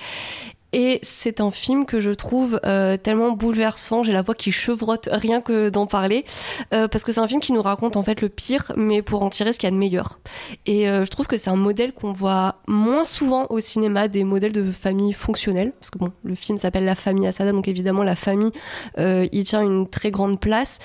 Et 0.74 1.00
c'est 1.02 1.40
un 1.40 1.52
film 1.52 1.86
que 1.86 2.00
je 2.00 2.10
trouve 2.10 2.60
euh, 2.66 2.98
tellement 2.98 3.32
bouleversant. 3.32 4.04
J'ai 4.04 4.14
la 4.14 4.22
voix 4.22 4.36
qui 4.36 4.52
chevrotte 4.52 5.08
rien 5.12 5.42
que 5.42 5.70
d'en 5.70 5.88
parler. 5.88 6.26
Euh, 6.74 6.88
parce 6.88 7.04
que 7.04 7.12
c'est 7.12 7.20
un 7.20 7.28
film 7.28 7.40
qui 7.40 7.54
nous 7.54 7.62
raconte 7.62 7.96
en 7.96 8.04
fait 8.04 8.22
le 8.22 8.30
pire, 8.30 8.72
mais 8.76 9.02
pour 9.02 9.24
en 9.24 9.30
tirer 9.30 9.54
ce 9.54 9.60
qu'il 9.60 9.68
y 9.68 9.72
a 9.72 9.72
de 9.72 9.80
meilleur. 9.80 10.20
Et 10.66 10.90
euh, 10.90 11.06
je 11.06 11.10
trouve 11.10 11.28
que 11.28 11.38
c'est 11.38 11.50
un 11.50 11.56
modèle 11.56 11.94
qu'on 11.94 12.12
voit 12.12 12.58
moins 12.68 13.06
souvent 13.06 13.48
au 13.50 13.60
cinéma, 13.60 14.08
des 14.08 14.24
modèles 14.24 14.52
de 14.52 14.70
famille 14.72 15.14
fonctionnelle. 15.14 15.72
Parce 15.80 15.90
que 15.90 15.98
bon, 15.98 16.12
le 16.24 16.36
film 16.36 16.58
s'appelle 16.58 16.86
La 16.86 16.96
famille 16.96 17.28
Asada, 17.28 17.52
donc 17.52 17.68
évidemment 17.68 18.04
la 18.04 18.16
famille 18.16 18.52
il 18.98 19.44
tient 19.44 19.62
une 19.62 19.88
très 19.88 20.12
grande 20.12 20.40
place. 20.40 20.80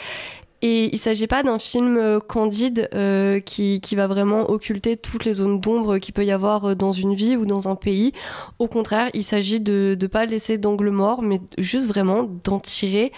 Et 0.65 0.85
il 0.87 0.93
ne 0.93 0.99
s'agit 0.99 1.27
pas 1.27 1.43
d'un 1.43 1.59
film 1.59 1.97
euh, 1.97 2.21
candide 2.21 2.89
euh, 2.95 3.41
qui, 3.41 3.81
qui, 3.81 3.97
va 3.97 4.07
vraiment 4.07 4.49
occulter 4.49 4.97
toutes 4.97 5.25
les 5.25 5.35
zones 5.35 5.61
d'ombre 5.61 5.99
qu'il 5.99 6.15
peut 6.15 6.25
y 6.25 6.31
avoir 6.31 6.65
euh, 6.71 6.75
dans 6.77 6.93
une 6.93 7.15
vie 7.15 7.37
ou 7.37 7.47
dans 7.47 7.69
un 7.69 7.75
pays. 7.75 8.13
Au 8.61 8.69
contraire, 8.69 9.11
il 9.13 9.25
s'agit 9.25 9.59
de 9.59 9.97
ne 10.01 10.07
pas 10.07 10.25
laisser 10.25 10.59
d'angle 10.59 10.91
mort, 10.91 11.21
mais 11.21 11.41
juste 11.59 11.89
vraiment 11.89 12.29
d'en 12.45 12.61
tirer 12.61 13.11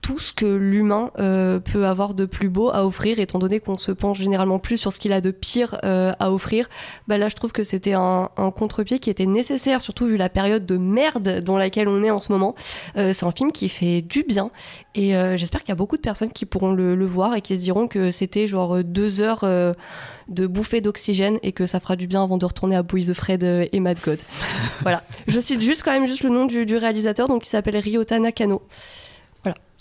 tout 0.00 0.18
ce 0.18 0.32
que 0.32 0.46
l'humain 0.46 1.10
euh, 1.18 1.58
peut 1.58 1.86
avoir 1.86 2.14
de 2.14 2.24
plus 2.24 2.48
beau 2.48 2.70
à 2.70 2.84
offrir, 2.86 3.18
étant 3.18 3.38
donné 3.38 3.60
qu'on 3.60 3.76
se 3.76 3.92
penche 3.92 4.18
généralement 4.18 4.58
plus 4.58 4.76
sur 4.76 4.92
ce 4.92 4.98
qu'il 4.98 5.12
a 5.12 5.20
de 5.20 5.30
pire 5.30 5.78
euh, 5.84 6.12
à 6.18 6.32
offrir. 6.32 6.68
Bah 7.06 7.18
là, 7.18 7.28
je 7.28 7.34
trouve 7.34 7.52
que 7.52 7.62
c'était 7.64 7.92
un, 7.92 8.30
un 8.36 8.50
contre-pied 8.50 8.98
qui 8.98 9.10
était 9.10 9.26
nécessaire, 9.26 9.80
surtout 9.80 10.06
vu 10.06 10.16
la 10.16 10.28
période 10.28 10.64
de 10.64 10.76
merde 10.76 11.40
dans 11.40 11.58
laquelle 11.58 11.88
on 11.88 12.02
est 12.02 12.10
en 12.10 12.18
ce 12.18 12.32
moment. 12.32 12.54
Euh, 12.96 13.12
c'est 13.12 13.26
un 13.26 13.30
film 13.30 13.52
qui 13.52 13.68
fait 13.68 14.00
du 14.00 14.22
bien 14.22 14.50
et 14.94 15.12
j'espère 15.36 15.60
qu'il 15.60 15.68
y 15.68 15.72
a 15.72 15.76
beaucoup 15.76 15.96
de 15.96 16.02
personnes 16.02 16.32
qui 16.32 16.46
pourront 16.46 16.72
le, 16.72 16.96
le, 16.96 17.06
voir 17.06 17.36
et 17.36 17.40
qui 17.40 17.56
se 17.56 17.62
diront 17.62 17.86
que 17.86 18.10
c'était 18.10 18.48
genre 18.48 18.82
deux 18.82 19.20
heures 19.20 19.44
de 19.44 20.46
bouffée 20.46 20.80
d'oxygène 20.80 21.38
et 21.42 21.52
que 21.52 21.66
ça 21.66 21.78
fera 21.78 21.94
du 21.94 22.08
bien 22.08 22.24
avant 22.24 22.38
de 22.38 22.44
retourner 22.44 22.74
à 22.74 22.82
Boise 22.82 23.06
the 23.06 23.12
Fred 23.12 23.44
et 23.44 23.80
Mad 23.80 23.98
God. 24.04 24.20
voilà. 24.82 25.04
Je 25.28 25.38
cite 25.38 25.60
juste 25.60 25.84
quand 25.84 25.92
même 25.92 26.06
juste 26.06 26.24
le 26.24 26.30
nom 26.30 26.44
du, 26.44 26.66
du 26.66 26.76
réalisateur, 26.76 27.28
donc 27.28 27.46
il 27.46 27.50
s'appelle 27.50 27.76
Ryota 27.76 28.18
Nakano. 28.18 28.62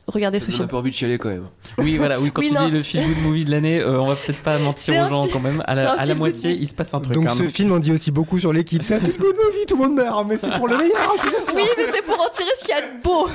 Regardez 0.09 0.39
ce 0.39 0.51
film. 0.51 0.63
On 0.63 0.65
a 0.65 0.67
pas 0.67 0.77
envie 0.77 0.91
de 0.91 0.95
chialer 0.95 1.17
quand 1.17 1.29
même. 1.29 1.47
Oui, 1.77 1.97
voilà, 1.97 2.19
oui, 2.19 2.31
quand 2.31 2.41
tu 2.41 2.49
dis 2.49 2.71
le 2.71 2.83
feel 2.83 3.05
good 3.05 3.23
movie 3.23 3.45
de 3.45 3.51
l'année, 3.51 3.79
euh, 3.79 4.01
on 4.01 4.05
va 4.05 4.15
peut-être 4.15 4.41
pas 4.41 4.57
mentir 4.57 5.05
aux 5.05 5.09
gens 5.09 5.27
quand 5.27 5.39
même. 5.39 5.63
À 5.65 5.75
la, 5.75 5.91
à 5.93 6.05
la 6.05 6.15
moitié, 6.15 6.51
il 6.51 6.67
se 6.67 6.73
passe 6.73 6.93
un 6.93 6.99
truc. 6.99 7.15
Donc 7.15 7.27
hein, 7.27 7.35
ce 7.35 7.43
film 7.43 7.71
en 7.71 7.79
dit 7.79 7.91
aussi 7.91 8.11
beaucoup 8.11 8.39
sur 8.39 8.53
l'équipe. 8.53 8.81
C'est 8.83 8.95
un 8.95 8.99
feel 8.99 9.17
good 9.17 9.35
movie, 9.35 9.65
tout 9.67 9.75
le 9.75 9.83
monde 9.83 9.95
meurt, 9.95 10.27
mais 10.27 10.37
c'est 10.37 10.51
pour 10.57 10.67
le 10.67 10.77
meilleur. 10.77 11.15
oui, 11.55 11.63
mais 11.77 11.85
c'est 11.85 12.01
pour 12.01 12.19
en 12.19 12.29
tirer 12.29 12.49
ce 12.57 12.65
qu'il 12.65 12.75
y 12.75 12.77
a 12.77 12.81
de 12.81 13.01
beau. 13.03 13.27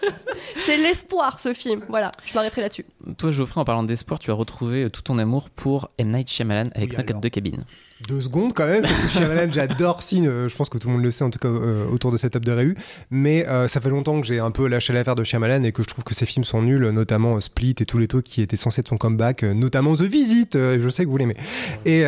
c'est 0.66 0.76
l'espoir 0.76 1.40
ce 1.40 1.52
film. 1.52 1.82
Voilà, 1.88 2.10
je 2.26 2.34
m'arrêterai 2.34 2.62
là-dessus. 2.62 2.86
Toi, 3.18 3.30
Geoffrey, 3.30 3.60
en 3.60 3.64
parlant 3.64 3.82
d'espoir, 3.82 4.18
tu 4.18 4.30
as 4.30 4.34
retrouvé 4.34 4.90
tout 4.90 5.02
ton 5.02 5.18
amour 5.18 5.50
pour 5.50 5.90
M. 5.98 6.08
Night 6.08 6.30
Shyamalan 6.30 6.70
avec 6.74 6.94
oui, 6.96 7.20
de 7.20 7.28
cabine. 7.28 7.64
Deux 8.08 8.20
secondes 8.20 8.52
quand 8.54 8.66
même. 8.66 8.84
Shyamalan, 9.08 9.52
j'adore 9.52 10.02
Signe. 10.02 10.26
Euh, 10.26 10.48
je 10.48 10.56
pense 10.56 10.68
que 10.68 10.78
tout 10.78 10.88
le 10.88 10.94
monde 10.94 11.02
le 11.02 11.10
sait, 11.10 11.24
en 11.24 11.30
tout 11.30 11.38
cas 11.38 11.48
euh, 11.48 11.86
autour 11.86 12.10
de 12.12 12.16
cette 12.16 12.32
table 12.32 12.46
de 12.46 12.52
réu. 12.52 12.74
Mais 13.10 13.46
euh, 13.46 13.68
ça 13.68 13.80
fait 13.80 13.90
longtemps 13.90 14.20
que 14.20 14.26
j'ai 14.26 14.40
un 14.40 14.50
peu 14.50 14.66
lâché 14.68 14.92
l'affaire 14.92 15.14
de 15.14 15.24
Shyamalan 15.24 15.62
et 15.64 15.72
que 15.72 15.82
je 15.82 15.88
trouve 15.88 16.04
que 16.04 16.14
ses 16.14 16.26
films 16.26 16.44
sont 16.44 16.62
nuls, 16.62 16.88
notamment 16.90 17.40
Split 17.40 17.74
et 17.80 17.84
tous 17.84 17.98
les 17.98 18.08
trucs 18.08 18.24
qui 18.24 18.42
étaient 18.42 18.56
censés 18.56 18.80
être 18.80 18.88
son 18.88 18.96
comeback, 18.96 19.42
notamment 19.42 19.96
The 19.96 20.02
Visit. 20.02 20.54
je 20.54 20.88
sais 20.88 21.04
que 21.04 21.10
vous 21.10 21.16
l'aimez. 21.16 21.36
Et 21.84 22.04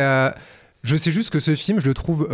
je 0.83 0.95
sais 0.95 1.11
juste 1.11 1.29
que 1.29 1.39
ce 1.39 1.55
film, 1.55 1.79
je 1.79 1.87
le 1.87 1.93
trouve 1.93 2.27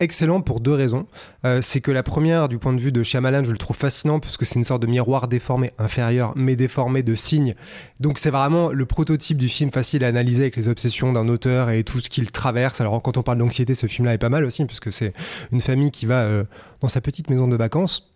excellent 0.00 0.40
pour 0.40 0.60
deux 0.60 0.72
raisons. 0.72 1.06
Euh, 1.44 1.60
c'est 1.62 1.80
que 1.80 1.90
la 1.90 2.02
première, 2.02 2.48
du 2.48 2.58
point 2.58 2.72
de 2.72 2.80
vue 2.80 2.92
de 2.92 3.02
Shyamalan, 3.02 3.44
je 3.44 3.50
le 3.50 3.58
trouve 3.58 3.76
fascinant 3.76 4.20
parce 4.20 4.36
que 4.36 4.44
c'est 4.44 4.56
une 4.56 4.64
sorte 4.64 4.82
de 4.82 4.86
miroir 4.86 5.28
déformé 5.28 5.70
inférieur, 5.78 6.32
mais 6.36 6.56
déformé 6.56 7.02
de 7.02 7.14
signes. 7.14 7.54
Donc 8.00 8.18
c'est 8.18 8.30
vraiment 8.30 8.70
le 8.70 8.86
prototype 8.86 9.38
du 9.38 9.48
film 9.48 9.70
facile 9.70 10.04
à 10.04 10.08
analyser 10.08 10.44
avec 10.44 10.56
les 10.56 10.68
obsessions 10.68 11.12
d'un 11.12 11.28
auteur 11.28 11.70
et 11.70 11.84
tout 11.84 12.00
ce 12.00 12.10
qu'il 12.10 12.30
traverse. 12.30 12.80
Alors 12.80 13.00
quand 13.02 13.16
on 13.16 13.22
parle 13.22 13.38
d'anxiété, 13.38 13.74
ce 13.74 13.86
film-là 13.86 14.14
est 14.14 14.18
pas 14.18 14.28
mal 14.28 14.44
aussi 14.44 14.64
puisque 14.64 14.92
c'est 14.92 15.12
une 15.52 15.60
famille 15.60 15.90
qui 15.90 16.06
va 16.06 16.22
euh, 16.22 16.44
dans 16.80 16.88
sa 16.88 17.00
petite 17.00 17.30
maison 17.30 17.48
de 17.48 17.56
vacances 17.56 18.10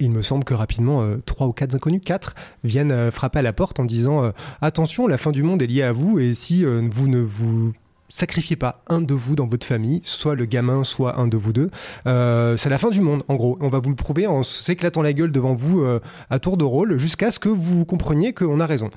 il 0.00 0.12
me 0.12 0.22
semble 0.22 0.44
que 0.44 0.54
rapidement, 0.54 1.02
euh, 1.02 1.16
trois 1.26 1.48
ou 1.48 1.52
quatre 1.52 1.74
inconnus, 1.74 2.02
quatre, 2.04 2.36
viennent 2.62 3.10
frapper 3.10 3.40
à 3.40 3.42
la 3.42 3.52
porte 3.52 3.80
en 3.80 3.84
disant 3.84 4.32
Attention, 4.60 5.08
la 5.08 5.18
fin 5.18 5.32
du 5.32 5.42
monde 5.42 5.60
est 5.60 5.66
liée 5.66 5.82
à 5.82 5.90
vous, 5.90 6.20
et 6.20 6.34
si 6.34 6.64
vous 6.64 7.08
ne 7.08 7.18
vous 7.18 7.72
sacrifiez 8.08 8.56
pas 8.56 8.82
un 8.88 9.00
de 9.00 9.14
vous 9.14 9.34
dans 9.34 9.46
votre 9.46 9.66
famille, 9.66 10.00
soit 10.04 10.34
le 10.34 10.46
gamin, 10.46 10.84
soit 10.84 11.18
un 11.18 11.26
de 11.26 11.36
vous 11.36 11.52
deux. 11.52 11.70
Euh, 12.06 12.56
c'est 12.56 12.70
la 12.70 12.78
fin 12.78 12.90
du 12.90 13.00
monde, 13.00 13.22
en 13.28 13.36
gros. 13.36 13.58
On 13.60 13.68
va 13.68 13.80
vous 13.80 13.90
le 13.90 13.96
prouver 13.96 14.26
en 14.26 14.42
s'éclatant 14.42 15.02
la 15.02 15.12
gueule 15.12 15.32
devant 15.32 15.54
vous 15.54 15.82
euh, 15.82 16.00
à 16.30 16.38
tour 16.38 16.56
de 16.56 16.64
rôle, 16.64 16.98
jusqu'à 16.98 17.30
ce 17.30 17.38
que 17.38 17.48
vous 17.48 17.84
compreniez 17.84 18.32
qu'on 18.32 18.60
a 18.60 18.66
raison. 18.66 18.90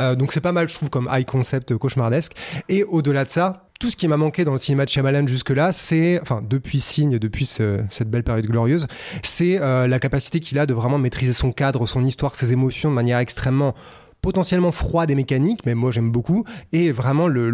Euh, 0.00 0.14
donc 0.14 0.32
c'est 0.32 0.40
pas 0.40 0.52
mal, 0.52 0.68
je 0.68 0.74
trouve, 0.74 0.90
comme 0.90 1.08
high 1.10 1.24
concept 1.24 1.76
cauchemardesque. 1.76 2.32
Et 2.68 2.84
au-delà 2.84 3.24
de 3.24 3.30
ça, 3.30 3.64
tout 3.80 3.88
ce 3.90 3.96
qui 3.96 4.08
m'a 4.08 4.16
manqué 4.16 4.44
dans 4.44 4.52
le 4.52 4.58
cinéma 4.58 4.84
de 4.84 4.90
Shyamalan 4.90 5.26
jusque-là, 5.26 5.72
c'est, 5.72 6.20
enfin, 6.20 6.42
depuis 6.46 6.80
Signe, 6.80 7.18
depuis 7.18 7.46
cette 7.46 8.10
belle 8.10 8.24
période 8.24 8.46
glorieuse, 8.46 8.88
c'est 9.22 9.60
la 9.60 9.98
capacité 10.00 10.40
qu'il 10.40 10.58
a 10.58 10.66
de 10.66 10.74
vraiment 10.74 10.98
maîtriser 10.98 11.32
son 11.32 11.52
cadre, 11.52 11.86
son 11.86 12.04
histoire, 12.04 12.34
ses 12.34 12.52
émotions 12.52 12.90
de 12.90 12.96
manière 12.96 13.18
extrêmement 13.20 13.76
potentiellement 14.20 14.72
froide 14.72 15.10
et 15.10 15.14
mécanique, 15.14 15.60
mais 15.64 15.74
moi 15.74 15.90
j'aime 15.90 16.10
beaucoup, 16.10 16.44
et 16.72 16.92
vraiment 16.92 17.28
le, 17.28 17.50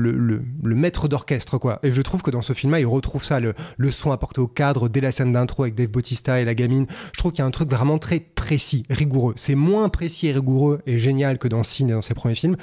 maître 0.62 1.08
d'orchestre, 1.08 1.58
quoi. 1.58 1.78
Et 1.82 1.92
je 1.92 2.02
trouve 2.02 2.22
que 2.22 2.30
dans 2.30 2.42
ce 2.42 2.52
film-là, 2.52 2.80
il 2.80 2.86
retrouve 2.86 3.24
ça, 3.24 3.40
le, 3.40 3.54
son 3.90 4.12
apporté 4.12 4.40
au 4.40 4.48
cadre 4.48 4.88
dès 4.88 5.00
la 5.00 5.12
scène 5.12 5.32
d'intro 5.32 5.64
avec 5.64 5.74
Dave 5.74 5.88
Bautista 5.88 6.40
et 6.40 6.44
la 6.44 6.54
gamine. 6.54 6.86
Je 7.12 7.18
trouve 7.18 7.32
qu'il 7.32 7.40
y 7.40 7.42
a 7.42 7.46
un 7.46 7.50
truc 7.50 7.70
vraiment 7.70 7.98
très 7.98 8.20
précis, 8.20 8.84
rigoureux. 8.90 9.34
C'est 9.36 9.54
moins 9.54 9.88
précis 9.88 10.28
et 10.28 10.32
rigoureux 10.32 10.80
et 10.86 10.98
génial 10.98 11.38
que 11.38 11.48
dans 11.48 11.62
Cine 11.62 11.90
et 11.90 11.92
dans 11.92 12.02
ses 12.02 12.14
premiers 12.14 12.34
films, 12.34 12.56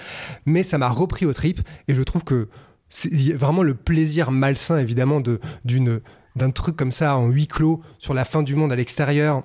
mais 0.46 0.64
ça 0.64 0.78
m'a 0.78 0.90
repris 0.90 1.26
au 1.26 1.34
trip, 1.34 1.62
et 1.88 1.94
je 1.94 2.02
trouve 2.02 2.24
que 2.24 2.50
c'est 2.90 3.34
vraiment 3.34 3.64
le 3.64 3.74
plaisir 3.74 4.32
malsain, 4.32 4.78
évidemment, 4.78 5.22
de, 5.22 5.40
d'une 5.64 6.02
d'un 6.36 6.52
truc 6.52 6.76
comme 6.76 6.92
ça 6.92 7.18
en 7.18 7.28
huis 7.28 7.48
clos 7.48 7.82
sur 8.00 8.14
la 8.14 8.26
fin 8.26 8.42
du 8.42 8.56
monde 8.56 8.72
à 8.72 8.76
l'extérieur 8.76 9.44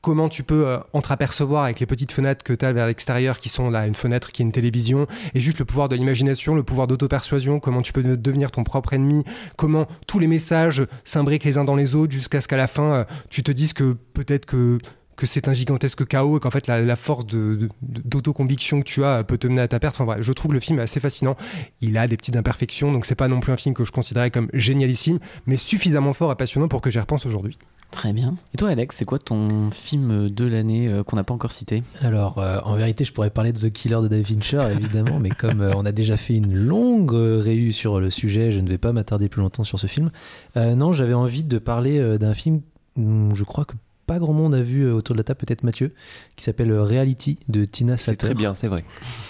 comment 0.00 0.28
tu 0.28 0.42
peux 0.42 0.66
euh, 0.66 0.78
entreapercevoir 0.92 1.64
avec 1.64 1.80
les 1.80 1.86
petites 1.86 2.12
fenêtres 2.12 2.44
que 2.44 2.52
tu 2.52 2.64
as 2.64 2.72
vers 2.72 2.86
l'extérieur 2.86 3.38
qui 3.38 3.48
sont 3.48 3.70
là 3.70 3.86
une 3.86 3.94
fenêtre 3.94 4.32
qui 4.32 4.42
est 4.42 4.44
une 4.44 4.52
télévision 4.52 5.06
et 5.34 5.40
juste 5.40 5.58
le 5.58 5.64
pouvoir 5.64 5.88
de 5.88 5.96
l'imagination 5.96 6.54
le 6.54 6.62
pouvoir 6.62 6.86
d'auto-persuasion 6.86 7.60
comment 7.60 7.82
tu 7.82 7.92
peux 7.92 8.02
devenir 8.02 8.50
ton 8.50 8.64
propre 8.64 8.92
ennemi 8.92 9.24
comment 9.56 9.86
tous 10.06 10.18
les 10.18 10.26
messages 10.26 10.86
s'imbriquent 11.04 11.44
les 11.44 11.58
uns 11.58 11.64
dans 11.64 11.76
les 11.76 11.94
autres 11.94 12.12
jusqu'à 12.12 12.40
ce 12.40 12.48
qu'à 12.48 12.56
la 12.56 12.66
fin 12.66 12.92
euh, 12.92 13.04
tu 13.30 13.42
te 13.42 13.52
dises 13.52 13.72
que 13.72 13.96
peut-être 14.14 14.46
que 14.46 14.78
c'est 15.24 15.48
un 15.48 15.54
gigantesque 15.54 16.06
chaos 16.06 16.36
et 16.36 16.40
qu'en 16.40 16.50
fait 16.50 16.66
la, 16.66 16.96
force 16.96 17.24
d'autoconviction 17.26 18.80
que 18.80 18.84
tu 18.84 19.02
as 19.04 19.24
peut 19.24 19.38
te 19.38 19.46
mener 19.46 19.62
à 19.62 19.68
ta 19.68 19.80
perte. 19.80 20.00
Enfin 20.00 20.16
je 20.20 20.32
trouve 20.32 20.52
le 20.52 20.60
film 20.60 20.78
assez 20.78 21.00
fascinant. 21.00 21.36
Il 21.80 21.96
a 21.96 22.06
des 22.06 22.16
petites 22.16 22.36
imperfections, 22.36 22.92
donc 22.92 23.06
c'est 23.06 23.14
pas 23.14 23.28
non 23.28 23.40
plus 23.40 23.52
un 23.52 23.56
film 23.56 23.74
que 23.74 23.84
je 23.84 23.92
considérais 23.92 24.30
comme 24.30 24.48
génialissime, 24.52 25.18
mais 25.46 25.56
suffisamment 25.56 26.12
fort 26.12 26.30
et 26.32 26.36
passionnant 26.36 26.68
pour 26.68 26.82
que 26.82 26.90
j'y 26.90 26.98
repense 26.98 27.24
aujourd'hui. 27.24 27.58
Très 27.90 28.12
bien. 28.12 28.36
Et 28.52 28.56
toi, 28.56 28.70
Alex, 28.70 28.96
c'est 28.96 29.04
quoi 29.04 29.18
ton 29.18 29.70
film 29.70 30.28
de 30.28 30.44
l'année 30.44 30.88
euh, 30.88 31.02
qu'on 31.02 31.16
n'a 31.16 31.24
pas 31.24 31.34
encore 31.34 31.52
cité? 31.52 31.82
Alors, 32.02 32.38
euh, 32.38 32.58
en 32.64 32.74
vérité, 32.74 33.04
je 33.04 33.12
pourrais 33.12 33.30
parler 33.30 33.52
de 33.52 33.58
The 33.58 33.72
Killer 33.72 34.00
de 34.02 34.08
David 34.08 34.26
Fincher, 34.26 34.68
évidemment, 34.76 35.18
mais 35.18 35.30
comme 35.30 35.60
euh, 35.60 35.72
on 35.76 35.86
a 35.86 35.92
déjà 35.92 36.16
fait 36.16 36.34
une 36.34 36.54
longue 36.54 37.12
réu 37.12 37.72
sur 37.72 38.00
le 38.00 38.10
sujet, 38.10 38.52
je 38.52 38.60
ne 38.60 38.68
vais 38.68 38.78
pas 38.78 38.92
m'attarder 38.92 39.28
plus 39.28 39.40
longtemps 39.40 39.64
sur 39.64 39.78
ce 39.78 39.86
film. 39.86 40.10
non, 40.56 40.92
j'avais 40.92 41.14
envie 41.14 41.44
de 41.44 41.58
parler 41.58 42.18
d'un 42.18 42.34
film, 42.34 42.60
je 42.96 43.44
crois 43.44 43.64
que 43.64 43.74
pas 44.06 44.18
grand 44.18 44.32
monde 44.32 44.54
a 44.54 44.62
vu 44.62 44.88
autour 44.90 45.14
de 45.14 45.20
la 45.20 45.24
table, 45.24 45.38
peut-être 45.38 45.64
Mathieu, 45.64 45.92
qui 46.36 46.44
s'appelle 46.44 46.72
Reality 46.72 47.38
de 47.48 47.64
Tina 47.64 47.96
Satter. 47.96 48.12
C'est 48.12 48.16
très 48.16 48.34
bien, 48.34 48.54
c'est 48.54 48.68
vrai. 48.68 48.84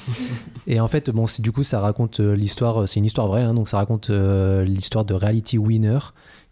Et 0.67 0.81
en 0.81 0.89
fait, 0.89 1.11
bon, 1.11 1.27
du 1.39 1.53
coup, 1.53 1.63
ça 1.63 1.81
raconte 1.81 2.21
l'histoire, 2.21 2.89
c'est 2.89 3.01
une 3.01 3.07
histoire 3.07 3.27
vraie, 3.29 3.43
hein, 3.43 3.55
donc 3.55 3.69
ça 3.69 3.79
raconte 3.79 4.11
l'histoire 4.11 5.05
de 5.05 5.15
Reality 5.15 5.57
Winner, 5.57 5.99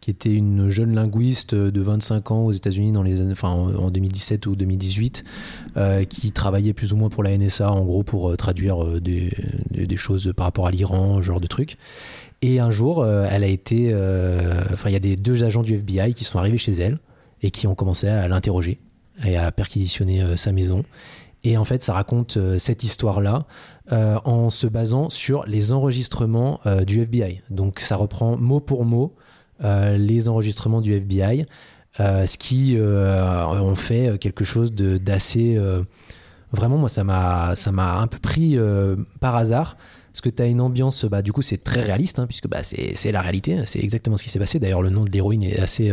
qui 0.05 0.11
était 0.11 0.35
une 0.35 0.69
jeune 0.69 0.95
linguiste 0.95 1.55
de 1.55 1.81
25 1.81 2.31
ans 2.31 2.45
aux 2.45 2.53
États-Unis 2.53 2.93
dans 2.93 3.03
les 3.03 3.23
enfin, 3.23 3.49
en 3.49 3.91
2017 3.91 4.45
ou 4.45 4.55
2018, 4.55 5.25
euh, 5.79 6.05
qui 6.05 6.31
travaillait 6.31 6.75
plus 6.75 6.93
ou 6.93 6.99
moins 6.99 7.09
pour 7.09 7.23
la 7.23 7.35
NSA 7.35 7.73
en 7.73 7.87
gros 7.87 8.03
pour 8.03 8.31
euh, 8.31 8.37
traduire 8.37 8.85
euh, 8.85 9.01
des, 9.01 9.33
des, 9.71 9.97
choses 9.97 10.35
par 10.37 10.45
rapport 10.45 10.67
à 10.67 10.71
l'Iran, 10.73 11.23
genre 11.23 11.41
de 11.41 11.47
trucs. 11.47 11.79
Et 12.43 12.61
un 12.61 12.71
jour, 12.71 13.07
elle 13.07 13.45
a 13.45 13.47
été, 13.47 13.95
enfin, 14.75 14.91
il 14.91 14.93
y 14.93 14.97
a 14.97 15.01
des 15.01 15.17
deux 15.17 15.43
agents 15.43 15.63
du 15.63 15.77
FBI 15.77 16.13
qui 16.13 16.25
sont 16.25 16.39
arrivés 16.39 16.59
chez 16.59 16.73
elle 16.73 16.99
et 17.41 17.51
qui 17.51 17.67
ont 17.67 17.75
commencé 17.75 18.07
à 18.07 18.29
l'interroger 18.29 18.81
et 19.25 19.39
à 19.39 19.51
perquisitionner 19.53 20.37
sa 20.37 20.53
maison. 20.53 20.83
Et 21.45 21.57
en 21.57 21.65
fait, 21.65 21.83
ça 21.83 21.95
raconte 21.95 22.37
cette 22.59 22.85
histoire-là 22.85 23.47
en 23.91 24.51
se 24.51 24.67
basant 24.67 25.09
sur 25.09 25.47
les 25.47 25.73
enregistrements 25.73 26.61
du 26.87 27.01
FBI. 27.01 27.41
Donc 27.49 27.81
ça 27.81 27.97
reprend 27.97 28.37
mot 28.37 28.61
pour 28.61 28.85
mot 28.85 29.15
les 29.61 30.29
enregistrements 30.29 30.81
du 30.81 30.95
FBI, 30.95 31.47
euh, 32.01 32.27
ce 32.27 32.39
qui 32.39 32.77
euh, 32.77 33.47
ont 33.47 33.77
fait 33.77 34.19
quelque 34.19 34.45
chose 34.45 34.73
d'assez... 34.73 35.59
vraiment, 36.53 36.79
moi, 36.79 36.89
ça 36.89 37.05
m'a 37.05 37.55
un 37.99 38.07
peu 38.07 38.19
pris 38.19 38.59
par 39.21 39.37
hasard 39.37 39.77
parce 40.13 40.21
que 40.21 40.29
tu 40.29 40.43
as 40.43 40.47
une 40.47 40.61
ambiance, 40.61 41.05
bah, 41.05 41.23
du 41.23 41.33
coup, 41.33 41.43
c'est 41.43 41.63
très 41.63 41.83
réaliste, 41.83 42.21
hein, 42.21 42.27
puisque 42.27 42.47
bah, 42.47 42.63
c'est 42.63 43.11
la 43.11 43.21
réalité, 43.21 43.59
c'est 43.67 43.81
exactement 43.81 44.17
ce 44.17 44.23
qui 44.23 44.31
s'est 44.31 44.39
passé. 44.39 44.61
D'ailleurs, 44.61 44.83
le 44.83 44.91
nom 44.91 45.05
de 45.05 45.11
l'héroïne 45.11 45.43
est 45.43 45.59
assez 45.59 45.93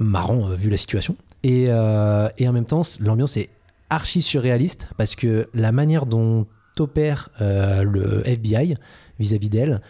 marrant 0.00 0.48
vu 0.48 0.70
la 0.70 0.76
situation. 0.76 1.16
Et, 1.44 1.64
et 1.64 2.48
en 2.48 2.52
même 2.52 2.64
temps, 2.64 2.82
l'ambiance 3.00 3.36
est 3.36 3.48
archi 3.90 4.22
surréaliste, 4.22 4.88
parce 4.96 5.14
que 5.14 5.48
la 5.54 5.70
manière 5.70 6.06
dont 6.06 6.46
opère 6.78 7.30
le 7.38 8.22
FBI 8.26 8.74
vis-à-vis 9.20 9.50
d'elle 9.50 9.82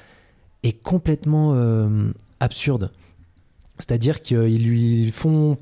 est 0.62 0.82
complètement 0.82 1.54
absurde. 2.42 2.90
C'est-à-dire 3.78 4.20
qu'ils 4.20 4.68
lui 4.68 5.10
font 5.10 5.56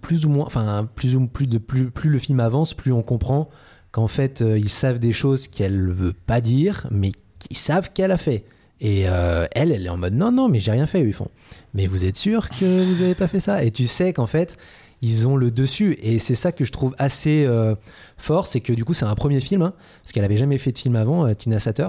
plus 0.00 0.26
ou 0.26 0.28
moins, 0.28 0.46
enfin 0.46 0.88
plus 0.94 1.16
ou 1.16 1.26
plus 1.26 1.46
de 1.46 1.58
plus, 1.58 1.90
plus 1.90 2.10
le 2.10 2.18
film 2.18 2.40
avance, 2.40 2.74
plus 2.74 2.92
on 2.92 3.02
comprend 3.02 3.48
qu'en 3.92 4.08
fait 4.08 4.42
euh, 4.42 4.58
ils 4.58 4.68
savent 4.68 4.98
des 4.98 5.12
choses 5.12 5.48
qu'elle 5.48 5.90
veut 5.90 6.12
pas 6.12 6.40
dire, 6.40 6.86
mais 6.90 7.12
qu'ils 7.38 7.56
savent 7.56 7.90
qu'elle 7.92 8.12
a 8.12 8.18
fait. 8.18 8.44
Et 8.80 9.08
euh, 9.08 9.46
elle, 9.52 9.72
elle 9.72 9.86
est 9.86 9.88
en 9.88 9.96
mode 9.96 10.14
non, 10.14 10.30
non, 10.30 10.48
mais 10.48 10.60
j'ai 10.60 10.70
rien 10.70 10.86
fait. 10.86 11.00
Ils 11.02 11.12
font, 11.12 11.28
mais 11.72 11.86
vous 11.86 12.04
êtes 12.04 12.16
sûr 12.16 12.48
que 12.50 12.84
vous 12.84 13.02
avez 13.02 13.14
pas 13.14 13.26
fait 13.26 13.40
ça? 13.40 13.64
Et 13.64 13.70
tu 13.70 13.86
sais 13.86 14.12
qu'en 14.12 14.26
fait, 14.26 14.58
ils 15.00 15.26
ont 15.26 15.36
le 15.36 15.50
dessus. 15.50 15.96
Et 16.02 16.18
c'est 16.18 16.34
ça 16.34 16.52
que 16.52 16.64
je 16.64 16.72
trouve 16.72 16.94
assez 16.98 17.44
euh, 17.46 17.74
fort, 18.18 18.46
c'est 18.46 18.60
que 18.60 18.74
du 18.74 18.84
coup, 18.84 18.92
c'est 18.92 19.06
un 19.06 19.14
premier 19.14 19.40
film, 19.40 19.62
hein, 19.62 19.72
parce 20.02 20.12
qu'elle 20.12 20.24
avait 20.24 20.36
jamais 20.36 20.58
fait 20.58 20.72
de 20.72 20.78
film 20.78 20.94
avant, 20.94 21.32
Tina 21.34 21.58
Satter. 21.58 21.88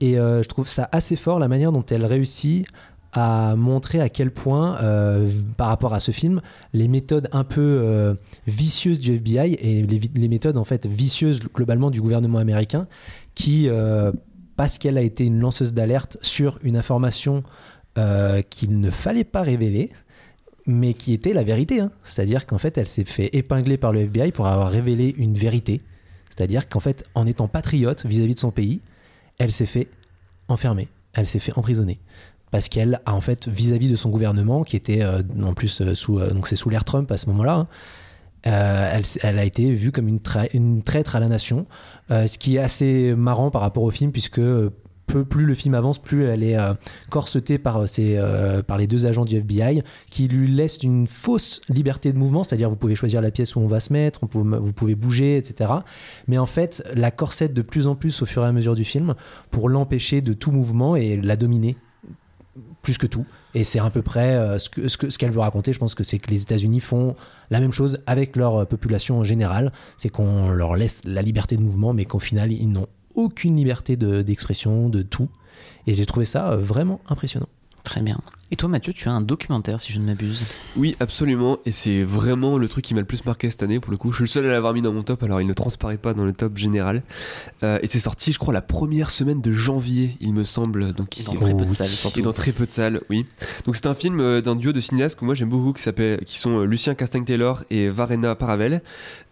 Et 0.00 0.14
je 0.16 0.48
trouve 0.48 0.68
ça 0.68 0.88
assez 0.92 1.14
fort 1.16 1.38
la 1.38 1.48
manière 1.48 1.70
dont 1.72 1.86
elle 1.88 2.04
réussit 2.04 2.66
à 3.14 3.54
montrer 3.56 4.00
à 4.00 4.08
quel 4.08 4.32
point, 4.32 4.76
euh, 4.82 5.30
par 5.56 5.68
rapport 5.68 5.94
à 5.94 6.00
ce 6.00 6.10
film, 6.10 6.42
les 6.72 6.88
méthodes 6.88 7.28
un 7.32 7.44
peu 7.44 7.60
euh, 7.82 8.14
vicieuses 8.46 8.98
du 8.98 9.14
FBI 9.14 9.54
et 9.54 9.82
les, 9.82 10.28
méthodes 10.28 10.56
en 10.56 10.64
fait 10.64 10.86
vicieuses 10.86 11.38
globalement 11.40 11.90
du 11.90 12.00
gouvernement 12.00 12.38
américain, 12.38 12.88
qui, 13.36 13.68
euh, 13.68 14.10
parce 14.56 14.78
qu'elle 14.78 14.98
a 14.98 15.02
été 15.02 15.24
une 15.24 15.38
lanceuse 15.38 15.74
d'alerte 15.74 16.18
sur 16.22 16.58
une 16.62 16.76
information 16.76 17.42
qu'il 18.50 18.80
ne 18.80 18.90
fallait 18.90 19.22
pas 19.22 19.42
révéler, 19.42 19.90
mais 20.66 20.94
qui 20.94 21.12
était 21.12 21.32
la 21.32 21.44
vérité. 21.44 21.78
hein. 21.78 21.92
C'est-à-dire 22.02 22.44
qu'en 22.44 22.58
fait, 22.58 22.76
elle 22.76 22.88
s'est 22.88 23.04
fait 23.04 23.30
épingler 23.36 23.76
par 23.76 23.92
le 23.92 24.00
FBI 24.00 24.32
pour 24.32 24.48
avoir 24.48 24.68
révélé 24.68 25.14
une 25.16 25.34
vérité. 25.34 25.80
C'est-à-dire 26.28 26.68
qu'en 26.68 26.80
fait, 26.80 27.04
en 27.14 27.24
étant 27.24 27.46
patriote 27.46 28.04
vis-à-vis 28.04 28.34
de 28.34 28.40
son 28.40 28.50
pays, 28.50 28.82
elle 29.38 29.52
s'est 29.52 29.66
fait 29.66 29.86
enfermer, 30.48 30.88
elle 31.12 31.28
s'est 31.28 31.38
fait 31.38 31.56
emprisonner. 31.56 32.00
Parce 32.54 32.68
qu'elle 32.68 33.00
a 33.04 33.12
en 33.12 33.20
fait, 33.20 33.48
vis-à-vis 33.48 33.90
de 33.90 33.96
son 33.96 34.10
gouvernement, 34.10 34.62
qui 34.62 34.76
était 34.76 35.02
euh, 35.02 35.22
en 35.42 35.54
plus 35.54 35.80
euh, 35.80 35.96
sous, 35.96 36.20
euh, 36.20 36.30
donc 36.30 36.46
c'est 36.46 36.54
sous 36.54 36.70
l'ère 36.70 36.84
Trump 36.84 37.10
à 37.10 37.16
ce 37.16 37.28
moment-là, 37.30 37.66
elle, 38.44 39.02
a 39.40 39.44
été 39.44 39.72
vue 39.72 39.90
comme 39.90 40.06
une, 40.06 40.18
tra- 40.18 40.48
une 40.54 40.84
traître 40.84 41.16
à 41.16 41.20
la 41.20 41.26
nation. 41.26 41.66
Ce 42.10 42.38
qui 42.38 42.54
est 42.54 42.60
assez 42.60 43.12
marrant 43.16 43.50
par 43.50 43.60
rapport 43.60 43.82
au 43.82 43.90
film, 43.90 44.12
puisque 44.12 44.40
peu, 44.40 45.24
plus 45.24 45.46
le 45.46 45.54
film 45.56 45.74
avance, 45.74 45.98
plus 45.98 46.26
elle 46.26 46.44
est 46.44 46.56
corsetée 47.10 47.58
par, 47.58 47.86
par 48.68 48.78
les 48.78 48.86
deux 48.86 49.06
agents 49.06 49.24
du 49.24 49.36
FBI 49.36 49.82
qui 50.10 50.28
lui 50.28 50.46
laissent 50.46 50.82
une 50.84 51.08
fausse 51.08 51.60
liberté 51.68 52.12
de 52.12 52.18
mouvement, 52.18 52.44
c'est-à-dire 52.44 52.70
vous 52.70 52.76
pouvez 52.76 52.94
choisir 52.94 53.20
la 53.20 53.32
pièce 53.32 53.56
où 53.56 53.60
on 53.60 53.66
va 53.66 53.80
se 53.80 53.92
mettre, 53.92 54.20
vous 54.30 54.72
pouvez 54.74 54.94
bouger, 54.94 55.38
etc. 55.38 55.70
Mais 56.28 56.38
en 56.38 56.46
fait, 56.46 56.86
la 56.94 57.10
corsette 57.10 57.52
de 57.52 57.62
plus 57.62 57.88
en 57.88 57.96
plus 57.96 58.22
au 58.22 58.26
fur 58.26 58.44
et 58.44 58.46
à 58.46 58.52
mesure 58.52 58.76
du 58.76 58.84
film 58.84 59.14
pour 59.50 59.68
l'empêcher 59.68 60.20
de 60.20 60.34
tout 60.34 60.52
mouvement 60.52 60.94
et 60.94 61.16
la 61.16 61.36
dominer 61.36 61.76
plus 62.84 62.96
que 62.98 63.08
tout. 63.08 63.26
Et 63.54 63.64
c'est 63.64 63.80
à 63.80 63.90
peu 63.90 64.02
près 64.02 64.34
euh, 64.36 64.58
ce 64.60 64.70
que 64.70 64.86
ce 64.86 64.96
que- 64.96 65.10
ce 65.10 65.18
qu'elle 65.18 65.32
veut 65.32 65.40
raconter. 65.40 65.72
Je 65.72 65.78
pense 65.80 65.96
que 65.96 66.04
c'est 66.04 66.20
que 66.20 66.30
les 66.30 66.42
États-Unis 66.42 66.78
font 66.80 67.16
la 67.50 67.58
même 67.58 67.72
chose 67.72 67.98
avec 68.06 68.36
leur 68.36 68.54
euh, 68.62 68.64
population 68.64 69.18
en 69.18 69.24
général. 69.24 69.72
C'est 69.96 70.08
qu'on 70.10 70.50
leur 70.50 70.76
laisse 70.76 71.00
la 71.04 71.22
liberté 71.22 71.56
de 71.56 71.62
mouvement, 71.62 71.92
mais 71.92 72.04
qu'au 72.04 72.20
final, 72.20 72.52
ils 72.52 72.70
n'ont 72.70 72.86
aucune 73.16 73.56
liberté 73.56 73.96
de- 73.96 74.22
d'expression, 74.22 74.88
de, 74.88 75.02
tout. 75.02 75.28
Et 75.88 75.94
j'ai 75.94 76.06
trouvé 76.06 76.24
ça 76.26 76.52
euh, 76.52 76.56
vraiment 76.58 77.00
impressionnant. 77.08 77.48
Très 77.82 78.00
bien. 78.00 78.18
Et 78.54 78.56
toi, 78.56 78.68
Mathieu, 78.68 78.92
tu 78.92 79.08
as 79.08 79.12
un 79.12 79.20
documentaire, 79.20 79.80
si 79.80 79.92
je 79.92 79.98
ne 79.98 80.04
m'abuse. 80.04 80.44
Oui, 80.76 80.94
absolument. 81.00 81.58
Et 81.66 81.72
c'est 81.72 82.04
vraiment 82.04 82.56
le 82.56 82.68
truc 82.68 82.84
qui 82.84 82.94
m'a 82.94 83.00
le 83.00 83.04
plus 83.06 83.24
marqué 83.24 83.50
cette 83.50 83.64
année. 83.64 83.80
Pour 83.80 83.90
le 83.90 83.96
coup, 83.96 84.12
je 84.12 84.18
suis 84.18 84.22
le 84.22 84.28
seul 84.28 84.46
à 84.46 84.52
l'avoir 84.52 84.72
mis 84.74 84.80
dans 84.80 84.92
mon 84.92 85.02
top, 85.02 85.24
alors 85.24 85.40
il 85.40 85.46
ne 85.48 85.52
transparaît 85.54 85.96
pas 85.96 86.14
dans 86.14 86.24
le 86.24 86.32
top 86.32 86.56
général. 86.56 87.02
Euh, 87.64 87.80
et 87.82 87.88
c'est 87.88 87.98
sorti, 87.98 88.32
je 88.32 88.38
crois, 88.38 88.54
la 88.54 88.60
première 88.62 89.10
semaine 89.10 89.40
de 89.40 89.50
janvier, 89.50 90.14
il 90.20 90.32
me 90.32 90.44
semble. 90.44 90.92
Donc, 90.92 91.18
Et 91.18 91.24
dans 91.24 91.32
il- 91.32 91.40
très 91.40 91.50
peu 91.56 91.64
de 91.64 91.70
oui. 91.70 91.74
salles, 91.74 91.88
surtout. 91.88 92.20
Et 92.20 92.22
dans 92.22 92.32
très 92.32 92.52
peu 92.52 92.64
de 92.64 92.70
salles, 92.70 93.00
oui. 93.10 93.26
Donc 93.66 93.74
c'est 93.74 93.86
un 93.86 93.94
film 93.94 94.20
euh, 94.20 94.40
d'un 94.40 94.54
duo 94.54 94.70
de 94.72 94.78
cinéastes 94.80 95.18
que 95.18 95.24
moi 95.24 95.34
j'aime 95.34 95.48
beaucoup, 95.48 95.72
qui, 95.72 95.82
qui 96.24 96.38
sont 96.38 96.60
euh, 96.60 96.64
Lucien 96.64 96.94
Casting-Taylor 96.94 97.64
et 97.70 97.88
Varena 97.88 98.36
Paravel, 98.36 98.82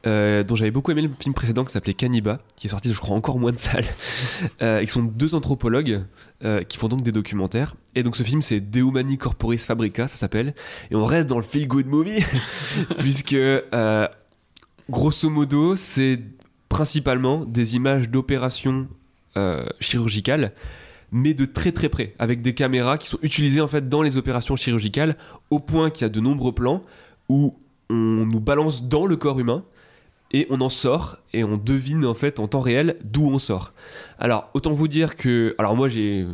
euh, 0.07 0.43
dont 0.43 0.57
j'avais 0.57 0.71
beaucoup 0.71 0.91
aimé 0.91 1.03
le 1.03 1.11
film 1.19 1.33
précédent 1.33 1.65
qui 1.65 1.73
s'appelait 1.73 1.95
Cannibal, 1.95 2.39
qui 2.57 2.67
est 2.67 2.71
sorti 2.71 2.93
je 2.93 2.99
crois 2.99 3.17
encore 3.17 3.39
moins 3.39 3.53
de 3.53 3.59
salles, 3.59 3.85
euh, 4.63 4.81
et 4.81 4.87
qui 4.87 4.93
sont 4.93 5.03
deux 5.03 5.35
anthropologues 5.35 6.03
euh, 6.45 6.63
qui 6.65 6.79
font 6.79 6.89
donc 6.89 7.03
des 7.03 7.13
documentaires. 7.13 7.77
Et 7.95 8.03
donc 8.03 8.17
ce 8.17 8.23
film 8.23 8.43
c'est 8.43 8.61
De 8.61 8.81
Humani 8.81 9.17
Corporis 9.19 9.65
Fabrica, 9.65 10.09
ça 10.09 10.17
s'appelle, 10.17 10.55
et 10.91 10.97
on 10.97 11.05
reste 11.05 11.29
dans 11.29 11.37
le 11.37 11.45
feel 11.45 11.69
good 11.69 11.87
movie, 11.87 12.25
puisque 12.99 13.37
grosso 14.91 15.31
modo 15.31 15.77
c'est 15.77 16.21
principalement 16.69 17.45
des 17.45 17.77
images 17.77 18.09
d'opérations 18.09 18.89
chirurgicales 19.81 20.53
mais 21.15 21.35
de 21.35 21.45
très 21.45 21.73
très 21.73 21.91
près, 21.91 22.15
avec 22.19 22.41
des 22.41 22.55
caméras 22.55 22.97
qui 22.97 23.07
sont 23.07 23.19
utilisées 23.21 23.61
en 23.61 23.69
fait 23.69 23.89
dans 23.89 24.01
les 24.01 24.17
opérations 24.17 24.57
chirurgicales, 24.57 25.15
au 25.51 25.61
point 25.61 25.91
qu'il 25.91 26.03
y 26.03 26.07
a 26.07 26.09
de 26.09 26.21
nombreux 26.21 26.53
plans 26.53 26.83
où 27.29 27.55
on 27.91 28.27
nous 28.27 28.41
balance 28.41 28.89
dans 28.89 29.05
le 29.05 29.17
corps 29.17 29.39
humain 29.39 29.63
et 30.33 30.47
on 30.51 30.61
en 30.61 30.69
sort 30.69 31.19
et 31.33 31.45
on 31.45 31.57
devine 31.57 32.05
en 32.07 32.15
fait 32.15 32.41
en 32.41 32.49
temps 32.49 32.61
réel 32.61 32.97
d'où 33.05 33.27
on 33.27 33.39
sort. 33.39 33.73
Alors 34.19 34.51
autant 34.55 34.73
vous 34.73 34.89
dire 34.89 35.17
que, 35.17 35.55
alors 35.59 35.77
moi 35.77 35.89
j'ai, 35.89 36.27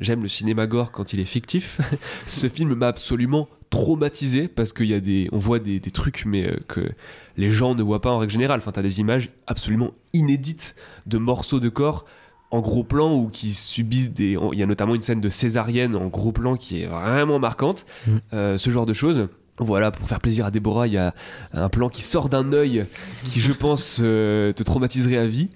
j'aime 0.00 0.22
le 0.22 0.28
cinéma 0.28 0.66
gore 0.66 0.92
quand 0.92 1.12
il 1.12 1.20
est 1.20 1.24
fictif. 1.24 1.80
Ce 2.26 2.48
film 2.48 2.74
m'a 2.74 2.88
absolument 2.88 3.48
traumatisé 3.70 4.48
parce 4.48 4.72
qu'il 4.72 4.86
y 4.86 4.94
a 4.94 5.00
des, 5.00 5.28
on 5.32 5.38
voit 5.38 5.58
des, 5.58 5.80
des 5.80 5.90
trucs 5.90 6.24
mais 6.26 6.46
euh, 6.46 6.56
que 6.68 6.90
les 7.36 7.50
gens 7.50 7.74
ne 7.74 7.82
voient 7.82 8.00
pas 8.00 8.10
en 8.10 8.18
règle 8.18 8.32
générale. 8.32 8.60
Enfin 8.60 8.72
t'as 8.72 8.82
des 8.82 9.00
images 9.00 9.30
absolument 9.46 9.92
inédites 10.12 10.74
de 11.06 11.18
morceaux 11.18 11.60
de 11.60 11.68
corps 11.68 12.04
en 12.50 12.60
gros 12.60 12.84
plan 12.84 13.14
ou 13.14 13.28
qui 13.28 13.52
subissent 13.52 14.10
des. 14.10 14.36
Il 14.52 14.58
y 14.58 14.62
a 14.62 14.66
notamment 14.66 14.94
une 14.94 15.02
scène 15.02 15.20
de 15.20 15.28
césarienne 15.28 15.96
en 15.96 16.06
gros 16.06 16.32
plan 16.32 16.56
qui 16.56 16.82
est 16.82 16.86
vraiment 16.86 17.38
marquante. 17.38 17.84
Mm. 18.06 18.16
Euh, 18.32 18.58
ce 18.58 18.70
genre 18.70 18.86
de 18.86 18.92
choses. 18.92 19.28
Voilà, 19.60 19.90
pour 19.90 20.08
faire 20.08 20.20
plaisir 20.20 20.46
à 20.46 20.50
Déborah, 20.50 20.86
il 20.86 20.94
y 20.94 20.98
a 20.98 21.14
un 21.52 21.68
plan 21.68 21.88
qui 21.88 22.02
sort 22.02 22.28
d'un 22.28 22.52
œil 22.52 22.84
qui, 23.24 23.40
je 23.40 23.52
pense, 23.64 23.98
euh, 24.00 24.52
te 24.52 24.62
traumatiserait 24.62 25.18
à 25.18 25.26
vie. 25.26 25.50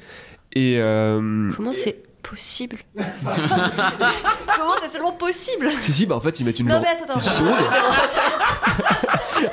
Et 0.54 0.76
euh, 0.78 1.50
Comment 1.56 1.72
c'est 1.72 1.96
possible 2.22 2.76
Comment 2.96 4.72
c'est 4.82 4.92
seulement 4.92 5.12
possible 5.12 5.68
si, 5.80 5.92
si, 5.92 6.06
bah 6.06 6.16
en 6.16 6.20
fait, 6.20 6.38
ils 6.40 6.44
mettent 6.44 6.60
une 6.60 6.68
Non 6.68 6.80
mais 6.80 6.88
attends, 6.88 7.04
attends. 7.04 7.18
Ils 7.18 7.22
sauvent. 7.22 7.48
En 7.48 7.54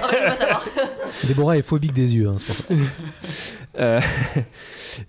fait, 0.07 0.17
je 0.17 0.23
veux 0.23 0.29
pas 0.29 0.35
savoir. 0.37 0.65
Déborah 1.23 1.57
est 1.57 1.61
phobique 1.61 1.93
des 1.93 2.15
yeux, 2.15 2.27
hein, 2.29 2.35
c'est 2.37 2.45
pour 2.45 2.55
ça. 2.55 2.63
Euh, 3.79 3.99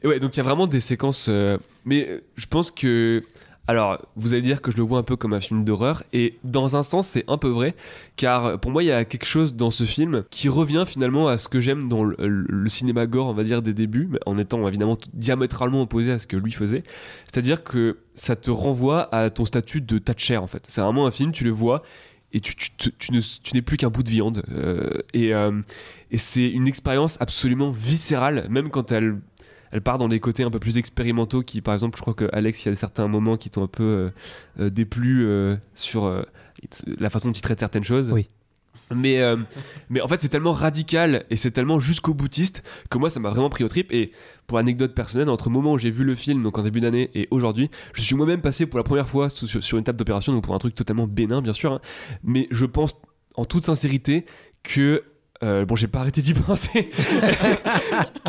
et 0.02 0.06
ouais, 0.06 0.20
donc 0.20 0.34
il 0.34 0.38
y 0.38 0.40
a 0.40 0.44
vraiment 0.44 0.66
des 0.66 0.80
séquences. 0.80 1.26
euh, 1.28 1.58
Mais 1.84 2.06
euh, 2.08 2.20
je 2.36 2.46
pense 2.46 2.70
que. 2.70 3.24
Alors, 3.70 4.04
vous 4.16 4.34
allez 4.34 4.42
dire 4.42 4.62
que 4.62 4.72
je 4.72 4.76
le 4.78 4.82
vois 4.82 4.98
un 4.98 5.04
peu 5.04 5.14
comme 5.14 5.32
un 5.32 5.40
film 5.40 5.62
d'horreur, 5.62 6.02
et 6.12 6.40
dans 6.42 6.74
un 6.74 6.82
sens, 6.82 7.06
c'est 7.06 7.22
un 7.28 7.38
peu 7.38 7.46
vrai, 7.46 7.76
car 8.16 8.58
pour 8.58 8.72
moi, 8.72 8.82
il 8.82 8.86
y 8.86 8.90
a 8.90 9.04
quelque 9.04 9.26
chose 9.26 9.54
dans 9.54 9.70
ce 9.70 9.84
film 9.84 10.24
qui 10.28 10.48
revient 10.48 10.82
finalement 10.84 11.28
à 11.28 11.38
ce 11.38 11.48
que 11.48 11.60
j'aime 11.60 11.88
dans 11.88 12.02
le, 12.02 12.64
cinéma 12.66 13.06
gore, 13.06 13.28
on 13.28 13.32
va 13.32 13.44
dire, 13.44 13.62
des 13.62 13.72
débuts, 13.72 14.10
en 14.26 14.38
étant 14.38 14.66
évidemment 14.66 14.98
diamétralement 15.14 15.82
opposé 15.82 16.10
à 16.10 16.18
ce 16.18 16.26
que 16.26 16.36
lui 16.36 16.50
faisait. 16.50 16.82
C'est-à-dire 17.26 17.62
que 17.62 17.98
ça 18.16 18.34
te 18.34 18.50
renvoie 18.50 19.08
à 19.14 19.30
ton 19.30 19.44
statut 19.44 19.80
de 19.80 20.02
chair, 20.16 20.42
en 20.42 20.48
fait. 20.48 20.64
C'est 20.66 20.80
vraiment 20.80 21.06
un 21.06 21.12
film, 21.12 21.30
tu 21.30 21.44
le 21.44 21.50
vois, 21.50 21.84
et 22.32 22.40
tu, 22.40 22.52
n'es 23.54 23.62
plus 23.62 23.76
qu'un 23.76 23.90
bout 23.90 24.02
de 24.02 24.10
viande. 24.10 24.42
euh, 24.50 24.90
euh, 25.14 25.62
et 26.10 26.18
c'est 26.18 26.48
une 26.48 26.66
expérience 26.66 27.16
absolument 27.20 27.70
viscérale, 27.70 28.48
même 28.50 28.70
quand 28.70 28.90
elle, 28.90 29.20
elle 29.72 29.80
part 29.80 29.98
dans 29.98 30.08
des 30.08 30.20
côtés 30.20 30.42
un 30.42 30.50
peu 30.50 30.58
plus 30.58 30.78
expérimentaux, 30.78 31.42
qui 31.42 31.60
par 31.60 31.74
exemple, 31.74 31.96
je 31.96 32.02
crois 32.02 32.14
que 32.14 32.28
Alex, 32.32 32.64
il 32.64 32.68
y 32.70 32.72
a 32.72 32.76
certains 32.76 33.08
moments 33.08 33.36
qui 33.36 33.50
t'ont 33.50 33.62
un 33.64 33.68
peu 33.68 33.82
euh, 33.82 34.10
euh, 34.60 34.70
déplu 34.70 35.26
euh, 35.26 35.56
sur 35.74 36.04
euh, 36.04 36.22
la 36.98 37.10
façon 37.10 37.28
dont 37.28 37.32
il 37.34 37.40
traite 37.42 37.60
certaines 37.60 37.84
choses. 37.84 38.10
Oui. 38.12 38.26
Mais, 38.92 39.20
mais 39.88 40.00
en 40.00 40.08
fait, 40.08 40.20
c'est 40.20 40.28
tellement 40.28 40.50
radical 40.50 41.24
et 41.30 41.36
c'est 41.36 41.52
tellement 41.52 41.78
jusqu'au 41.78 42.12
boutiste 42.12 42.64
que 42.90 42.98
moi, 42.98 43.08
ça 43.08 43.20
m'a 43.20 43.30
vraiment 43.30 43.48
pris 43.48 43.62
au 43.62 43.68
trip. 43.68 43.92
Et 43.92 44.10
pour 44.48 44.58
anecdote 44.58 44.96
personnelle, 44.96 45.28
entre 45.28 45.48
le 45.48 45.52
moment 45.52 45.72
où 45.74 45.78
j'ai 45.78 45.92
vu 45.92 46.02
le 46.02 46.16
film, 46.16 46.42
donc 46.42 46.58
en 46.58 46.62
début 46.62 46.80
d'année, 46.80 47.08
et 47.14 47.28
aujourd'hui, 47.30 47.70
je 47.94 48.02
suis 48.02 48.16
moi-même 48.16 48.40
passé 48.40 48.66
pour 48.66 48.78
la 48.78 48.82
première 48.82 49.08
fois 49.08 49.28
sous- 49.30 49.46
sur, 49.46 49.62
sur 49.62 49.78
une 49.78 49.84
table 49.84 49.96
d'opération, 49.96 50.32
donc 50.32 50.42
pour 50.42 50.56
un 50.56 50.58
truc 50.58 50.74
totalement 50.74 51.06
bénin, 51.06 51.40
bien 51.40 51.52
sûr. 51.52 51.74
hein. 51.74 51.80
mais 52.24 52.48
je 52.50 52.64
pense 52.66 53.00
en 53.36 53.44
toute 53.44 53.64
sincérité 53.64 54.24
que 54.64 55.04
euh, 55.42 55.64
bon, 55.64 55.74
j'ai 55.74 55.86
pas 55.86 56.00
arrêté 56.00 56.20
d'y 56.20 56.34
penser. 56.46 56.90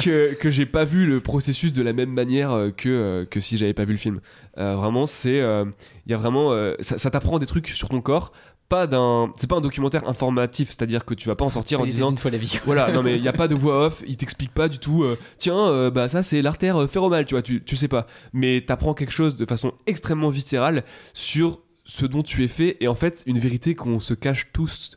que, 0.03 0.33
que 0.33 0.49
j'ai 0.49 0.65
pas 0.65 0.85
vu 0.85 1.05
le 1.05 1.19
processus 1.19 1.73
de 1.73 1.81
la 1.81 1.93
même 1.93 2.11
manière 2.11 2.51
euh, 2.51 2.71
que, 2.71 2.89
euh, 2.89 3.25
que 3.25 3.39
si 3.39 3.57
j'avais 3.57 3.73
pas 3.73 3.85
vu 3.85 3.93
le 3.93 3.97
film. 3.97 4.21
Euh, 4.57 4.75
vraiment, 4.75 5.05
c'est. 5.05 5.37
Il 5.37 6.11
y 6.11 6.13
a 6.13 6.17
vraiment. 6.17 6.51
ça 6.79 6.97
ça 6.97 7.09
t'apprend 7.09 7.39
des 7.39 7.45
trucs 7.45 7.67
sur 7.67 7.89
ton 7.89 8.01
corps. 8.01 8.31
Pas 8.69 8.87
d'un. 8.87 9.31
C'est 9.35 9.49
pas 9.49 9.57
un 9.57 9.61
documentaire 9.61 10.07
informatif, 10.07 10.69
c'est-à-dire 10.69 11.03
que 11.03 11.13
tu 11.13 11.27
vas 11.27 11.35
pas 11.35 11.43
en 11.43 11.49
sortir 11.49 11.81
en 11.81 11.85
disant. 11.85 12.11
une 12.11 12.17
fois 12.17 12.31
la 12.31 12.37
vie. 12.37 12.59
Voilà, 12.65 12.91
non 12.91 13.03
mais 13.03 13.17
il 13.17 13.23
y 13.23 13.27
a 13.27 13.33
pas 13.33 13.49
de 13.49 13.55
voix 13.55 13.87
off, 13.87 14.01
il 14.07 14.15
t'explique 14.15 14.53
pas 14.53 14.69
du 14.69 14.79
tout. 14.79 15.05
Tiens, 15.37 15.89
bah 15.89 16.07
ça 16.07 16.23
c'est 16.23 16.41
l'artère 16.41 16.89
féromale, 16.89 17.25
tu 17.25 17.35
vois, 17.35 17.41
tu, 17.41 17.61
tu 17.61 17.75
sais 17.75 17.89
pas. 17.89 18.07
Mais 18.31 18.61
t'apprends 18.61 18.93
quelque 18.93 19.11
chose 19.11 19.35
de 19.35 19.45
façon 19.45 19.73
extrêmement 19.87 20.29
viscérale 20.29 20.85
sur 21.13 21.59
ce 21.83 22.05
dont 22.05 22.23
tu 22.23 22.43
es 22.43 22.47
fait 22.47 22.77
et 22.79 22.87
en 22.87 22.95
fait 22.95 23.23
une 23.25 23.39
vérité 23.39 23.75
qu'on 23.75 23.99
se 23.99 24.13
cache 24.13 24.51
tous 24.53 24.91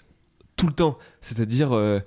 tout 0.57 0.67
le 0.67 0.73
temps. 0.73 0.97
C'est-à-dire 1.21 1.73
euh, 1.73 2.01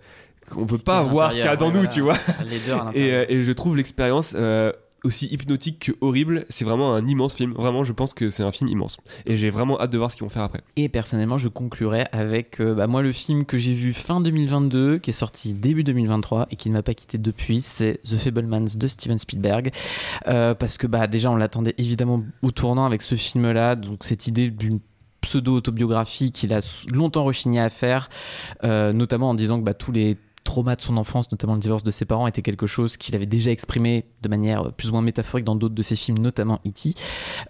qu'on 0.50 0.66
veut 0.66 0.78
pas 0.78 1.02
voir 1.04 1.32
ce 1.32 1.38
qu'il 1.38 1.46
y 1.46 1.48
a 1.48 1.56
dans 1.56 1.68
ouais, 1.68 1.74
nous, 1.74 1.80
voilà. 1.80 1.94
tu 1.94 2.02
vois. 2.02 2.16
À 2.16 2.92
Et, 2.94 3.14
euh, 3.14 3.26
et 3.30 3.44
je 3.44 3.52
trouve 3.52 3.76
l'expérience 3.76 4.34
euh, 4.38 4.72
aussi 5.04 5.28
hypnotique 5.28 5.80
que 5.88 5.92
horrible. 6.02 6.46
C'est 6.50 6.66
vraiment 6.66 6.94
un 6.94 7.06
immense 7.06 7.36
film. 7.36 7.54
Vraiment, 7.54 7.84
je 7.84 7.94
pense 7.94 8.14
que 8.14 8.30
c'est 8.30 8.44
un 8.44 8.52
film 8.52 8.70
immense. 8.70 8.98
Et 9.26 9.38
j'ai 9.38 9.50
vraiment 9.50 9.80
hâte 9.80 9.92
de 9.92 9.98
voir 9.98 10.12
ce 10.12 10.18
qu'ils 10.18 10.24
vont 10.24 10.30
faire 10.30 10.44
après. 10.44 10.62
Et 10.76 10.90
personnellement, 10.90 11.38
je 11.38 11.48
conclurai 11.48 12.06
avec 12.12 12.60
euh, 12.60 12.74
bah, 12.74 12.88
moi 12.88 13.02
le 13.02 13.12
film 13.12 13.46
que 13.46 13.58
j'ai 13.58 13.74
vu 13.74 13.94
fin 13.94 14.22
2022, 14.22 15.00
qui 15.00 15.10
est 15.10 15.14
sorti 15.14 15.54
début 15.54 15.84
2023 15.84 16.48
et 16.52 16.56
qui 16.56 16.70
ne 16.70 16.74
m'a 16.76 16.84
pas 16.84 16.94
quitté 16.94 17.18
depuis, 17.18 17.62
c'est 17.62 18.02
The 18.04 18.18
Fablemans 18.18 18.76
de 18.76 18.88
Steven 18.88 19.18
Spielberg. 19.18 19.72
Euh, 20.28 20.54
parce 20.54 20.78
que 20.78 20.88
bah, 20.88 21.08
déjà, 21.08 21.32
on 21.32 21.36
l'attendait 21.36 21.76
évidemment 21.78 22.24
au 22.42 22.52
tournant 22.52 22.86
avec 22.86 23.02
ce 23.02 23.16
film-là. 23.16 23.76
Donc 23.76 24.04
cette 24.04 24.28
idée 24.28 24.50
d'une 24.52 24.80
pseudo-autobiographie 25.28 26.32
qu'il 26.32 26.54
a 26.54 26.62
longtemps 26.92 27.26
rechigné 27.26 27.60
à 27.60 27.70
faire, 27.70 28.10
euh, 28.64 28.94
notamment 28.94 29.30
en 29.30 29.34
disant 29.34 29.60
que 29.60 29.66
bah, 29.66 29.74
tous 29.74 29.92
les 29.92 30.18
traumas 30.46 30.78
de 30.78 30.82
son 30.82 30.96
enfance, 30.96 31.30
notamment 31.32 31.56
le 31.56 31.60
divorce 31.60 31.84
de 31.84 31.92
ses 31.92 32.06
parents, 32.06 32.26
était 32.28 32.42
quelque 32.42 32.66
chose 32.66 32.96
qu'il 32.96 33.14
avait 33.16 33.26
déjà 33.26 33.52
exprimé 33.52 34.06
de 34.22 34.30
manière 34.30 34.72
plus 34.72 34.90
ou 34.90 34.94
moins 34.94 35.02
métaphorique 35.02 35.44
dans 35.44 35.58
d'autres 35.58 35.76
de 35.76 35.84
ses 35.84 35.98
films, 35.98 36.20
notamment 36.20 36.62
E.T. 36.66 36.94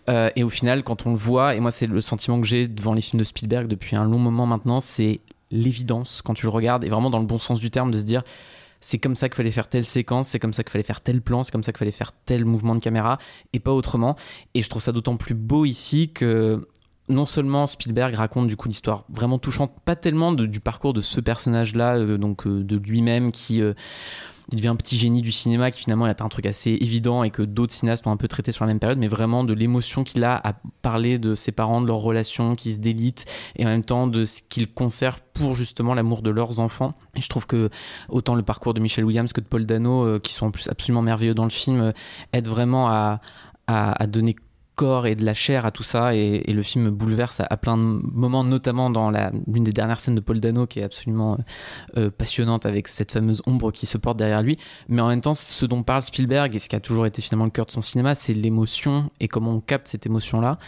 Euh, 0.10 0.32
et 0.36 0.44
au 0.44 0.50
final, 0.50 0.84
quand 0.84 1.06
on 1.06 1.12
le 1.12 1.16
voit, 1.16 1.54
et 1.54 1.60
moi 1.60 1.70
c'est 1.70 1.86
le 1.86 2.02
sentiment 2.02 2.42
que 2.42 2.48
j'ai 2.48 2.68
devant 2.68 2.94
les 2.94 3.02
films 3.02 3.20
de 3.20 3.24
Spielberg 3.24 3.68
depuis 3.68 3.96
un 3.96 4.06
long 4.06 4.18
moment 4.18 4.48
maintenant, 4.48 4.80
c'est 4.80 5.20
l'évidence 5.52 6.24
quand 6.24 6.34
tu 6.34 6.48
le 6.48 6.52
regardes, 6.52 6.84
et 6.84 6.90
vraiment 6.90 7.12
dans 7.12 7.20
le 7.20 7.26
bon 7.26 7.38
sens 7.38 7.60
du 7.60 7.70
terme, 7.70 7.92
de 7.92 8.00
se 8.00 8.04
dire 8.04 8.24
c'est 8.82 8.98
comme 8.98 9.16
ça 9.16 9.30
qu'il 9.30 9.36
fallait 9.38 9.52
faire 9.52 9.70
telle 9.70 9.86
séquence, 9.86 10.30
c'est 10.30 10.40
comme 10.40 10.54
ça 10.54 10.64
qu'il 10.64 10.72
fallait 10.72 10.84
faire 10.84 11.02
tel 11.02 11.22
plan, 11.22 11.44
c'est 11.44 11.52
comme 11.52 11.64
ça 11.64 11.72
qu'il 11.72 11.80
fallait 11.80 11.92
faire 11.92 12.14
tel 12.26 12.46
mouvement 12.46 12.76
de 12.76 12.82
caméra, 12.82 13.20
et 13.54 13.60
pas 13.60 13.74
autrement. 13.74 14.16
Et 14.56 14.64
je 14.64 14.70
trouve 14.70 14.82
ça 14.82 14.92
d'autant 14.92 15.18
plus 15.18 15.36
beau 15.36 15.66
ici 15.66 16.12
que 16.14 16.62
non 17.10 17.26
seulement 17.26 17.68
Spielberg 17.68 18.16
raconte 18.16 18.48
du 18.48 18.58
coup 18.58 18.68
l'histoire 18.68 19.06
vraiment 19.10 19.40
touchante, 19.40 19.74
pas 19.86 19.96
tellement 19.96 20.34
du 20.34 20.60
parcours 20.60 20.94
de 20.94 21.02
ce 21.02 21.20
personnage-là, 21.20 21.96
euh, 21.96 22.18
donc 22.18 22.46
euh, 22.46 22.64
de 22.64 22.78
lui-même 22.78 23.32
qui 23.32 23.62
euh, 23.62 23.74
devient 24.52 24.68
un 24.68 24.76
petit 24.76 24.98
génie 24.98 25.22
du 25.22 25.32
cinéma 25.32 25.72
qui 25.72 25.82
finalement 25.82 26.08
est 26.08 26.22
un 26.22 26.28
truc 26.30 26.46
assez 26.46 26.72
évident 26.72 27.24
et 27.24 27.30
que 27.32 27.42
d'autres 27.42 27.74
cinéastes 27.74 28.06
ont 28.08 28.12
un 28.12 28.18
peu 28.18 28.28
traité 28.28 28.52
sur 28.52 28.66
la 28.66 28.70
même 28.70 28.80
période, 28.80 28.98
mais 28.98 29.08
vraiment 29.08 29.44
de 29.44 29.54
l'émotion 29.54 30.04
qu'il 30.04 30.24
a 30.24 30.36
à 30.36 30.54
parler 30.82 31.18
de 31.18 31.36
ses 31.36 31.52
parents, 31.52 31.82
de 31.82 31.88
leur 31.88 31.98
relation 31.98 32.56
qui 32.56 32.74
se 32.74 32.80
délite 32.80 33.26
et 33.56 33.66
en 33.66 33.70
même 33.70 33.84
temps 33.84 34.08
de 34.08 34.26
ce 34.26 34.42
qu'ils 34.48 34.72
conservent 34.72 35.22
pour 35.34 35.56
justement 35.56 35.94
l'amour 35.94 36.22
de 36.22 36.30
leurs 36.30 36.60
enfants. 36.60 36.94
Et 37.16 37.22
je 37.22 37.30
trouve 37.30 37.46
que 37.46 37.70
autant 38.10 38.36
le 38.36 38.44
parcours 38.44 38.74
de 38.74 38.80
Michel 38.80 39.06
Williams 39.06 39.34
que 39.34 39.42
de 39.42 39.48
Paul 39.48 39.66
Dano, 39.66 40.20
qui 40.20 40.34
sont 40.34 40.48
en 40.48 40.52
plus 40.52 40.68
absolument 40.70 41.02
merveilleux 41.02 41.34
dans 41.34 41.44
le 41.44 41.50
film, 41.50 41.92
aident 42.32 42.48
vraiment 42.48 42.88
à, 42.88 43.20
à 43.68 44.08
donner 44.08 44.36
corps 44.78 45.08
et 45.08 45.16
de 45.16 45.26
la 45.26 45.34
chair 45.34 45.66
à 45.66 45.72
tout 45.72 45.84
ça 45.84 46.16
et, 46.16 46.42
le 46.48 46.62
film 46.62 46.90
bouleverse 46.92 47.42
à, 47.42 47.58
plein 47.58 47.78
de 47.78 47.82
moments 47.82 48.44
notamment 48.44 48.90
dans 48.90 49.12
l'une 49.12 49.64
des 49.64 49.74
dernières 49.74 50.00
scènes 50.00 50.16
de 50.16 50.22
Paul 50.22 50.40
Dano 50.40 50.68
qui 50.68 50.80
est 50.80 50.84
absolument 50.84 51.38
euh, 51.98 52.10
passionnante 52.10 52.66
avec 52.66 52.88
cette 52.88 53.12
fameuse 53.12 53.42
ombre 53.48 53.72
qui 53.72 53.86
se 53.86 53.98
porte 53.98 54.18
derrière 54.18 54.42
lui. 54.42 54.58
Mais 54.88 55.02
en 55.02 55.08
même 55.10 55.22
temps 55.22 55.34
ce 55.34 55.66
dont 55.66 55.84
parle 55.84 56.04
Spielberg 56.04 56.56
et 56.56 56.60
ce 56.60 56.70
qui 56.70 56.76
a 56.76 56.80
toujours 56.80 57.06
été 57.06 57.22
finalement 57.22 57.46
le 57.46 57.52
cœur 57.52 57.66
de 57.66 57.72
son 57.72 57.82
cinéma 57.82 58.16
c'est 58.16 58.34
l'émotion 58.34 59.10
et 59.20 59.28
comment 59.28 59.52
on 59.52 59.60
capte 59.60 59.88
cette 59.88 60.06
émotion 60.06 60.40
là 60.40 60.60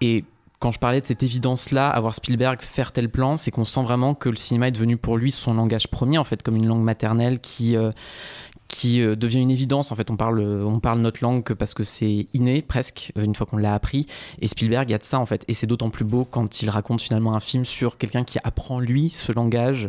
et 0.00 0.24
quand 0.58 0.72
je 0.72 0.80
parlais 0.80 1.00
de 1.00 1.06
cette 1.06 1.22
évidence-là, 1.22 1.88
avoir 1.88 2.14
Spielberg 2.14 2.60
faire 2.62 2.90
tel 2.90 3.08
plan, 3.08 3.36
c'est 3.36 3.50
qu'on 3.50 3.64
sent 3.64 3.82
vraiment 3.82 4.14
que 4.14 4.28
le 4.28 4.36
cinéma 4.36 4.68
est 4.68 4.72
devenu 4.72 4.96
pour 4.96 5.16
lui 5.16 5.30
son 5.30 5.54
langage 5.54 5.88
premier, 5.88 6.18
en 6.18 6.24
fait, 6.24 6.42
comme 6.42 6.56
une 6.56 6.66
langue 6.66 6.82
maternelle 6.82 7.38
qui, 7.38 7.76
euh, 7.76 7.92
qui 8.68 9.00
euh, 9.00 9.16
devient 9.16 9.40
une 9.40 9.50
évidence. 9.50 9.90
En 9.90 9.96
fait, 9.96 10.10
on 10.10 10.16
parle, 10.16 10.40
on 10.40 10.78
parle 10.78 11.00
notre 11.00 11.22
langue 11.22 11.42
que 11.42 11.52
parce 11.54 11.74
que 11.74 11.84
c'est 11.84 12.26
inné 12.34 12.62
presque 12.62 13.12
euh, 13.16 13.24
une 13.24 13.34
fois 13.34 13.46
qu'on 13.46 13.56
l'a 13.56 13.74
appris. 13.74 14.06
Et 14.40 14.48
Spielberg, 14.48 14.88
y 14.90 14.94
a 14.94 14.98
de 14.98 15.02
ça 15.02 15.18
en 15.18 15.26
fait. 15.26 15.44
Et 15.48 15.54
c'est 15.54 15.66
d'autant 15.66 15.90
plus 15.90 16.04
beau 16.04 16.24
quand 16.24 16.62
il 16.62 16.70
raconte 16.70 17.00
finalement 17.00 17.34
un 17.34 17.40
film 17.40 17.64
sur 17.64 17.96
quelqu'un 17.98 18.24
qui 18.24 18.38
apprend 18.44 18.78
lui 18.78 19.08
ce 19.08 19.32
langage 19.32 19.88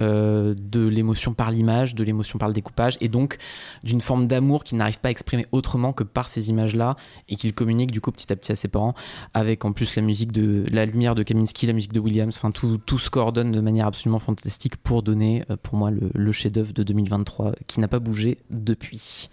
euh, 0.00 0.54
de 0.56 0.86
l'émotion 0.86 1.34
par 1.34 1.50
l'image, 1.50 1.94
de 1.94 2.04
l'émotion 2.04 2.38
par 2.38 2.48
le 2.48 2.54
découpage, 2.54 2.96
et 3.00 3.08
donc 3.08 3.38
d'une 3.84 4.00
forme 4.00 4.26
d'amour 4.26 4.64
qu'il 4.64 4.78
n'arrive 4.78 5.00
pas 5.00 5.08
à 5.08 5.10
exprimer 5.10 5.46
autrement 5.52 5.92
que 5.92 6.04
par 6.04 6.28
ces 6.28 6.50
images-là, 6.50 6.96
et 7.28 7.36
qu'il 7.36 7.54
communique 7.54 7.90
du 7.90 8.00
coup 8.00 8.10
petit 8.12 8.32
à 8.32 8.36
petit 8.36 8.52
à 8.52 8.56
ses 8.56 8.68
parents, 8.68 8.94
avec 9.34 9.64
en 9.64 9.72
plus 9.72 9.96
la 9.96 10.02
musique 10.02 10.32
de 10.32 10.64
la 10.70 10.86
lumière 10.86 11.14
de 11.14 11.22
Kaminski, 11.22 11.66
la 11.66 11.72
musique 11.72 11.92
de 11.92 12.00
Williams, 12.00 12.36
enfin 12.36 12.50
tout, 12.50 12.78
tout 12.78 12.98
se 12.98 13.10
coordonne 13.10 13.52
de 13.52 13.60
manière 13.60 13.86
absolument 13.86 14.18
fantastique 14.18 14.76
pour 14.76 15.02
donner 15.02 15.44
euh, 15.50 15.56
pour 15.62 15.76
moi 15.76 15.90
le, 15.90 16.10
le 16.14 16.32
chef-d'œuvre 16.32 16.72
de 16.72 16.82
2023 16.82 17.52
qui 17.66 17.80
n'a 17.80 17.88
pas 17.88 17.98
bougé 17.98 18.38
depuis. 18.50 19.30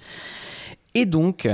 Et 0.95 1.05
donc, 1.05 1.47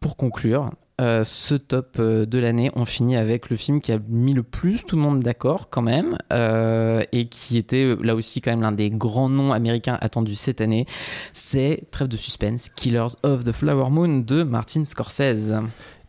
pour 0.00 0.16
conclure, 0.16 0.70
euh, 1.00 1.24
ce 1.24 1.54
top 1.54 1.96
euh, 1.98 2.26
de 2.26 2.38
l'année, 2.38 2.70
on 2.76 2.84
finit 2.84 3.16
avec 3.16 3.48
le 3.48 3.56
film 3.56 3.80
qui 3.80 3.90
a 3.90 3.98
mis 4.08 4.34
le 4.34 4.42
plus 4.42 4.84
tout 4.84 4.96
le 4.96 5.02
monde 5.02 5.22
d'accord 5.22 5.70
quand 5.70 5.82
même, 5.82 6.16
euh, 6.32 7.02
et 7.12 7.26
qui 7.26 7.56
était 7.56 7.96
là 8.02 8.14
aussi 8.14 8.40
quand 8.40 8.50
même 8.50 8.60
l'un 8.60 8.72
des 8.72 8.90
grands 8.90 9.30
noms 9.30 9.52
américains 9.52 9.96
attendus 10.00 10.36
cette 10.36 10.60
année. 10.60 10.86
C'est 11.32 11.84
Trêve 11.90 12.08
de 12.08 12.16
suspense, 12.16 12.68
Killers 12.68 13.14
of 13.22 13.44
the 13.44 13.52
Flower 13.52 13.88
Moon 13.90 14.20
de 14.20 14.42
Martin 14.42 14.84
Scorsese 14.84 15.54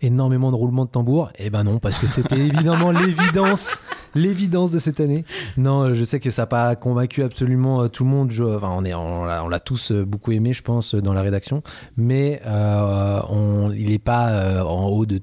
énormément 0.02 0.52
de 0.52 0.56
roulements 0.56 0.86
de 0.86 0.90
tambour 0.90 1.32
Eh 1.38 1.50
ben 1.50 1.64
non, 1.64 1.80
parce 1.80 1.98
que 1.98 2.08
c'était 2.08 2.40
évidemment 2.40 2.92
l'évidence, 2.92 3.82
l'évidence 4.16 4.72
de 4.72 4.80
cette 4.80 5.00
année. 5.00 5.26
Non, 5.58 5.94
je 5.94 6.04
sais 6.04 6.20
que 6.20 6.32
ça 6.32 6.44
n'a 6.44 6.48
pas 6.48 6.76
convaincu 6.76 7.24
absolument 7.24 7.84
euh, 7.84 7.88
tout 7.88 8.04
le 8.04 8.10
monde. 8.10 8.32
enfin, 8.56 8.74
on 8.76 8.84
est, 8.84 8.94
on 8.94 9.26
l'a 9.26 9.60
tous 9.60 9.92
euh, 9.92 10.06
beaucoup 10.06 10.32
aimé, 10.32 10.54
je 10.54 10.62
pense, 10.64 10.96
dans 10.96 11.14
la 11.14 11.22
rédaction, 11.22 11.62
mais 11.98 12.42
euh, 12.46 13.20
on, 13.30 13.72
il 13.72 13.90
n'est 13.90 14.00
pas 14.00 14.64
en 14.66 14.88
haut 14.88 15.06
de 15.06 15.22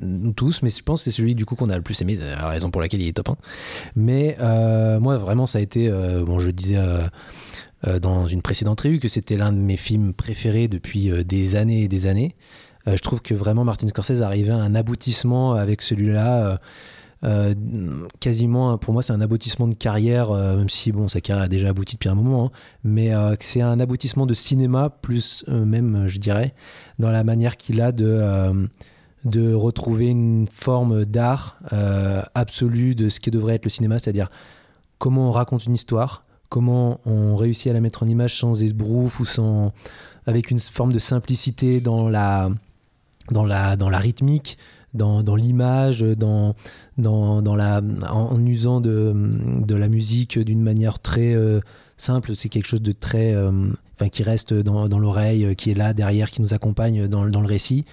nous 0.00 0.32
tous, 0.32 0.62
mais 0.62 0.68
je 0.68 0.82
pense 0.82 1.00
que 1.00 1.10
c'est 1.10 1.16
celui 1.16 1.34
du 1.34 1.46
coup 1.46 1.54
qu'on 1.54 1.70
a 1.70 1.76
le 1.76 1.82
plus 1.82 2.00
aimé, 2.02 2.16
c'est 2.18 2.36
la 2.36 2.48
raison 2.48 2.70
pour 2.70 2.82
laquelle 2.82 3.00
il 3.00 3.08
est 3.08 3.12
top 3.12 3.30
1. 3.30 3.36
Mais 3.96 4.36
moi, 5.00 5.16
vraiment, 5.16 5.46
ça 5.46 5.58
a 5.58 5.62
été, 5.62 5.90
bon, 6.26 6.38
je 6.38 6.46
le 6.46 6.52
disais 6.52 6.78
dans 8.02 8.26
une 8.26 8.42
précédente 8.42 8.82
revue, 8.82 8.98
que 9.00 9.08
c'était 9.08 9.38
l'un 9.38 9.52
de 9.52 9.58
mes 9.58 9.78
films 9.78 10.12
préférés 10.12 10.68
depuis 10.68 11.10
des 11.24 11.56
années 11.56 11.84
et 11.84 11.88
des 11.88 12.06
années. 12.06 12.34
Euh, 12.88 12.96
je 12.96 13.02
trouve 13.02 13.22
que 13.22 13.34
vraiment 13.34 13.64
Martin 13.64 13.88
Scorsese 13.88 14.22
arrivait 14.22 14.52
à 14.52 14.56
un 14.56 14.74
aboutissement 14.74 15.54
avec 15.54 15.82
celui-là. 15.82 16.44
Euh, 16.44 16.56
euh, 17.24 17.54
quasiment 18.20 18.76
pour 18.76 18.92
moi 18.92 19.02
c'est 19.02 19.14
un 19.14 19.22
aboutissement 19.22 19.66
de 19.66 19.74
carrière 19.74 20.32
même 20.32 20.68
si 20.68 20.92
bon 20.92 21.08
sa 21.08 21.22
carrière 21.22 21.44
a 21.44 21.48
déjà 21.48 21.70
abouti 21.70 21.96
depuis 21.96 22.10
un 22.10 22.14
moment 22.14 22.44
hein, 22.44 22.50
mais 22.84 23.10
c'est 23.40 23.62
un 23.62 23.80
aboutissement 23.80 24.26
de 24.26 24.34
cinéma 24.34 24.90
plus 24.90 25.42
même 25.48 26.08
je 26.08 26.18
dirais 26.18 26.54
dans 26.98 27.10
la 27.10 27.24
manière 27.24 27.56
qu'il 27.56 27.80
a 27.80 27.90
de 27.90 28.68
de 29.24 29.54
retrouver 29.54 30.08
une 30.08 30.46
forme 30.46 31.06
d'art 31.06 31.58
absolu 32.34 32.94
de 32.94 33.08
ce 33.08 33.18
qui 33.18 33.30
devrait 33.30 33.54
être 33.54 33.64
le 33.64 33.70
cinéma 33.70 33.98
c'est-à-dire 33.98 34.30
comment 34.98 35.28
on 35.28 35.32
raconte 35.32 35.64
une 35.64 35.74
histoire 35.74 36.26
comment 36.50 37.00
on 37.06 37.34
réussit 37.34 37.70
à 37.70 37.72
la 37.72 37.80
mettre 37.80 38.02
en 38.02 38.08
image 38.08 38.38
sans 38.38 38.62
esbrouf 38.62 39.20
ou 39.20 39.24
sans 39.24 39.72
avec 40.26 40.50
une 40.50 40.58
forme 40.58 40.92
de 40.92 40.98
simplicité 40.98 41.80
dans 41.80 42.10
la 42.10 42.50
dans 43.30 43.44
la, 43.44 43.76
dans 43.76 43.90
la 43.90 43.98
rythmique, 43.98 44.58
dans, 44.94 45.22
dans 45.22 45.36
l'image, 45.36 46.00
dans, 46.00 46.54
dans, 46.98 47.42
dans, 47.42 47.54
la, 47.54 47.80
en, 48.10 48.44
usant 48.44 48.80
de, 48.80 49.14
de, 49.14 49.74
la 49.74 49.88
musique 49.88 50.38
d'une 50.38 50.62
manière 50.62 50.98
très 50.98 51.34
euh, 51.34 51.60
simple. 51.96 52.34
C'est 52.34 52.48
quelque 52.48 52.66
chose 52.66 52.82
de 52.82 52.92
très. 52.92 53.34
Euh, 53.34 53.50
enfin, 53.94 54.08
qui 54.08 54.22
reste 54.22 54.52
dans, 54.52 54.88
dans 54.88 54.98
l'oreille, 54.98 55.44
euh, 55.44 55.54
qui 55.54 55.70
est 55.70 55.74
là 55.74 55.92
derrière, 55.92 56.30
qui 56.30 56.42
nous 56.42 56.54
accompagne 56.54 57.08
dans, 57.08 57.24
le 57.24 57.46
récit. 57.46 57.84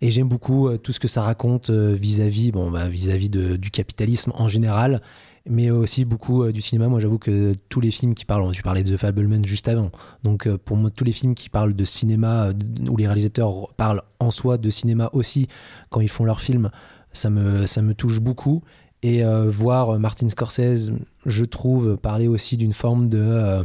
Et 0.00 0.10
j'aime 0.10 0.28
beaucoup 0.28 0.76
tout 0.78 0.92
ce 0.92 1.00
que 1.00 1.08
ça 1.08 1.22
raconte 1.22 1.70
vis-à-vis 1.70 2.52
bon, 2.52 2.70
bah, 2.70 2.88
vis 2.88 3.08
-vis 3.08 3.28
du 3.56 3.70
capitalisme 3.70 4.32
en 4.34 4.48
général 4.48 5.00
mais 5.46 5.70
aussi 5.70 6.04
beaucoup 6.04 6.42
euh, 6.42 6.52
du 6.52 6.62
cinéma. 6.62 6.88
Moi, 6.88 7.00
j'avoue 7.00 7.18
que 7.18 7.54
tous 7.68 7.80
les 7.80 7.90
films 7.90 8.14
qui 8.14 8.24
parlent, 8.24 8.50
tu 8.52 8.62
parlais 8.62 8.82
de 8.82 8.94
The 8.94 8.98
Fableman 8.98 9.44
juste 9.44 9.68
avant, 9.68 9.90
donc 10.22 10.46
euh, 10.46 10.58
pour 10.58 10.76
moi, 10.76 10.90
tous 10.90 11.04
les 11.04 11.12
films 11.12 11.34
qui 11.34 11.48
parlent 11.48 11.74
de 11.74 11.84
cinéma, 11.84 12.46
euh, 12.46 12.52
où 12.88 12.96
les 12.96 13.06
réalisateurs 13.06 13.74
parlent 13.74 14.02
en 14.20 14.30
soi 14.30 14.58
de 14.58 14.70
cinéma 14.70 15.10
aussi 15.12 15.46
quand 15.90 16.00
ils 16.00 16.08
font 16.08 16.24
leurs 16.24 16.40
films, 16.40 16.70
ça 17.12 17.30
me, 17.30 17.66
ça 17.66 17.82
me 17.82 17.94
touche 17.94 18.20
beaucoup. 18.20 18.62
Et 19.04 19.22
voir 19.46 19.96
Martin 20.00 20.28
Scorsese, 20.28 20.90
je 21.24 21.44
trouve, 21.44 21.96
parler 21.98 22.26
aussi 22.26 22.56
d'une 22.56 22.72
forme 22.72 23.08
de 23.08 23.64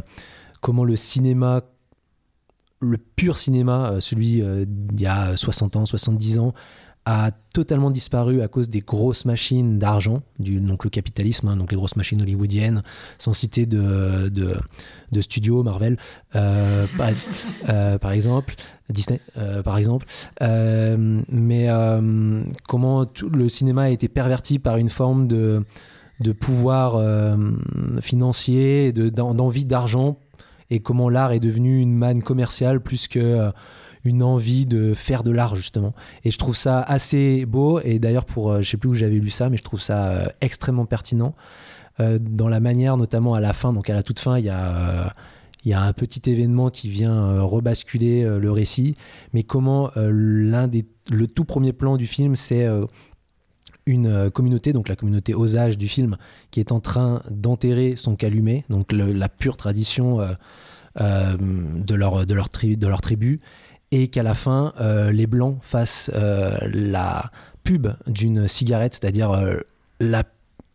comment 0.60 0.84
le 0.84 0.94
cinéma 0.94 1.62
le 2.78 2.98
pur 2.98 3.36
cinéma, 3.36 3.94
celui 3.98 4.44
d'il 4.64 5.00
y 5.00 5.06
a 5.06 5.36
60 5.36 5.74
ans, 5.74 5.86
70 5.86 6.38
ans, 6.38 6.54
a 7.06 7.32
totalement 7.52 7.90
disparu 7.90 8.40
à 8.40 8.48
cause 8.48 8.70
des 8.70 8.80
grosses 8.80 9.26
machines 9.26 9.78
d'argent, 9.78 10.22
donc 10.38 10.84
le 10.84 10.90
capitalisme, 10.90 11.48
hein, 11.48 11.56
donc 11.56 11.70
les 11.70 11.76
grosses 11.76 11.96
machines 11.96 12.20
hollywoodiennes, 12.22 12.82
sans 13.18 13.34
citer 13.34 13.66
de, 13.66 14.30
de, 14.30 15.20
studios, 15.20 15.62
Marvel, 15.62 15.98
euh, 16.34 16.86
euh, 17.68 17.98
par, 17.98 18.12
exemple, 18.12 18.54
Disney, 18.88 19.20
euh, 19.36 19.62
par 19.62 19.76
exemple. 19.76 20.06
mais 20.40 21.68
comment 22.66 23.04
tout 23.04 23.28
le 23.28 23.48
cinéma 23.50 23.82
a 23.82 23.90
été 23.90 24.08
perverti 24.08 24.58
par 24.58 24.78
une 24.78 24.88
forme 24.88 25.28
de, 25.28 25.62
de 26.20 26.32
pouvoir 26.32 27.36
financier, 28.00 28.92
d'envie 28.92 29.66
d'argent, 29.66 30.16
et 30.70 30.80
comment 30.80 31.10
l'art 31.10 31.32
est 31.32 31.40
devenu 31.40 31.80
une 31.80 31.94
manne 31.94 32.22
commerciale 32.22 32.80
plus 32.80 33.08
que 33.08 33.52
une 34.04 34.22
envie 34.22 34.66
de 34.66 34.94
faire 34.94 35.22
de 35.22 35.30
l'art 35.30 35.56
justement. 35.56 35.94
Et 36.24 36.30
je 36.30 36.38
trouve 36.38 36.56
ça 36.56 36.80
assez 36.80 37.46
beau. 37.46 37.80
Et 37.80 37.98
d'ailleurs, 37.98 38.26
pour, 38.26 38.52
euh, 38.52 38.62
je 38.62 38.70
sais 38.70 38.76
plus 38.76 38.90
où 38.90 38.94
j'avais 38.94 39.18
lu 39.18 39.30
ça, 39.30 39.48
mais 39.48 39.56
je 39.56 39.62
trouve 39.62 39.80
ça 39.80 40.08
euh, 40.08 40.26
extrêmement 40.40 40.86
pertinent 40.86 41.34
euh, 42.00 42.18
dans 42.20 42.48
la 42.48 42.60
manière, 42.60 42.96
notamment 42.96 43.34
à 43.34 43.40
la 43.40 43.52
fin. 43.52 43.72
Donc 43.72 43.88
à 43.90 43.94
la 43.94 44.02
toute 44.02 44.20
fin, 44.20 44.38
il 44.38 44.44
y 44.44 44.50
a 44.50 45.12
il 45.66 45.70
y 45.70 45.72
a 45.72 45.80
un 45.80 45.94
petit 45.94 46.30
événement 46.30 46.68
qui 46.68 46.90
vient 46.90 47.40
rebasculer 47.40 48.22
le 48.22 48.50
récit, 48.50 48.96
mais 49.32 49.44
comment 49.44 49.90
l'un 49.96 50.68
des 50.68 50.84
le 51.10 51.26
tout 51.26 51.46
premier 51.46 51.72
plan 51.72 51.96
du 51.96 52.06
film, 52.06 52.36
c'est 52.36 52.68
une 53.86 54.30
communauté, 54.30 54.74
donc 54.74 54.90
la 54.90 54.94
communauté 54.94 55.32
Osage 55.34 55.78
du 55.78 55.88
film, 55.88 56.18
qui 56.50 56.60
est 56.60 56.70
en 56.70 56.80
train 56.80 57.22
d'enterrer 57.30 57.96
son 57.96 58.14
calumet, 58.14 58.66
donc 58.68 58.92
la 58.92 59.30
pure 59.30 59.56
tradition 59.56 60.18
de, 60.98 61.94
leur, 61.94 62.26
de, 62.26 62.34
leur 62.34 62.50
de 62.52 62.86
leur 62.86 63.00
tribu, 63.00 63.40
et 63.94 64.08
qu'à 64.08 64.22
la 64.22 64.34
fin, 64.34 64.72
les 65.12 65.26
Blancs 65.26 65.58
fassent 65.62 66.10
la 66.14 67.30
pub 67.62 67.88
d'une 68.06 68.48
cigarette, 68.48 68.98
c'est-à-dire 69.00 69.38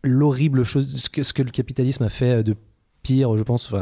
l'horrible 0.02 0.64
chose, 0.64 1.08
ce 1.12 1.32
que, 1.32 1.42
le 1.42 1.50
capitalisme 1.50 2.04
a 2.04 2.08
fait 2.08 2.42
de 2.42 2.56
pire, 3.02 3.36
je 3.36 3.42
pense, 3.42 3.72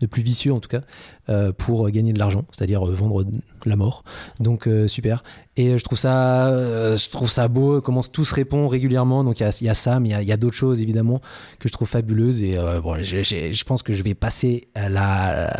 de 0.00 0.06
plus 0.06 0.22
vicieux 0.22 0.52
en 0.52 0.60
tout 0.60 0.68
cas, 0.68 0.82
euh, 1.28 1.52
pour 1.52 1.88
gagner 1.90 2.12
de 2.12 2.18
l'argent, 2.18 2.44
c'est-à-dire 2.50 2.86
euh, 2.86 2.94
vendre 2.94 3.24
la 3.64 3.76
mort. 3.76 4.04
Donc 4.40 4.66
euh, 4.66 4.88
super. 4.88 5.22
Et 5.56 5.76
je 5.78 5.84
trouve 5.84 5.98
ça, 5.98 6.50
je 6.96 7.08
trouve 7.08 7.28
ça 7.28 7.48
beau, 7.48 7.80
comment 7.80 8.02
tout 8.02 8.24
se 8.24 8.34
répond 8.34 8.68
régulièrement. 8.68 9.24
Donc 9.24 9.40
il 9.40 9.64
y, 9.64 9.68
a 9.68 9.74
ça, 9.74 10.00
mais 10.00 10.10
il 10.10 10.28
y 10.28 10.32
a, 10.32 10.36
d'autres 10.36 10.56
choses 10.56 10.80
évidemment 10.80 11.20
que 11.58 11.68
je 11.68 11.72
trouve 11.72 11.88
fabuleuses. 11.88 12.42
Et 12.42 12.56
bon, 12.82 13.02
je 13.02 13.64
pense 13.64 13.82
que 13.82 13.92
je 13.92 14.02
vais 14.02 14.14
passer 14.14 14.68
la, 14.76 15.50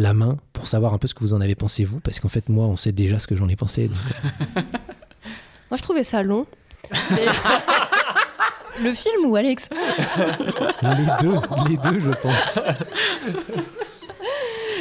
la 0.00 0.14
main 0.14 0.38
pour 0.54 0.66
savoir 0.66 0.94
un 0.94 0.98
peu 0.98 1.06
ce 1.06 1.14
que 1.14 1.20
vous 1.20 1.34
en 1.34 1.42
avez 1.42 1.54
pensé 1.54 1.84
vous, 1.84 2.00
parce 2.00 2.20
qu'en 2.20 2.30
fait 2.30 2.48
moi, 2.48 2.64
on 2.64 2.76
sait 2.76 2.92
déjà 2.92 3.18
ce 3.18 3.26
que 3.26 3.36
j'en 3.36 3.48
ai 3.48 3.56
pensé. 3.56 3.90
moi, 5.70 5.76
je 5.76 5.82
trouvais 5.82 6.04
ça 6.04 6.22
long. 6.22 6.46
Le 8.82 8.94
film 8.94 9.26
ou 9.26 9.36
Alex? 9.36 9.68
Les 10.82 11.06
deux, 11.20 11.34
les 11.68 11.76
deux, 11.76 12.00
je 12.00 12.10
pense. 12.22 12.58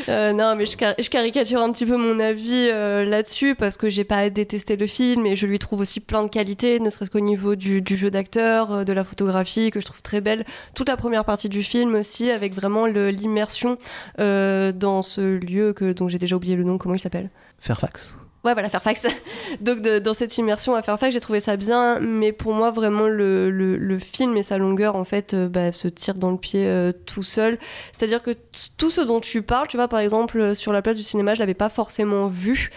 Euh, 0.10 0.34
non, 0.34 0.56
mais 0.56 0.66
je, 0.66 1.10
caricature 1.10 1.62
un 1.62 1.72
petit 1.72 1.86
peu 1.86 1.98
mon 1.98 2.20
avis 2.20 2.70
euh, 2.72 3.06
là-dessus 3.06 3.56
parce 3.56 3.78
que 3.78 3.90
j'ai 3.90 4.04
pas 4.04 4.30
détesté 4.30 4.76
le 4.76 4.88
film 4.88 5.26
et 5.26 5.36
je 5.36 5.46
lui 5.46 5.60
trouve 5.60 5.82
aussi 5.82 6.00
plein 6.00 6.24
de 6.24 6.30
qualités, 6.30 6.80
ne 6.80 6.90
serait-ce 6.90 7.12
qu'au 7.12 7.20
niveau 7.20 7.56
du, 7.56 7.84
jeu 7.86 8.10
d'acteur, 8.10 8.72
euh, 8.72 8.84
de 8.84 8.94
la 8.94 9.04
photographie 9.04 9.72
que 9.72 9.80
je 9.80 9.86
trouve 9.86 10.02
très 10.02 10.22
belle. 10.22 10.46
Toute 10.74 10.90
la 10.90 10.98
première 10.98 11.26
partie 11.26 11.50
du 11.50 11.64
film 11.64 11.96
aussi, 11.96 12.32
avec 12.32 12.54
vraiment 12.54 12.86
l'immersion 12.86 13.78
dans 14.18 15.02
ce 15.02 15.38
lieu 15.38 15.74
que 15.74 15.94
dont 15.94 16.08
j'ai 16.08 16.18
déjà 16.18 16.36
oublié 16.36 16.56
le 16.56 16.64
nom. 16.64 16.78
Comment 16.78 16.96
il 16.96 17.00
s'appelle? 17.00 17.30
Fairfax. 17.60 18.18
Ouais, 18.46 18.54
voilà, 18.54 18.70
Fairfax. 18.70 19.06
Donc, 19.62 19.82
dans 19.82 20.14
cette 20.14 20.38
immersion 20.38 20.76
à 20.76 20.82
Fairfax, 20.82 21.14
j'ai 21.14 21.20
trouvé 21.20 21.40
ça 21.40 21.58
bien, 21.58 22.00
mais 22.00 22.32
pour 22.32 22.54
moi, 22.54 22.72
vraiment, 22.72 23.08
le, 23.08 23.50
le, 23.50 24.00
film 24.00 24.38
et 24.38 24.44
sa 24.44 24.58
longueur, 24.58 24.96
en 24.96 25.04
fait, 25.04 25.34
euh, 25.34 25.50
bah, 25.50 25.72
se 25.72 25.90
tirent 25.90 26.14
dans 26.14 26.32
le 26.32 26.38
pied 26.38 26.66
euh, 26.66 26.94
tout 27.06 27.24
seul. 27.24 27.58
C'est-à-dire 27.92 28.24
que 28.24 28.32
tout 28.78 28.90
ce 28.90 29.02
dont 29.02 29.20
tu 29.20 29.42
parles, 29.42 29.68
tu 29.68 29.76
vois, 29.76 29.90
par 29.90 30.00
exemple, 30.00 30.40
euh, 30.40 30.54
sur 30.54 30.72
la 30.72 30.82
place 30.82 30.96
du 30.96 31.04
cinéma, 31.04 31.34
je 31.34 31.40
l'avais 31.40 31.54
pas 31.54 31.70
forcément 31.70 32.28
vu. 32.28 32.72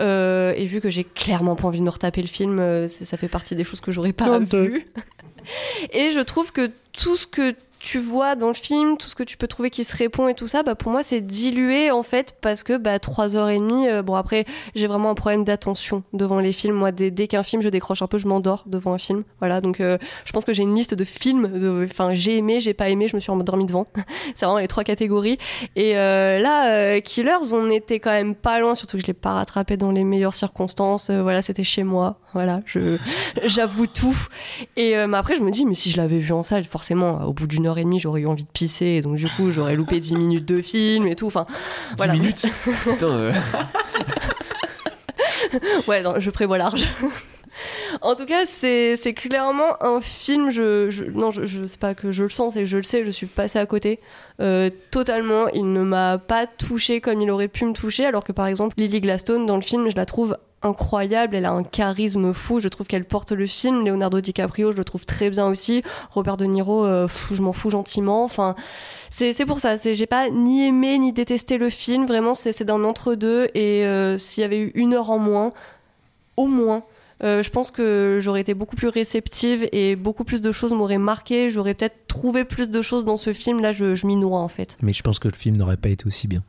et 0.00 0.66
vu 0.66 0.80
que 0.80 0.90
j'ai 0.90 1.04
clairement 1.04 1.54
pas 1.54 1.68
envie 1.68 1.78
de 1.78 1.84
me 1.84 1.90
retaper 1.90 2.20
le 2.20 2.26
film, 2.26 2.88
ça 2.88 3.16
fait 3.16 3.28
partie 3.28 3.54
des 3.54 3.62
choses 3.62 3.80
que 3.80 3.92
j'aurais 3.92 4.12
pas 4.12 4.40
vues. 4.40 4.84
et 5.92 6.10
je 6.10 6.20
trouve 6.20 6.50
que 6.50 6.70
tout 6.92 7.16
ce 7.16 7.28
que 7.28 7.54
tu 7.84 7.98
vois 7.98 8.34
dans 8.34 8.48
le 8.48 8.54
film, 8.54 8.96
tout 8.96 9.06
ce 9.06 9.14
que 9.14 9.22
tu 9.22 9.36
peux 9.36 9.46
trouver 9.46 9.68
qui 9.68 9.84
se 9.84 9.94
répond 9.94 10.26
et 10.26 10.32
tout 10.34 10.46
ça, 10.46 10.62
bah 10.62 10.74
pour 10.74 10.90
moi 10.90 11.02
c'est 11.02 11.20
dilué 11.20 11.90
en 11.90 12.02
fait 12.02 12.34
parce 12.40 12.62
que 12.62 12.78
bah 12.78 12.96
3h30, 12.96 13.86
euh, 13.86 14.02
bon 14.02 14.14
après 14.14 14.46
j'ai 14.74 14.86
vraiment 14.86 15.10
un 15.10 15.14
problème 15.14 15.44
d'attention 15.44 16.02
devant 16.14 16.40
les 16.40 16.52
films. 16.52 16.76
Moi 16.76 16.92
dès, 16.92 17.28
qu'un 17.28 17.42
film 17.42 17.60
je 17.60 17.68
décroche 17.68 18.00
un 18.00 18.06
peu, 18.06 18.16
je 18.16 18.26
m'endors 18.26 18.64
devant 18.66 18.94
un 18.94 18.98
film. 18.98 19.22
Voilà 19.38 19.60
donc 19.60 19.80
euh, 19.80 19.98
je 20.24 20.32
pense 20.32 20.46
que 20.46 20.54
j'ai 20.54 20.62
une 20.62 20.74
liste 20.74 20.94
de 20.94 21.04
films, 21.04 21.84
enfin 21.84 22.14
j'ai 22.14 22.38
aimé, 22.38 22.58
j'ai 22.58 22.72
pas 22.72 22.88
aimé, 22.88 23.06
je 23.06 23.16
me 23.16 23.20
suis 23.20 23.30
endormie 23.30 23.66
devant. 23.66 23.86
c'est 24.34 24.46
vraiment 24.46 24.60
les 24.60 24.68
trois 24.68 24.84
catégories. 24.84 25.36
Et 25.76 25.98
euh, 25.98 26.38
là, 26.38 27.02
Killers, 27.02 27.52
on 27.52 27.68
était 27.68 28.00
quand 28.00 28.12
même 28.12 28.34
pas 28.34 28.60
loin, 28.60 28.74
surtout 28.74 28.96
que 28.96 29.02
je 29.02 29.06
l'ai 29.08 29.12
pas 29.12 29.34
rattrapé 29.34 29.76
dans 29.76 29.90
les 29.90 30.04
meilleures 30.04 30.32
circonstances. 30.32 31.10
voilà, 31.10 31.42
c'était 31.42 31.64
chez 31.64 31.82
moi. 31.82 32.18
Voilà, 32.32 32.60
j'avoue 33.44 33.86
tout. 33.86 34.16
Et 34.76 34.94
mais 35.06 35.18
après 35.18 35.36
je 35.36 35.42
me 35.42 35.50
dis 35.50 35.66
mais 35.66 35.74
si 35.74 35.90
je 35.90 35.98
l'avais 35.98 36.18
vu 36.18 36.32
en 36.32 36.42
salle, 36.42 36.64
forcément 36.64 37.22
au 37.26 37.34
bout 37.34 37.46
d'une 37.46 37.66
heure 37.66 37.73
et 37.78 37.84
demie, 37.84 38.00
j'aurais 38.00 38.22
eu 38.22 38.26
envie 38.26 38.44
de 38.44 38.48
pisser, 38.48 38.86
et 38.86 39.00
donc 39.00 39.16
du 39.16 39.28
coup, 39.28 39.50
j'aurais 39.50 39.76
loupé 39.76 40.00
10 40.00 40.16
minutes 40.16 40.46
de 40.46 40.62
film 40.62 41.06
et 41.06 41.16
tout. 41.16 41.26
Enfin, 41.26 41.46
10 41.48 41.96
voilà. 41.96 42.12
minutes 42.12 42.46
euh. 43.02 43.32
Ouais, 45.86 46.02
non, 46.02 46.14
je 46.18 46.30
prévois 46.30 46.58
large. 46.58 46.86
en 48.02 48.14
tout 48.14 48.26
cas, 48.26 48.44
c'est 48.46 49.14
clairement 49.14 49.82
un 49.82 50.00
film. 50.00 50.50
Je, 50.50 50.90
je 50.90 51.04
non, 51.04 51.30
je, 51.30 51.44
je 51.44 51.66
sais 51.66 51.78
pas 51.78 51.94
que 51.94 52.12
je 52.12 52.24
le 52.24 52.30
sens, 52.30 52.56
et 52.56 52.66
je 52.66 52.76
le 52.76 52.82
sais, 52.82 53.04
je 53.04 53.10
suis 53.10 53.26
passée 53.26 53.58
à 53.58 53.66
côté 53.66 54.00
euh, 54.40 54.70
totalement. 54.90 55.48
Il 55.48 55.72
ne 55.72 55.82
m'a 55.82 56.18
pas 56.18 56.46
touché 56.46 57.00
comme 57.00 57.20
il 57.20 57.30
aurait 57.30 57.48
pu 57.48 57.64
me 57.64 57.72
toucher, 57.72 58.06
alors 58.06 58.24
que 58.24 58.32
par 58.32 58.46
exemple, 58.46 58.74
Lily 58.78 59.00
Gladstone 59.00 59.46
dans 59.46 59.56
le 59.56 59.62
film, 59.62 59.88
je 59.90 59.96
la 59.96 60.06
trouve 60.06 60.36
incroyable, 60.64 61.36
elle 61.36 61.44
a 61.44 61.52
un 61.52 61.62
charisme 61.62 62.32
fou, 62.32 62.60
je 62.60 62.68
trouve 62.68 62.86
qu'elle 62.86 63.04
porte 63.04 63.32
le 63.32 63.46
film. 63.46 63.84
Leonardo 63.84 64.20
DiCaprio, 64.20 64.72
je 64.72 64.76
le 64.76 64.84
trouve 64.84 65.06
très 65.06 65.30
bien 65.30 65.46
aussi. 65.46 65.82
Robert 66.10 66.36
De 66.36 66.44
Niro, 66.44 66.84
euh, 66.84 67.06
je 67.30 67.42
m'en 67.42 67.52
fous 67.52 67.70
gentiment. 67.70 68.24
Enfin, 68.24 68.54
c'est 69.10 69.46
pour 69.46 69.60
ça. 69.60 69.76
J'ai 69.76 70.06
pas 70.06 70.30
ni 70.30 70.66
aimé 70.66 70.98
ni 70.98 71.12
détesté 71.12 71.58
le 71.58 71.70
film. 71.70 72.06
Vraiment, 72.06 72.34
c'est 72.34 72.64
d'un 72.64 72.82
entre-deux. 72.84 73.48
Et 73.54 73.84
euh, 73.84 74.18
s'il 74.18 74.40
y 74.40 74.44
avait 74.44 74.58
eu 74.58 74.72
une 74.74 74.94
heure 74.94 75.10
en 75.10 75.18
moins, 75.18 75.52
au 76.36 76.46
moins, 76.46 76.82
euh, 77.22 77.42
je 77.42 77.50
pense 77.50 77.70
que 77.70 78.18
j'aurais 78.20 78.40
été 78.40 78.54
beaucoup 78.54 78.76
plus 78.76 78.88
réceptive 78.88 79.68
et 79.72 79.96
beaucoup 79.96 80.24
plus 80.24 80.40
de 80.40 80.50
choses 80.52 80.72
m'auraient 80.72 80.98
marqué. 80.98 81.50
J'aurais 81.50 81.74
peut-être 81.74 82.06
trouvé 82.08 82.44
plus 82.44 82.68
de 82.68 82.82
choses 82.82 83.04
dans 83.04 83.16
ce 83.16 83.32
film. 83.32 83.60
Là, 83.60 83.72
je, 83.72 83.94
je 83.94 84.06
m'y 84.06 84.16
noie 84.16 84.40
en 84.40 84.48
fait. 84.48 84.76
Mais 84.82 84.92
je 84.92 85.02
pense 85.02 85.18
que 85.18 85.28
le 85.28 85.36
film 85.36 85.56
n'aurait 85.56 85.76
pas 85.76 85.90
été 85.90 86.06
aussi 86.06 86.26
bien. 86.26 86.42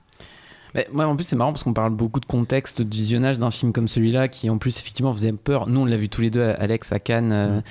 Moi, 0.91 1.05
en 1.05 1.15
plus, 1.15 1.23
c'est 1.23 1.35
marrant 1.35 1.53
parce 1.53 1.63
qu'on 1.63 1.73
parle 1.73 1.93
beaucoup 1.93 2.19
de 2.19 2.25
contexte 2.25 2.81
de 2.81 2.93
visionnage 2.93 3.39
d'un 3.39 3.51
film 3.51 3.71
comme 3.71 3.87
celui-là 3.87 4.27
qui, 4.27 4.49
en 4.49 4.57
plus, 4.57 4.77
effectivement, 4.77 5.13
faisait 5.13 5.31
peur. 5.31 5.67
Nous, 5.67 5.79
on 5.81 5.85
l'a 5.85 5.95
vu 5.95 6.09
tous 6.09 6.21
les 6.21 6.29
deux, 6.29 6.41
Alex, 6.57 6.91
à 6.91 6.99
Cannes, 6.99 7.31
euh, 7.31 7.61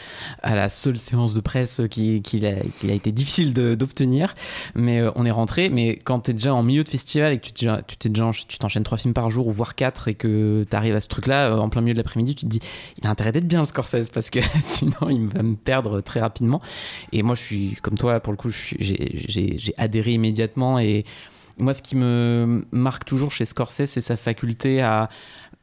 à 0.42 0.54
la 0.54 0.68
seule 0.68 0.96
séance 0.96 1.34
de 1.34 1.40
presse 1.40 1.82
qui, 1.90 2.22
qui, 2.22 2.44
a, 2.46 2.54
qui 2.60 2.90
a, 2.90 2.94
été 2.94 3.12
difficile 3.12 3.52
d'obtenir. 3.52 4.34
Mais 4.74 5.00
euh, 5.00 5.10
on 5.16 5.26
est 5.26 5.30
rentré. 5.30 5.68
Mais 5.68 5.96
quand 5.96 6.20
tu 6.20 6.30
es 6.30 6.34
déjà 6.34 6.54
en 6.54 6.62
milieu 6.62 6.82
de 6.82 6.88
festival 6.88 7.32
et 7.32 7.38
que 7.38 7.46
tu 7.46 7.52
t'es 7.98 8.08
déjà, 8.08 8.30
tu 8.48 8.58
t'enchaînes 8.58 8.84
trois 8.84 8.98
films 8.98 9.14
par 9.14 9.30
jour 9.30 9.46
ou 9.46 9.52
voire 9.52 9.74
quatre 9.74 10.08
et 10.08 10.14
que 10.14 10.64
tu 10.68 10.76
arrives 10.76 10.94
à 10.94 11.00
ce 11.00 11.08
truc-là 11.08 11.50
euh, 11.50 11.58
en 11.58 11.68
plein 11.68 11.82
milieu 11.82 11.94
de 11.94 11.98
l'après-midi, 11.98 12.34
tu 12.34 12.46
te 12.46 12.50
dis, 12.50 12.60
il 13.00 13.06
a 13.06 13.10
intérêt 13.10 13.32
d'être 13.32 13.48
bien, 13.48 13.64
Scorsese, 13.66 14.08
parce 14.10 14.30
que 14.30 14.40
sinon, 14.62 15.10
il 15.10 15.28
va 15.28 15.42
me 15.42 15.56
perdre 15.56 16.00
très 16.00 16.20
rapidement. 16.20 16.62
Et 17.12 17.22
moi, 17.22 17.34
je 17.34 17.42
suis, 17.42 17.76
comme 17.82 17.98
toi, 17.98 18.20
pour 18.20 18.32
le 18.32 18.38
coup, 18.38 18.50
j'ai 18.50 19.74
adhéré 19.76 20.12
immédiatement 20.12 20.78
et 20.78 21.04
moi, 21.58 21.74
ce 21.74 21.82
qui 21.82 21.96
me 21.96 22.64
marque 22.72 23.04
toujours 23.04 23.30
chez 23.30 23.44
Scorsese, 23.44 23.86
c'est 23.86 24.00
sa 24.00 24.16
faculté 24.16 24.82
à. 24.82 25.08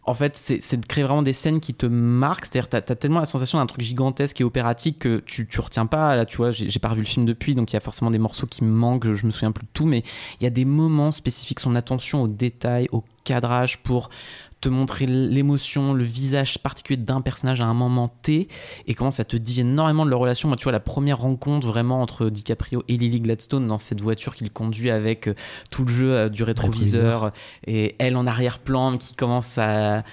En 0.03 0.15
fait, 0.15 0.35
c'est 0.35 0.77
de 0.77 0.85
créer 0.87 1.03
vraiment 1.03 1.21
des 1.21 1.33
scènes 1.33 1.59
qui 1.59 1.75
te 1.75 1.85
marquent. 1.85 2.45
C'est-à-dire, 2.45 2.69
t'as 2.69 2.79
as 2.79 2.95
tellement 2.95 3.19
la 3.19 3.27
sensation 3.27 3.59
d'un 3.59 3.67
truc 3.67 3.81
gigantesque 3.81 4.41
et 4.41 4.43
opératique 4.43 4.97
que 4.97 5.19
tu, 5.19 5.45
tu 5.47 5.61
retiens 5.61 5.85
pas. 5.85 6.15
Là, 6.15 6.25
tu 6.25 6.37
vois, 6.37 6.49
j'ai 6.49 6.79
pas 6.79 6.89
revu 6.89 7.01
le 7.01 7.07
film 7.07 7.23
depuis, 7.23 7.53
donc 7.53 7.71
il 7.71 7.75
y 7.75 7.77
a 7.77 7.81
forcément 7.81 8.09
des 8.09 8.17
morceaux 8.17 8.47
qui 8.47 8.63
me 8.63 8.71
manquent. 8.71 9.13
Je 9.13 9.25
me 9.27 9.31
souviens 9.31 9.51
plus 9.51 9.65
de 9.65 9.71
tout, 9.73 9.85
mais 9.85 10.03
il 10.39 10.43
y 10.43 10.47
a 10.47 10.49
des 10.49 10.65
moments 10.65 11.11
spécifiques. 11.11 11.59
Son 11.59 11.75
attention 11.75 12.23
aux 12.23 12.27
détails, 12.27 12.87
au 12.91 13.03
cadrage 13.23 13.77
pour 13.83 14.09
te 14.61 14.69
montrer 14.69 15.07
l'émotion, 15.07 15.93
le 15.93 16.03
visage 16.03 16.59
particulier 16.59 16.97
d'un 16.97 17.21
personnage 17.21 17.59
à 17.61 17.65
un 17.65 17.73
moment 17.73 18.13
T, 18.21 18.47
et 18.85 18.93
comment 18.93 19.11
ça 19.11 19.25
te 19.25 19.35
dit 19.35 19.61
énormément 19.61 20.05
de 20.05 20.11
leur 20.11 20.19
relation. 20.19 20.47
Moi, 20.47 20.55
tu 20.55 20.63
vois, 20.63 20.71
la 20.71 20.79
première 20.79 21.17
rencontre 21.17 21.67
vraiment 21.67 22.01
entre 22.01 22.29
DiCaprio 22.29 22.83
et 22.87 22.95
Lily 22.95 23.21
Gladstone 23.21 23.67
dans 23.67 23.79
cette 23.79 24.01
voiture 24.01 24.35
qu'il 24.35 24.51
conduit 24.51 24.91
avec 24.91 25.27
euh, 25.27 25.35
tout 25.71 25.83
le 25.83 25.91
jeu 25.91 26.13
euh, 26.13 26.29
du 26.29 26.43
rétroviseur, 26.43 27.31
et 27.65 27.95
elle 27.97 28.15
en 28.15 28.27
arrière-plan 28.27 28.97
qui 28.97 29.15
commence 29.15 29.57
à, 29.57 30.03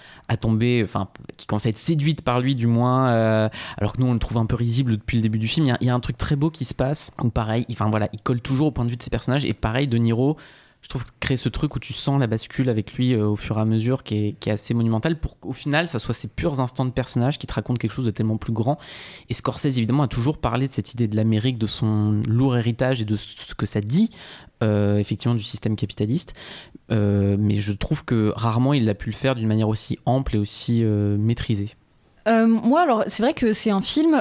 tomber, 0.40 0.82
enfin, 0.82 1.08
qui 1.36 1.46
commence 1.46 1.66
à 1.66 1.68
être 1.68 1.78
séduite 1.78 2.22
par 2.22 2.40
lui, 2.40 2.54
du 2.54 2.66
moins, 2.66 3.10
euh, 3.10 3.48
alors 3.76 3.92
que 3.92 4.00
nous, 4.00 4.06
on 4.06 4.14
le 4.14 4.18
trouve 4.18 4.38
un 4.38 4.46
peu 4.46 4.56
risible 4.56 4.92
depuis 4.92 5.18
le 5.18 5.22
début 5.22 5.38
du 5.38 5.48
film. 5.48 5.66
Il 5.80 5.86
y, 5.86 5.90
a, 5.90 5.94
un 5.94 6.00
truc 6.00 6.16
très 6.16 6.36
beau 6.36 6.50
qui 6.50 6.64
se 6.64 6.74
passe, 6.74 7.12
où 7.22 7.28
pareil, 7.28 7.66
enfin 7.70 7.90
voilà, 7.90 8.08
il 8.14 8.20
colle 8.22 8.40
toujours 8.40 8.68
au 8.68 8.70
point 8.70 8.86
de 8.86 8.90
vue 8.90 8.96
de 8.96 9.02
ses 9.02 9.10
personnages, 9.10 9.44
et 9.44 9.52
pareil, 9.52 9.88
De 9.88 9.98
Niro 9.98 10.38
je 10.82 10.88
trouve 10.88 11.04
créer 11.20 11.36
ce 11.36 11.48
truc 11.48 11.74
où 11.76 11.78
tu 11.78 11.92
sens 11.92 12.20
la 12.20 12.26
bascule 12.26 12.68
avec 12.68 12.94
lui 12.94 13.12
euh, 13.12 13.26
au 13.26 13.36
fur 13.36 13.58
et 13.58 13.60
à 13.60 13.64
mesure 13.64 14.02
qui 14.02 14.14
est, 14.14 14.32
qui 14.38 14.48
est 14.48 14.52
assez 14.52 14.74
monumental 14.74 15.18
pour 15.18 15.38
qu'au 15.38 15.52
final 15.52 15.88
ça 15.88 15.98
soit 15.98 16.14
ces 16.14 16.28
purs 16.28 16.60
instants 16.60 16.84
de 16.84 16.90
personnage 16.90 17.38
qui 17.38 17.46
te 17.46 17.54
racontent 17.54 17.78
quelque 17.78 17.92
chose 17.92 18.04
de 18.04 18.10
tellement 18.10 18.36
plus 18.36 18.52
grand. 18.52 18.78
Et 19.28 19.34
Scorsese 19.34 19.78
évidemment 19.78 20.04
a 20.04 20.08
toujours 20.08 20.38
parlé 20.38 20.68
de 20.68 20.72
cette 20.72 20.94
idée 20.94 21.08
de 21.08 21.16
l'Amérique 21.16 21.58
de 21.58 21.66
son 21.66 22.22
lourd 22.26 22.56
héritage 22.56 23.00
et 23.00 23.04
de 23.04 23.16
ce 23.16 23.54
que 23.54 23.66
ça 23.66 23.80
dit 23.80 24.10
euh, 24.62 24.98
effectivement 24.98 25.34
du 25.34 25.42
système 25.42 25.76
capitaliste. 25.76 26.34
Euh, 26.90 27.36
mais 27.38 27.56
je 27.56 27.72
trouve 27.72 28.04
que 28.04 28.32
rarement 28.34 28.72
il 28.72 28.88
a 28.88 28.94
pu 28.94 29.10
le 29.10 29.16
faire 29.16 29.34
d'une 29.34 29.48
manière 29.48 29.68
aussi 29.68 29.98
ample 30.06 30.36
et 30.36 30.38
aussi 30.38 30.82
maîtrisée. 30.82 31.74
Moi, 32.26 32.82
alors, 32.82 33.04
c'est 33.06 33.22
vrai 33.22 33.32
que 33.32 33.54
c'est 33.54 33.70
un 33.70 33.80
film 33.80 34.14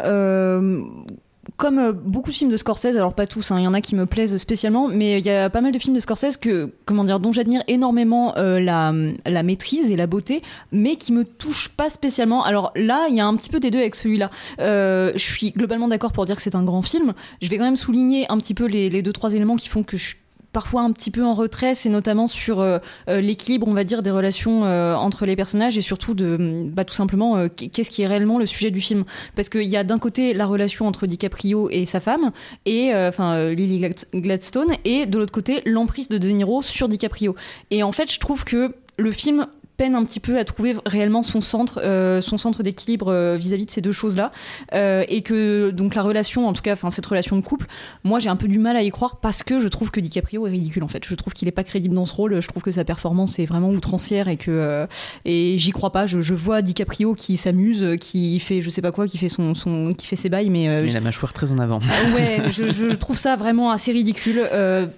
comme 1.56 1.80
euh, 1.80 1.94
beaucoup 1.94 2.30
de 2.30 2.36
films 2.36 2.52
de 2.52 2.58
Scorsese, 2.58 2.98
alors 2.98 3.14
pas 3.14 3.26
tous, 3.26 3.52
hein, 3.52 3.60
il 3.60 3.64
y 3.64 3.68
en 3.68 3.74
a 3.74 3.82
qui 3.82 3.96
me 3.96 4.06
plaisent 4.06 4.36
spécialement, 4.38 4.88
mais 4.88 5.20
il 5.20 5.26
y 5.26 5.30
a 5.30 5.50
pas 5.50 5.62
mal 5.62 5.72
de 5.72 5.80
films 5.80 5.96
de 5.96 6.00
Scorsese 6.00 6.38
que, 6.38 6.72
comment 6.86 7.04
dire, 7.04 7.20
dont 7.20 7.32
j'admire 7.32 7.64
énormément 7.68 8.36
euh, 8.38 8.60
la, 8.60 9.44
maîtrise 9.44 9.90
et 9.90 9.96
la 9.96 10.08
beauté, 10.08 10.42
mais 10.72 10.98
qui 10.98 11.14
me 11.14 11.24
touchent 11.24 11.70
pas 11.70 11.90
spécialement. 11.90 12.44
Alors 12.44 12.72
là, 12.76 13.08
il 13.10 13.16
y 13.16 13.22
a 13.22 13.26
un 13.26 13.36
petit 13.36 13.50
peu 13.50 13.60
des 13.60 13.72
deux 13.72 13.80
avec 13.80 13.96
celui-là. 13.96 14.30
Euh, 14.60 15.12
je 15.16 15.24
suis 15.24 15.52
globalement 15.52 15.88
d'accord 15.88 16.12
pour 16.12 16.26
dire 16.26 16.36
que 16.36 16.42
c'est 16.42 16.56
un 16.56 16.64
grand 16.64 16.82
film. 16.82 17.14
Je 17.42 17.50
vais 17.50 17.58
quand 17.58 17.64
même 17.64 17.78
souligner 17.78 18.26
un 18.30 18.38
petit 18.40 18.54
peu 18.54 18.66
les, 18.66 18.90
les 18.90 19.02
deux 19.02 19.14
trois 19.14 19.34
éléments 19.34 19.56
qui 19.56 19.70
font 19.70 19.84
que 19.84 19.96
je 19.96 20.08
suis 20.08 20.18
parfois 20.58 20.82
un 20.82 20.92
petit 20.92 21.12
peu 21.12 21.24
en 21.24 21.36
retrait, 21.36 21.76
c'est 21.76 21.88
notamment 21.88 22.26
sur 22.26 22.62
euh, 22.62 22.80
euh, 23.10 23.22
l'équilibre, 23.22 23.68
on 23.68 23.76
va 23.76 23.84
dire, 23.84 24.02
des 24.02 24.10
relations 24.10 24.66
euh, 24.66 24.96
entre 24.96 25.28
les 25.28 25.36
personnages 25.36 25.78
et 25.78 25.82
surtout 25.82 26.16
de, 26.16 26.66
bah, 26.74 26.84
tout 26.84 26.96
simplement, 26.96 27.48
qu'est-ce 27.48 27.92
qui 27.92 28.02
est 28.02 28.08
réellement 28.08 28.40
le 28.40 28.48
sujet 28.48 28.72
du 28.72 28.82
film. 28.82 29.04
Parce 29.36 29.50
qu'il 29.50 29.68
y 29.68 29.78
a 29.78 29.84
d'un 29.84 30.00
côté 30.00 30.34
la 30.34 30.48
relation 30.48 30.88
entre 30.88 31.06
DiCaprio 31.06 31.70
et 31.70 31.86
sa 31.86 32.00
femme, 32.00 32.32
et 32.66 32.92
enfin 32.96 33.52
Lily 33.52 33.78
Glad- 33.78 34.06
Gladstone, 34.16 34.74
et 34.84 35.06
de 35.06 35.20
l'autre 35.20 35.32
côté 35.32 35.62
l'emprise 35.64 36.10
de 36.10 36.18
De 36.18 36.30
Niro 36.30 36.64
sur 36.64 36.90
DiCaprio. 36.90 37.36
Et 37.70 37.84
en 37.84 37.92
fait, 37.92 38.12
je 38.12 38.20
trouve 38.20 38.44
que 38.44 38.74
le 38.98 39.12
film 39.12 39.46
peine 39.78 39.96
un 39.96 40.04
petit 40.04 40.20
peu 40.20 40.38
à 40.40 40.44
trouver 40.44 40.76
réellement 40.86 41.24
son 41.24 41.40
centre, 41.40 41.80
euh, 41.84 42.20
son 42.20 42.38
centre 42.38 42.64
d'équilibre 42.64 43.08
euh, 43.12 43.38
vis-à-vis 43.38 43.66
de 43.66 43.72
ces 43.72 43.82
deux 43.82 43.92
choses-là, 43.92 44.32
Euh, 44.74 45.04
et 45.08 45.22
que 45.22 45.70
donc 45.72 45.96
la 45.96 46.02
relation, 46.02 46.48
en 46.48 46.54
tout 46.54 46.62
cas, 46.62 46.74
enfin 46.74 46.90
cette 46.90 47.06
relation 47.06 47.36
de 47.36 47.42
couple, 47.42 47.68
moi 48.04 48.20
j'ai 48.20 48.30
un 48.30 48.36
peu 48.36 48.48
du 48.48 48.60
mal 48.60 48.76
à 48.76 48.82
y 48.84 48.90
croire 48.90 49.18
parce 49.18 49.44
que 49.44 49.60
je 49.60 49.68
trouve 49.68 49.92
que 49.92 50.00
DiCaprio 50.00 50.46
est 50.48 50.50
ridicule 50.50 50.84
en 50.84 50.88
fait. 50.88 51.04
Je 51.06 51.16
trouve 51.16 51.34
qu'il 51.34 51.48
est 51.48 51.52
pas 51.52 51.64
crédible 51.64 51.96
dans 51.96 52.06
ce 52.06 52.14
rôle. 52.14 52.42
Je 52.42 52.48
trouve 52.48 52.64
que 52.64 52.72
sa 52.72 52.84
performance 52.84 53.40
est 53.40 53.46
vraiment 53.46 53.70
outrancière 53.70 54.28
et 54.28 54.38
que 54.38 54.52
euh, 54.52 54.88
et 55.26 55.58
j'y 55.58 55.72
crois 55.72 55.92
pas. 55.92 56.06
Je, 56.08 56.22
je 56.22 56.34
vois 56.34 56.62
DiCaprio 56.62 57.14
qui 57.14 57.38
s'amuse, 57.38 57.98
qui 58.00 58.40
fait 58.40 58.62
je 58.62 58.70
sais 58.70 58.82
pas 58.82 58.92
quoi, 58.92 59.08
qui 59.08 59.18
fait 59.18 59.30
son, 59.30 59.54
son 59.56 59.94
qui 59.94 60.08
fait 60.08 60.16
ses 60.16 60.30
bails, 60.30 60.50
mais 60.50 60.82
met 60.82 60.92
la 60.92 61.00
mâchoire 61.02 61.34
très 61.34 61.52
en 61.52 61.60
avant. 61.60 61.80
ah 61.84 62.16
ouais, 62.16 62.42
je, 62.52 62.72
je 62.72 62.96
trouve 62.96 63.16
ça 63.18 63.36
vraiment 63.36 63.72
assez 63.72 63.92
ridicule. 63.92 64.42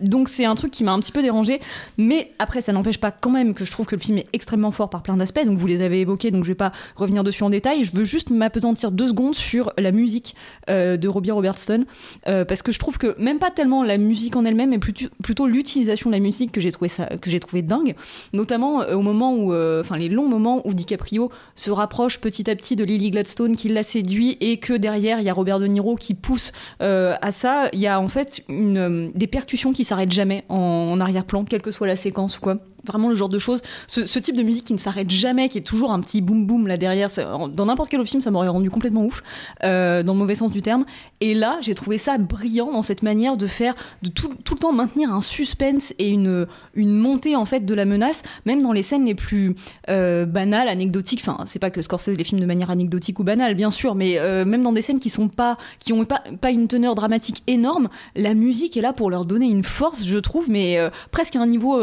Donc 0.02 0.30
c'est 0.30 0.46
un 0.46 0.56
truc 0.56 0.72
qui 0.72 0.84
m'a 0.84 0.94
un 0.94 1.00
petit 1.00 1.12
peu 1.12 1.22
dérangé. 1.22 1.60
Mais 1.98 2.32
après, 2.40 2.62
ça 2.62 2.72
n'empêche 2.74 2.98
pas 2.98 3.12
quand 3.12 3.32
même 3.32 3.54
que 3.54 3.66
je 3.66 3.72
trouve 3.72 3.86
que 3.86 3.96
le 3.96 4.02
film 4.02 4.18
est 4.18 4.28
extrêmement 4.34 4.69
fort 4.72 4.90
par 4.90 5.04
plein 5.04 5.18
d'aspects. 5.18 5.44
Donc 5.46 5.58
vous 5.58 5.68
les 5.68 5.82
avez 5.82 6.02
évoqués, 6.02 6.32
donc 6.32 6.44
je 6.44 6.50
vais 6.50 6.56
pas 6.56 6.72
revenir 6.96 7.24
dessus 7.24 7.44
en 7.44 7.50
détail. 7.50 7.84
Je 7.84 7.92
veux 7.94 8.06
juste 8.06 8.30
m'apesantir 8.30 8.92
deux 8.92 9.10
secondes 9.10 9.36
sur 9.36 9.72
la 9.78 9.92
musique 9.92 10.36
euh, 10.70 10.98
de 10.98 11.08
Robbie 11.08 11.32
Robertson. 11.32 11.86
Euh, 12.28 12.46
parce 12.46 12.62
que 12.62 12.72
je 12.72 12.80
trouve 12.80 12.98
que 12.98 13.20
même 13.20 13.40
pas 13.40 13.52
tellement 13.52 13.84
la 13.84 13.98
musique 13.98 14.36
en 14.36 14.46
elle-même, 14.46 14.72
mais 14.72 14.80
plutôt, 14.80 15.48
l'utilisation 15.48 16.10
de 16.10 16.16
la 16.16 16.22
musique 16.22 16.52
que 16.52 16.62
j'ai 16.62 16.72
trouvé, 16.72 16.90
que 17.22 17.30
j'ai 17.30 17.40
trouvé 17.40 17.62
dingue. 17.62 17.96
Notamment 18.34 18.82
euh, 18.82 18.96
au 18.96 19.02
moment 19.02 19.34
où, 19.36 19.54
enfin 19.54 19.98
les 19.98 20.10
longs 20.10 20.28
moments 20.28 20.62
où 20.66 20.74
DiCaprio 20.74 21.32
se 21.56 21.72
rapproche 21.72 22.20
petit 22.20 22.50
à 22.50 22.56
petit 22.56 22.76
de 22.76 22.84
Lily 22.84 23.12
Gladstone, 23.12 23.56
qui 23.56 23.70
l'a 23.70 23.84
séduit, 23.84 24.38
et 24.42 24.58
que 24.58 24.74
derrière 24.74 25.20
il 25.20 25.26
y 25.26 25.30
a 25.30 25.34
Robert 25.34 25.60
De 25.60 25.68
Niro 25.68 25.96
qui 25.96 26.14
pousse 26.14 26.52
à 26.80 27.32
ça. 27.32 27.70
Il 27.74 27.80
y 27.80 27.88
a 27.88 28.00
en 28.00 28.08
fait 28.08 28.44
des 28.50 29.28
percussions 29.28 29.74
qui 29.74 29.84
s'arrêtent 29.84 30.12
jamais 30.12 30.44
en, 30.50 30.56
en 30.56 31.00
arrière-plan, 31.00 31.44
quelle 31.46 31.62
que 31.62 31.72
soit 31.72 31.88
la 31.88 31.96
séquence 31.96 32.38
ou 32.38 32.42
quoi. 32.42 32.58
Vraiment 32.86 33.10
le 33.10 33.16
genre 33.16 33.30
de 33.30 33.40
choses, 33.40 33.62
ce, 33.88 34.20
type 34.20 34.36
de 34.36 34.44
musique 34.44 34.66
qui 34.66 34.74
ne 34.74 34.78
s'arrête 34.78 35.10
jamais, 35.10 35.50
qui 35.50 35.58
est 35.58 35.68
toujours 35.68 35.92
un 35.92 36.00
petit 36.00 36.22
boum 36.22 36.46
boum 36.46 36.68
là 36.68 36.78
derrière. 36.78 37.10
dans 37.50 37.66
n'importe 37.66 37.90
quel 37.90 38.00
autre 38.00 38.10
film, 38.10 38.22
ça 38.22 38.32
m'aurait 38.32 38.48
rendu 38.48 38.70
complètement 38.70 39.04
ouf, 39.04 39.22
euh, 39.64 40.02
dans 40.04 40.14
le 40.14 40.20
mauvais 40.20 40.36
sens 40.36 40.52
du 40.52 40.62
terme. 40.62 40.86
Et 41.20 41.34
là, 41.34 41.58
j'ai 41.62 41.76
trouvé 41.76 41.98
ça 41.98 42.18
brillant 42.18 42.72
dans 42.72 42.82
cette 42.82 43.04
manière 43.04 43.36
de 43.36 43.48
faire, 43.48 43.76
de 44.02 44.10
tout, 44.10 44.34
tout 44.44 44.54
le 44.54 44.60
temps 44.60 44.72
maintenir 44.72 45.14
un 45.14 45.22
suspense 45.22 45.94
et 46.00 46.10
une, 46.10 46.48
une 46.74 46.96
montée 46.96 47.36
en 47.36 47.46
fait 47.46 47.66
de 47.66 47.74
la 47.74 47.86
menace, 47.86 48.24
même 48.46 48.62
dans 48.62 48.72
les 48.72 48.82
scènes 48.82 49.06
les 49.06 49.16
plus 49.16 49.56
euh, 49.90 50.26
banales, 50.26 50.70
anecdotiques. 50.70 51.22
Enfin, 51.22 51.44
c'est 51.46 51.60
pas 51.60 51.72
que 51.72 51.82
Scorsese 51.82 52.18
les 52.18 52.24
filme 52.24 52.40
de 52.40 52.46
manière 52.46 52.70
anecdotique 52.70 53.20
ou 53.20 53.24
banale, 53.24 53.56
bien 53.56 53.72
sûr, 53.72 53.96
mais 53.96 54.20
euh, 54.20 54.46
même 54.46 54.64
dans 54.64 54.74
des 54.74 54.82
scènes 54.82 55.00
qui 55.00 55.10
sont 55.10 55.28
pas, 55.28 55.58
qui 55.80 55.92
ont 55.92 56.06
pas, 56.06 56.24
pas 56.40 56.52
une 56.52 56.68
teneur 56.68 56.96
dramatique 56.96 57.44
énorme, 57.48 57.90
la 58.16 58.34
musique 58.34 58.78
est 58.78 58.82
là 58.82 58.94
pour 58.94 59.10
leur 59.10 59.26
donner 59.26 59.48
une 59.48 59.64
force, 59.64 60.06
je 60.06 60.18
trouve, 60.18 60.50
mais 60.50 60.78
presque 61.12 61.36
à 61.36 61.42
un 61.42 61.48
niveau 61.48 61.82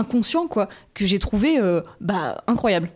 inconscient, 0.00 0.48
quoi, 0.48 0.68
que 0.94 1.06
j'ai 1.06 1.18
trouvé 1.18 1.58
euh, 1.58 1.80
bah, 2.00 2.42
incroyable. 2.46 2.88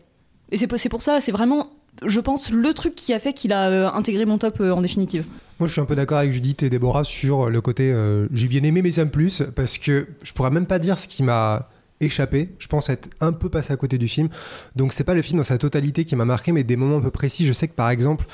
Et 0.50 0.58
c'est 0.58 0.88
pour 0.88 1.02
ça, 1.02 1.20
c'est 1.20 1.32
vraiment, 1.32 1.70
je 2.04 2.20
pense, 2.20 2.50
le 2.50 2.72
truc 2.74 2.94
qui 2.94 3.12
a 3.12 3.18
fait 3.18 3.32
qu'il 3.32 3.52
a 3.52 3.68
euh, 3.68 3.90
intégré 3.92 4.24
mon 4.24 4.38
top 4.38 4.60
euh, 4.60 4.72
en 4.72 4.80
définitive. 4.80 5.24
Moi, 5.58 5.68
je 5.68 5.72
suis 5.72 5.80
un 5.80 5.84
peu 5.84 5.94
d'accord 5.94 6.18
avec 6.18 6.32
Judith 6.32 6.62
et 6.62 6.70
Déborah 6.70 7.04
sur 7.04 7.48
le 7.48 7.60
côté 7.60 7.94
j'ai 8.32 8.48
bien 8.48 8.64
aimé, 8.64 8.82
mais 8.82 8.90
ça 8.90 9.06
plus, 9.06 9.42
parce 9.54 9.78
que 9.78 10.08
je 10.24 10.32
pourrais 10.32 10.50
même 10.50 10.66
pas 10.66 10.80
dire 10.80 10.98
ce 10.98 11.06
qui 11.06 11.22
m'a 11.22 11.68
échappé. 12.00 12.50
Je 12.58 12.66
pense 12.66 12.90
être 12.90 13.08
un 13.20 13.32
peu 13.32 13.48
passé 13.48 13.72
à 13.72 13.76
côté 13.76 13.96
du 13.96 14.08
film. 14.08 14.28
Donc, 14.74 14.92
c'est 14.92 15.04
pas 15.04 15.14
le 15.14 15.22
film 15.22 15.38
dans 15.38 15.44
sa 15.44 15.56
totalité 15.56 16.04
qui 16.04 16.16
m'a 16.16 16.24
marqué, 16.24 16.50
mais 16.50 16.64
des 16.64 16.76
moments 16.76 16.96
un 16.96 17.00
peu 17.00 17.12
précis. 17.12 17.46
Je 17.46 17.52
sais 17.52 17.68
que 17.68 17.72
par 17.72 17.90
exemple, 17.90 18.26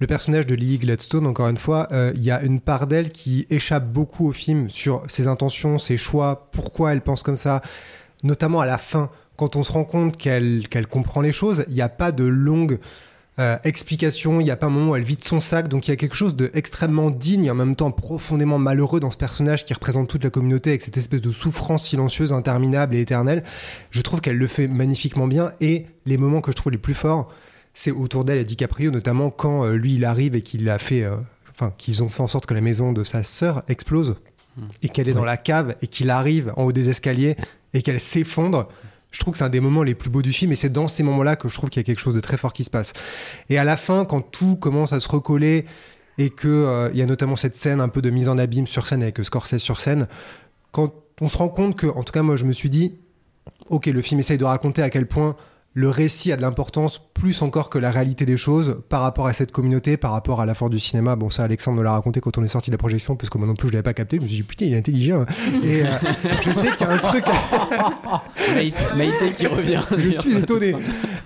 le 0.00 0.06
personnage 0.06 0.46
de 0.46 0.54
Lily 0.54 0.76
Gladstone, 0.78 1.26
encore 1.26 1.48
une 1.48 1.56
fois, 1.56 1.88
il 2.14 2.22
y 2.22 2.30
a 2.30 2.42
une 2.42 2.60
part 2.60 2.86
d'elle 2.86 3.10
qui 3.10 3.46
échappe 3.48 3.90
beaucoup 3.90 4.28
au 4.28 4.32
film 4.32 4.68
sur 4.68 5.02
ses 5.08 5.28
intentions, 5.28 5.78
ses 5.78 5.96
choix, 5.96 6.50
pourquoi 6.52 6.92
elle 6.92 7.00
pense 7.00 7.22
comme 7.22 7.38
ça, 7.38 7.62
notamment 8.22 8.60
à 8.60 8.66
la 8.66 8.78
fin. 8.78 9.10
Quand 9.36 9.56
on 9.56 9.62
se 9.62 9.72
rend 9.72 9.84
compte 9.84 10.16
qu'elle 10.16 10.86
comprend 10.90 11.20
les 11.20 11.32
choses, 11.32 11.64
il 11.68 11.74
n'y 11.74 11.82
a 11.82 11.88
pas 11.88 12.12
de 12.12 12.24
longue 12.24 12.78
euh, 13.38 13.58
explication, 13.64 14.40
il 14.40 14.44
n'y 14.44 14.50
a 14.50 14.56
pas 14.56 14.68
un 14.68 14.70
moment 14.70 14.92
où 14.92 14.96
elle 14.96 15.02
vide 15.02 15.22
son 15.22 15.40
sac, 15.40 15.68
donc 15.68 15.86
il 15.86 15.90
y 15.90 15.92
a 15.92 15.96
quelque 15.96 16.14
chose 16.14 16.36
d'extrêmement 16.36 17.10
digne 17.10 17.44
et 17.44 17.50
en 17.50 17.54
même 17.54 17.76
temps 17.76 17.90
profondément 17.90 18.58
malheureux 18.58 18.98
dans 18.98 19.10
ce 19.10 19.18
personnage 19.18 19.66
qui 19.66 19.74
représente 19.74 20.08
toute 20.08 20.24
la 20.24 20.30
communauté 20.30 20.70
avec 20.70 20.80
cette 20.80 20.96
espèce 20.96 21.20
de 21.20 21.30
souffrance 21.30 21.84
silencieuse, 21.84 22.32
interminable 22.32 22.94
et 22.94 23.00
éternelle. 23.00 23.42
Je 23.90 24.00
trouve 24.00 24.22
qu'elle 24.22 24.38
le 24.38 24.46
fait 24.46 24.68
magnifiquement 24.68 25.26
bien 25.26 25.52
et 25.60 25.84
les 26.06 26.16
moments 26.16 26.40
que 26.40 26.50
je 26.50 26.56
trouve 26.56 26.72
les 26.72 26.78
plus 26.78 26.94
forts, 26.94 27.30
c'est 27.74 27.90
autour 27.90 28.24
d'elle 28.24 28.38
et 28.38 28.44
DiCaprio, 28.44 28.90
notamment 28.90 29.28
quand 29.28 29.64
euh, 29.66 29.74
lui 29.74 29.96
il 29.96 30.06
arrive 30.06 30.34
et 30.34 30.40
qu'il 30.40 30.66
a 30.70 30.78
fait, 30.78 31.04
euh, 31.04 31.16
enfin 31.50 31.70
qu'ils 31.76 32.02
ont 32.02 32.08
fait 32.08 32.22
en 32.22 32.28
sorte 32.28 32.46
que 32.46 32.54
la 32.54 32.62
maison 32.62 32.94
de 32.94 33.04
sa 33.04 33.22
sœur 33.22 33.64
explose 33.68 34.16
et 34.82 34.88
qu'elle 34.88 35.10
est 35.10 35.12
dans 35.12 35.26
la 35.26 35.36
cave 35.36 35.74
et 35.82 35.86
qu'il 35.86 36.08
arrive 36.08 36.54
en 36.56 36.64
haut 36.64 36.72
des 36.72 36.88
escaliers 36.88 37.36
et 37.74 37.82
qu'elle 37.82 38.00
s'effondre. 38.00 38.68
Je 39.10 39.20
trouve 39.20 39.32
que 39.32 39.38
c'est 39.38 39.44
un 39.44 39.48
des 39.48 39.60
moments 39.60 39.82
les 39.82 39.94
plus 39.94 40.10
beaux 40.10 40.22
du 40.22 40.32
film 40.32 40.52
et 40.52 40.56
c'est 40.56 40.70
dans 40.70 40.88
ces 40.88 41.02
moments-là 41.02 41.36
que 41.36 41.48
je 41.48 41.54
trouve 41.54 41.70
qu'il 41.70 41.80
y 41.80 41.84
a 41.84 41.86
quelque 41.86 42.00
chose 42.00 42.14
de 42.14 42.20
très 42.20 42.36
fort 42.36 42.52
qui 42.52 42.64
se 42.64 42.70
passe. 42.70 42.92
Et 43.48 43.58
à 43.58 43.64
la 43.64 43.76
fin, 43.76 44.04
quand 44.04 44.20
tout 44.20 44.56
commence 44.56 44.92
à 44.92 45.00
se 45.00 45.08
recoller 45.08 45.64
et 46.18 46.30
que 46.30 46.48
euh, 46.48 46.90
y 46.92 47.02
a 47.02 47.06
notamment 47.06 47.36
cette 47.36 47.56
scène 47.56 47.80
un 47.80 47.88
peu 47.88 48.02
de 48.02 48.10
mise 48.10 48.28
en 48.28 48.38
abîme 48.38 48.66
sur 48.66 48.86
scène 48.86 49.02
avec 49.02 49.22
Scorsese 49.22 49.58
sur 49.58 49.80
scène, 49.80 50.08
quand 50.72 50.92
on 51.20 51.28
se 51.28 51.36
rend 51.38 51.48
compte 51.48 51.76
que, 51.76 51.86
en 51.86 52.02
tout 52.02 52.12
cas 52.12 52.22
moi 52.22 52.36
je 52.36 52.44
me 52.44 52.52
suis 52.52 52.70
dit, 52.70 52.94
ok, 53.68 53.86
le 53.86 54.02
film 54.02 54.20
essaye 54.20 54.38
de 54.38 54.44
raconter 54.44 54.82
à 54.82 54.90
quel 54.90 55.06
point 55.06 55.36
le 55.76 55.90
récit 55.90 56.32
a 56.32 56.36
de 56.36 56.40
l'importance 56.40 56.98
plus 57.12 57.42
encore 57.42 57.68
que 57.68 57.78
la 57.78 57.90
réalité 57.90 58.24
des 58.24 58.38
choses 58.38 58.78
par 58.88 59.02
rapport 59.02 59.26
à 59.26 59.34
cette 59.34 59.52
communauté, 59.52 59.98
par 59.98 60.12
rapport 60.12 60.40
à 60.40 60.46
la 60.46 60.54
force 60.54 60.70
du 60.70 60.78
cinéma. 60.78 61.16
Bon, 61.16 61.28
ça, 61.28 61.44
Alexandre 61.44 61.76
me 61.76 61.84
l'a 61.84 61.92
raconté 61.92 62.18
quand 62.20 62.38
on 62.38 62.42
est 62.42 62.48
sorti 62.48 62.70
de 62.70 62.74
la 62.74 62.78
projection, 62.78 63.14
parce 63.14 63.28
que 63.28 63.36
moi 63.36 63.46
non 63.46 63.54
plus, 63.54 63.68
je 63.68 63.74
l'avais 63.74 63.82
pas 63.82 63.92
capté. 63.92 64.16
Je 64.16 64.22
me 64.22 64.26
suis 64.26 64.38
dit, 64.38 64.42
putain, 64.42 64.64
il 64.64 64.72
est 64.72 64.78
intelligent. 64.78 65.26
Et 65.62 65.82
euh, 65.82 65.86
je 66.42 66.50
sais 66.50 66.70
qu'il 66.70 66.86
y 66.86 66.90
a 66.90 66.92
un 66.94 66.96
truc. 66.96 67.26
Maïté, 68.96 69.32
qui 69.32 69.46
revient. 69.46 69.82
je 69.98 70.08
suis 70.18 70.38
étonné. 70.38 70.74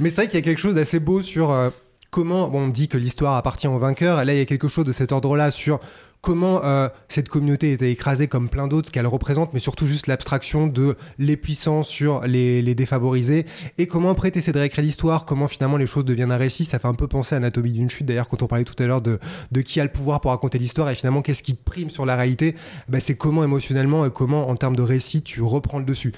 Mais 0.01 0.11
c'est 0.11 0.23
vrai 0.23 0.27
qu'il 0.27 0.41
y 0.41 0.43
a 0.43 0.45
quelque 0.45 0.59
chose 0.61 0.75
d'assez 0.75 0.99
beau 0.99 1.23
sur 1.23 1.53
euh, 1.53 1.71
comment. 2.11 2.49
Bon, 2.49 2.63
on 2.63 2.69
dit 2.69 2.89
que 2.89 2.99
l'histoire 2.99 3.37
appartient 3.37 3.69
au 3.69 3.79
vainqueur. 3.79 4.21
Et 4.21 4.25
là, 4.25 4.35
il 4.35 4.39
y 4.39 4.43
a 4.43 4.47
quelque 4.47 4.67
chose 4.67 4.85
de 4.85 4.91
cet 4.91 5.13
ordre-là 5.13 5.53
sur 5.53 5.79
comment 6.21 6.63
euh, 6.65 6.89
cette 7.09 7.29
communauté 7.29 7.73
était 7.73 7.91
écrasée 7.91 8.29
comme 8.29 8.49
plein 8.49 8.69
d'autres, 8.69 8.89
ce 8.89 8.93
qu'elle 8.93 9.07
représente, 9.07 9.55
mais 9.55 9.61
surtout 9.61 9.87
juste 9.87 10.07
l'abstraction 10.07 10.67
de 10.67 10.97
les 11.19 11.37
puissants 11.37 11.83
sur 11.83 12.23
les, 12.27 12.75
défavorisés, 12.75 13.47
et 13.79 13.87
comment 13.87 14.11
après 14.11 14.31
t'essaies 14.31 14.53
de 14.53 14.59
réécrire 14.59 14.85
l'histoire, 14.85 15.25
comment 15.25 15.49
finalement 15.49 15.77
les 15.77 15.87
choses 15.87 16.05
deviennent 16.05 16.33
un 16.33 16.37
récit, 16.37 16.65
ça 16.65 16.79
fait 16.79 16.89
un 16.89 16.95
peu 16.95 17.09
penser 17.09 17.35
à 17.35 17.39
Anatomie 17.39 17.73
d'une 17.73 17.89
chute, 17.89 18.07
d'ailleurs 18.07 18.29
quand 18.29 18.43
on 18.43 18.47
parlait 18.47 18.65
tout 18.65 18.81
à 18.83 18.87
l'heure 18.87 19.01
de, 19.01 19.19
qui 19.63 19.81
a 19.81 19.85
le 19.85 19.91
pouvoir 19.91 20.21
pour 20.21 20.31
raconter 20.31 20.59
l'histoire, 20.59 20.91
et 20.91 20.95
finalement 20.95 21.23
qu'est-ce 21.23 21.43
qui 21.43 21.55
prime 21.55 21.91
sur 21.91 22.05
la 22.07 22.17
réalité, 22.17 22.55
bah, 22.89 23.01
c'est 23.01 23.17
comment 23.17 23.43
émotionnellement 23.43 24.05
et 24.05 24.11
comment 24.11 24.49
en 24.49 24.57
termes 24.57 24.77
de 24.77 24.83
récit 24.83 25.23
tu 25.23 25.43
reprends 25.43 25.79
le 25.79 25.85
dessus. 25.85 26.13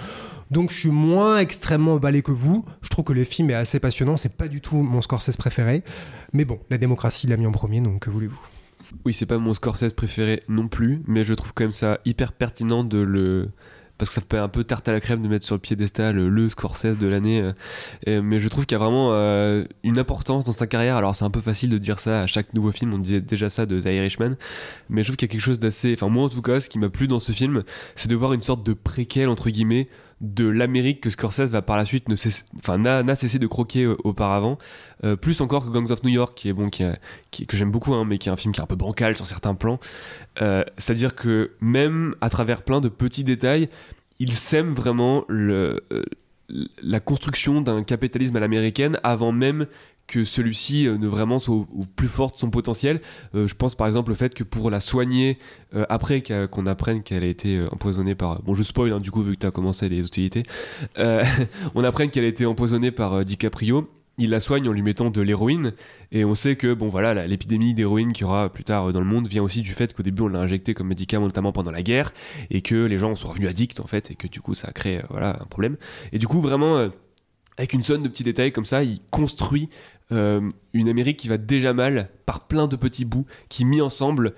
Donc 0.50 0.70
je 0.70 0.78
suis 0.78 0.90
moins 0.90 1.38
extrêmement 1.38 1.94
emballé 1.94 2.22
que 2.22 2.32
vous, 2.32 2.64
je 2.82 2.88
trouve 2.88 3.04
que 3.04 3.12
le 3.12 3.24
film 3.24 3.50
est 3.50 3.54
assez 3.54 3.80
passionnant, 3.80 4.16
c'est 4.16 4.36
pas 4.36 4.48
du 4.48 4.60
tout 4.60 4.76
mon 4.76 5.00
Scorsese 5.00 5.36
préféré, 5.36 5.82
mais 6.32 6.44
bon, 6.44 6.58
la 6.70 6.78
démocratie 6.78 7.26
l'a 7.26 7.36
mis 7.36 7.46
en 7.46 7.52
premier, 7.52 7.80
donc 7.80 8.00
que 8.00 8.10
voulez-vous? 8.10 8.40
Oui, 9.04 9.12
c'est 9.12 9.26
pas 9.26 9.38
mon 9.38 9.54
Scorsese 9.54 9.92
préféré 9.94 10.42
non 10.48 10.68
plus, 10.68 11.02
mais 11.06 11.24
je 11.24 11.34
trouve 11.34 11.52
quand 11.54 11.64
même 11.64 11.72
ça 11.72 11.98
hyper 12.04 12.32
pertinent 12.32 12.84
de 12.84 12.98
le. 12.98 13.50
Parce 13.98 14.08
que 14.08 14.14
ça 14.14 14.22
fait 14.28 14.38
un 14.38 14.48
peu 14.48 14.64
tarte 14.64 14.88
à 14.88 14.92
la 14.92 15.00
crème 15.00 15.22
de 15.22 15.28
mettre 15.28 15.44
sur 15.44 15.54
le 15.54 15.60
piédestal 15.60 16.16
le 16.16 16.48
Scorsese 16.48 16.98
de 16.98 17.06
l'année. 17.06 17.52
euh, 18.08 18.22
mais 18.22 18.40
je 18.40 18.48
trouve 18.48 18.66
qu'il 18.66 18.74
y 18.74 18.80
a 18.80 18.82
vraiment 18.82 19.10
euh, 19.12 19.64
une 19.84 19.98
importance 19.98 20.44
dans 20.44 20.52
sa 20.52 20.66
carrière. 20.66 20.96
Alors 20.96 21.14
c'est 21.14 21.24
un 21.24 21.30
peu 21.30 21.40
facile 21.40 21.70
de 21.70 21.78
dire 21.78 22.00
ça 22.00 22.22
à 22.22 22.26
chaque 22.26 22.52
nouveau 22.54 22.72
film, 22.72 22.92
on 22.94 22.98
disait 22.98 23.20
déjà 23.20 23.48
ça 23.48 23.64
de 23.64 23.78
The 23.78 23.86
Irishman. 23.86 24.34
Mais 24.88 25.02
je 25.02 25.08
trouve 25.08 25.16
qu'il 25.16 25.28
y 25.28 25.30
a 25.30 25.32
quelque 25.32 25.40
chose 25.44 25.60
d'assez. 25.60 25.92
Enfin, 25.92 26.08
moi 26.08 26.24
en 26.24 26.28
tout 26.28 26.42
cas, 26.42 26.58
ce 26.58 26.68
qui 26.68 26.80
m'a 26.80 26.88
plu 26.88 27.06
dans 27.06 27.20
ce 27.20 27.30
film, 27.30 27.62
c'est 27.94 28.08
de 28.08 28.16
voir 28.16 28.32
une 28.32 28.40
sorte 28.40 28.66
de 28.66 28.72
préquel, 28.72 29.28
entre 29.28 29.50
guillemets, 29.50 29.88
de 30.22 30.46
l'Amérique 30.46 31.00
que 31.02 31.10
Scorsese 31.10 31.50
va 31.50 31.60
par 31.62 31.76
la 31.76 31.84
suite 31.84 32.08
ne 32.08 32.14
cesse- 32.16 32.46
enfin, 32.56 32.78
n'a 32.78 33.14
cessé 33.14 33.38
de 33.38 33.46
croquer 33.46 33.82
euh, 33.82 33.96
auparavant. 34.04 34.56
Euh, 35.04 35.16
plus 35.16 35.40
encore 35.40 35.66
que 35.66 35.70
Gangs 35.70 35.90
of 35.90 36.02
New 36.04 36.10
York, 36.10 36.32
qui 36.36 36.48
est 36.48 36.52
bon, 36.52 36.70
qui, 36.70 36.84
que 37.46 37.56
j'aime 37.56 37.72
beaucoup, 37.72 37.92
hein, 37.92 38.04
mais 38.06 38.18
qui 38.18 38.28
est 38.28 38.32
un 38.32 38.36
film 38.36 38.54
qui 38.54 38.60
est 38.60 38.62
un 38.62 38.66
peu 38.68 38.76
bancal 38.76 39.16
sur 39.16 39.26
certains 39.26 39.54
plans. 39.56 39.80
Euh, 40.40 40.64
C'est-à-dire 40.78 41.14
que 41.16 41.50
même 41.60 42.14
à 42.20 42.30
travers 42.30 42.62
plein 42.62 42.80
de 42.80 42.88
petits 42.88 43.24
détails, 43.24 43.68
il 44.20 44.32
sème 44.32 44.72
vraiment 44.72 45.24
le, 45.28 45.82
la 46.82 47.00
construction 47.00 47.60
d'un 47.60 47.82
capitalisme 47.82 48.36
à 48.36 48.40
l'américaine 48.40 49.00
avant 49.02 49.32
même 49.32 49.66
que 50.06 50.24
celui-ci 50.24 50.86
euh, 50.86 50.98
ne 50.98 51.06
vraiment 51.06 51.38
soit 51.38 51.54
au, 51.54 51.66
au 51.72 51.84
plus 51.96 52.08
fort 52.08 52.32
de 52.32 52.38
son 52.38 52.50
potentiel. 52.50 53.00
Euh, 53.34 53.46
je 53.46 53.54
pense 53.54 53.74
par 53.74 53.86
exemple 53.86 54.12
au 54.12 54.14
fait 54.14 54.34
que 54.34 54.44
pour 54.44 54.70
la 54.70 54.80
soigner, 54.80 55.38
euh, 55.74 55.86
après 55.88 56.22
qu'on 56.22 56.66
apprenne 56.66 57.02
qu'elle 57.02 57.22
a 57.24 57.26
été 57.26 57.64
empoisonnée 57.70 58.14
par... 58.14 58.42
Bon 58.42 58.54
je 58.54 58.62
spoil 58.62 58.92
hein, 58.92 59.00
du 59.00 59.10
coup 59.10 59.22
vu 59.22 59.32
que 59.32 59.40
tu 59.40 59.46
as 59.46 59.50
commencé 59.50 59.88
les 59.88 60.00
hostilités. 60.00 60.42
Euh, 60.98 61.24
on 61.74 61.84
apprenne 61.84 62.10
qu'elle 62.10 62.24
a 62.24 62.28
été 62.28 62.46
empoisonnée 62.46 62.90
par 62.90 63.24
DiCaprio. 63.24 63.88
il 64.18 64.30
la 64.30 64.40
soigne 64.40 64.68
en 64.68 64.72
lui 64.72 64.82
mettant 64.82 65.10
de 65.10 65.20
l'héroïne. 65.20 65.72
Et 66.10 66.24
on 66.24 66.34
sait 66.34 66.56
que 66.56 66.74
bon 66.74 66.88
voilà, 66.88 67.26
l'épidémie 67.26 67.72
d'héroïne 67.72 68.12
qu'il 68.12 68.26
y 68.26 68.28
aura 68.28 68.52
plus 68.52 68.64
tard 68.64 68.92
dans 68.92 69.00
le 69.00 69.06
monde 69.06 69.28
vient 69.28 69.42
aussi 69.42 69.62
du 69.62 69.72
fait 69.72 69.94
qu'au 69.94 70.02
début 70.02 70.22
on 70.22 70.28
l'a 70.28 70.40
injecté 70.40 70.74
comme 70.74 70.88
médicament 70.88 71.26
notamment 71.26 71.52
pendant 71.52 71.70
la 71.70 71.82
guerre 71.82 72.12
et 72.50 72.60
que 72.60 72.74
les 72.74 72.98
gens 72.98 73.14
sont 73.14 73.28
revenus 73.28 73.48
addicts 73.48 73.80
en 73.80 73.86
fait 73.86 74.10
et 74.10 74.14
que 74.14 74.26
du 74.26 74.40
coup 74.40 74.54
ça 74.54 74.68
a 74.68 74.72
créé 74.72 75.00
voilà 75.08 75.38
un 75.40 75.46
problème. 75.46 75.76
Et 76.12 76.18
du 76.18 76.28
coup 76.28 76.40
vraiment 76.40 76.90
avec 77.58 77.72
une 77.72 77.82
sonne 77.82 78.02
de 78.02 78.08
petits 78.08 78.24
détails 78.24 78.52
comme 78.52 78.64
ça, 78.64 78.82
il 78.82 79.00
construit 79.10 79.68
euh, 80.10 80.50
une 80.72 80.88
Amérique 80.88 81.18
qui 81.18 81.28
va 81.28 81.38
déjà 81.38 81.72
mal 81.72 82.10
par 82.26 82.46
plein 82.46 82.66
de 82.66 82.76
petits 82.76 83.04
bouts 83.04 83.26
qui 83.48 83.64
mis 83.64 83.80
ensemble 83.80 84.34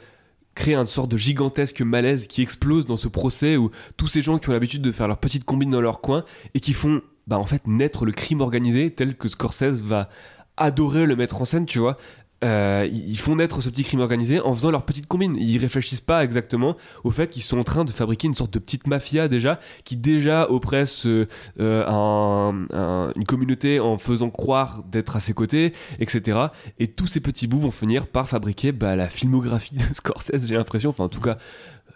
créent 0.54 0.74
une 0.74 0.86
sorte 0.86 1.10
de 1.10 1.16
gigantesque 1.16 1.80
malaise 1.80 2.26
qui 2.26 2.42
explose 2.42 2.86
dans 2.86 2.96
ce 2.96 3.08
procès 3.08 3.56
où 3.56 3.70
tous 3.96 4.06
ces 4.06 4.22
gens 4.22 4.38
qui 4.38 4.50
ont 4.50 4.52
l'habitude 4.52 4.82
de 4.82 4.92
faire 4.92 5.08
leur 5.08 5.18
petite 5.18 5.44
combine 5.44 5.70
dans 5.70 5.80
leur 5.80 6.00
coin 6.00 6.24
et 6.54 6.60
qui 6.60 6.72
font 6.72 7.02
bah 7.26 7.38
en 7.38 7.46
fait 7.46 7.66
naître 7.66 8.04
le 8.04 8.12
crime 8.12 8.40
organisé 8.40 8.90
tel 8.90 9.16
que 9.16 9.28
Scorsese 9.28 9.80
va 9.82 10.08
adorer 10.56 11.06
le 11.06 11.16
mettre 11.16 11.40
en 11.40 11.44
scène 11.44 11.66
tu 11.66 11.80
vois 11.80 11.96
Euh, 12.44 12.86
ils 12.92 13.18
font 13.18 13.36
naître 13.36 13.60
ce 13.62 13.70
petit 13.70 13.82
crime 13.84 14.00
organisé 14.00 14.38
en 14.38 14.52
faisant 14.54 14.70
leur 14.70 14.84
petite 14.84 15.06
combine. 15.06 15.34
Ils 15.38 15.56
réfléchissent 15.58 16.00
pas 16.02 16.22
exactement 16.22 16.76
au 17.02 17.10
fait 17.10 17.28
qu'ils 17.30 17.42
sont 17.42 17.58
en 17.58 17.64
train 17.64 17.84
de 17.84 17.90
fabriquer 17.90 18.28
une 18.28 18.34
sorte 18.34 18.52
de 18.52 18.58
petite 18.58 18.86
mafia 18.86 19.28
déjà 19.28 19.58
qui 19.84 19.96
déjà 19.96 20.50
oppresse 20.50 21.06
euh, 21.06 21.26
euh, 21.60 21.84
un- 21.88 22.66
un- 22.72 23.12
une 23.16 23.24
communauté 23.24 23.80
en 23.80 23.96
faisant 23.98 24.28
croire 24.30 24.82
d'être 24.84 25.16
à 25.16 25.20
ses 25.20 25.32
côtés 25.32 25.72
etc 26.00 26.38
et 26.78 26.88
tous 26.88 27.06
ces 27.06 27.20
petits 27.20 27.46
bouts 27.46 27.60
vont 27.60 27.70
finir 27.70 28.06
par 28.06 28.28
fabriquer 28.28 28.72
bah, 28.72 28.94
la 28.94 29.08
filmographie 29.08 29.76
de 29.76 29.82
Scorsese 29.94 30.46
j'ai 30.46 30.56
l'impression. 30.56 30.90
Enfin 30.90 31.04
en 31.04 31.08
tout 31.08 31.20
cas 31.20 31.38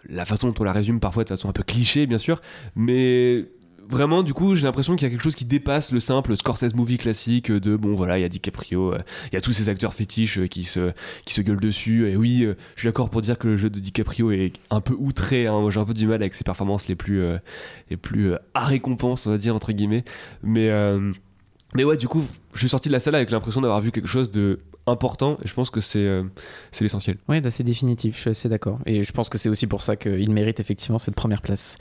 la 0.07 0.25
façon 0.25 0.47
dont 0.47 0.55
on 0.59 0.63
la 0.63 0.71
résume 0.73 0.99
parfois 0.99 1.23
de 1.25 1.29
façon 1.29 1.49
un 1.49 1.53
peu 1.53 1.63
cliché 1.63 2.07
bien 2.07 2.17
sûr. 2.17 2.41
Mais 2.75 3.45
vraiment 3.89 4.23
du 4.23 4.33
coup 4.33 4.55
j'ai 4.55 4.63
l'impression 4.63 4.95
qu'il 4.95 5.05
y 5.05 5.07
a 5.07 5.09
quelque 5.09 5.23
chose 5.23 5.35
qui 5.35 5.45
dépasse 5.45 5.91
le 5.91 5.99
simple 5.99 6.37
Scorsese 6.37 6.75
movie 6.75 6.97
classique 6.97 7.51
de 7.51 7.75
bon 7.75 7.95
voilà 7.95 8.19
il 8.19 8.21
y 8.21 8.25
a 8.25 8.29
DiCaprio 8.29 8.93
euh, 8.93 8.99
il 9.31 9.33
y 9.33 9.37
a 9.37 9.41
tous 9.41 9.51
ces 9.51 9.67
acteurs 9.67 9.93
fétiches 9.93 10.37
euh, 10.37 10.47
qui 10.47 10.63
se 10.63 10.91
qui 11.25 11.33
se 11.33 11.41
gueulent 11.41 11.59
dessus 11.59 12.07
et 12.07 12.15
oui 12.15 12.43
euh, 12.43 12.55
je 12.75 12.81
suis 12.81 12.87
d'accord 12.87 13.09
pour 13.09 13.21
dire 13.21 13.37
que 13.37 13.47
le 13.47 13.57
jeu 13.57 13.69
de 13.69 13.79
DiCaprio 13.79 14.31
est 14.31 14.53
un 14.69 14.81
peu 14.81 14.93
outré 14.97 15.47
hein. 15.47 15.67
J'ai 15.69 15.79
un 15.79 15.85
peu 15.85 15.93
du 15.93 16.07
mal 16.07 16.21
avec 16.21 16.33
ses 16.33 16.43
performances 16.43 16.87
les 16.87 16.95
plus 16.95 17.21
les 17.89 17.97
plus 17.97 18.33
à 18.53 18.65
récompense 18.65 19.25
on 19.27 19.31
va 19.31 19.37
dire 19.37 19.55
entre 19.55 19.71
guillemets 19.71 20.03
mais 20.43 20.69
mais 21.73 21.83
ouais 21.83 21.97
du 21.97 22.07
coup 22.07 22.23
je 22.53 22.59
suis 22.59 22.69
sorti 22.69 22.89
de 22.89 22.93
la 22.93 22.99
salle 22.99 23.15
avec 23.15 23.31
l'impression 23.31 23.61
d'avoir 23.61 23.81
vu 23.81 23.91
quelque 23.91 24.07
chose 24.07 24.29
de 24.29 24.59
important 24.87 25.37
et 25.43 25.47
je 25.47 25.53
pense 25.53 25.69
que 25.69 25.81
c'est 25.81 26.21
c'est 26.71 26.83
l'essentiel 26.83 27.17
Oui, 27.27 27.41
d'assez 27.41 27.63
définitif, 27.63 28.15
je 28.15 28.21
suis 28.21 28.29
assez 28.31 28.49
d'accord. 28.49 28.79
Et 28.87 29.03
je 29.03 29.11
pense 29.11 29.29
que 29.29 29.37
c'est 29.37 29.49
aussi 29.49 29.67
pour 29.67 29.83
ça 29.83 29.95
qu'il 29.95 30.31
mérite 30.31 30.59
effectivement 30.59 30.97
cette 30.97 31.13
première 31.13 31.43
place. 31.43 31.77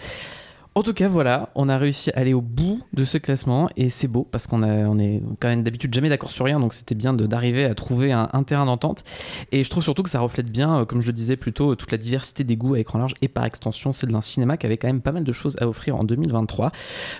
En 0.78 0.84
tout 0.84 0.94
cas, 0.94 1.08
voilà, 1.08 1.50
on 1.56 1.68
a 1.68 1.76
réussi 1.76 2.10
à 2.10 2.18
aller 2.18 2.34
au 2.34 2.40
bout 2.40 2.80
de 2.92 3.04
ce 3.04 3.18
classement 3.18 3.68
et 3.76 3.90
c'est 3.90 4.06
beau 4.06 4.22
parce 4.22 4.46
qu'on 4.46 4.62
est 4.62 5.20
quand 5.40 5.48
même 5.48 5.64
d'habitude 5.64 5.92
jamais 5.92 6.08
d'accord 6.08 6.30
sur 6.30 6.44
rien, 6.44 6.60
donc 6.60 6.72
c'était 6.72 6.94
bien 6.94 7.12
d'arriver 7.14 7.64
à 7.64 7.74
trouver 7.74 8.12
un, 8.12 8.28
terrain 8.44 8.64
d'entente. 8.64 9.02
Et 9.50 9.64
je 9.64 9.70
trouve 9.70 9.82
surtout 9.82 10.04
que 10.04 10.08
ça 10.08 10.20
reflète 10.20 10.52
bien, 10.52 10.82
euh, 10.82 10.84
comme 10.84 11.00
je 11.00 11.08
le 11.08 11.14
disais 11.14 11.34
plus 11.34 11.52
tôt, 11.52 11.74
toute 11.74 11.90
la 11.90 11.98
diversité 11.98 12.44
des 12.44 12.56
goûts 12.56 12.74
à 12.74 12.78
écran 12.78 13.00
large 13.00 13.14
et 13.22 13.26
par 13.26 13.44
extension 13.44 13.92
celle 13.92 14.10
d'un 14.10 14.20
cinéma 14.20 14.56
qui 14.56 14.66
avait 14.66 14.76
quand 14.76 14.86
même 14.86 15.00
pas 15.00 15.10
mal 15.10 15.24
de 15.24 15.32
choses 15.32 15.56
à 15.60 15.66
offrir 15.66 15.96
en 15.96 16.04
2023. 16.04 16.70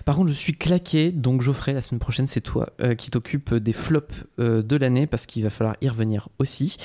Par 0.05 0.15
contre, 0.15 0.29
je 0.29 0.35
suis 0.35 0.55
claqué, 0.55 1.11
donc 1.11 1.43
Geoffrey, 1.43 1.73
la 1.73 1.83
semaine 1.83 1.99
prochaine, 1.99 2.29
c'est 2.29 2.41
toi 2.41 2.69
euh, 2.81 2.95
qui 2.95 3.11
t'occupe 3.11 3.53
des 3.53 3.73
flops 3.73 4.25
euh, 4.39 4.63
de 4.63 4.77
l'année 4.77 5.09
parce 5.09 5.27
qu'il 5.27 5.43
va 5.43 5.51
falloir 5.51 5.75
y 5.83 5.89
revenir 5.89 6.29
aussi. 6.39 6.77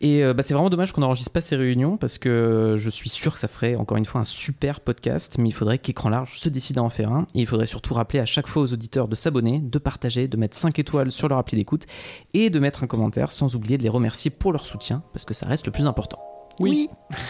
Et 0.00 0.22
bah, 0.32 0.42
c'est 0.42 0.54
vraiment 0.54 0.70
dommage 0.70 0.92
qu'on 0.92 1.02
n'enregistre 1.02 1.32
pas 1.32 1.42
ces 1.42 1.56
réunions 1.56 1.98
parce 1.98 2.16
que 2.16 2.76
je 2.78 2.88
suis 2.88 3.10
sûr 3.10 3.34
que 3.34 3.38
ça 3.38 3.46
ferait 3.48 3.76
encore 3.76 3.98
une 3.98 4.06
fois 4.06 4.22
un 4.22 4.24
super 4.24 4.80
podcast, 4.80 5.36
mais 5.38 5.50
il 5.50 5.52
faudrait 5.52 5.76
qu'Écran 5.76 6.13
Large 6.14 6.38
se 6.38 6.48
décide 6.48 6.78
à 6.78 6.82
en 6.82 6.90
faire 6.90 7.10
un. 7.10 7.26
Et 7.34 7.40
il 7.40 7.46
faudrait 7.46 7.66
surtout 7.66 7.92
rappeler 7.92 8.20
à 8.20 8.24
chaque 8.24 8.46
fois 8.46 8.62
aux 8.62 8.72
auditeurs 8.72 9.08
de 9.08 9.16
s'abonner, 9.16 9.58
de 9.58 9.78
partager, 9.80 10.28
de 10.28 10.36
mettre 10.36 10.56
5 10.56 10.78
étoiles 10.78 11.10
sur 11.10 11.28
leur 11.28 11.38
appli 11.38 11.56
d'écoute 11.56 11.86
et 12.34 12.50
de 12.50 12.58
mettre 12.60 12.84
un 12.84 12.86
commentaire 12.86 13.32
sans 13.32 13.56
oublier 13.56 13.78
de 13.78 13.82
les 13.82 13.88
remercier 13.88 14.30
pour 14.30 14.52
leur 14.52 14.64
soutien 14.64 15.02
parce 15.12 15.24
que 15.24 15.34
ça 15.34 15.46
reste 15.46 15.66
le 15.66 15.72
plus 15.72 15.88
important. 15.88 16.20
Oui. 16.60 16.88